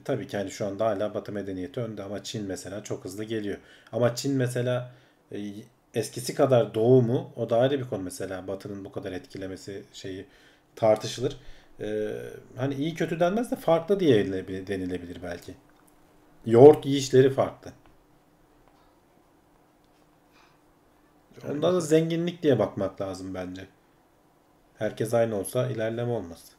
e, 0.00 0.02
tabii 0.04 0.26
ki 0.28 0.36
hani 0.36 0.50
şu 0.50 0.66
anda 0.66 0.86
hala 0.86 1.14
Batı 1.14 1.32
medeniyeti 1.32 1.80
önde 1.80 2.02
ama 2.02 2.24
Çin 2.24 2.46
mesela 2.46 2.84
çok 2.84 3.04
hızlı 3.04 3.24
geliyor. 3.24 3.58
Ama 3.92 4.14
Çin 4.16 4.34
mesela 4.36 4.92
e, 5.32 5.38
eskisi 5.94 6.34
kadar 6.34 6.74
Doğu 6.74 7.02
mu? 7.02 7.32
O 7.36 7.50
da 7.50 7.58
ayrı 7.58 7.78
bir 7.78 7.88
konu 7.88 8.02
mesela 8.02 8.48
Batı'nın 8.48 8.84
bu 8.84 8.92
kadar 8.92 9.12
etkilemesi 9.12 9.84
şeyi 9.92 10.26
tartışılır. 10.76 11.36
Ee, 11.80 12.14
hani 12.56 12.74
iyi 12.74 12.94
kötü 12.94 13.20
denmez 13.20 13.50
de 13.50 13.56
farklı 13.56 14.00
diye 14.00 14.26
denilebilir 14.66 15.22
belki. 15.22 15.54
Yoğurt 16.46 16.86
yiyişleri 16.86 17.30
farklı. 17.30 17.72
Öyle 21.42 21.52
Onda 21.52 21.74
da 21.74 21.80
zenginlik 21.80 22.42
diye 22.42 22.58
bakmak 22.58 23.00
lazım 23.00 23.34
bence. 23.34 23.66
Herkes 24.78 25.14
aynı 25.14 25.36
olsa 25.36 25.68
ilerleme 25.68 26.12
olmaz. 26.12 26.52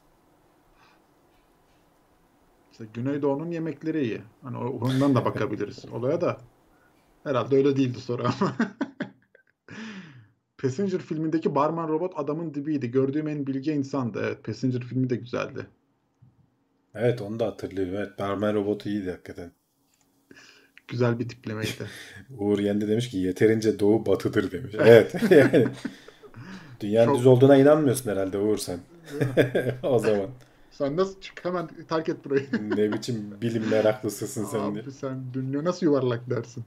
Mesela 2.72 2.90
Güneydoğu'nun 2.94 3.52
yemekleri 3.52 4.04
iyi. 4.04 4.22
Hani 4.44 4.58
ondan 4.58 5.16
da 5.16 5.26
bakabiliriz 5.26 5.86
olaya 5.86 6.22
da. 6.22 6.38
Herhalde 7.24 7.56
öyle 7.56 7.78
değildi 7.78 8.00
soru 8.00 8.24
ama. 8.24 8.56
Passenger 10.62 11.00
filmindeki 11.00 11.56
barman 11.56 11.88
robot 11.88 12.14
adamın 12.16 12.54
dibiydi. 12.54 12.92
Gördüğüm 12.92 13.28
en 13.28 13.48
bilge 13.48 13.74
insandı. 13.74 14.22
Evet, 14.24 14.44
Passenger 14.44 14.82
filmi 14.82 15.10
de 15.10 15.16
güzeldi. 15.16 15.66
Evet 16.96 17.22
onu 17.22 17.40
da 17.40 17.48
hatırlıyorum. 17.48 17.96
Evet 17.98 18.20
Barmen 18.20 18.56
robotu 18.56 18.90
iyiydi 18.90 19.12
hakikaten. 19.12 19.52
Güzel 20.88 21.20
bir 21.20 21.30
tiplemeydi. 21.30 21.88
Uğur 22.38 22.60
Yendi 22.60 22.88
demiş 22.88 23.10
ki 23.10 23.18
yeterince 23.18 23.80
doğu 23.80 24.06
batıdır 24.06 24.52
demiş. 24.52 24.76
Evet 24.80 25.16
yani 25.32 25.68
dünyanın 26.82 27.14
düz 27.14 27.24
Çok 27.24 27.34
olduğuna 27.34 27.58
inanmıyorsun 27.58 28.12
herhalde 28.12 28.38
Uğur 28.38 28.58
sen. 28.58 28.80
O 29.84 30.00
zaman 30.00 30.30
Sen 30.72 30.98
nasıl 30.98 31.22
çık 31.22 31.46
hemen 31.46 31.68
terk 31.90 32.10
et 32.10 32.26
burayı. 32.26 32.48
ne 32.76 32.94
biçim 32.94 33.42
bilim 33.42 33.70
meraklısısın 33.70 34.46
sen. 34.46 34.60
Abi 34.60 34.92
sen 34.92 35.34
dünya 35.34 35.64
nasıl 35.64 35.86
yuvarlak 35.86 36.30
dersin? 36.30 36.64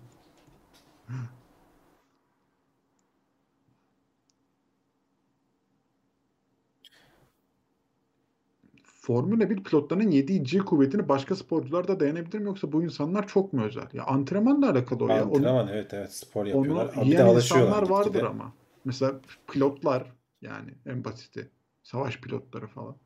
Formula 9.07 9.51
1 9.51 9.65
pilotlarının 9.65 10.11
yediği 10.11 10.43
G 10.43 10.59
kuvvetini 10.59 11.09
başka 11.09 11.37
sporcular 11.37 11.89
da 11.89 12.01
dayanabilir 12.01 12.39
mi 12.39 12.47
yoksa 12.47 12.73
bu 12.73 12.83
insanlar 12.83 13.29
çok 13.29 13.53
mu 13.53 13.65
özel? 13.65 13.87
Ya 13.93 14.05
antrenmanla 14.05 14.71
alakalı 14.71 15.05
o 15.05 15.09
ya. 15.09 15.25
Onu, 15.25 15.37
Antrenman 15.37 15.69
evet 15.69 15.95
evet 15.95 16.13
spor 16.13 16.47
onu 16.47 16.57
yapıyorlar. 16.57 16.97
De 16.97 17.05
yiyen 17.05 17.27
insanlar 17.27 17.89
vardır 17.89 18.11
gitgide. 18.11 18.27
ama. 18.27 18.53
Mesela 18.85 19.21
pilotlar 19.53 20.13
yani 20.43 20.71
en 20.87 21.05
basiti. 21.05 21.51
Savaş 21.83 22.21
pilotları 22.21 22.67
falan. 22.67 22.97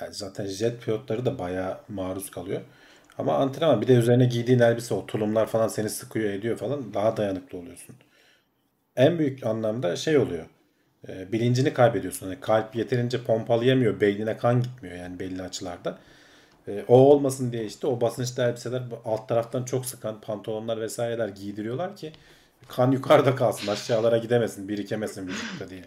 Yani 0.00 0.14
zaten 0.14 0.46
jet 0.46 0.84
pilotları 0.84 1.24
da 1.24 1.38
bayağı 1.38 1.80
maruz 1.88 2.30
kalıyor. 2.30 2.60
Ama 3.18 3.34
antrenman 3.34 3.80
bir 3.80 3.88
de 3.88 3.94
üzerine 3.94 4.26
giydiğin 4.26 4.58
elbise 4.58 4.94
o 4.94 5.06
tulumlar 5.06 5.46
falan 5.46 5.68
seni 5.68 5.90
sıkıyor 5.90 6.30
ediyor 6.30 6.56
falan 6.56 6.94
daha 6.94 7.16
dayanıklı 7.16 7.58
oluyorsun. 7.58 7.96
En 8.96 9.18
büyük 9.18 9.46
anlamda 9.46 9.96
şey 9.96 10.18
oluyor. 10.18 10.46
E, 11.08 11.32
bilincini 11.32 11.74
kaybediyorsun. 11.74 12.26
Hani 12.26 12.40
kalp 12.40 12.76
yeterince 12.76 13.24
pompalayamıyor. 13.24 14.00
Beynine 14.00 14.36
kan 14.36 14.62
gitmiyor 14.62 14.96
yani 14.96 15.18
belli 15.20 15.42
açılarda. 15.42 15.98
E, 16.68 16.84
o 16.88 16.96
olmasın 16.96 17.52
diye 17.52 17.64
işte 17.64 17.86
o 17.86 18.00
basınçlı 18.00 18.42
elbiseler 18.42 18.82
alt 19.04 19.28
taraftan 19.28 19.64
çok 19.64 19.86
sıkan 19.86 20.20
pantolonlar 20.20 20.80
vesaireler 20.80 21.28
giydiriyorlar 21.28 21.96
ki 21.96 22.12
kan 22.68 22.90
yukarıda 22.92 23.36
kalsın 23.36 23.68
aşağılara 23.68 24.18
gidemesin 24.18 24.68
birikemesin 24.68 25.26
vücutta 25.26 25.70
diye. 25.70 25.84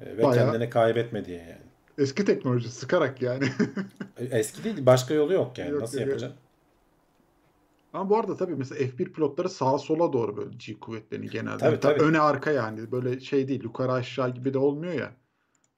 E, 0.00 0.16
ve 0.16 0.22
Bayağı 0.22 0.34
kendini 0.52 0.70
kaybetme 0.70 1.24
diye 1.24 1.38
yani. 1.38 1.54
eski 1.98 2.24
teknoloji 2.24 2.68
sıkarak 2.68 3.22
yani. 3.22 3.44
E, 4.18 4.24
Eski 4.38 4.64
değil 4.64 4.86
başka 4.86 5.14
yolu 5.14 5.32
yok 5.32 5.58
yani 5.58 5.70
Yok 5.70 5.80
nasıl 5.80 5.98
yok. 5.98 6.06
yapacaksın? 6.08 6.38
Ama 7.92 8.10
bu 8.10 8.18
arada 8.18 8.36
tabii 8.36 8.54
mesela 8.54 8.84
F1 8.84 9.12
pilotları 9.12 9.48
sağa 9.48 9.78
sola 9.78 10.12
doğru 10.12 10.36
böyle 10.36 10.56
G 10.56 10.80
kuvvetlerini 10.80 11.30
genelde. 11.30 11.58
Tabii 11.58 11.80
tabii. 11.80 12.02
öne 12.02 12.20
arka 12.20 12.50
yani 12.50 12.92
böyle 12.92 13.20
şey 13.20 13.48
değil 13.48 13.62
yukarı 13.62 13.92
aşağı 13.92 14.34
gibi 14.34 14.54
de 14.54 14.58
olmuyor 14.58 14.92
ya. 14.92 15.12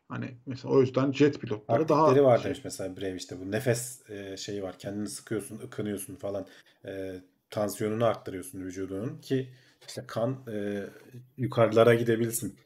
Hani 0.09 0.35
mesela 0.47 0.75
o 0.75 0.81
yüzden 0.81 1.13
jet 1.13 1.41
pilotları 1.41 1.89
daha 1.89 2.01
Taktikleri 2.01 2.27
var 2.27 2.39
şey. 2.39 2.45
demiş 2.45 2.61
mesela 2.65 2.97
Brave 2.97 3.17
işte 3.17 3.41
bu 3.41 3.51
nefes 3.51 4.11
e, 4.11 4.37
şeyi 4.37 4.63
var. 4.63 4.79
Kendini 4.79 5.09
sıkıyorsun, 5.09 5.59
ıkınıyorsun 5.59 6.17
falan. 6.17 6.47
E, 6.85 7.15
tansiyonunu 7.51 8.05
arttırıyorsun 8.05 8.61
vücudunun 8.61 9.19
ki 9.19 9.49
işte 9.87 10.05
kan 10.07 10.37
e, 10.53 10.87
yukarılara 11.37 11.95
gidebilsin. 11.95 12.57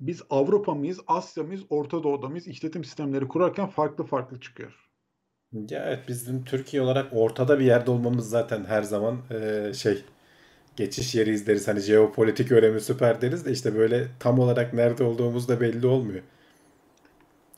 Biz 0.00 0.22
Avrupa 0.30 0.74
mıyız, 0.74 1.00
Asya 1.06 1.44
mıyız, 1.44 1.62
Orta 1.70 2.02
Doğu'da 2.02 2.28
mıyız? 2.28 2.46
İşletim 2.46 2.84
sistemleri 2.84 3.28
kurarken 3.28 3.66
farklı 3.66 4.04
farklı 4.04 4.40
çıkıyor. 4.40 4.90
Ya 5.70 5.84
evet 5.86 6.08
bizim 6.08 6.44
Türkiye 6.44 6.82
olarak 6.82 7.12
ortada 7.12 7.58
bir 7.58 7.64
yerde 7.64 7.90
olmamız 7.90 8.30
zaten 8.30 8.64
her 8.64 8.82
zaman 8.82 9.18
e, 9.30 9.72
şey 9.74 10.04
geçiş 10.76 11.14
yeri 11.14 11.30
izleriz. 11.30 11.68
Hani 11.68 11.80
jeopolitik 11.80 12.52
önemi 12.52 12.80
süper 12.80 13.20
deriz 13.20 13.46
de 13.46 13.52
işte 13.52 13.74
böyle 13.76 14.08
tam 14.20 14.38
olarak 14.38 14.74
nerede 14.74 15.04
olduğumuz 15.04 15.48
da 15.48 15.60
belli 15.60 15.86
olmuyor. 15.86 16.22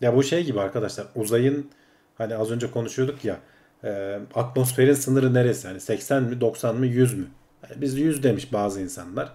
Ya 0.01 0.17
bu 0.17 0.23
şey 0.23 0.45
gibi 0.45 0.61
arkadaşlar 0.61 1.07
uzayın 1.15 1.71
hani 2.19 2.37
az 2.37 2.51
önce 2.51 2.71
konuşuyorduk 2.71 3.25
ya 3.25 3.41
e, 3.85 4.21
atmosferin 4.35 4.95
sınırı 4.95 5.35
neresi? 5.35 5.69
Hani 5.69 5.81
80 5.81 6.23
mi 6.23 6.41
90 6.41 6.77
mı 6.77 6.87
100 6.87 7.19
mü? 7.19 7.27
Yani 7.63 7.81
biz 7.81 7.99
100 7.99 8.23
demiş 8.23 8.53
bazı 8.53 8.81
insanlar. 8.81 9.33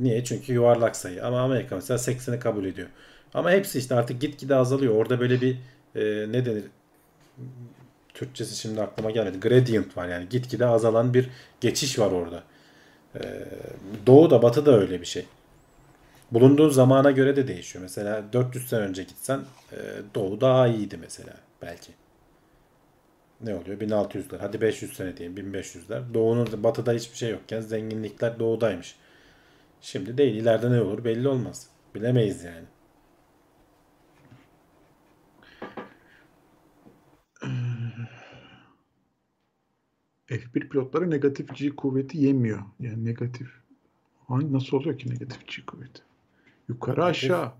Niye? 0.00 0.24
Çünkü 0.24 0.52
yuvarlak 0.52 0.96
sayı. 0.96 1.26
Ama 1.26 1.40
Amerika 1.40 1.74
mesela 1.74 1.98
80'i 1.98 2.38
kabul 2.38 2.64
ediyor. 2.64 2.88
Ama 3.34 3.50
hepsi 3.50 3.78
işte 3.78 3.94
artık 3.94 4.20
gitgide 4.20 4.54
azalıyor. 4.54 4.94
Orada 4.94 5.20
böyle 5.20 5.40
bir 5.40 5.56
e, 5.94 6.32
ne 6.32 6.46
denir? 6.46 6.64
Türkçesi 8.14 8.56
şimdi 8.56 8.82
aklıma 8.82 9.10
gelmedi. 9.10 9.40
Gradient 9.40 9.96
var 9.96 10.08
yani 10.08 10.28
gitgide 10.28 10.66
azalan 10.66 11.14
bir 11.14 11.30
geçiş 11.60 11.98
var 11.98 12.10
orada. 12.10 12.42
E, 13.14 13.20
Doğu 14.06 14.30
da 14.30 14.42
Batı 14.42 14.66
da 14.66 14.78
öyle 14.78 15.00
bir 15.00 15.06
şey. 15.06 15.26
Bulunduğun 16.30 16.68
zamana 16.68 17.10
göre 17.10 17.36
de 17.36 17.48
değişiyor. 17.48 17.82
Mesela 17.82 18.32
400 18.32 18.68
sene 18.68 18.80
önce 18.80 19.02
gitsen 19.02 19.40
e, 19.72 19.76
Doğu 20.14 20.40
daha 20.40 20.68
iyiydi 20.68 20.96
mesela 21.00 21.34
belki. 21.62 21.92
Ne 23.40 23.54
oluyor? 23.54 23.80
1600'ler. 23.80 24.38
Hadi 24.40 24.60
500 24.60 24.92
sene 24.92 25.16
diyeyim 25.16 25.54
1500'ler. 25.54 26.14
Doğu'nun 26.14 26.62
batıda 26.64 26.92
hiçbir 26.92 27.16
şey 27.16 27.30
yokken 27.30 27.60
zenginlikler 27.60 28.38
doğudaymış. 28.38 28.96
Şimdi 29.80 30.18
değil. 30.18 30.34
İleride 30.34 30.70
ne 30.72 30.80
olur 30.80 31.04
belli 31.04 31.28
olmaz. 31.28 31.70
Bilemeyiz 31.94 32.44
yani. 32.44 32.66
F1 40.28 40.68
pilotları 40.68 41.10
negatif 41.10 41.56
G 41.56 41.70
kuvveti 41.76 42.18
yemiyor. 42.18 42.62
Yani 42.80 43.04
negatif. 43.04 43.48
Hangi 44.28 44.52
nasıl 44.52 44.76
oluyor 44.76 44.98
ki 44.98 45.10
negatif 45.10 45.48
G 45.48 45.66
kuvveti? 45.66 46.02
Yukarı 46.68 47.00
Negatif 47.00 47.10
aşağı. 47.24 47.52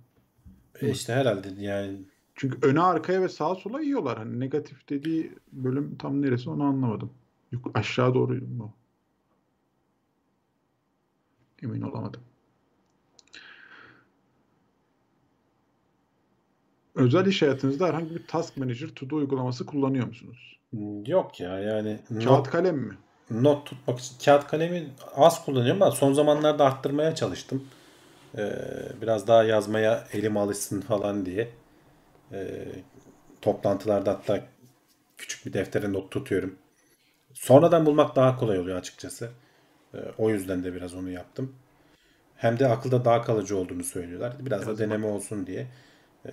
e 0.81 0.91
işte 0.91 1.13
herhalde 1.13 1.49
yani 1.59 1.99
Çünkü 2.35 2.59
öne 2.69 2.81
arkaya 2.81 3.23
ve 3.23 3.29
sağa 3.29 3.55
sola 3.55 3.81
yiyorlar. 3.81 4.19
Hani 4.19 4.41
negatif 4.41 4.89
dediği 4.89 5.35
bölüm 5.53 5.97
tam 5.99 6.23
neresi 6.23 6.51
onu 6.51 6.65
anlamadım. 6.65 7.13
Yuk 7.53 7.71
aşağı 7.75 8.15
doğru 8.15 8.35
mu? 8.47 8.75
Emin 11.67 11.83
olamadım. 11.83 12.21
Özel 16.95 17.27
iş 17.27 17.43
hayatınızda 17.43 17.87
herhangi 17.87 18.15
bir 18.15 18.27
task 18.27 18.57
manager 18.57 18.89
to 18.89 19.11
do 19.11 19.17
uygulaması 19.17 19.67
kullanıyor 19.67 20.07
musunuz? 20.07 20.57
yok 21.07 21.41
ya 21.41 21.59
yani 21.61 22.01
Kağıt 22.09 22.25
not 22.25 22.51
kalem 22.51 22.77
mi? 22.79 22.95
not 23.31 23.67
tutmak 23.67 23.99
için 24.01 24.17
kağıt 24.25 24.47
kalemi 24.47 24.91
az 25.17 25.45
kullanıyorum 25.45 25.83
ama 25.83 25.91
son 25.93 26.13
zamanlarda 26.13 26.65
arttırmaya 26.65 27.15
çalıştım. 27.15 27.65
Ee, 28.39 28.53
biraz 29.03 29.27
daha 29.29 29.45
yazmaya 29.45 30.05
elim 30.13 30.37
alışsın 30.37 30.81
falan 30.81 31.27
diye. 31.27 31.51
Ee, 32.33 32.65
toplantılarda 33.43 34.11
hatta 34.11 34.45
küçük 35.19 35.47
bir 35.47 35.53
deftere 35.53 35.93
not 35.93 36.11
tutuyorum. 36.11 36.57
Sonradan 37.35 37.87
bulmak 37.87 38.17
daha 38.17 38.37
kolay 38.37 38.59
oluyor 38.59 38.79
açıkçası. 38.79 39.31
Ee, 39.97 40.01
o 40.19 40.31
yüzden 40.31 40.65
de 40.65 40.75
biraz 40.75 40.95
onu 40.95 41.11
yaptım. 41.11 41.53
Hem 42.37 42.59
de 42.59 42.69
akılda 42.69 43.05
daha 43.05 43.23
kalıcı 43.23 43.57
olduğunu 43.57 43.85
söylüyorlar. 43.85 44.33
Biraz 44.41 44.67
da 44.67 44.79
deneme 44.79 45.07
olsun 45.07 45.47
diye. 45.47 45.67
Ee, 46.27 46.33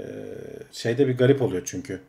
şeyde 0.71 1.07
bir 1.07 1.17
garip 1.17 1.41
oluyor 1.41 1.61
çünkü. 1.65 1.99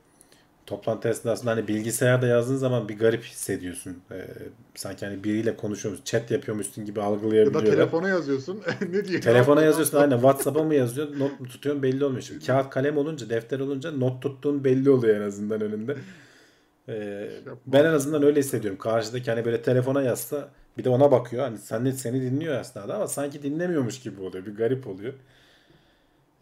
Toplantı 0.66 1.08
esnasında 1.08 1.50
hani 1.50 1.68
bilgisayarda 1.68 2.26
yazdığın 2.26 2.56
zaman 2.56 2.88
bir 2.88 2.98
garip 2.98 3.24
hissediyorsun. 3.24 3.96
Ee, 4.12 4.26
sanki 4.74 5.06
hani 5.06 5.24
biriyle 5.24 5.56
konuşuyormuş, 5.56 6.04
chat 6.04 6.30
yapıyormuşsun 6.30 6.84
gibi 6.84 6.98
Ya 6.98 7.04
da 7.04 7.08
algılayabiliyorlar. 7.08 7.76
telefona 7.76 8.08
yazıyorsun. 8.08 8.62
ne 8.92 9.04
diyor? 9.04 9.20
Telefona 9.20 9.62
yazıyorsun 9.62 9.98
aynen 9.98 10.16
WhatsApp'a 10.16 10.62
mı 10.62 10.74
yazıyor 10.74 11.18
not 11.18 11.40
mu 11.40 11.46
tutuyorsun 11.46 11.82
belli 11.82 12.04
olmuyor. 12.04 12.22
Şimdi 12.22 12.46
kağıt 12.46 12.70
kalem 12.70 12.96
olunca 12.96 13.30
defter 13.30 13.60
olunca 13.60 13.90
not 13.92 14.22
tuttuğun 14.22 14.64
belli 14.64 14.90
oluyor 14.90 15.16
en 15.16 15.26
azından 15.26 15.60
önünde. 15.60 15.96
Ee, 16.88 17.30
ben 17.66 17.84
en 17.84 17.92
azından 17.92 18.22
öyle 18.22 18.40
hissediyorum. 18.40 18.78
Karşıdaki 18.78 19.30
hani 19.30 19.44
böyle 19.44 19.62
telefona 19.62 20.02
yazsa 20.02 20.48
bir 20.78 20.84
de 20.84 20.88
ona 20.88 21.10
bakıyor. 21.10 21.44
Hani 21.44 21.58
sen 21.58 21.90
seni 21.90 22.22
dinliyor 22.22 22.54
aslında 22.54 22.94
ama 22.94 23.06
sanki 23.06 23.42
dinlemiyormuş 23.42 24.00
gibi 24.00 24.20
oluyor. 24.20 24.46
Bir 24.46 24.56
garip 24.56 24.86
oluyor. 24.86 25.14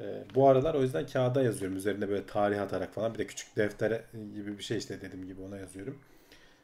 Ee, 0.01 0.24
bu 0.35 0.48
aralar 0.48 0.74
o 0.74 0.82
yüzden 0.82 1.06
kağıda 1.06 1.43
yazıyorum. 1.43 1.77
Üzerine 1.77 2.09
böyle 2.09 2.27
tarih 2.27 2.62
atarak 2.62 2.94
falan. 2.94 3.14
Bir 3.14 3.19
de 3.19 3.27
küçük 3.27 3.56
deftere 3.56 4.05
gibi 4.35 4.59
bir 4.59 4.62
şey 4.62 4.78
işte 4.78 5.01
dediğim 5.01 5.27
gibi 5.27 5.43
ona 5.43 5.56
yazıyorum. 5.56 5.98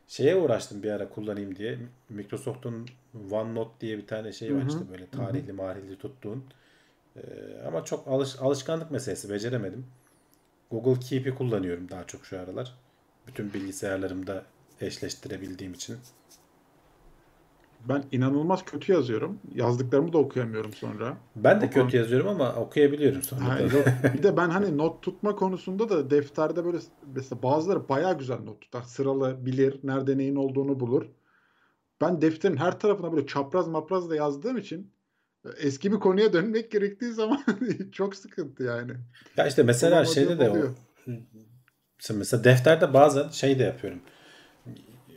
Şeye 0.08 0.36
uğraştım 0.36 0.82
bir 0.82 0.90
ara 0.90 1.08
kullanayım 1.08 1.56
diye. 1.56 1.78
Microsoft'un 2.08 2.88
OneNote 3.30 3.70
diye 3.80 3.98
bir 3.98 4.06
tane 4.06 4.32
şey 4.32 4.54
var 4.54 4.62
işte 4.68 4.90
böyle 4.90 5.06
tarihli 5.06 5.52
marihli 5.52 5.98
tuttuğun. 5.98 6.44
Ee, 7.16 7.20
ama 7.66 7.84
çok 7.84 8.08
alış, 8.08 8.36
alışkanlık 8.40 8.90
meselesi. 8.90 9.30
Beceremedim. 9.30 9.86
Google 10.70 11.00
Keep'i 11.00 11.34
kullanıyorum 11.34 11.88
daha 11.90 12.06
çok 12.06 12.26
şu 12.26 12.40
aralar. 12.40 12.74
Bütün 13.28 13.54
bilgisayarlarımda 13.54 14.44
eşleştirebildiğim 14.80 15.72
için. 15.72 15.96
Ben 17.88 18.04
inanılmaz 18.12 18.64
kötü 18.64 18.92
yazıyorum. 18.92 19.38
Yazdıklarımı 19.54 20.12
da 20.12 20.18
okuyamıyorum 20.18 20.72
sonra. 20.72 21.16
Ben 21.36 21.60
de 21.60 21.70
kötü 21.70 21.96
yazıyorum 21.96 22.28
ama 22.28 22.54
okuyabiliyorum 22.54 23.22
sonra. 23.22 23.44
Ha, 23.44 23.60
yok. 23.60 23.86
Bir 24.14 24.22
de 24.22 24.36
ben 24.36 24.50
hani 24.50 24.78
not 24.78 25.02
tutma 25.02 25.36
konusunda 25.36 25.88
da 25.88 26.10
defterde 26.10 26.64
böyle 26.64 26.78
mesela 27.14 27.42
bazıları 27.42 27.88
bayağı 27.88 28.18
güzel 28.18 28.38
not 28.38 28.60
tutar. 28.60 28.82
Sıralı 28.82 29.46
bilir, 29.46 29.80
nerede 29.82 30.18
neyin 30.18 30.36
olduğunu 30.36 30.80
bulur. 30.80 31.06
Ben 32.00 32.20
defterin 32.20 32.56
her 32.56 32.80
tarafına 32.80 33.12
böyle 33.12 33.26
çapraz 33.26 33.68
mapraz 33.68 34.10
da 34.10 34.16
yazdığım 34.16 34.56
için 34.56 34.92
e, 35.44 35.48
eski 35.58 35.92
bir 35.92 35.96
konuya 35.96 36.32
dönmek 36.32 36.70
gerektiği 36.70 37.12
zaman 37.12 37.44
çok 37.92 38.14
sıkıntı 38.14 38.62
yani. 38.62 38.92
Ya 39.36 39.46
işte 39.46 39.62
mesela 39.62 39.92
Olamadığım 39.96 40.14
şeyde 40.14 40.38
de 40.38 40.48
o 40.48 40.50
oluyor. 40.50 40.74
Mesela 42.10 42.44
defterde 42.44 42.94
bazen 42.94 43.28
şey 43.28 43.58
de 43.58 43.62
yapıyorum. 43.62 44.00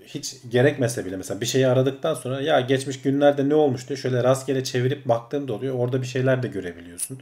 Hiç 0.06 0.36
gerekmese 0.50 1.06
bile 1.06 1.18
mesela 1.18 1.42
bir 1.42 1.46
şeyi 1.46 1.68
aradıktan 1.68 2.14
sonra 2.14 2.42
ya 2.42 2.60
geçmiş 2.60 3.02
günlerde 3.02 3.50
ne 3.50 3.56
olmuş 3.56 3.88
diye 3.90 3.98
şöyle 3.98 4.24
rastgele 4.24 4.64
çevirip 4.64 5.08
baktığım 5.08 5.48
da 5.48 5.54
oluyor. 5.54 5.76
Orada 5.76 6.02
bir 6.02 6.08
şeyler 6.08 6.44
de 6.44 6.48
görebiliyorsun. 6.48 7.22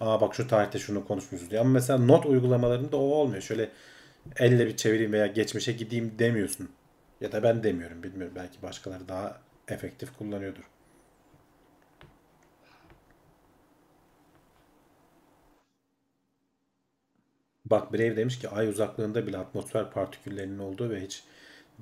Aa 0.00 0.20
bak 0.20 0.34
şu 0.34 0.48
tarihte 0.48 0.78
şunu 0.78 1.06
konuşmuşuz 1.06 1.50
diye. 1.50 1.60
Ama 1.60 1.70
mesela 1.70 1.98
not 1.98 2.26
uygulamalarında 2.26 2.96
o 2.96 3.00
olmuyor. 3.00 3.42
Şöyle 3.42 3.68
elle 4.36 4.66
bir 4.66 4.76
çevireyim 4.76 5.12
veya 5.12 5.26
geçmişe 5.26 5.72
gideyim 5.72 6.12
demiyorsun. 6.18 6.68
Ya 7.20 7.32
da 7.32 7.42
ben 7.42 7.62
demiyorum 7.62 8.02
bilmiyorum. 8.02 8.34
Belki 8.36 8.62
başkaları 8.62 9.08
daha 9.08 9.40
efektif 9.68 10.16
kullanıyordur. 10.18 10.62
Bak 17.70 17.92
Brave 17.92 18.16
demiş 18.16 18.38
ki 18.38 18.48
ay 18.48 18.68
uzaklığında 18.68 19.26
bile 19.26 19.38
atmosfer 19.38 19.90
partiküllerinin 19.90 20.58
olduğu 20.58 20.90
ve 20.90 21.00
hiç 21.00 21.22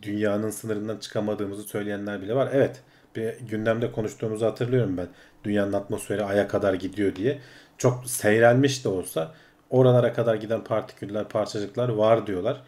dünyanın 0.03 0.51
sınırından 0.51 0.97
çıkamadığımızı 0.97 1.63
söyleyenler 1.63 2.23
bile 2.23 2.35
var. 2.35 2.49
Evet 2.53 2.83
bir 3.17 3.39
gündemde 3.41 3.93
konuştuğumuzu 3.93 4.47
hatırlıyorum 4.47 4.97
ben. 4.97 5.09
Dünyanın 5.45 5.73
atmosferi 5.73 6.25
aya 6.25 6.49
kadar 6.49 6.75
gidiyor 6.75 7.17
diye. 7.17 7.39
Çok 7.79 8.11
seyrelmiş 8.11 8.85
de 8.85 8.89
olsa 8.89 9.35
oralara 9.71 10.13
kadar 10.13 10.35
giden 10.35 10.65
partiküller, 10.65 11.29
parçacıklar 11.29 11.89
var 11.89 12.27
diyorlar. 12.27 12.63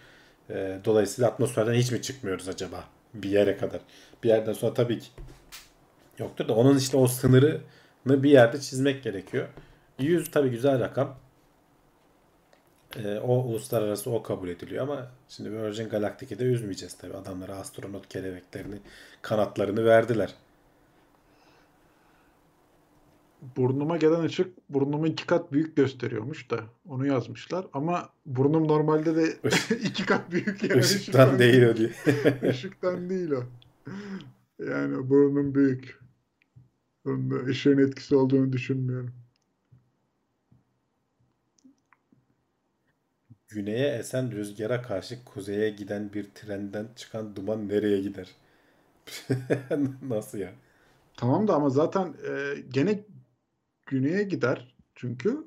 Ee, 0.50 0.78
dolayısıyla 0.84 1.30
atmosferden 1.30 1.74
hiç 1.74 1.92
mi 1.92 2.02
çıkmıyoruz 2.02 2.48
acaba 2.48 2.84
bir 3.14 3.30
yere 3.30 3.56
kadar? 3.56 3.80
Bir 4.22 4.28
yerden 4.28 4.52
sonra 4.52 4.74
tabii 4.74 4.98
ki 4.98 5.08
yoktur 6.18 6.48
da 6.48 6.54
onun 6.54 6.78
işte 6.78 6.96
o 6.96 7.06
sınırını 7.06 7.62
bir 8.06 8.30
yerde 8.30 8.60
çizmek 8.60 9.02
gerekiyor. 9.02 9.48
100 9.98 10.30
tabii 10.30 10.50
güzel 10.50 10.80
rakam. 10.80 11.16
Ee, 13.04 13.18
o 13.18 13.34
uluslararası 13.44 14.10
o 14.10 14.22
kabul 14.22 14.48
ediliyor 14.48 14.82
ama 14.82 15.10
şimdi 15.28 15.52
Virgin 15.52 15.88
Galactic'i 15.88 16.38
de 16.38 16.44
üzmeyeceğiz 16.44 16.94
tabii. 16.98 17.14
Adamlara 17.14 17.56
astronot 17.56 18.08
kelebeklerini, 18.08 18.78
kanatlarını 19.22 19.84
verdiler. 19.84 20.34
Burnuma 23.56 23.96
gelen 23.96 24.22
ışık 24.24 24.70
burnumu 24.70 25.06
iki 25.06 25.26
kat 25.26 25.52
büyük 25.52 25.76
gösteriyormuş 25.76 26.50
da 26.50 26.60
onu 26.88 27.06
yazmışlar. 27.06 27.66
Ama 27.72 28.08
burnum 28.26 28.68
normalde 28.68 29.16
de 29.16 29.36
iki 29.84 30.06
kat 30.06 30.30
büyük 30.30 30.62
yani. 30.62 30.80
Işıktan 30.80 31.38
değil 31.38 31.62
o 31.62 31.76
diye. 31.76 31.90
Işıktan 32.50 33.10
değil 33.10 33.30
o. 33.30 33.42
Yani 34.58 35.10
burnum 35.10 35.54
büyük. 35.54 35.98
Bunda 37.04 37.36
ışığın 37.44 37.78
etkisi 37.78 38.16
olduğunu 38.16 38.52
düşünmüyorum. 38.52 39.14
Güneye 43.58 43.88
esen 43.88 44.32
rüzgara 44.32 44.82
karşı 44.82 45.24
kuzeye 45.24 45.70
giden 45.70 46.12
bir 46.12 46.24
trenden 46.24 46.88
çıkan 46.96 47.36
duman 47.36 47.68
nereye 47.68 48.00
gider? 48.00 48.28
Nasıl 50.08 50.38
ya? 50.38 50.52
Tamam 51.16 51.48
da 51.48 51.54
ama 51.54 51.70
zaten 51.70 52.14
e, 52.28 52.60
gene 52.68 53.04
güneye 53.86 54.22
gider. 54.22 54.74
Çünkü 54.94 55.44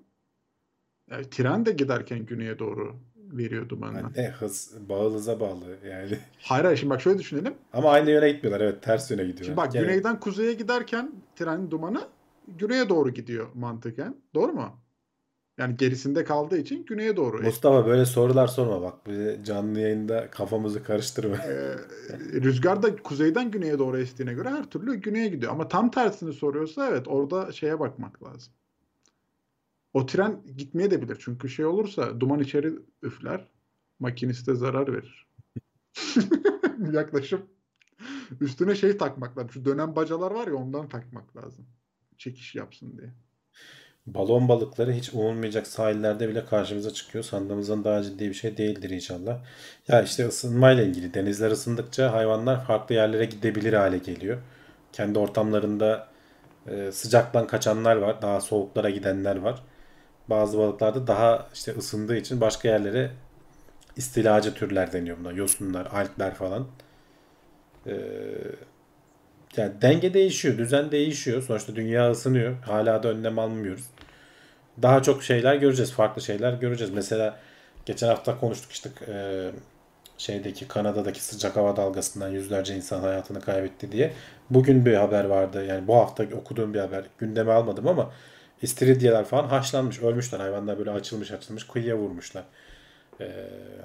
e, 1.11 1.29
tren 1.29 1.65
de 1.65 1.71
giderken 1.71 2.25
güneye 2.25 2.59
doğru 2.59 2.95
veriyor 3.15 3.69
dumanını. 3.69 3.97
Yani 3.97 4.13
ne 4.17 4.29
hız, 4.29 4.89
bağlı 4.89 5.13
hıza 5.15 5.39
bağlı 5.39 5.77
yani. 5.89 6.17
Hayır 6.41 6.65
hayır 6.65 6.77
şimdi 6.77 6.93
bak 6.93 7.01
şöyle 7.01 7.19
düşünelim. 7.19 7.53
Ama 7.73 7.91
aynı 7.91 8.09
yöne 8.09 8.31
gitmiyorlar. 8.31 8.65
Evet 8.65 8.83
ters 8.83 9.11
yöne 9.11 9.21
gidiyorlar. 9.23 9.45
Şimdi 9.45 9.57
bak 9.57 9.73
Gene- 9.73 9.83
güneyden 9.83 10.19
kuzeye 10.19 10.53
giderken 10.53 11.11
trenin 11.35 11.71
dumanı 11.71 12.07
güneye 12.47 12.89
doğru 12.89 13.09
gidiyor 13.09 13.47
mantıken. 13.53 14.15
Doğru 14.33 14.53
mu? 14.53 14.80
Yani 15.57 15.77
gerisinde 15.77 16.23
kaldığı 16.23 16.57
için 16.57 16.85
güneye 16.85 17.17
doğru. 17.17 17.41
Mustafa 17.41 17.85
böyle 17.87 18.05
sorular 18.05 18.47
sorma 18.47 18.81
bak. 18.81 19.07
Bize 19.07 19.39
canlı 19.43 19.79
yayında 19.79 20.29
kafamızı 20.29 20.83
karıştırma. 20.83 21.35
Ee, 21.37 21.75
rüzgar 22.33 22.83
da 22.83 22.95
kuzeyden 22.95 23.51
güneye 23.51 23.79
doğru 23.79 23.97
estiğine 23.97 24.33
göre 24.33 24.49
her 24.49 24.69
türlü 24.69 24.95
güneye 24.95 25.27
gidiyor. 25.27 25.51
Ama 25.51 25.67
tam 25.67 25.91
tersini 25.91 26.33
soruyorsa 26.33 26.89
evet 26.89 27.07
orada 27.07 27.51
şeye 27.51 27.79
bakmak 27.79 28.23
lazım. 28.23 28.53
O 29.93 30.05
tren 30.05 30.41
gitmeye 30.57 30.91
de 30.91 31.01
bilir. 31.01 31.17
Çünkü 31.19 31.49
şey 31.49 31.65
olursa 31.65 32.19
duman 32.19 32.39
içeri 32.39 32.73
üfler. 33.03 33.47
Makiniste 33.99 34.55
zarar 34.55 34.93
verir. 34.93 35.27
Yaklaşım. 36.91 37.41
Üstüne 38.41 38.75
şey 38.75 38.97
takmak 38.97 39.37
lazım. 39.37 39.51
Şu 39.51 39.65
dönen 39.65 39.95
bacalar 39.95 40.31
var 40.31 40.47
ya 40.47 40.55
ondan 40.55 40.89
takmak 40.89 41.37
lazım. 41.37 41.65
Çekiş 42.17 42.55
yapsın 42.55 42.97
diye. 42.97 43.13
Balon 44.13 44.49
balıkları 44.49 44.91
hiç 44.93 45.13
umulmayacak 45.13 45.67
sahillerde 45.67 46.29
bile 46.29 46.45
karşımıza 46.45 46.93
çıkıyor. 46.93 47.23
Sandığımızdan 47.23 47.83
daha 47.83 48.03
ciddi 48.03 48.29
bir 48.29 48.33
şey 48.33 48.57
değildir 48.57 48.89
inşallah. 48.89 49.39
Ya 49.87 50.01
işte 50.01 50.27
ısınmayla 50.27 50.83
ilgili 50.83 51.13
denizler 51.13 51.51
ısındıkça 51.51 52.13
hayvanlar 52.13 52.65
farklı 52.65 52.95
yerlere 52.95 53.25
gidebilir 53.25 53.73
hale 53.73 53.97
geliyor. 53.97 54.37
Kendi 54.93 55.19
ortamlarında 55.19 56.07
e, 56.67 56.91
sıcaktan 56.91 57.47
kaçanlar 57.47 57.95
var. 57.95 58.21
Daha 58.21 58.41
soğuklara 58.41 58.89
gidenler 58.89 59.35
var. 59.35 59.63
Bazı 60.29 60.57
balıklarda 60.57 61.07
daha 61.07 61.47
işte 61.53 61.71
ısındığı 61.77 62.17
için 62.17 62.41
başka 62.41 62.67
yerlere 62.67 63.11
istilacı 63.97 64.53
türler 64.53 64.93
deniyor 64.93 65.17
buna. 65.19 65.31
Yosunlar, 65.31 65.85
alpler 65.85 66.33
falan. 66.33 66.67
Ee, 67.87 67.93
yani 69.57 69.81
denge 69.81 70.13
değişiyor, 70.13 70.57
düzen 70.57 70.91
değişiyor. 70.91 71.41
Sonuçta 71.41 71.75
dünya 71.75 72.11
ısınıyor. 72.11 72.55
Hala 72.63 73.03
da 73.03 73.09
önlem 73.09 73.39
almıyoruz. 73.39 73.83
Daha 74.81 75.03
çok 75.03 75.23
şeyler 75.23 75.55
göreceğiz, 75.55 75.91
farklı 75.91 76.21
şeyler 76.21 76.53
göreceğiz. 76.53 76.93
Mesela 76.93 77.39
geçen 77.85 78.07
hafta 78.07 78.39
konuştuk 78.39 78.71
işte 78.71 78.89
e, 79.07 79.51
şeydeki 80.17 80.67
Kanada'daki 80.67 81.23
sıcak 81.23 81.55
hava 81.55 81.75
dalgasından 81.75 82.29
yüzlerce 82.29 82.75
insan 82.75 82.99
hayatını 82.99 83.41
kaybetti 83.41 83.91
diye. 83.91 84.13
Bugün 84.49 84.85
bir 84.85 84.93
haber 84.93 85.25
vardı. 85.25 85.65
Yani 85.65 85.87
bu 85.87 85.95
hafta 85.95 86.23
okuduğum 86.23 86.73
bir 86.73 86.79
haber. 86.79 87.03
Gündeme 87.17 87.51
almadım 87.51 87.87
ama 87.87 88.11
istiridyeler 88.61 89.25
falan 89.25 89.47
haşlanmış, 89.47 90.01
ölmüşler. 90.01 90.39
Hayvanlar 90.39 90.79
böyle 90.79 90.91
açılmış 90.91 91.31
açılmış 91.31 91.67
kıyıya 91.67 91.97
vurmuşlar. 91.97 92.43
E, 93.21 93.27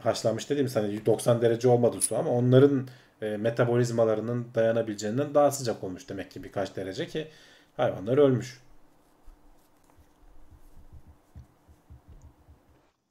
haşlanmış 0.00 0.50
dediğimiz 0.50 0.76
hani 0.76 1.06
90 1.06 1.42
derece 1.42 1.68
olmadı 1.68 2.00
su 2.00 2.16
ama 2.16 2.30
onların 2.30 2.88
e, 3.22 3.36
metabolizmalarının 3.36 4.46
dayanabileceğinden 4.54 5.34
daha 5.34 5.50
sıcak 5.50 5.84
olmuş 5.84 6.08
demek 6.08 6.30
ki 6.30 6.44
birkaç 6.44 6.76
derece 6.76 7.06
ki 7.06 7.28
hayvanlar 7.76 8.18
ölmüş. 8.18 8.60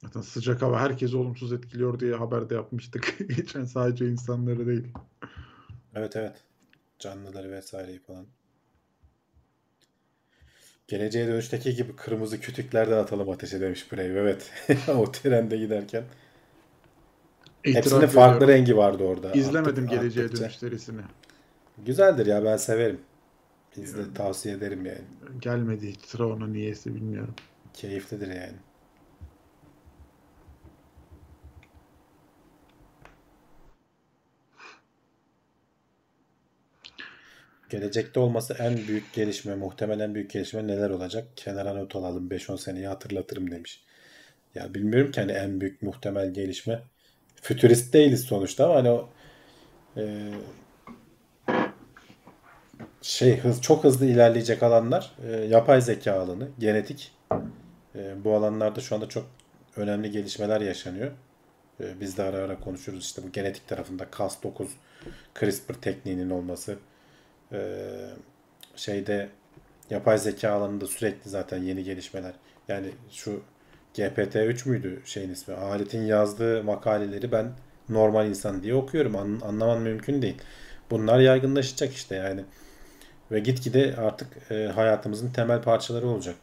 Zaten 0.02 0.20
sıcak 0.20 0.62
hava 0.62 0.80
herkesi 0.80 1.16
olumsuz 1.16 1.52
etkiliyor 1.52 2.00
diye 2.00 2.14
haberde 2.14 2.54
yapmıştık. 2.54 3.16
Geçen 3.36 3.64
sadece 3.64 4.08
insanları 4.08 4.66
değil. 4.66 4.92
Evet 5.94 6.16
evet. 6.16 6.36
Canlıları 6.98 7.50
vesaireyi 7.50 7.98
falan. 7.98 8.26
Geleceğe 10.88 11.26
dönüşteki 11.26 11.74
gibi 11.74 11.96
kırmızı 11.96 12.40
kütüklerden 12.40 12.96
atalım 12.96 13.30
ateşe 13.30 13.60
demiş 13.60 13.92
Brave. 13.92 14.20
Evet. 14.20 14.50
o 14.88 15.12
trende 15.12 15.56
giderken. 15.56 16.04
Hepsinin 17.74 18.06
farklı 18.06 18.36
ediyorum. 18.36 18.54
rengi 18.54 18.76
vardı 18.76 19.04
orada. 19.04 19.32
İzlemedim 19.32 19.84
Attık- 19.84 19.90
Geleceğe 19.90 20.24
attıkça. 20.24 20.44
Dönüş 20.44 20.56
serisini. 20.56 21.00
Güzeldir 21.86 22.26
ya 22.26 22.44
ben 22.44 22.56
severim. 22.56 23.00
İzle, 23.76 24.00
Yani- 24.00 24.14
tavsiye 24.14 24.54
ederim 24.54 24.86
yani. 24.86 25.00
Gelmedi 25.40 25.88
hiç 25.90 26.00
sıra 26.00 26.26
ona 26.26 26.46
niyeyse 26.46 26.94
bilmiyorum. 26.94 27.34
Keyiflidir 27.74 28.28
yani. 28.28 28.56
Gelecekte 37.70 38.20
olması 38.20 38.54
en 38.58 38.76
büyük 38.88 39.12
gelişme, 39.12 39.54
muhtemelen 39.54 40.14
büyük 40.14 40.30
gelişme 40.30 40.66
neler 40.66 40.90
olacak? 40.90 41.28
Kenara 41.36 41.74
not 41.74 41.96
alalım 41.96 42.30
5-10 42.30 42.56
seneyi 42.56 42.86
hatırlatırım 42.86 43.50
demiş. 43.50 43.84
Ya 44.54 44.74
bilmiyorum 44.74 45.10
ki 45.12 45.20
hani 45.20 45.32
en 45.32 45.60
büyük 45.60 45.82
muhtemel 45.82 46.34
gelişme. 46.34 46.82
Fütürist 47.46 47.92
değiliz 47.92 48.24
sonuçta 48.24 48.64
ama 48.64 48.74
hani 48.74 48.90
o 48.90 49.08
e, 49.96 50.32
şey 53.02 53.38
hız 53.38 53.62
çok 53.62 53.84
hızlı 53.84 54.06
ilerleyecek 54.06 54.62
alanlar 54.62 55.12
e, 55.28 55.36
yapay 55.36 55.80
zeka 55.80 56.12
alanı, 56.20 56.48
genetik. 56.58 57.12
E, 57.94 58.24
bu 58.24 58.34
alanlarda 58.34 58.80
şu 58.80 58.94
anda 58.94 59.08
çok 59.08 59.26
önemli 59.76 60.10
gelişmeler 60.10 60.60
yaşanıyor. 60.60 61.10
E, 61.80 62.00
biz 62.00 62.16
de 62.16 62.22
ara 62.22 62.36
ara 62.36 62.60
konuşuruz 62.60 63.04
işte 63.04 63.22
bu 63.22 63.32
genetik 63.32 63.68
tarafında 63.68 64.04
Cas9 64.04 64.66
CRISPR 65.40 65.74
tekniğinin 65.74 66.30
olması. 66.30 66.78
E, 67.52 67.58
şeyde 68.76 69.28
yapay 69.90 70.18
zeka 70.18 70.50
alanında 70.50 70.86
sürekli 70.86 71.30
zaten 71.30 71.62
yeni 71.62 71.84
gelişmeler. 71.84 72.32
Yani 72.68 72.90
şu 73.10 73.42
GPT-3 73.96 74.68
müydü 74.68 75.02
şeyin 75.04 75.30
ismi? 75.30 75.54
Aletin 75.54 76.02
yazdığı 76.02 76.64
makaleleri 76.64 77.32
ben 77.32 77.52
normal 77.88 78.28
insan 78.28 78.62
diye 78.62 78.74
okuyorum. 78.74 79.16
An, 79.16 79.40
anlamam 79.44 79.80
mümkün 79.82 80.22
değil. 80.22 80.36
Bunlar 80.90 81.18
yaygınlaşacak 81.18 81.92
işte 81.92 82.14
yani. 82.14 82.44
Ve 83.30 83.40
gitgide 83.40 83.96
artık 83.96 84.50
e, 84.50 84.66
hayatımızın 84.66 85.30
temel 85.30 85.62
parçaları 85.62 86.08
olacak. 86.08 86.36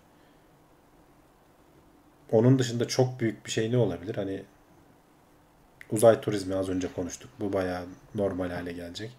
Onun 2.31 2.59
dışında 2.59 2.87
çok 2.87 3.19
büyük 3.19 3.45
bir 3.45 3.51
şey 3.51 3.71
ne 3.71 3.77
olabilir? 3.77 4.15
Hani 4.15 4.43
uzay 5.91 6.21
turizmi 6.21 6.55
az 6.55 6.69
önce 6.69 6.93
konuştuk. 6.93 7.31
Bu 7.39 7.53
bayağı 7.53 7.85
normal 8.15 8.49
hale 8.49 8.73
gelecek. 8.73 9.17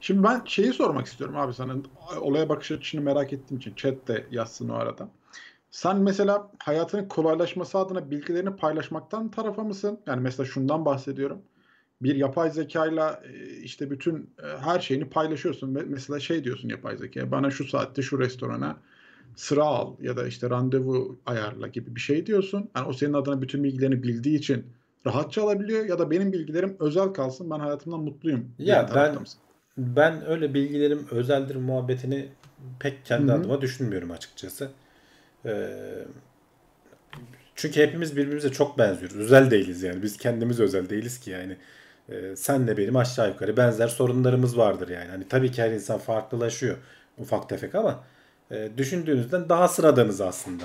Şimdi 0.00 0.22
ben 0.22 0.42
şeyi 0.44 0.72
sormak 0.72 1.06
istiyorum 1.06 1.36
abi 1.36 1.54
sana. 1.54 1.74
Olaya 2.20 2.48
bakış 2.48 2.70
açını 2.70 3.00
merak 3.00 3.32
ettiğim 3.32 3.58
için. 3.58 3.74
Chat 3.74 4.08
de 4.08 4.26
yazsın 4.30 4.68
o 4.68 4.74
arada. 4.74 5.08
Sen 5.74 5.96
mesela 5.96 6.50
hayatının 6.58 7.08
kolaylaşması 7.08 7.78
adına 7.78 8.10
bilgilerini 8.10 8.56
paylaşmaktan 8.56 9.30
tarafa 9.30 9.64
mısın? 9.64 10.00
Yani 10.06 10.20
mesela 10.20 10.46
şundan 10.46 10.84
bahsediyorum. 10.84 11.42
Bir 12.02 12.16
yapay 12.16 12.50
zekayla 12.50 13.22
e, 13.32 13.46
işte 13.56 13.90
bütün 13.90 14.30
e, 14.42 14.58
her 14.58 14.80
şeyini 14.80 15.10
paylaşıyorsun. 15.10 15.70
Mesela 15.88 16.20
şey 16.20 16.44
diyorsun 16.44 16.68
yapay 16.68 16.96
zekaya 16.96 17.30
bana 17.30 17.50
şu 17.50 17.64
saatte 17.64 18.02
şu 18.02 18.18
restorana 18.18 18.76
sıra 19.36 19.64
al 19.64 19.94
ya 20.00 20.16
da 20.16 20.26
işte 20.26 20.50
randevu 20.50 21.18
ayarla 21.26 21.68
gibi 21.68 21.94
bir 21.94 22.00
şey 22.00 22.26
diyorsun. 22.26 22.70
Yani 22.76 22.88
o 22.88 22.92
senin 22.92 23.12
adına 23.12 23.42
bütün 23.42 23.64
bilgilerini 23.64 24.02
bildiği 24.02 24.38
için 24.38 24.66
rahatça 25.06 25.42
alabiliyor 25.42 25.84
ya 25.84 25.98
da 25.98 26.10
benim 26.10 26.32
bilgilerim 26.32 26.76
özel 26.80 27.08
kalsın 27.08 27.50
ben 27.50 27.58
hayatımdan 27.58 28.00
mutluyum. 28.00 28.50
Ya 28.58 28.90
ben- 28.94 29.20
mısın? 29.20 29.40
Ben 29.78 30.26
öyle 30.26 30.54
bilgilerim 30.54 31.06
özeldir 31.10 31.56
muhabbetini 31.56 32.28
pek 32.80 33.04
kendi 33.04 33.32
Hı 33.32 33.36
hı. 33.36 33.40
adıma 33.40 33.60
düşünmüyorum 33.60 34.10
açıkçası. 34.10 34.70
Ee, 35.46 35.68
çünkü 37.54 37.82
hepimiz 37.82 38.16
birbirimize 38.16 38.52
çok 38.52 38.78
benziyoruz. 38.78 39.16
Özel 39.16 39.50
değiliz 39.50 39.82
yani. 39.82 40.02
Biz 40.02 40.16
kendimiz 40.16 40.60
özel 40.60 40.90
değiliz 40.90 41.20
ki 41.20 41.30
yani. 41.30 41.56
Ee, 42.08 42.36
senle 42.36 42.76
benim 42.76 42.96
aşağı 42.96 43.28
yukarı 43.28 43.56
benzer 43.56 43.88
sorunlarımız 43.88 44.58
vardır 44.58 44.88
yani. 44.88 45.08
Hani 45.10 45.28
tabii 45.28 45.52
ki 45.52 45.62
her 45.62 45.70
insan 45.70 45.98
farklılaşıyor 45.98 46.76
ufak 47.18 47.48
tefek 47.48 47.74
ama 47.74 48.04
e, 48.50 48.70
düşündüğünüzden 48.76 49.48
daha 49.48 49.68
sıradanız 49.68 50.20
aslında. 50.20 50.64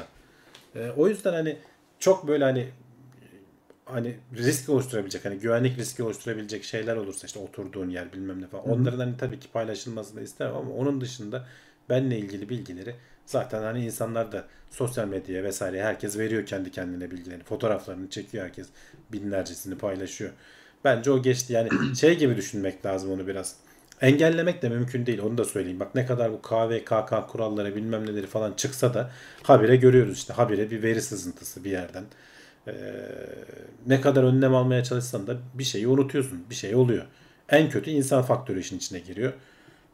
E, 0.76 0.90
o 0.90 1.08
yüzden 1.08 1.34
hani 1.34 1.58
çok 2.00 2.28
böyle 2.28 2.44
hani 2.44 2.70
hani 3.86 4.16
risk 4.38 4.70
oluşturabilecek 4.70 5.26
hani 5.26 5.40
güvenlik 5.40 5.78
riski 5.78 6.04
oluşturabilecek 6.04 6.64
şeyler 6.64 6.96
olursa 6.96 7.28
işte 7.28 7.40
oturduğun 7.40 7.90
yer 7.90 8.14
bilmem 8.14 8.42
ne 8.42 8.48
falan. 8.48 8.70
Onların 8.70 9.00
hani 9.00 9.18
tabii 9.18 9.40
ki 9.40 9.48
paylaşılmasını 9.54 10.20
da 10.20 10.24
isterim 10.24 10.56
ama 10.56 10.72
onun 10.72 11.02
dışında 11.02 11.48
benle 11.90 12.18
ilgili 12.18 12.50
bilgileri 12.50 12.96
zaten 13.30 13.62
hani 13.62 13.86
insanlar 13.86 14.32
da 14.32 14.44
sosyal 14.70 15.08
medyaya 15.08 15.44
vesaire 15.44 15.84
herkes 15.84 16.18
veriyor 16.18 16.46
kendi 16.46 16.72
kendine 16.72 17.12
bilgilerini. 17.12 17.44
Fotoğraflarını 17.44 18.10
çekiyor 18.10 18.44
herkes 18.44 18.68
binlercesini 19.12 19.78
paylaşıyor. 19.78 20.32
Bence 20.84 21.12
o 21.12 21.22
geçti 21.22 21.54
yani 21.54 21.70
şey 21.96 22.18
gibi 22.18 22.38
düşünmek 22.38 22.86
lazım 22.86 23.12
onu 23.12 23.28
biraz. 23.28 23.56
Engellemek 24.02 24.62
de 24.62 24.70
mümkün 24.70 25.06
değil 25.06 25.20
onu 25.20 25.38
da 25.38 25.46
söyleyeyim. 25.46 25.80
Bak 25.80 25.96
ne 25.96 26.06
kadar 26.06 26.32
bu 26.32 26.42
KVKK 26.42 27.30
kuralları 27.30 27.76
bilmem 27.76 28.06
neleri 28.06 28.28
falan 28.28 28.54
çıksa 28.54 28.94
da 28.94 29.12
habire 29.44 29.76
görüyoruz 29.76 30.18
işte 30.18 30.34
habire 30.34 30.72
bir 30.72 30.84
veri 30.84 31.02
sızıntısı 31.02 31.64
bir 31.64 31.72
yerden. 31.72 32.04
Ee, 32.68 32.74
ne 33.88 34.02
kadar 34.02 34.24
önlem 34.24 34.56
almaya 34.56 34.84
çalışsan 34.84 35.28
da 35.28 35.38
bir 35.54 35.64
şeyi 35.64 35.88
unutuyorsun. 35.88 36.46
Bir 36.50 36.56
şey 36.56 36.76
oluyor. 36.76 37.06
En 37.50 37.70
kötü 37.70 37.92
insan 37.92 38.22
faktörü 38.22 38.60
işin 38.60 38.78
içine 38.78 39.00
giriyor. 39.00 39.34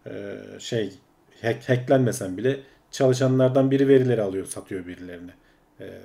Ee, 0.08 0.38
şey 0.60 0.94
hack, 1.42 1.70
hacklenmesen 1.70 2.38
bile 2.38 2.60
çalışanlardan 2.96 3.72
biri 3.72 3.88
verileri 3.88 4.22
alıyor 4.22 4.46
satıyor 4.46 4.88
birilerine. 4.88 5.32
Ee, 5.80 6.02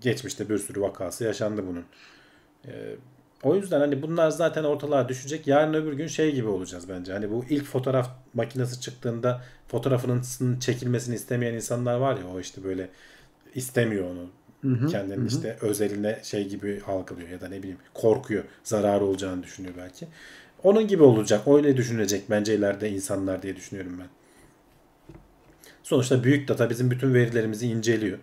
geçmişte 0.00 0.48
bir 0.48 0.58
sürü 0.58 0.80
vakası 0.80 1.24
yaşandı 1.24 1.64
bunun. 1.66 1.84
Ee, 2.66 2.96
o 3.42 3.56
yüzden 3.56 3.80
hani 3.80 4.02
bunlar 4.02 4.30
zaten 4.30 4.64
ortalığa 4.64 5.08
düşecek. 5.08 5.46
Yarın 5.46 5.74
öbür 5.74 5.92
gün 5.92 6.06
şey 6.06 6.34
gibi 6.34 6.48
olacağız 6.48 6.88
bence. 6.88 7.12
Hani 7.12 7.30
bu 7.30 7.44
ilk 7.50 7.64
fotoğraf 7.64 8.10
makinesi 8.34 8.80
çıktığında 8.80 9.42
fotoğrafının 9.68 10.58
çekilmesini 10.60 11.14
istemeyen 11.14 11.54
insanlar 11.54 11.96
var 11.96 12.16
ya 12.16 12.26
o 12.34 12.40
işte 12.40 12.64
böyle 12.64 12.88
istemiyor 13.54 14.10
onu. 14.10 14.26
Hı 14.60 14.68
hı. 14.68 14.88
işte 15.26 15.56
özeline 15.60 16.20
şey 16.22 16.48
gibi 16.48 16.82
algılıyor 16.86 17.28
ya 17.28 17.40
da 17.40 17.48
ne 17.48 17.58
bileyim 17.58 17.78
korkuyor. 17.94 18.44
Zararı 18.64 19.04
olacağını 19.04 19.42
düşünüyor 19.42 19.74
belki. 19.78 20.06
Onun 20.62 20.88
gibi 20.88 21.02
olacak. 21.02 21.48
Öyle 21.48 21.76
düşünecek 21.76 22.30
bence 22.30 22.54
ileride 22.54 22.90
insanlar 22.90 23.42
diye 23.42 23.56
düşünüyorum 23.56 23.96
ben. 23.98 24.19
Sonuçta 25.90 26.24
büyük 26.24 26.48
data 26.48 26.70
bizim 26.70 26.90
bütün 26.90 27.14
verilerimizi 27.14 27.68
inceliyor. 27.68 28.18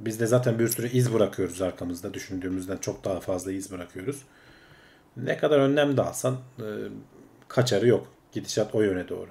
Biz 0.00 0.20
de 0.20 0.26
zaten 0.26 0.58
bir 0.58 0.68
sürü 0.68 0.88
iz 0.88 1.14
bırakıyoruz 1.14 1.62
arkamızda. 1.62 2.14
Düşündüğümüzden 2.14 2.76
çok 2.76 3.04
daha 3.04 3.20
fazla 3.20 3.52
iz 3.52 3.72
bırakıyoruz. 3.72 4.22
Ne 5.16 5.36
kadar 5.36 5.58
önlem 5.58 5.96
de 5.96 6.02
alsan 6.02 6.36
e, 6.58 6.66
kaçarı 7.48 7.86
yok. 7.86 8.06
Gidişat 8.32 8.74
o 8.74 8.82
yöne 8.82 9.08
doğru. 9.08 9.28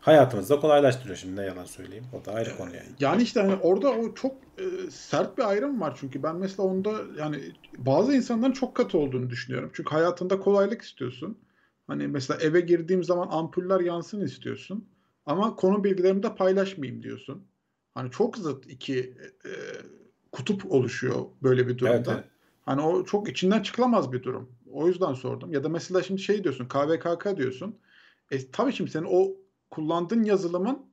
Hayatımızı 0.00 0.54
da 0.54 0.60
kolaylaştırıyor 0.60 1.16
şimdi 1.16 1.36
ne 1.36 1.44
yalan 1.44 1.64
söyleyeyim. 1.64 2.04
O 2.12 2.24
da 2.24 2.32
ayrı 2.32 2.56
konu 2.56 2.76
yani. 2.76 2.88
Yani 3.00 3.22
işte 3.22 3.40
hani 3.40 3.54
orada 3.54 3.90
o 3.90 4.14
çok 4.14 4.34
e, 4.58 4.90
sert 4.90 5.38
bir 5.38 5.48
ayrım 5.48 5.80
var 5.80 5.96
çünkü 6.00 6.22
ben 6.22 6.36
mesela 6.36 6.68
onda 6.68 6.92
yani 7.18 7.40
bazı 7.78 8.16
insanların 8.16 8.52
çok 8.52 8.74
katı 8.74 8.98
olduğunu 8.98 9.30
düşünüyorum. 9.30 9.70
Çünkü 9.74 9.90
hayatında 9.90 10.40
kolaylık 10.40 10.82
istiyorsun. 10.82 11.38
Hani 11.86 12.08
mesela 12.08 12.40
eve 12.40 12.60
girdiğim 12.60 13.04
zaman 13.04 13.28
ampuller 13.30 13.80
yansın 13.80 14.20
istiyorsun. 14.20 14.88
Ama 15.26 15.56
konu 15.56 15.84
bilgilerimi 15.84 16.22
de 16.22 16.34
paylaşmayayım 16.34 17.02
diyorsun. 17.02 17.46
Hani 17.94 18.10
çok 18.10 18.38
zıt 18.38 18.66
iki 18.66 19.00
e, 19.44 19.50
kutup 20.32 20.72
oluşuyor 20.72 21.26
böyle 21.42 21.68
bir 21.68 21.78
durumda. 21.78 21.94
Evet, 21.94 22.08
evet. 22.08 22.24
Hani 22.66 22.80
o 22.80 23.04
çok 23.04 23.28
içinden 23.28 23.62
çıkılamaz 23.62 24.12
bir 24.12 24.22
durum. 24.22 24.52
O 24.72 24.88
yüzden 24.88 25.14
sordum. 25.14 25.52
Ya 25.52 25.64
da 25.64 25.68
mesela 25.68 26.02
şimdi 26.02 26.20
şey 26.20 26.44
diyorsun 26.44 26.68
KVKK 26.68 27.36
diyorsun. 27.36 27.78
E, 28.30 28.50
tabii 28.50 28.72
şimdi 28.72 28.90
senin 28.90 29.06
o 29.10 29.28
kullandığın 29.70 30.22
yazılımın 30.22 30.86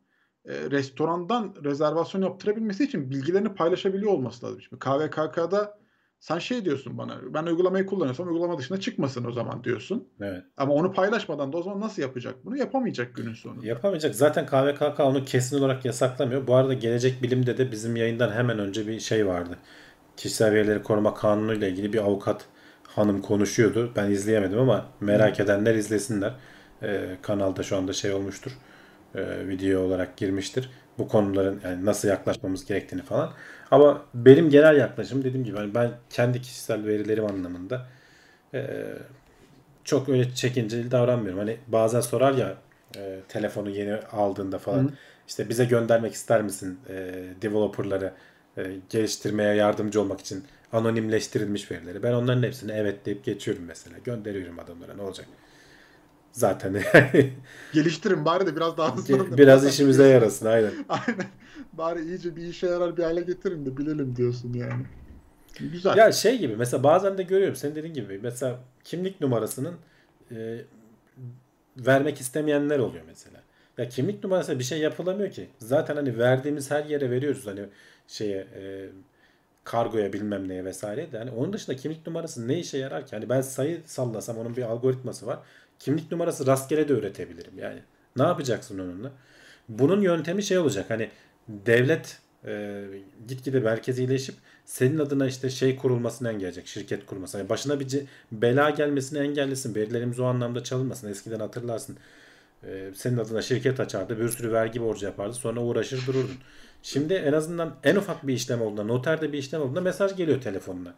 e, 0.46 0.54
restorandan 0.72 1.56
rezervasyon 1.64 2.22
yaptırabilmesi 2.22 2.84
için 2.84 3.10
bilgilerini 3.10 3.56
paylaşabiliyor 3.56 4.12
olması 4.12 4.46
lazım. 4.46 4.62
Şimdi 4.62 4.80
KVKK'da 4.80 5.80
sen 6.24 6.40
şey 6.40 6.66
diyorsun 6.66 6.98
bana 6.98 7.20
ben 7.34 7.44
uygulamayı 7.44 7.86
kullanıyorsam 7.86 8.28
uygulama 8.28 8.58
dışına 8.58 8.80
çıkmasın 8.80 9.26
o 9.26 9.32
zaman 9.32 9.64
diyorsun. 9.64 10.08
Evet. 10.22 10.44
Ama 10.58 10.74
onu 10.74 10.94
paylaşmadan 10.94 11.54
da 11.54 11.58
o 11.58 11.64
zaman 11.64 11.82
nasıl 11.82 12.02
yapacak 12.02 12.36
bunu? 12.46 12.58
Yapamayacak 12.58 13.16
günün 13.16 13.34
sonunda. 13.34 13.68
Yapamayacak. 13.68 14.16
Zaten 14.16 14.46
KVKK 14.46 15.00
onu 15.00 15.26
kesin 15.26 15.60
olarak 15.60 15.86
yasaklamıyor. 15.86 16.48
Bu 16.48 16.56
arada 16.56 16.74
Gelecek 16.74 17.24
Bilim'de 17.24 17.58
de 17.58 17.72
bizim 17.72 17.96
yayından 17.96 18.32
hemen 18.32 18.60
önce 18.60 18.88
bir 18.88 19.00
şey 19.00 19.28
vardı. 19.28 19.58
Kişisel 20.18 20.54
verileri 20.54 20.84
koruma 20.84 21.14
kanunu 21.14 21.54
ile 21.54 21.70
ilgili 21.70 21.94
bir 21.94 22.00
avukat 22.00 22.46
hanım 22.84 23.22
konuşuyordu. 23.22 23.92
Ben 23.96 24.12
izleyemedim 24.12 24.60
ama 24.60 24.86
merak 25.02 25.40
edenler 25.40 25.76
izlesinler. 25.76 26.34
Ee, 26.84 27.18
kanalda 27.22 27.64
şu 27.64 27.78
anda 27.78 27.94
şey 27.94 28.14
olmuştur. 28.14 28.52
Ee, 29.16 29.48
video 29.48 29.82
olarak 29.82 30.18
girmiştir. 30.18 30.70
Bu 30.98 31.08
konuların 31.08 31.62
yani 31.64 31.86
nasıl 31.86 32.08
yaklaşmamız 32.08 32.66
gerektiğini 32.66 33.02
falan. 33.02 33.34
Ama 33.72 34.06
benim 34.14 34.50
genel 34.50 34.78
yaklaşım 34.78 35.24
dediğim 35.24 35.46
gibi 35.46 35.58
hani 35.58 35.76
ben 35.76 35.92
kendi 36.10 36.42
kişisel 36.42 36.86
verilerim 36.86 37.26
anlamında 37.26 37.88
e, 38.54 38.84
çok 39.84 40.10
öyle 40.10 40.36
çekinceli 40.36 40.92
davranmıyorum. 40.92 41.40
Hani 41.40 41.58
bazen 41.68 42.02
sorar 42.02 42.34
ya 42.34 42.56
e, 42.98 43.20
telefonu 43.28 43.70
yeni 43.70 43.96
aldığında 43.96 44.60
falan 44.60 44.92
işte 45.28 45.50
bize 45.50 45.66
göndermek 45.66 46.14
ister 46.14 46.42
misin 46.42 46.80
e, 46.90 46.94
developerları 47.42 48.14
e, 48.58 48.64
geliştirmeye 48.90 49.56
yardımcı 49.56 50.02
olmak 50.02 50.20
için 50.20 50.44
anonimleştirilmiş 50.74 51.72
verileri. 51.72 52.04
Ben 52.04 52.14
onların 52.14 52.44
hepsini 52.44 52.72
evet 52.72 53.06
deyip 53.06 53.24
geçiyorum 53.24 53.64
mesela. 53.68 53.98
Gönderiyorum 54.04 54.60
adamlara 54.60 54.94
ne 54.94 55.02
olacak? 55.02 55.28
Zaten 56.34 56.76
Geliştirin 57.74 58.26
bari 58.26 58.46
de 58.46 58.56
biraz 58.56 58.78
daha 58.78 58.96
hızlı. 58.96 59.38
biraz 59.38 59.66
işimize 59.68 60.08
yarasın 60.08 60.46
aynen. 60.46 60.72
Aynen. 60.90 61.26
Bari 61.74 62.02
iyice 62.02 62.36
bir 62.36 62.42
işe 62.48 62.68
yarar 62.68 62.98
bir 62.98 63.04
hale 63.04 63.22
getirin 63.22 63.66
de 63.66 63.78
bilelim 63.78 64.16
diyorsun 64.16 64.54
yani. 64.54 64.86
Güzel. 65.60 65.98
Ya 65.98 66.12
şey 66.12 66.38
gibi 66.40 66.56
mesela 66.56 66.84
bazen 66.84 67.18
de 67.18 67.24
görüyorum 67.24 67.56
senin 67.56 67.76
dediğin 67.76 67.94
gibi 67.94 68.20
mesela 68.24 68.60
kimlik 68.84 69.22
numarasının 69.22 69.76
e, 70.32 70.62
vermek 71.78 72.22
istemeyenler 72.22 72.80
oluyor 72.80 73.04
mesela. 73.08 73.42
Ya 73.78 73.90
kimlik 73.90 74.24
numarası 74.24 74.60
bir 74.60 74.64
şey 74.64 74.80
yapılamıyor 74.80 75.32
ki. 75.32 75.48
Zaten 75.60 75.96
hani 75.96 76.18
verdiğimiz 76.18 76.72
her 76.72 76.86
yere 76.86 77.12
veriyoruz 77.12 77.48
hani 77.48 77.62
şeye 78.08 78.38
e, 78.56 78.90
kargoya 79.64 80.14
bilmem 80.14 80.48
neye 80.48 80.66
vesaire 80.66 81.12
de 81.12 81.18
hani 81.18 81.32
onun 81.32 81.54
dışında 81.54 81.76
kimlik 81.76 82.08
numarası 82.08 82.48
ne 82.48 82.60
işe 82.60 82.78
yarar 82.78 83.06
ki? 83.08 83.16
Hani 83.16 83.30
ben 83.30 83.42
sayı 83.42 83.82
sallasam 83.86 84.38
onun 84.38 84.56
bir 84.56 84.64
algoritması 84.64 85.28
var. 85.28 85.40
Kimlik 85.84 86.12
numarası 86.12 86.48
rastgele 86.48 86.90
de 86.90 86.94
üretebilirim 86.94 87.60
yani. 87.60 87.80
Ne 88.16 88.24
yapacaksın 88.24 88.80
onunla? 88.80 89.12
Bunun 89.70 90.02
yöntemi 90.02 90.44
şey 90.44 90.58
olacak 90.58 90.90
hani 90.90 91.10
devlet 91.48 92.20
e, 92.46 92.84
gitgide 93.28 93.60
merkezileşip 93.60 94.36
senin 94.66 95.00
adına 95.00 95.28
işte 95.28 95.50
şey 95.50 95.76
kurulmasını 95.76 96.30
engelleyecek. 96.30 96.68
Şirket 96.68 97.06
kurulmasını. 97.06 97.42
Yani 97.42 97.50
başına 97.50 97.80
bir 97.80 98.02
bela 98.32 98.70
gelmesini 98.70 99.20
engellesin. 99.20 99.76
Verilerimiz 99.76 100.20
o 100.20 100.26
anlamda 100.26 100.64
çalınmasın. 100.64 101.10
Eskiden 101.10 101.40
hatırlarsın. 101.40 101.98
e, 102.64 102.92
senin 102.96 103.18
adına 103.18 103.42
şirket 103.42 103.80
açardı. 103.80 104.20
Bir 104.20 104.30
sürü 104.30 104.52
vergi 104.52 104.82
borcu 104.82 105.06
yapardı. 105.06 105.34
Sonra 105.34 105.60
uğraşır 105.62 106.08
dururdun. 106.08 106.38
Şimdi 106.84 107.14
en 107.14 107.34
azından 107.34 107.76
en 107.84 107.96
ufak 107.96 108.28
bir 108.28 108.34
işlem 108.34 108.62
olduğunda, 108.62 108.84
noterde 108.84 109.34
bir 109.34 109.38
işlem 109.38 109.62
olduğunda 109.62 109.82
mesaj 109.82 110.16
geliyor 110.16 110.42
telefonuna. 110.42 110.94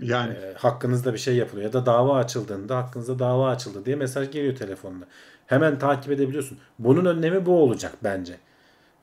Yani 0.00 0.34
E, 0.34 0.54
hakkınızda 0.54 1.12
bir 1.12 1.18
şey 1.18 1.36
yapılıyor. 1.36 1.66
Ya 1.66 1.72
da 1.72 1.86
dava 1.86 2.16
açıldığında 2.16 2.76
hakkınızda 2.76 3.18
dava 3.18 3.50
açıldı 3.50 3.84
diye 3.86 3.96
mesaj 3.96 4.30
geliyor 4.30 4.56
telefonuna. 4.56 5.04
Hemen 5.46 5.78
takip 5.78 6.12
edebiliyorsun. 6.12 6.58
Bunun 6.78 7.04
önlemi 7.04 7.46
bu 7.46 7.62
olacak 7.62 7.92
bence. 8.04 8.36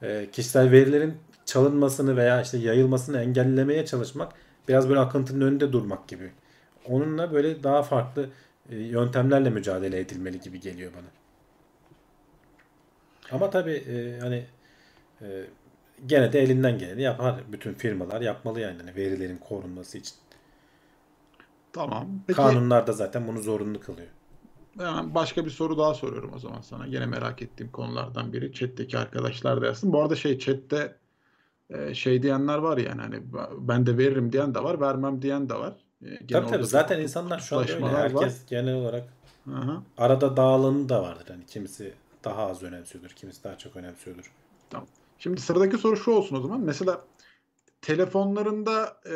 E, 0.01 0.29
kişisel 0.31 0.71
verilerin 0.71 1.17
çalınmasını 1.45 2.17
veya 2.17 2.41
işte 2.41 2.57
yayılmasını 2.57 3.21
engellemeye 3.21 3.85
çalışmak 3.85 4.33
biraz 4.67 4.89
böyle 4.89 4.99
akıntının 4.99 5.45
önünde 5.47 5.73
durmak 5.73 6.07
gibi. 6.07 6.31
Onunla 6.85 7.33
böyle 7.33 7.63
daha 7.63 7.83
farklı 7.83 8.29
e, 8.69 8.75
yöntemlerle 8.77 9.49
mücadele 9.49 9.99
edilmeli 9.99 10.39
gibi 10.41 10.59
geliyor 10.59 10.91
bana. 10.93 11.07
Ama 13.31 13.49
tabii 13.49 13.71
e, 13.73 14.19
hani 14.19 14.45
e, 15.21 15.45
gene 16.05 16.33
de 16.33 16.41
elinden 16.41 16.77
geleni 16.79 17.01
yapar. 17.01 17.41
Bütün 17.51 17.73
firmalar 17.73 18.21
yapmalı 18.21 18.59
yani 18.59 18.77
hani 18.81 18.95
verilerin 18.95 19.37
korunması 19.37 19.97
için. 19.97 20.15
Tamam. 21.73 22.07
Peki 22.27 22.37
Kanunlar 22.37 22.87
da 22.87 22.91
zaten 22.91 23.27
bunu 23.27 23.39
zorunlu 23.41 23.79
kılıyor. 23.79 24.07
hemen 24.77 25.15
başka 25.15 25.45
bir 25.45 25.51
soru 25.51 25.77
daha 25.77 25.93
soruyorum 25.93 26.31
o 26.35 26.39
zaman 26.39 26.61
sana. 26.61 26.85
Yine 26.85 27.05
merak 27.05 27.41
ettiğim 27.41 27.71
konulardan 27.71 28.33
biri. 28.33 28.53
Chat'teki 28.53 28.97
arkadaşlar 28.97 29.61
da 29.61 29.65
yazsın. 29.65 29.93
Bu 29.93 30.01
arada 30.01 30.15
şey 30.15 30.39
chat'te 30.39 30.95
e, 31.69 31.93
şey 31.93 32.23
diyenler 32.23 32.57
var 32.57 32.77
yani 32.77 33.01
hani 33.01 33.23
ben 33.57 33.85
de 33.85 33.97
veririm 33.97 34.31
diyen 34.31 34.55
de 34.55 34.63
var, 34.63 34.81
vermem 34.81 35.21
diyen 35.21 35.49
de 35.49 35.53
var. 35.55 35.73
E, 36.01 36.09
gene 36.09 36.41
Tabii 36.41 36.51
tabii 36.51 36.65
zaten 36.65 36.99
insanlar 36.99 37.39
şu 37.39 37.55
anda 37.57 37.63
öyle. 37.65 37.73
kutuplaşmalar 37.73 38.13
var. 38.13 38.23
Herkes 38.23 38.45
genel 38.45 38.75
olarak 38.75 39.09
hı. 39.45 39.81
arada 39.97 40.37
dağılanı 40.37 40.89
da 40.89 41.03
vardır. 41.03 41.25
Hani 41.27 41.45
kimisi 41.45 41.93
daha 42.23 42.47
az 42.47 42.63
önemsiyordur, 42.63 43.09
kimisi 43.09 43.43
daha 43.43 43.57
çok 43.57 43.75
önemsiyordur. 43.75 44.31
Tamam. 44.69 44.87
Şimdi 45.19 45.41
sıradaki 45.41 45.77
soru 45.77 45.97
şu 45.97 46.11
olsun 46.11 46.35
o 46.35 46.41
zaman. 46.41 46.61
Mesela 46.61 47.01
telefonlarında 47.81 48.97
e, 49.09 49.13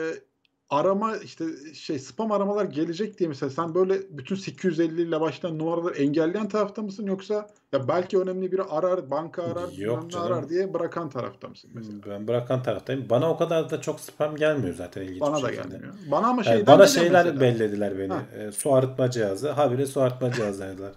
arama 0.75 1.17
işte 1.17 1.45
şey 1.73 1.99
spam 1.99 2.31
aramalar 2.31 2.65
gelecek 2.65 3.19
diye 3.19 3.29
mesela 3.29 3.49
sen 3.49 3.75
böyle 3.75 4.01
bütün 4.17 4.35
850 4.35 5.01
ile 5.01 5.21
başlayan 5.21 5.59
numaraları 5.59 5.95
engelleyen 5.95 6.49
tarafta 6.49 6.81
mısın 6.81 7.05
yoksa 7.05 7.49
ya 7.73 7.87
belki 7.87 8.17
önemli 8.19 8.51
biri 8.51 8.63
arar, 8.63 9.11
banka 9.11 9.43
arar, 9.43 9.71
Yok 9.77 10.11
canım. 10.11 10.25
arar 10.27 10.49
diye 10.49 10.73
bırakan 10.73 11.09
tarafta 11.09 11.47
mısın 11.47 11.71
mesela? 11.73 11.97
Ben 12.09 12.27
bırakan 12.27 12.63
taraftayım. 12.63 13.09
Bana 13.09 13.29
o 13.31 13.37
kadar 13.37 13.69
da 13.69 13.81
çok 13.81 13.99
spam 13.99 14.35
gelmiyor 14.35 14.75
zaten 14.75 15.01
ilginç 15.01 15.21
Bana 15.21 15.35
da 15.43 15.49
şekilde. 15.49 15.67
gelmiyor. 15.67 15.93
Bana 16.11 16.27
ama 16.27 16.41
Yani 16.45 16.45
şeyden 16.57 16.67
bana 16.67 16.85
geliyor 16.85 17.03
şeyler 17.05 17.25
mesela. 17.25 17.41
bellediler 17.41 17.99
beni. 17.99 18.13
Ha. 18.13 18.21
E, 18.39 18.51
su 18.51 18.73
arıtma 18.73 19.11
cihazı. 19.11 19.51
Habire 19.51 19.85
su 19.85 20.01
arıtma 20.01 20.31
cihazı 20.31 20.63
dediler. 20.63 20.91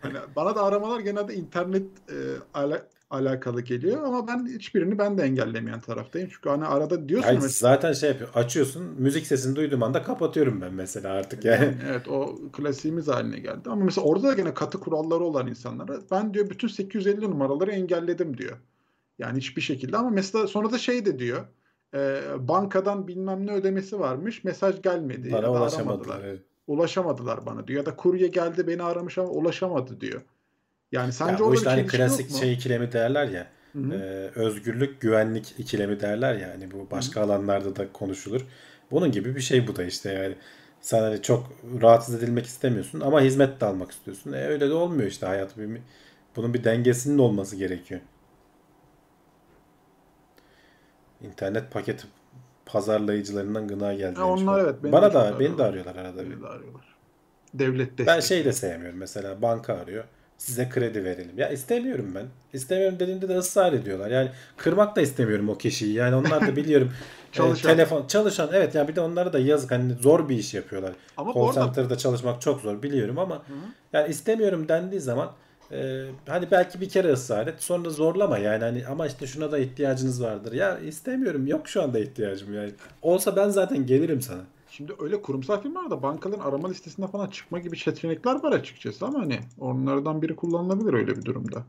Hani 0.00 0.14
bana 0.36 0.54
da 0.56 0.62
aramalar 0.64 1.00
genelde 1.00 1.34
internet 1.34 1.82
e, 2.10 2.16
ala- 2.54 2.82
alakalı 3.10 3.60
geliyor 3.60 4.02
ama 4.04 4.26
ben 4.28 4.46
hiçbirini 4.46 4.98
ben 4.98 5.18
de 5.18 5.22
engellemeyen 5.22 5.80
taraftayım. 5.80 6.28
Çünkü 6.32 6.48
hani 6.48 6.64
arada 6.64 7.08
diyorsun 7.08 7.28
Ay, 7.28 7.34
mesela 7.34 7.74
zaten 7.74 7.92
şey 7.92 8.08
yapıyor. 8.10 8.30
Açıyorsun. 8.34 8.82
Müzik 8.98 9.26
sesini 9.26 9.56
duyduğum 9.56 9.82
anda 9.82 10.02
kapatıyorum 10.02 10.60
ben 10.60 10.74
mesela 10.74 11.12
artık 11.12 11.44
yani. 11.44 11.64
Yani 11.64 11.74
evet 11.90 12.08
o 12.08 12.36
klasiğimiz 12.52 13.08
haline 13.08 13.38
geldi. 13.38 13.60
Ama 13.70 13.84
mesela 13.84 14.06
orada 14.06 14.28
da 14.28 14.32
gene 14.34 14.54
katı 14.54 14.80
kuralları 14.80 15.24
olan 15.24 15.46
insanlara 15.46 15.98
ben 16.10 16.34
diyor 16.34 16.50
bütün 16.50 16.68
850 16.68 17.20
numaraları 17.30 17.70
engelledim 17.70 18.38
diyor. 18.38 18.56
Yani 19.18 19.36
hiçbir 19.38 19.62
şekilde 19.62 19.96
ama 19.96 20.10
mesela 20.10 20.46
sonra 20.46 20.72
da 20.72 20.78
şey 20.78 21.06
de 21.06 21.18
diyor. 21.18 21.44
e, 21.94 22.20
bankadan 22.38 23.08
bilmem 23.08 23.46
ne 23.46 23.52
ödemesi 23.52 24.00
varmış. 24.00 24.44
Mesaj 24.44 24.82
gelmedi 24.82 25.28
ya 25.28 25.34
Bana 25.36 25.42
da 25.42 25.50
ulaşamadılar. 25.52 25.94
aramadılar. 26.14 26.28
evet. 26.28 26.42
Ulaşamadılar 26.66 27.46
bana 27.46 27.66
diyor. 27.68 27.78
Ya 27.80 27.86
da 27.86 27.96
kurye 27.96 28.26
geldi 28.28 28.66
beni 28.66 28.82
aramış 28.82 29.18
ama 29.18 29.28
ulaşamadı 29.28 30.00
diyor. 30.00 30.22
Yani 30.92 31.06
Ya 31.06 31.12
sence 31.12 31.42
orada 31.42 31.54
işte 31.54 31.66
bir 31.66 31.70
hani 31.70 31.86
klasik 31.86 32.36
şey 32.36 32.52
ikilemi 32.52 32.92
derler 32.92 33.28
ya. 33.28 33.46
Hı 33.72 33.78
hı. 33.78 33.94
e, 33.94 34.30
özgürlük, 34.40 35.00
güvenlik 35.00 35.54
ikilemi 35.58 36.00
derler 36.00 36.34
ya. 36.34 36.50
Hani 36.50 36.70
bu 36.70 36.90
başka 36.90 37.20
alanlarda 37.20 37.76
da 37.76 37.92
konuşulur. 37.92 38.46
Bunun 38.90 39.12
gibi 39.12 39.36
bir 39.36 39.40
şey 39.40 39.66
bu 39.66 39.76
da 39.76 39.84
işte 39.84 40.12
yani. 40.12 40.34
Sen 40.80 41.00
hani 41.00 41.22
çok 41.22 41.52
rahatsız 41.82 42.14
edilmek 42.14 42.46
istemiyorsun 42.46 43.00
ama 43.00 43.20
hizmet 43.20 43.60
de 43.60 43.66
almak 43.66 43.90
istiyorsun. 43.90 44.32
E 44.32 44.46
öyle 44.46 44.68
de 44.68 44.72
olmuyor 44.74 45.08
işte 45.08 45.26
hayat. 45.26 45.50
Bunun 46.36 46.54
bir 46.54 46.64
dengesinin 46.64 47.18
olması 47.18 47.56
gerekiyor. 47.56 48.00
İnternet 51.20 51.70
paket 51.70 52.06
pazarlayıcılarından 52.66 53.68
gına 53.68 53.94
geldi. 53.94 54.20
Onlar 54.20 54.60
evet, 54.60 54.74
beni 54.82 54.92
Bana 54.92 55.14
da 55.14 55.40
beni 55.40 55.58
de 55.58 55.62
arıyorlar. 55.62 55.68
arıyorlar 55.68 55.96
arada. 55.96 56.30
Beni 56.30 56.42
de 56.42 56.46
arıyorlar. 56.46 56.96
Devlet 57.54 57.98
Ben 57.98 58.06
destekli. 58.06 58.22
şey 58.22 58.44
de 58.44 58.52
sevmiyorum 58.52 58.98
mesela 58.98 59.42
banka 59.42 59.74
arıyor. 59.74 60.04
Size 60.38 60.68
kredi 60.68 61.04
verelim. 61.04 61.32
Ya 61.38 61.48
istemiyorum 61.48 62.12
ben. 62.14 62.26
İstemiyorum 62.52 62.98
dediğimde 62.98 63.28
de 63.28 63.36
ısrar 63.38 63.72
ediyorlar. 63.72 64.10
Yani 64.10 64.30
kırmak 64.56 64.96
da 64.96 65.00
istemiyorum 65.00 65.48
o 65.48 65.58
kişiyi. 65.58 65.94
Yani 65.94 66.14
onlar 66.14 66.46
da 66.46 66.56
biliyorum. 66.56 66.92
e, 67.30 67.32
Çalışan. 67.32 67.70
telefon 67.72 68.06
çalışan 68.06 68.50
evet 68.52 68.74
ya 68.74 68.88
bir 68.88 68.96
de 68.96 69.00
onlara 69.00 69.32
da 69.32 69.38
yazık 69.38 69.70
hani 69.70 69.92
zor 69.94 70.28
bir 70.28 70.36
iş 70.38 70.54
yapıyorlar. 70.54 70.92
Ama 71.16 71.34
Call 71.34 71.52
center'da 71.52 71.98
çalışmak 71.98 72.40
çok 72.42 72.60
zor 72.60 72.82
biliyorum 72.82 73.18
ama 73.18 73.34
Hı 73.34 73.38
hı. 73.38 73.56
yani 73.92 74.08
istemiyorum 74.10 74.68
dendiği 74.68 75.00
zaman 75.00 75.30
e, 75.72 76.04
hani 76.28 76.50
belki 76.50 76.80
bir 76.80 76.88
kere 76.88 77.12
ısrar 77.12 77.46
et 77.46 77.62
sonra 77.62 77.90
zorlama 77.90 78.38
yani 78.38 78.64
hani 78.64 78.86
ama 78.86 79.06
işte 79.06 79.26
şuna 79.26 79.52
da 79.52 79.58
ihtiyacınız 79.58 80.22
vardır. 80.22 80.52
Ya 80.52 80.78
istemiyorum 80.78 81.46
yok 81.46 81.68
şu 81.68 81.82
anda 81.82 81.98
ihtiyacım 81.98 82.54
yani. 82.54 82.70
Olsa 83.02 83.36
ben 83.36 83.48
zaten 83.48 83.86
gelirim 83.86 84.22
sana. 84.22 84.40
Şimdi 84.78 84.92
öyle 85.00 85.22
kurumsal 85.22 85.62
firmalarda 85.62 86.02
bankaların 86.02 86.40
arama 86.40 86.68
listesinde 86.68 87.06
falan 87.06 87.26
çıkma 87.26 87.58
gibi 87.58 87.78
seçenekler 87.78 88.42
var 88.42 88.52
açıkçası 88.52 89.06
ama 89.06 89.20
hani 89.20 89.40
onlardan 89.58 90.22
biri 90.22 90.36
kullanılabilir 90.36 90.92
öyle 90.92 91.16
bir 91.16 91.24
durumda. 91.24 91.64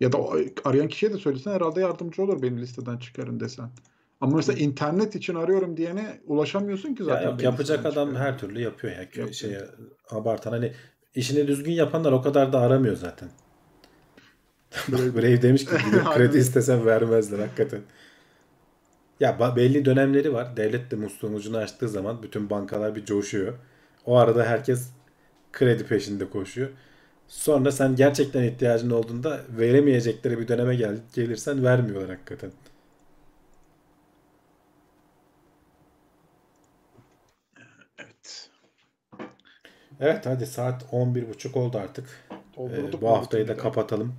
Ya 0.00 0.12
da 0.12 0.18
arayan 0.64 0.88
kişiye 0.88 1.12
de 1.12 1.16
söylesen 1.18 1.52
herhalde 1.52 1.80
yardımcı 1.80 2.22
olur 2.22 2.42
beni 2.42 2.60
listeden 2.60 2.96
çıkarın 2.98 3.40
desen. 3.40 3.70
Ama 4.20 4.36
mesela 4.36 4.58
internet 4.58 5.14
için 5.14 5.34
arıyorum 5.34 5.76
diyene 5.76 6.20
ulaşamıyorsun 6.26 6.94
ki 6.94 7.02
Ya 7.02 7.06
zaten. 7.06 7.24
yok, 7.24 7.38
beni 7.38 7.44
yapacak 7.44 7.86
adam 7.86 8.08
çıkarın. 8.08 8.14
her 8.26 8.38
türlü 8.38 8.60
yapıyor 8.60 8.92
ya. 8.92 9.00
Yapıyor. 9.00 9.32
Şeye 9.32 9.62
abartan 10.10 10.50
hani 10.50 10.72
işini 11.14 11.46
düzgün 11.46 11.72
yapanlar 11.72 12.12
o 12.12 12.22
kadar 12.22 12.52
da 12.52 12.58
aramıyor 12.58 12.96
zaten. 12.96 13.28
Brave 14.88 15.42
demiş 15.42 15.64
ki 15.64 15.70
kredi 16.14 16.38
istesem 16.38 16.86
vermezler 16.86 17.38
hakikaten. 17.38 17.80
Ya 19.20 19.56
belli 19.56 19.84
dönemleri 19.84 20.32
var. 20.34 20.56
Devlet 20.56 20.90
de 20.90 20.96
musluğun 20.96 21.34
ucunu 21.34 21.56
açtığı 21.56 21.88
zaman 21.88 22.22
bütün 22.22 22.50
bankalar 22.50 22.94
bir 22.96 23.04
coşuyor. 23.04 23.54
O 24.06 24.16
arada 24.16 24.44
herkes 24.44 24.90
kredi 25.52 25.86
peşinde 25.86 26.30
koşuyor. 26.30 26.70
Sonra 27.28 27.72
sen 27.72 27.96
gerçekten 27.96 28.42
ihtiyacın 28.42 28.90
olduğunda 28.90 29.40
veremeyecekleri 29.58 30.38
bir 30.38 30.48
döneme 30.48 30.76
gel 30.76 30.98
gelirsen 31.14 31.64
vermiyorlar 31.64 32.10
hakikaten. 32.10 32.50
Evet. 37.98 38.50
Evet 40.00 40.26
hadi 40.26 40.46
saat 40.46 40.82
11.30 40.92 41.58
oldu 41.58 41.78
artık. 41.78 42.08
Ee, 42.68 42.76
Doldurduk 42.76 43.02
bu 43.02 43.08
mu 43.08 43.16
haftayı 43.16 43.48
da 43.48 43.56
kapatalım. 43.56 44.16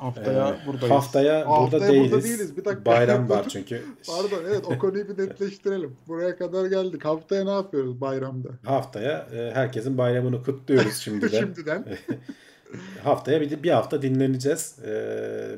Haftaya 0.00 0.48
Ee, 0.48 0.66
buradayız. 0.66 0.94
Haftaya 0.94 1.44
Aa, 1.44 1.46
burada 1.48 1.62
haftaya 1.62 1.92
değiliz. 1.92 2.12
burada 2.12 2.24
değiliz. 2.24 2.56
Bir 2.56 2.64
dakika. 2.64 2.84
Bayram 2.84 3.28
var 3.30 3.48
çünkü. 3.52 3.82
Pardon 4.06 4.42
evet 4.48 4.64
o 4.66 4.78
konuyu 4.78 5.08
bir 5.08 5.22
netleştirelim. 5.22 5.96
Buraya 6.08 6.36
kadar 6.36 6.66
geldik. 6.66 7.04
Haftaya 7.04 7.44
ne 7.44 7.50
yapıyoruz 7.50 8.00
bayramda? 8.00 8.48
Haftaya 8.64 9.26
e, 9.34 9.50
herkesin 9.54 9.98
bayramını 9.98 10.42
kutluyoruz 10.42 10.94
şimdiden. 11.00 11.40
Şimdiden. 11.40 11.84
Haftaya 13.04 13.40
bir, 13.40 13.62
bir 13.62 13.70
hafta 13.70 14.02
dinleneceğiz. 14.02 14.76
Ee, 14.86 15.56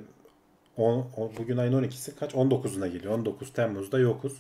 on, 0.76 1.06
on- 1.16 1.32
bugün 1.38 1.56
ayın 1.56 1.72
12'si 1.72 2.10
kaç? 2.20 2.32
19'una 2.34 2.86
geliyor. 2.88 3.14
19 3.14 3.52
Temmuz'da 3.52 3.98
yokuz. 3.98 4.32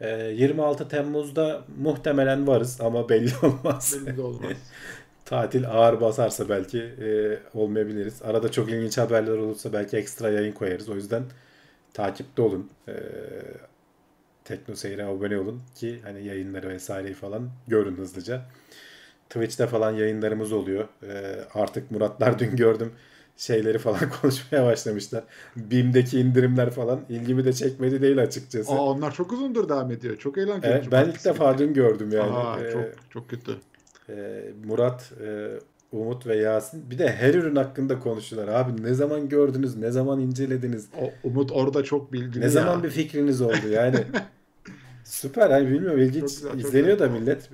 Ee, 0.00 0.08
26 0.36 0.88
Temmuz'da 0.88 1.62
muhtemelen 1.78 2.46
varız 2.46 2.80
ama 2.80 3.08
belli 3.08 3.30
olmaz. 3.42 3.96
Belli 4.06 4.16
de 4.16 4.22
olmaz. 4.22 4.56
Tatil 5.26 5.70
ağır 5.70 6.00
basarsa 6.00 6.48
belki 6.48 6.78
e, 6.78 7.38
olmayabiliriz. 7.54 8.22
Arada 8.22 8.50
çok 8.52 8.68
ilginç 8.70 8.98
haberler 8.98 9.38
olursa 9.38 9.72
belki 9.72 9.96
ekstra 9.96 10.30
yayın 10.30 10.52
koyarız. 10.52 10.88
O 10.88 10.94
yüzden 10.94 11.22
takipte 11.94 12.42
olun. 12.42 12.70
Ee, 12.88 12.92
Tekno 14.44 14.74
Seyir'e 14.74 15.04
abone 15.04 15.38
olun 15.38 15.62
ki 15.74 16.00
hani 16.04 16.26
yayınları 16.26 16.68
vesaireyi 16.68 17.14
falan 17.14 17.50
görün 17.68 17.96
hızlıca. 17.96 18.42
Twitch'te 19.30 19.66
falan 19.66 19.90
yayınlarımız 19.92 20.52
oluyor. 20.52 20.88
Ee, 21.02 21.36
artık 21.54 21.90
Muratlar 21.90 22.38
dün 22.38 22.56
gördüm 22.56 22.92
şeyleri 23.36 23.78
falan 23.78 24.00
konuşmaya 24.22 24.64
başlamışlar. 24.66 25.24
BİM'deki 25.56 26.20
indirimler 26.20 26.70
falan 26.70 27.00
ilgimi 27.08 27.44
de 27.44 27.52
çekmedi 27.52 28.02
değil 28.02 28.22
açıkçası. 28.22 28.72
Aa, 28.72 28.84
onlar 28.84 29.14
çok 29.14 29.32
uzundur 29.32 29.68
devam 29.68 29.90
ediyor. 29.90 30.16
Çok 30.16 30.38
eğlenceli. 30.38 30.72
Evet, 30.72 30.86
ben 30.92 31.08
ilk 31.08 31.24
defa 31.24 31.58
dün 31.58 31.74
gördüm 31.74 32.10
yani. 32.12 32.32
Aa, 32.32 32.60
Ee, 32.60 32.72
çok 32.72 32.84
çok 33.10 33.30
kötü. 33.30 33.56
E, 34.08 34.44
Murat, 34.64 35.12
e, 35.24 35.48
Umut 35.92 36.26
ve 36.26 36.36
Yasin 36.36 36.90
bir 36.90 36.98
de 36.98 37.08
her 37.12 37.34
ürün 37.34 37.56
hakkında 37.56 37.98
konuştular. 37.98 38.48
Abi 38.48 38.82
ne 38.82 38.94
zaman 38.94 39.28
gördünüz, 39.28 39.76
ne 39.76 39.90
zaman 39.90 40.20
incelediniz, 40.20 40.88
O, 41.00 41.28
Umut 41.28 41.52
orada 41.52 41.84
çok 41.84 42.12
bilgili 42.12 42.40
ne 42.40 42.44
ya. 42.44 42.50
zaman 42.50 42.82
bir 42.82 42.90
fikriniz 42.90 43.40
oldu 43.40 43.68
yani. 43.70 43.96
Süper 45.04 45.50
hani 45.50 45.70
bilmiyorum 45.70 45.98
ilginç 46.00 46.20
Çok 46.20 46.28
güzel, 46.30 46.50
çok 46.50 46.60
izleniyor 46.60 46.98
da 46.98 47.06
güzel. 47.06 47.20
millet. 47.20 47.50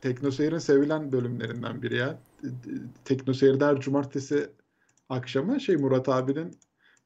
Teknoseyir'in 0.00 0.58
sevilen 0.58 1.12
bölümlerinden 1.12 1.82
biri 1.82 1.96
ya. 1.96 2.18
Teknoseyir'de 3.04 3.64
her 3.64 3.80
cumartesi 3.80 4.46
akşamı 5.08 5.60
şey 5.60 5.76
Murat 5.76 6.08
abinin 6.08 6.50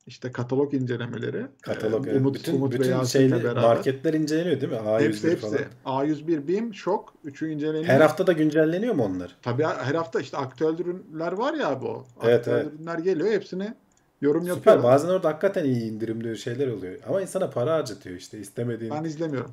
işte 0.06 0.32
katalog 0.32 0.74
incelemeleri. 0.74 1.46
Katalog 1.62 2.08
Ee. 2.08 2.16
Umut, 2.16 2.34
bütün 2.34 2.54
Umut 2.54 2.72
bütün 2.72 3.04
şeyli 3.04 3.44
beraber. 3.44 3.62
marketler 3.62 4.14
inceleniyor 4.14 4.60
değil 4.60 4.72
mi? 4.72 4.78
A101 4.78 5.00
Hepsi 5.04 5.30
hepsi. 5.30 5.46
falan. 5.84 6.04
A101 6.06 6.48
BİM 6.48 6.74
şok. 6.74 7.14
Üçü 7.24 7.50
inceleniyor. 7.50 7.84
Her 7.84 8.00
hafta 8.00 8.26
da 8.26 8.32
güncelleniyor 8.32 8.94
mu 8.94 9.04
onlar? 9.04 9.36
Tabii 9.42 9.62
her 9.64 9.94
hafta 9.94 10.20
işte 10.20 10.36
aktüel 10.36 10.78
ürünler 10.78 11.32
var 11.32 11.54
ya 11.54 11.68
abi 11.68 11.86
o. 11.86 12.06
Evet, 12.22 12.38
aktüel 12.38 12.54
evet. 12.54 12.66
ürünler 12.74 12.98
geliyor. 12.98 13.30
Hepsini 13.30 13.74
yorum 14.20 14.42
Süper. 14.42 14.56
yapıyorlar. 14.56 14.84
Bazen 14.84 15.08
orada 15.08 15.28
hakikaten 15.28 15.64
iyi 15.64 15.82
indirimli 15.92 16.38
şeyler 16.38 16.68
oluyor. 16.68 16.98
Ama 17.08 17.22
insana 17.22 17.50
para 17.50 17.74
harcatıyor 17.74 18.16
işte. 18.16 18.38
istemediğin 18.38 18.92
Ben 18.94 19.04
izlemiyorum. 19.04 19.50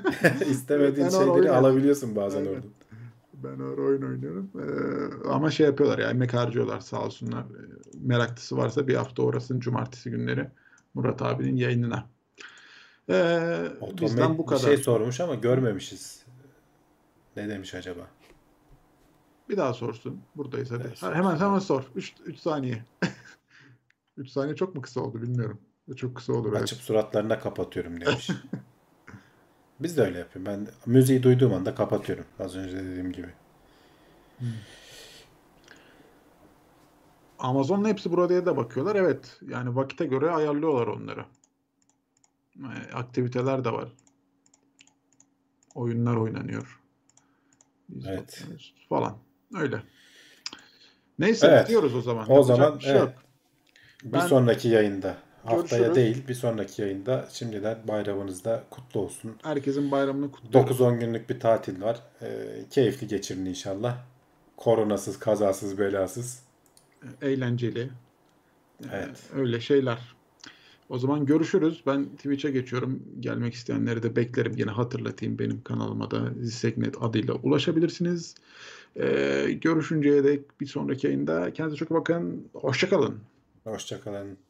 istemediğin 0.50 1.06
Ben 1.12 1.18
şeyleri 1.18 1.50
alabiliyorsun 1.50 2.16
bazen 2.16 2.38
Aynen. 2.38 2.50
orada. 2.50 2.66
Ben 3.44 3.60
öyle 3.60 3.80
oyun 3.80 4.02
oynuyorum. 4.02 4.50
Ee, 4.58 5.28
ama 5.28 5.50
şey 5.50 5.66
yapıyorlar 5.66 5.98
ya 5.98 6.10
emek 6.10 6.34
harcıyorlar 6.34 6.80
sağ 6.80 7.04
olsunlar. 7.04 7.40
Ee, 7.42 7.98
Meraklısı 8.00 8.56
varsa 8.56 8.88
bir 8.88 8.94
hafta 8.94 9.22
uğrasın 9.22 9.60
cumartesi 9.60 10.10
günleri 10.10 10.48
Murat 10.94 11.22
abinin 11.22 11.56
yayınına. 11.56 12.06
Ee, 13.10 13.68
bizden 14.00 14.38
bu 14.38 14.42
bir 14.42 14.46
kadar. 14.48 14.60
şey 14.60 14.76
sormuş 14.76 15.20
ama 15.20 15.34
görmemişiz. 15.34 16.24
Ne 17.36 17.48
demiş 17.48 17.74
acaba? 17.74 18.06
Bir 19.48 19.56
daha 19.56 19.74
sorsun. 19.74 20.20
Buradayız 20.36 20.70
hadi. 20.70 20.82
Evet, 20.86 21.02
Ha, 21.02 21.14
hemen 21.14 21.36
hemen 21.36 21.58
sor. 21.58 21.82
3 21.94 22.14
3 22.24 22.38
saniye. 22.38 22.84
3 24.16 24.28
saniye 24.30 24.56
çok 24.56 24.74
mu 24.74 24.82
kısa 24.82 25.00
oldu 25.00 25.22
bilmiyorum. 25.22 25.58
Çok 25.96 26.16
kısa 26.16 26.32
olur. 26.32 26.48
evet. 26.52 26.62
Açıp 26.62 26.78
suratlarına 26.78 27.38
kapatıyorum 27.38 28.00
demiş. 28.00 28.30
Biz 29.80 29.96
de 29.96 30.02
öyle 30.02 30.18
yapıyoruz. 30.18 30.46
Ben 30.52 30.66
müziği 30.86 31.22
duyduğum 31.22 31.54
anda 31.54 31.74
kapatıyorum. 31.74 32.24
Az 32.38 32.56
önce 32.56 32.76
dediğim 32.76 33.12
gibi. 33.12 33.28
Amazon'un 37.38 37.88
hepsi 37.88 38.12
buraya 38.12 38.46
da 38.46 38.56
bakıyorlar. 38.56 38.96
Evet. 38.96 39.38
Yani 39.48 39.76
vakite 39.76 40.06
göre 40.06 40.30
ayarlıyorlar 40.30 40.86
onları. 40.86 41.24
Ee, 42.58 42.92
Aktiviteler 42.94 43.64
de 43.64 43.72
var. 43.72 43.88
Oyunlar 45.74 46.16
oynanıyor. 46.16 46.80
Biz 47.88 48.06
Evet. 48.06 48.44
Falan. 48.88 49.16
Öyle. 49.54 49.82
Neyse 51.18 51.46
Evet. 51.46 51.64
bitiyoruz 51.64 51.94
o 51.94 52.00
zaman. 52.00 52.26
O 52.28 52.34
Yapacak 52.34 52.56
zaman 52.56 52.78
bir 52.78 52.84
şey 52.84 52.92
evet. 52.92 53.00
yok. 53.00 53.12
Bir 54.04 54.12
Ben- 54.12 54.26
sonraki 54.26 54.68
yayında. 54.68 55.16
Haftaya 55.44 55.82
Görüşürüz. 55.82 55.96
değil 55.96 56.28
bir 56.28 56.34
sonraki 56.34 56.82
yayında 56.82 57.28
şimdiden 57.32 57.78
bayramınız 57.88 58.44
da 58.44 58.64
kutlu 58.70 59.00
olsun. 59.00 59.36
Herkesin 59.42 59.90
bayramını 59.90 60.32
kutluyorum. 60.32 60.70
9-10 60.76 61.00
günlük 61.00 61.30
bir 61.30 61.40
tatil 61.40 61.82
var. 61.82 62.00
Ee, 62.22 62.64
keyifli 62.70 63.06
geçirin 63.06 63.46
inşallah. 63.46 63.98
Koronasız, 64.56 65.18
kazasız, 65.18 65.78
belasız. 65.78 66.42
Eğlenceli. 67.22 67.90
Evet. 68.92 69.22
Öyle 69.34 69.60
şeyler. 69.60 69.98
O 70.88 70.98
zaman 70.98 71.26
görüşürüz. 71.26 71.82
Ben 71.86 72.04
Twitch'e 72.04 72.50
geçiyorum. 72.50 73.02
Gelmek 73.20 73.54
isteyenleri 73.54 74.02
de 74.02 74.16
beklerim. 74.16 74.52
Yine 74.56 74.70
hatırlatayım 74.70 75.38
benim 75.38 75.62
kanalıma 75.62 76.10
da 76.10 76.20
Zisseknet 76.40 76.94
adıyla 77.00 77.34
ulaşabilirsiniz. 77.34 78.34
Ee, 78.96 79.58
görüşünceye 79.60 80.24
dek 80.24 80.60
bir 80.60 80.66
sonraki 80.66 81.06
yayında 81.06 81.52
kendinize 81.52 81.76
çok 81.76 81.90
bakın. 81.90 82.48
Hoşçakalın. 82.52 83.18
Hoşçakalın. 83.64 84.49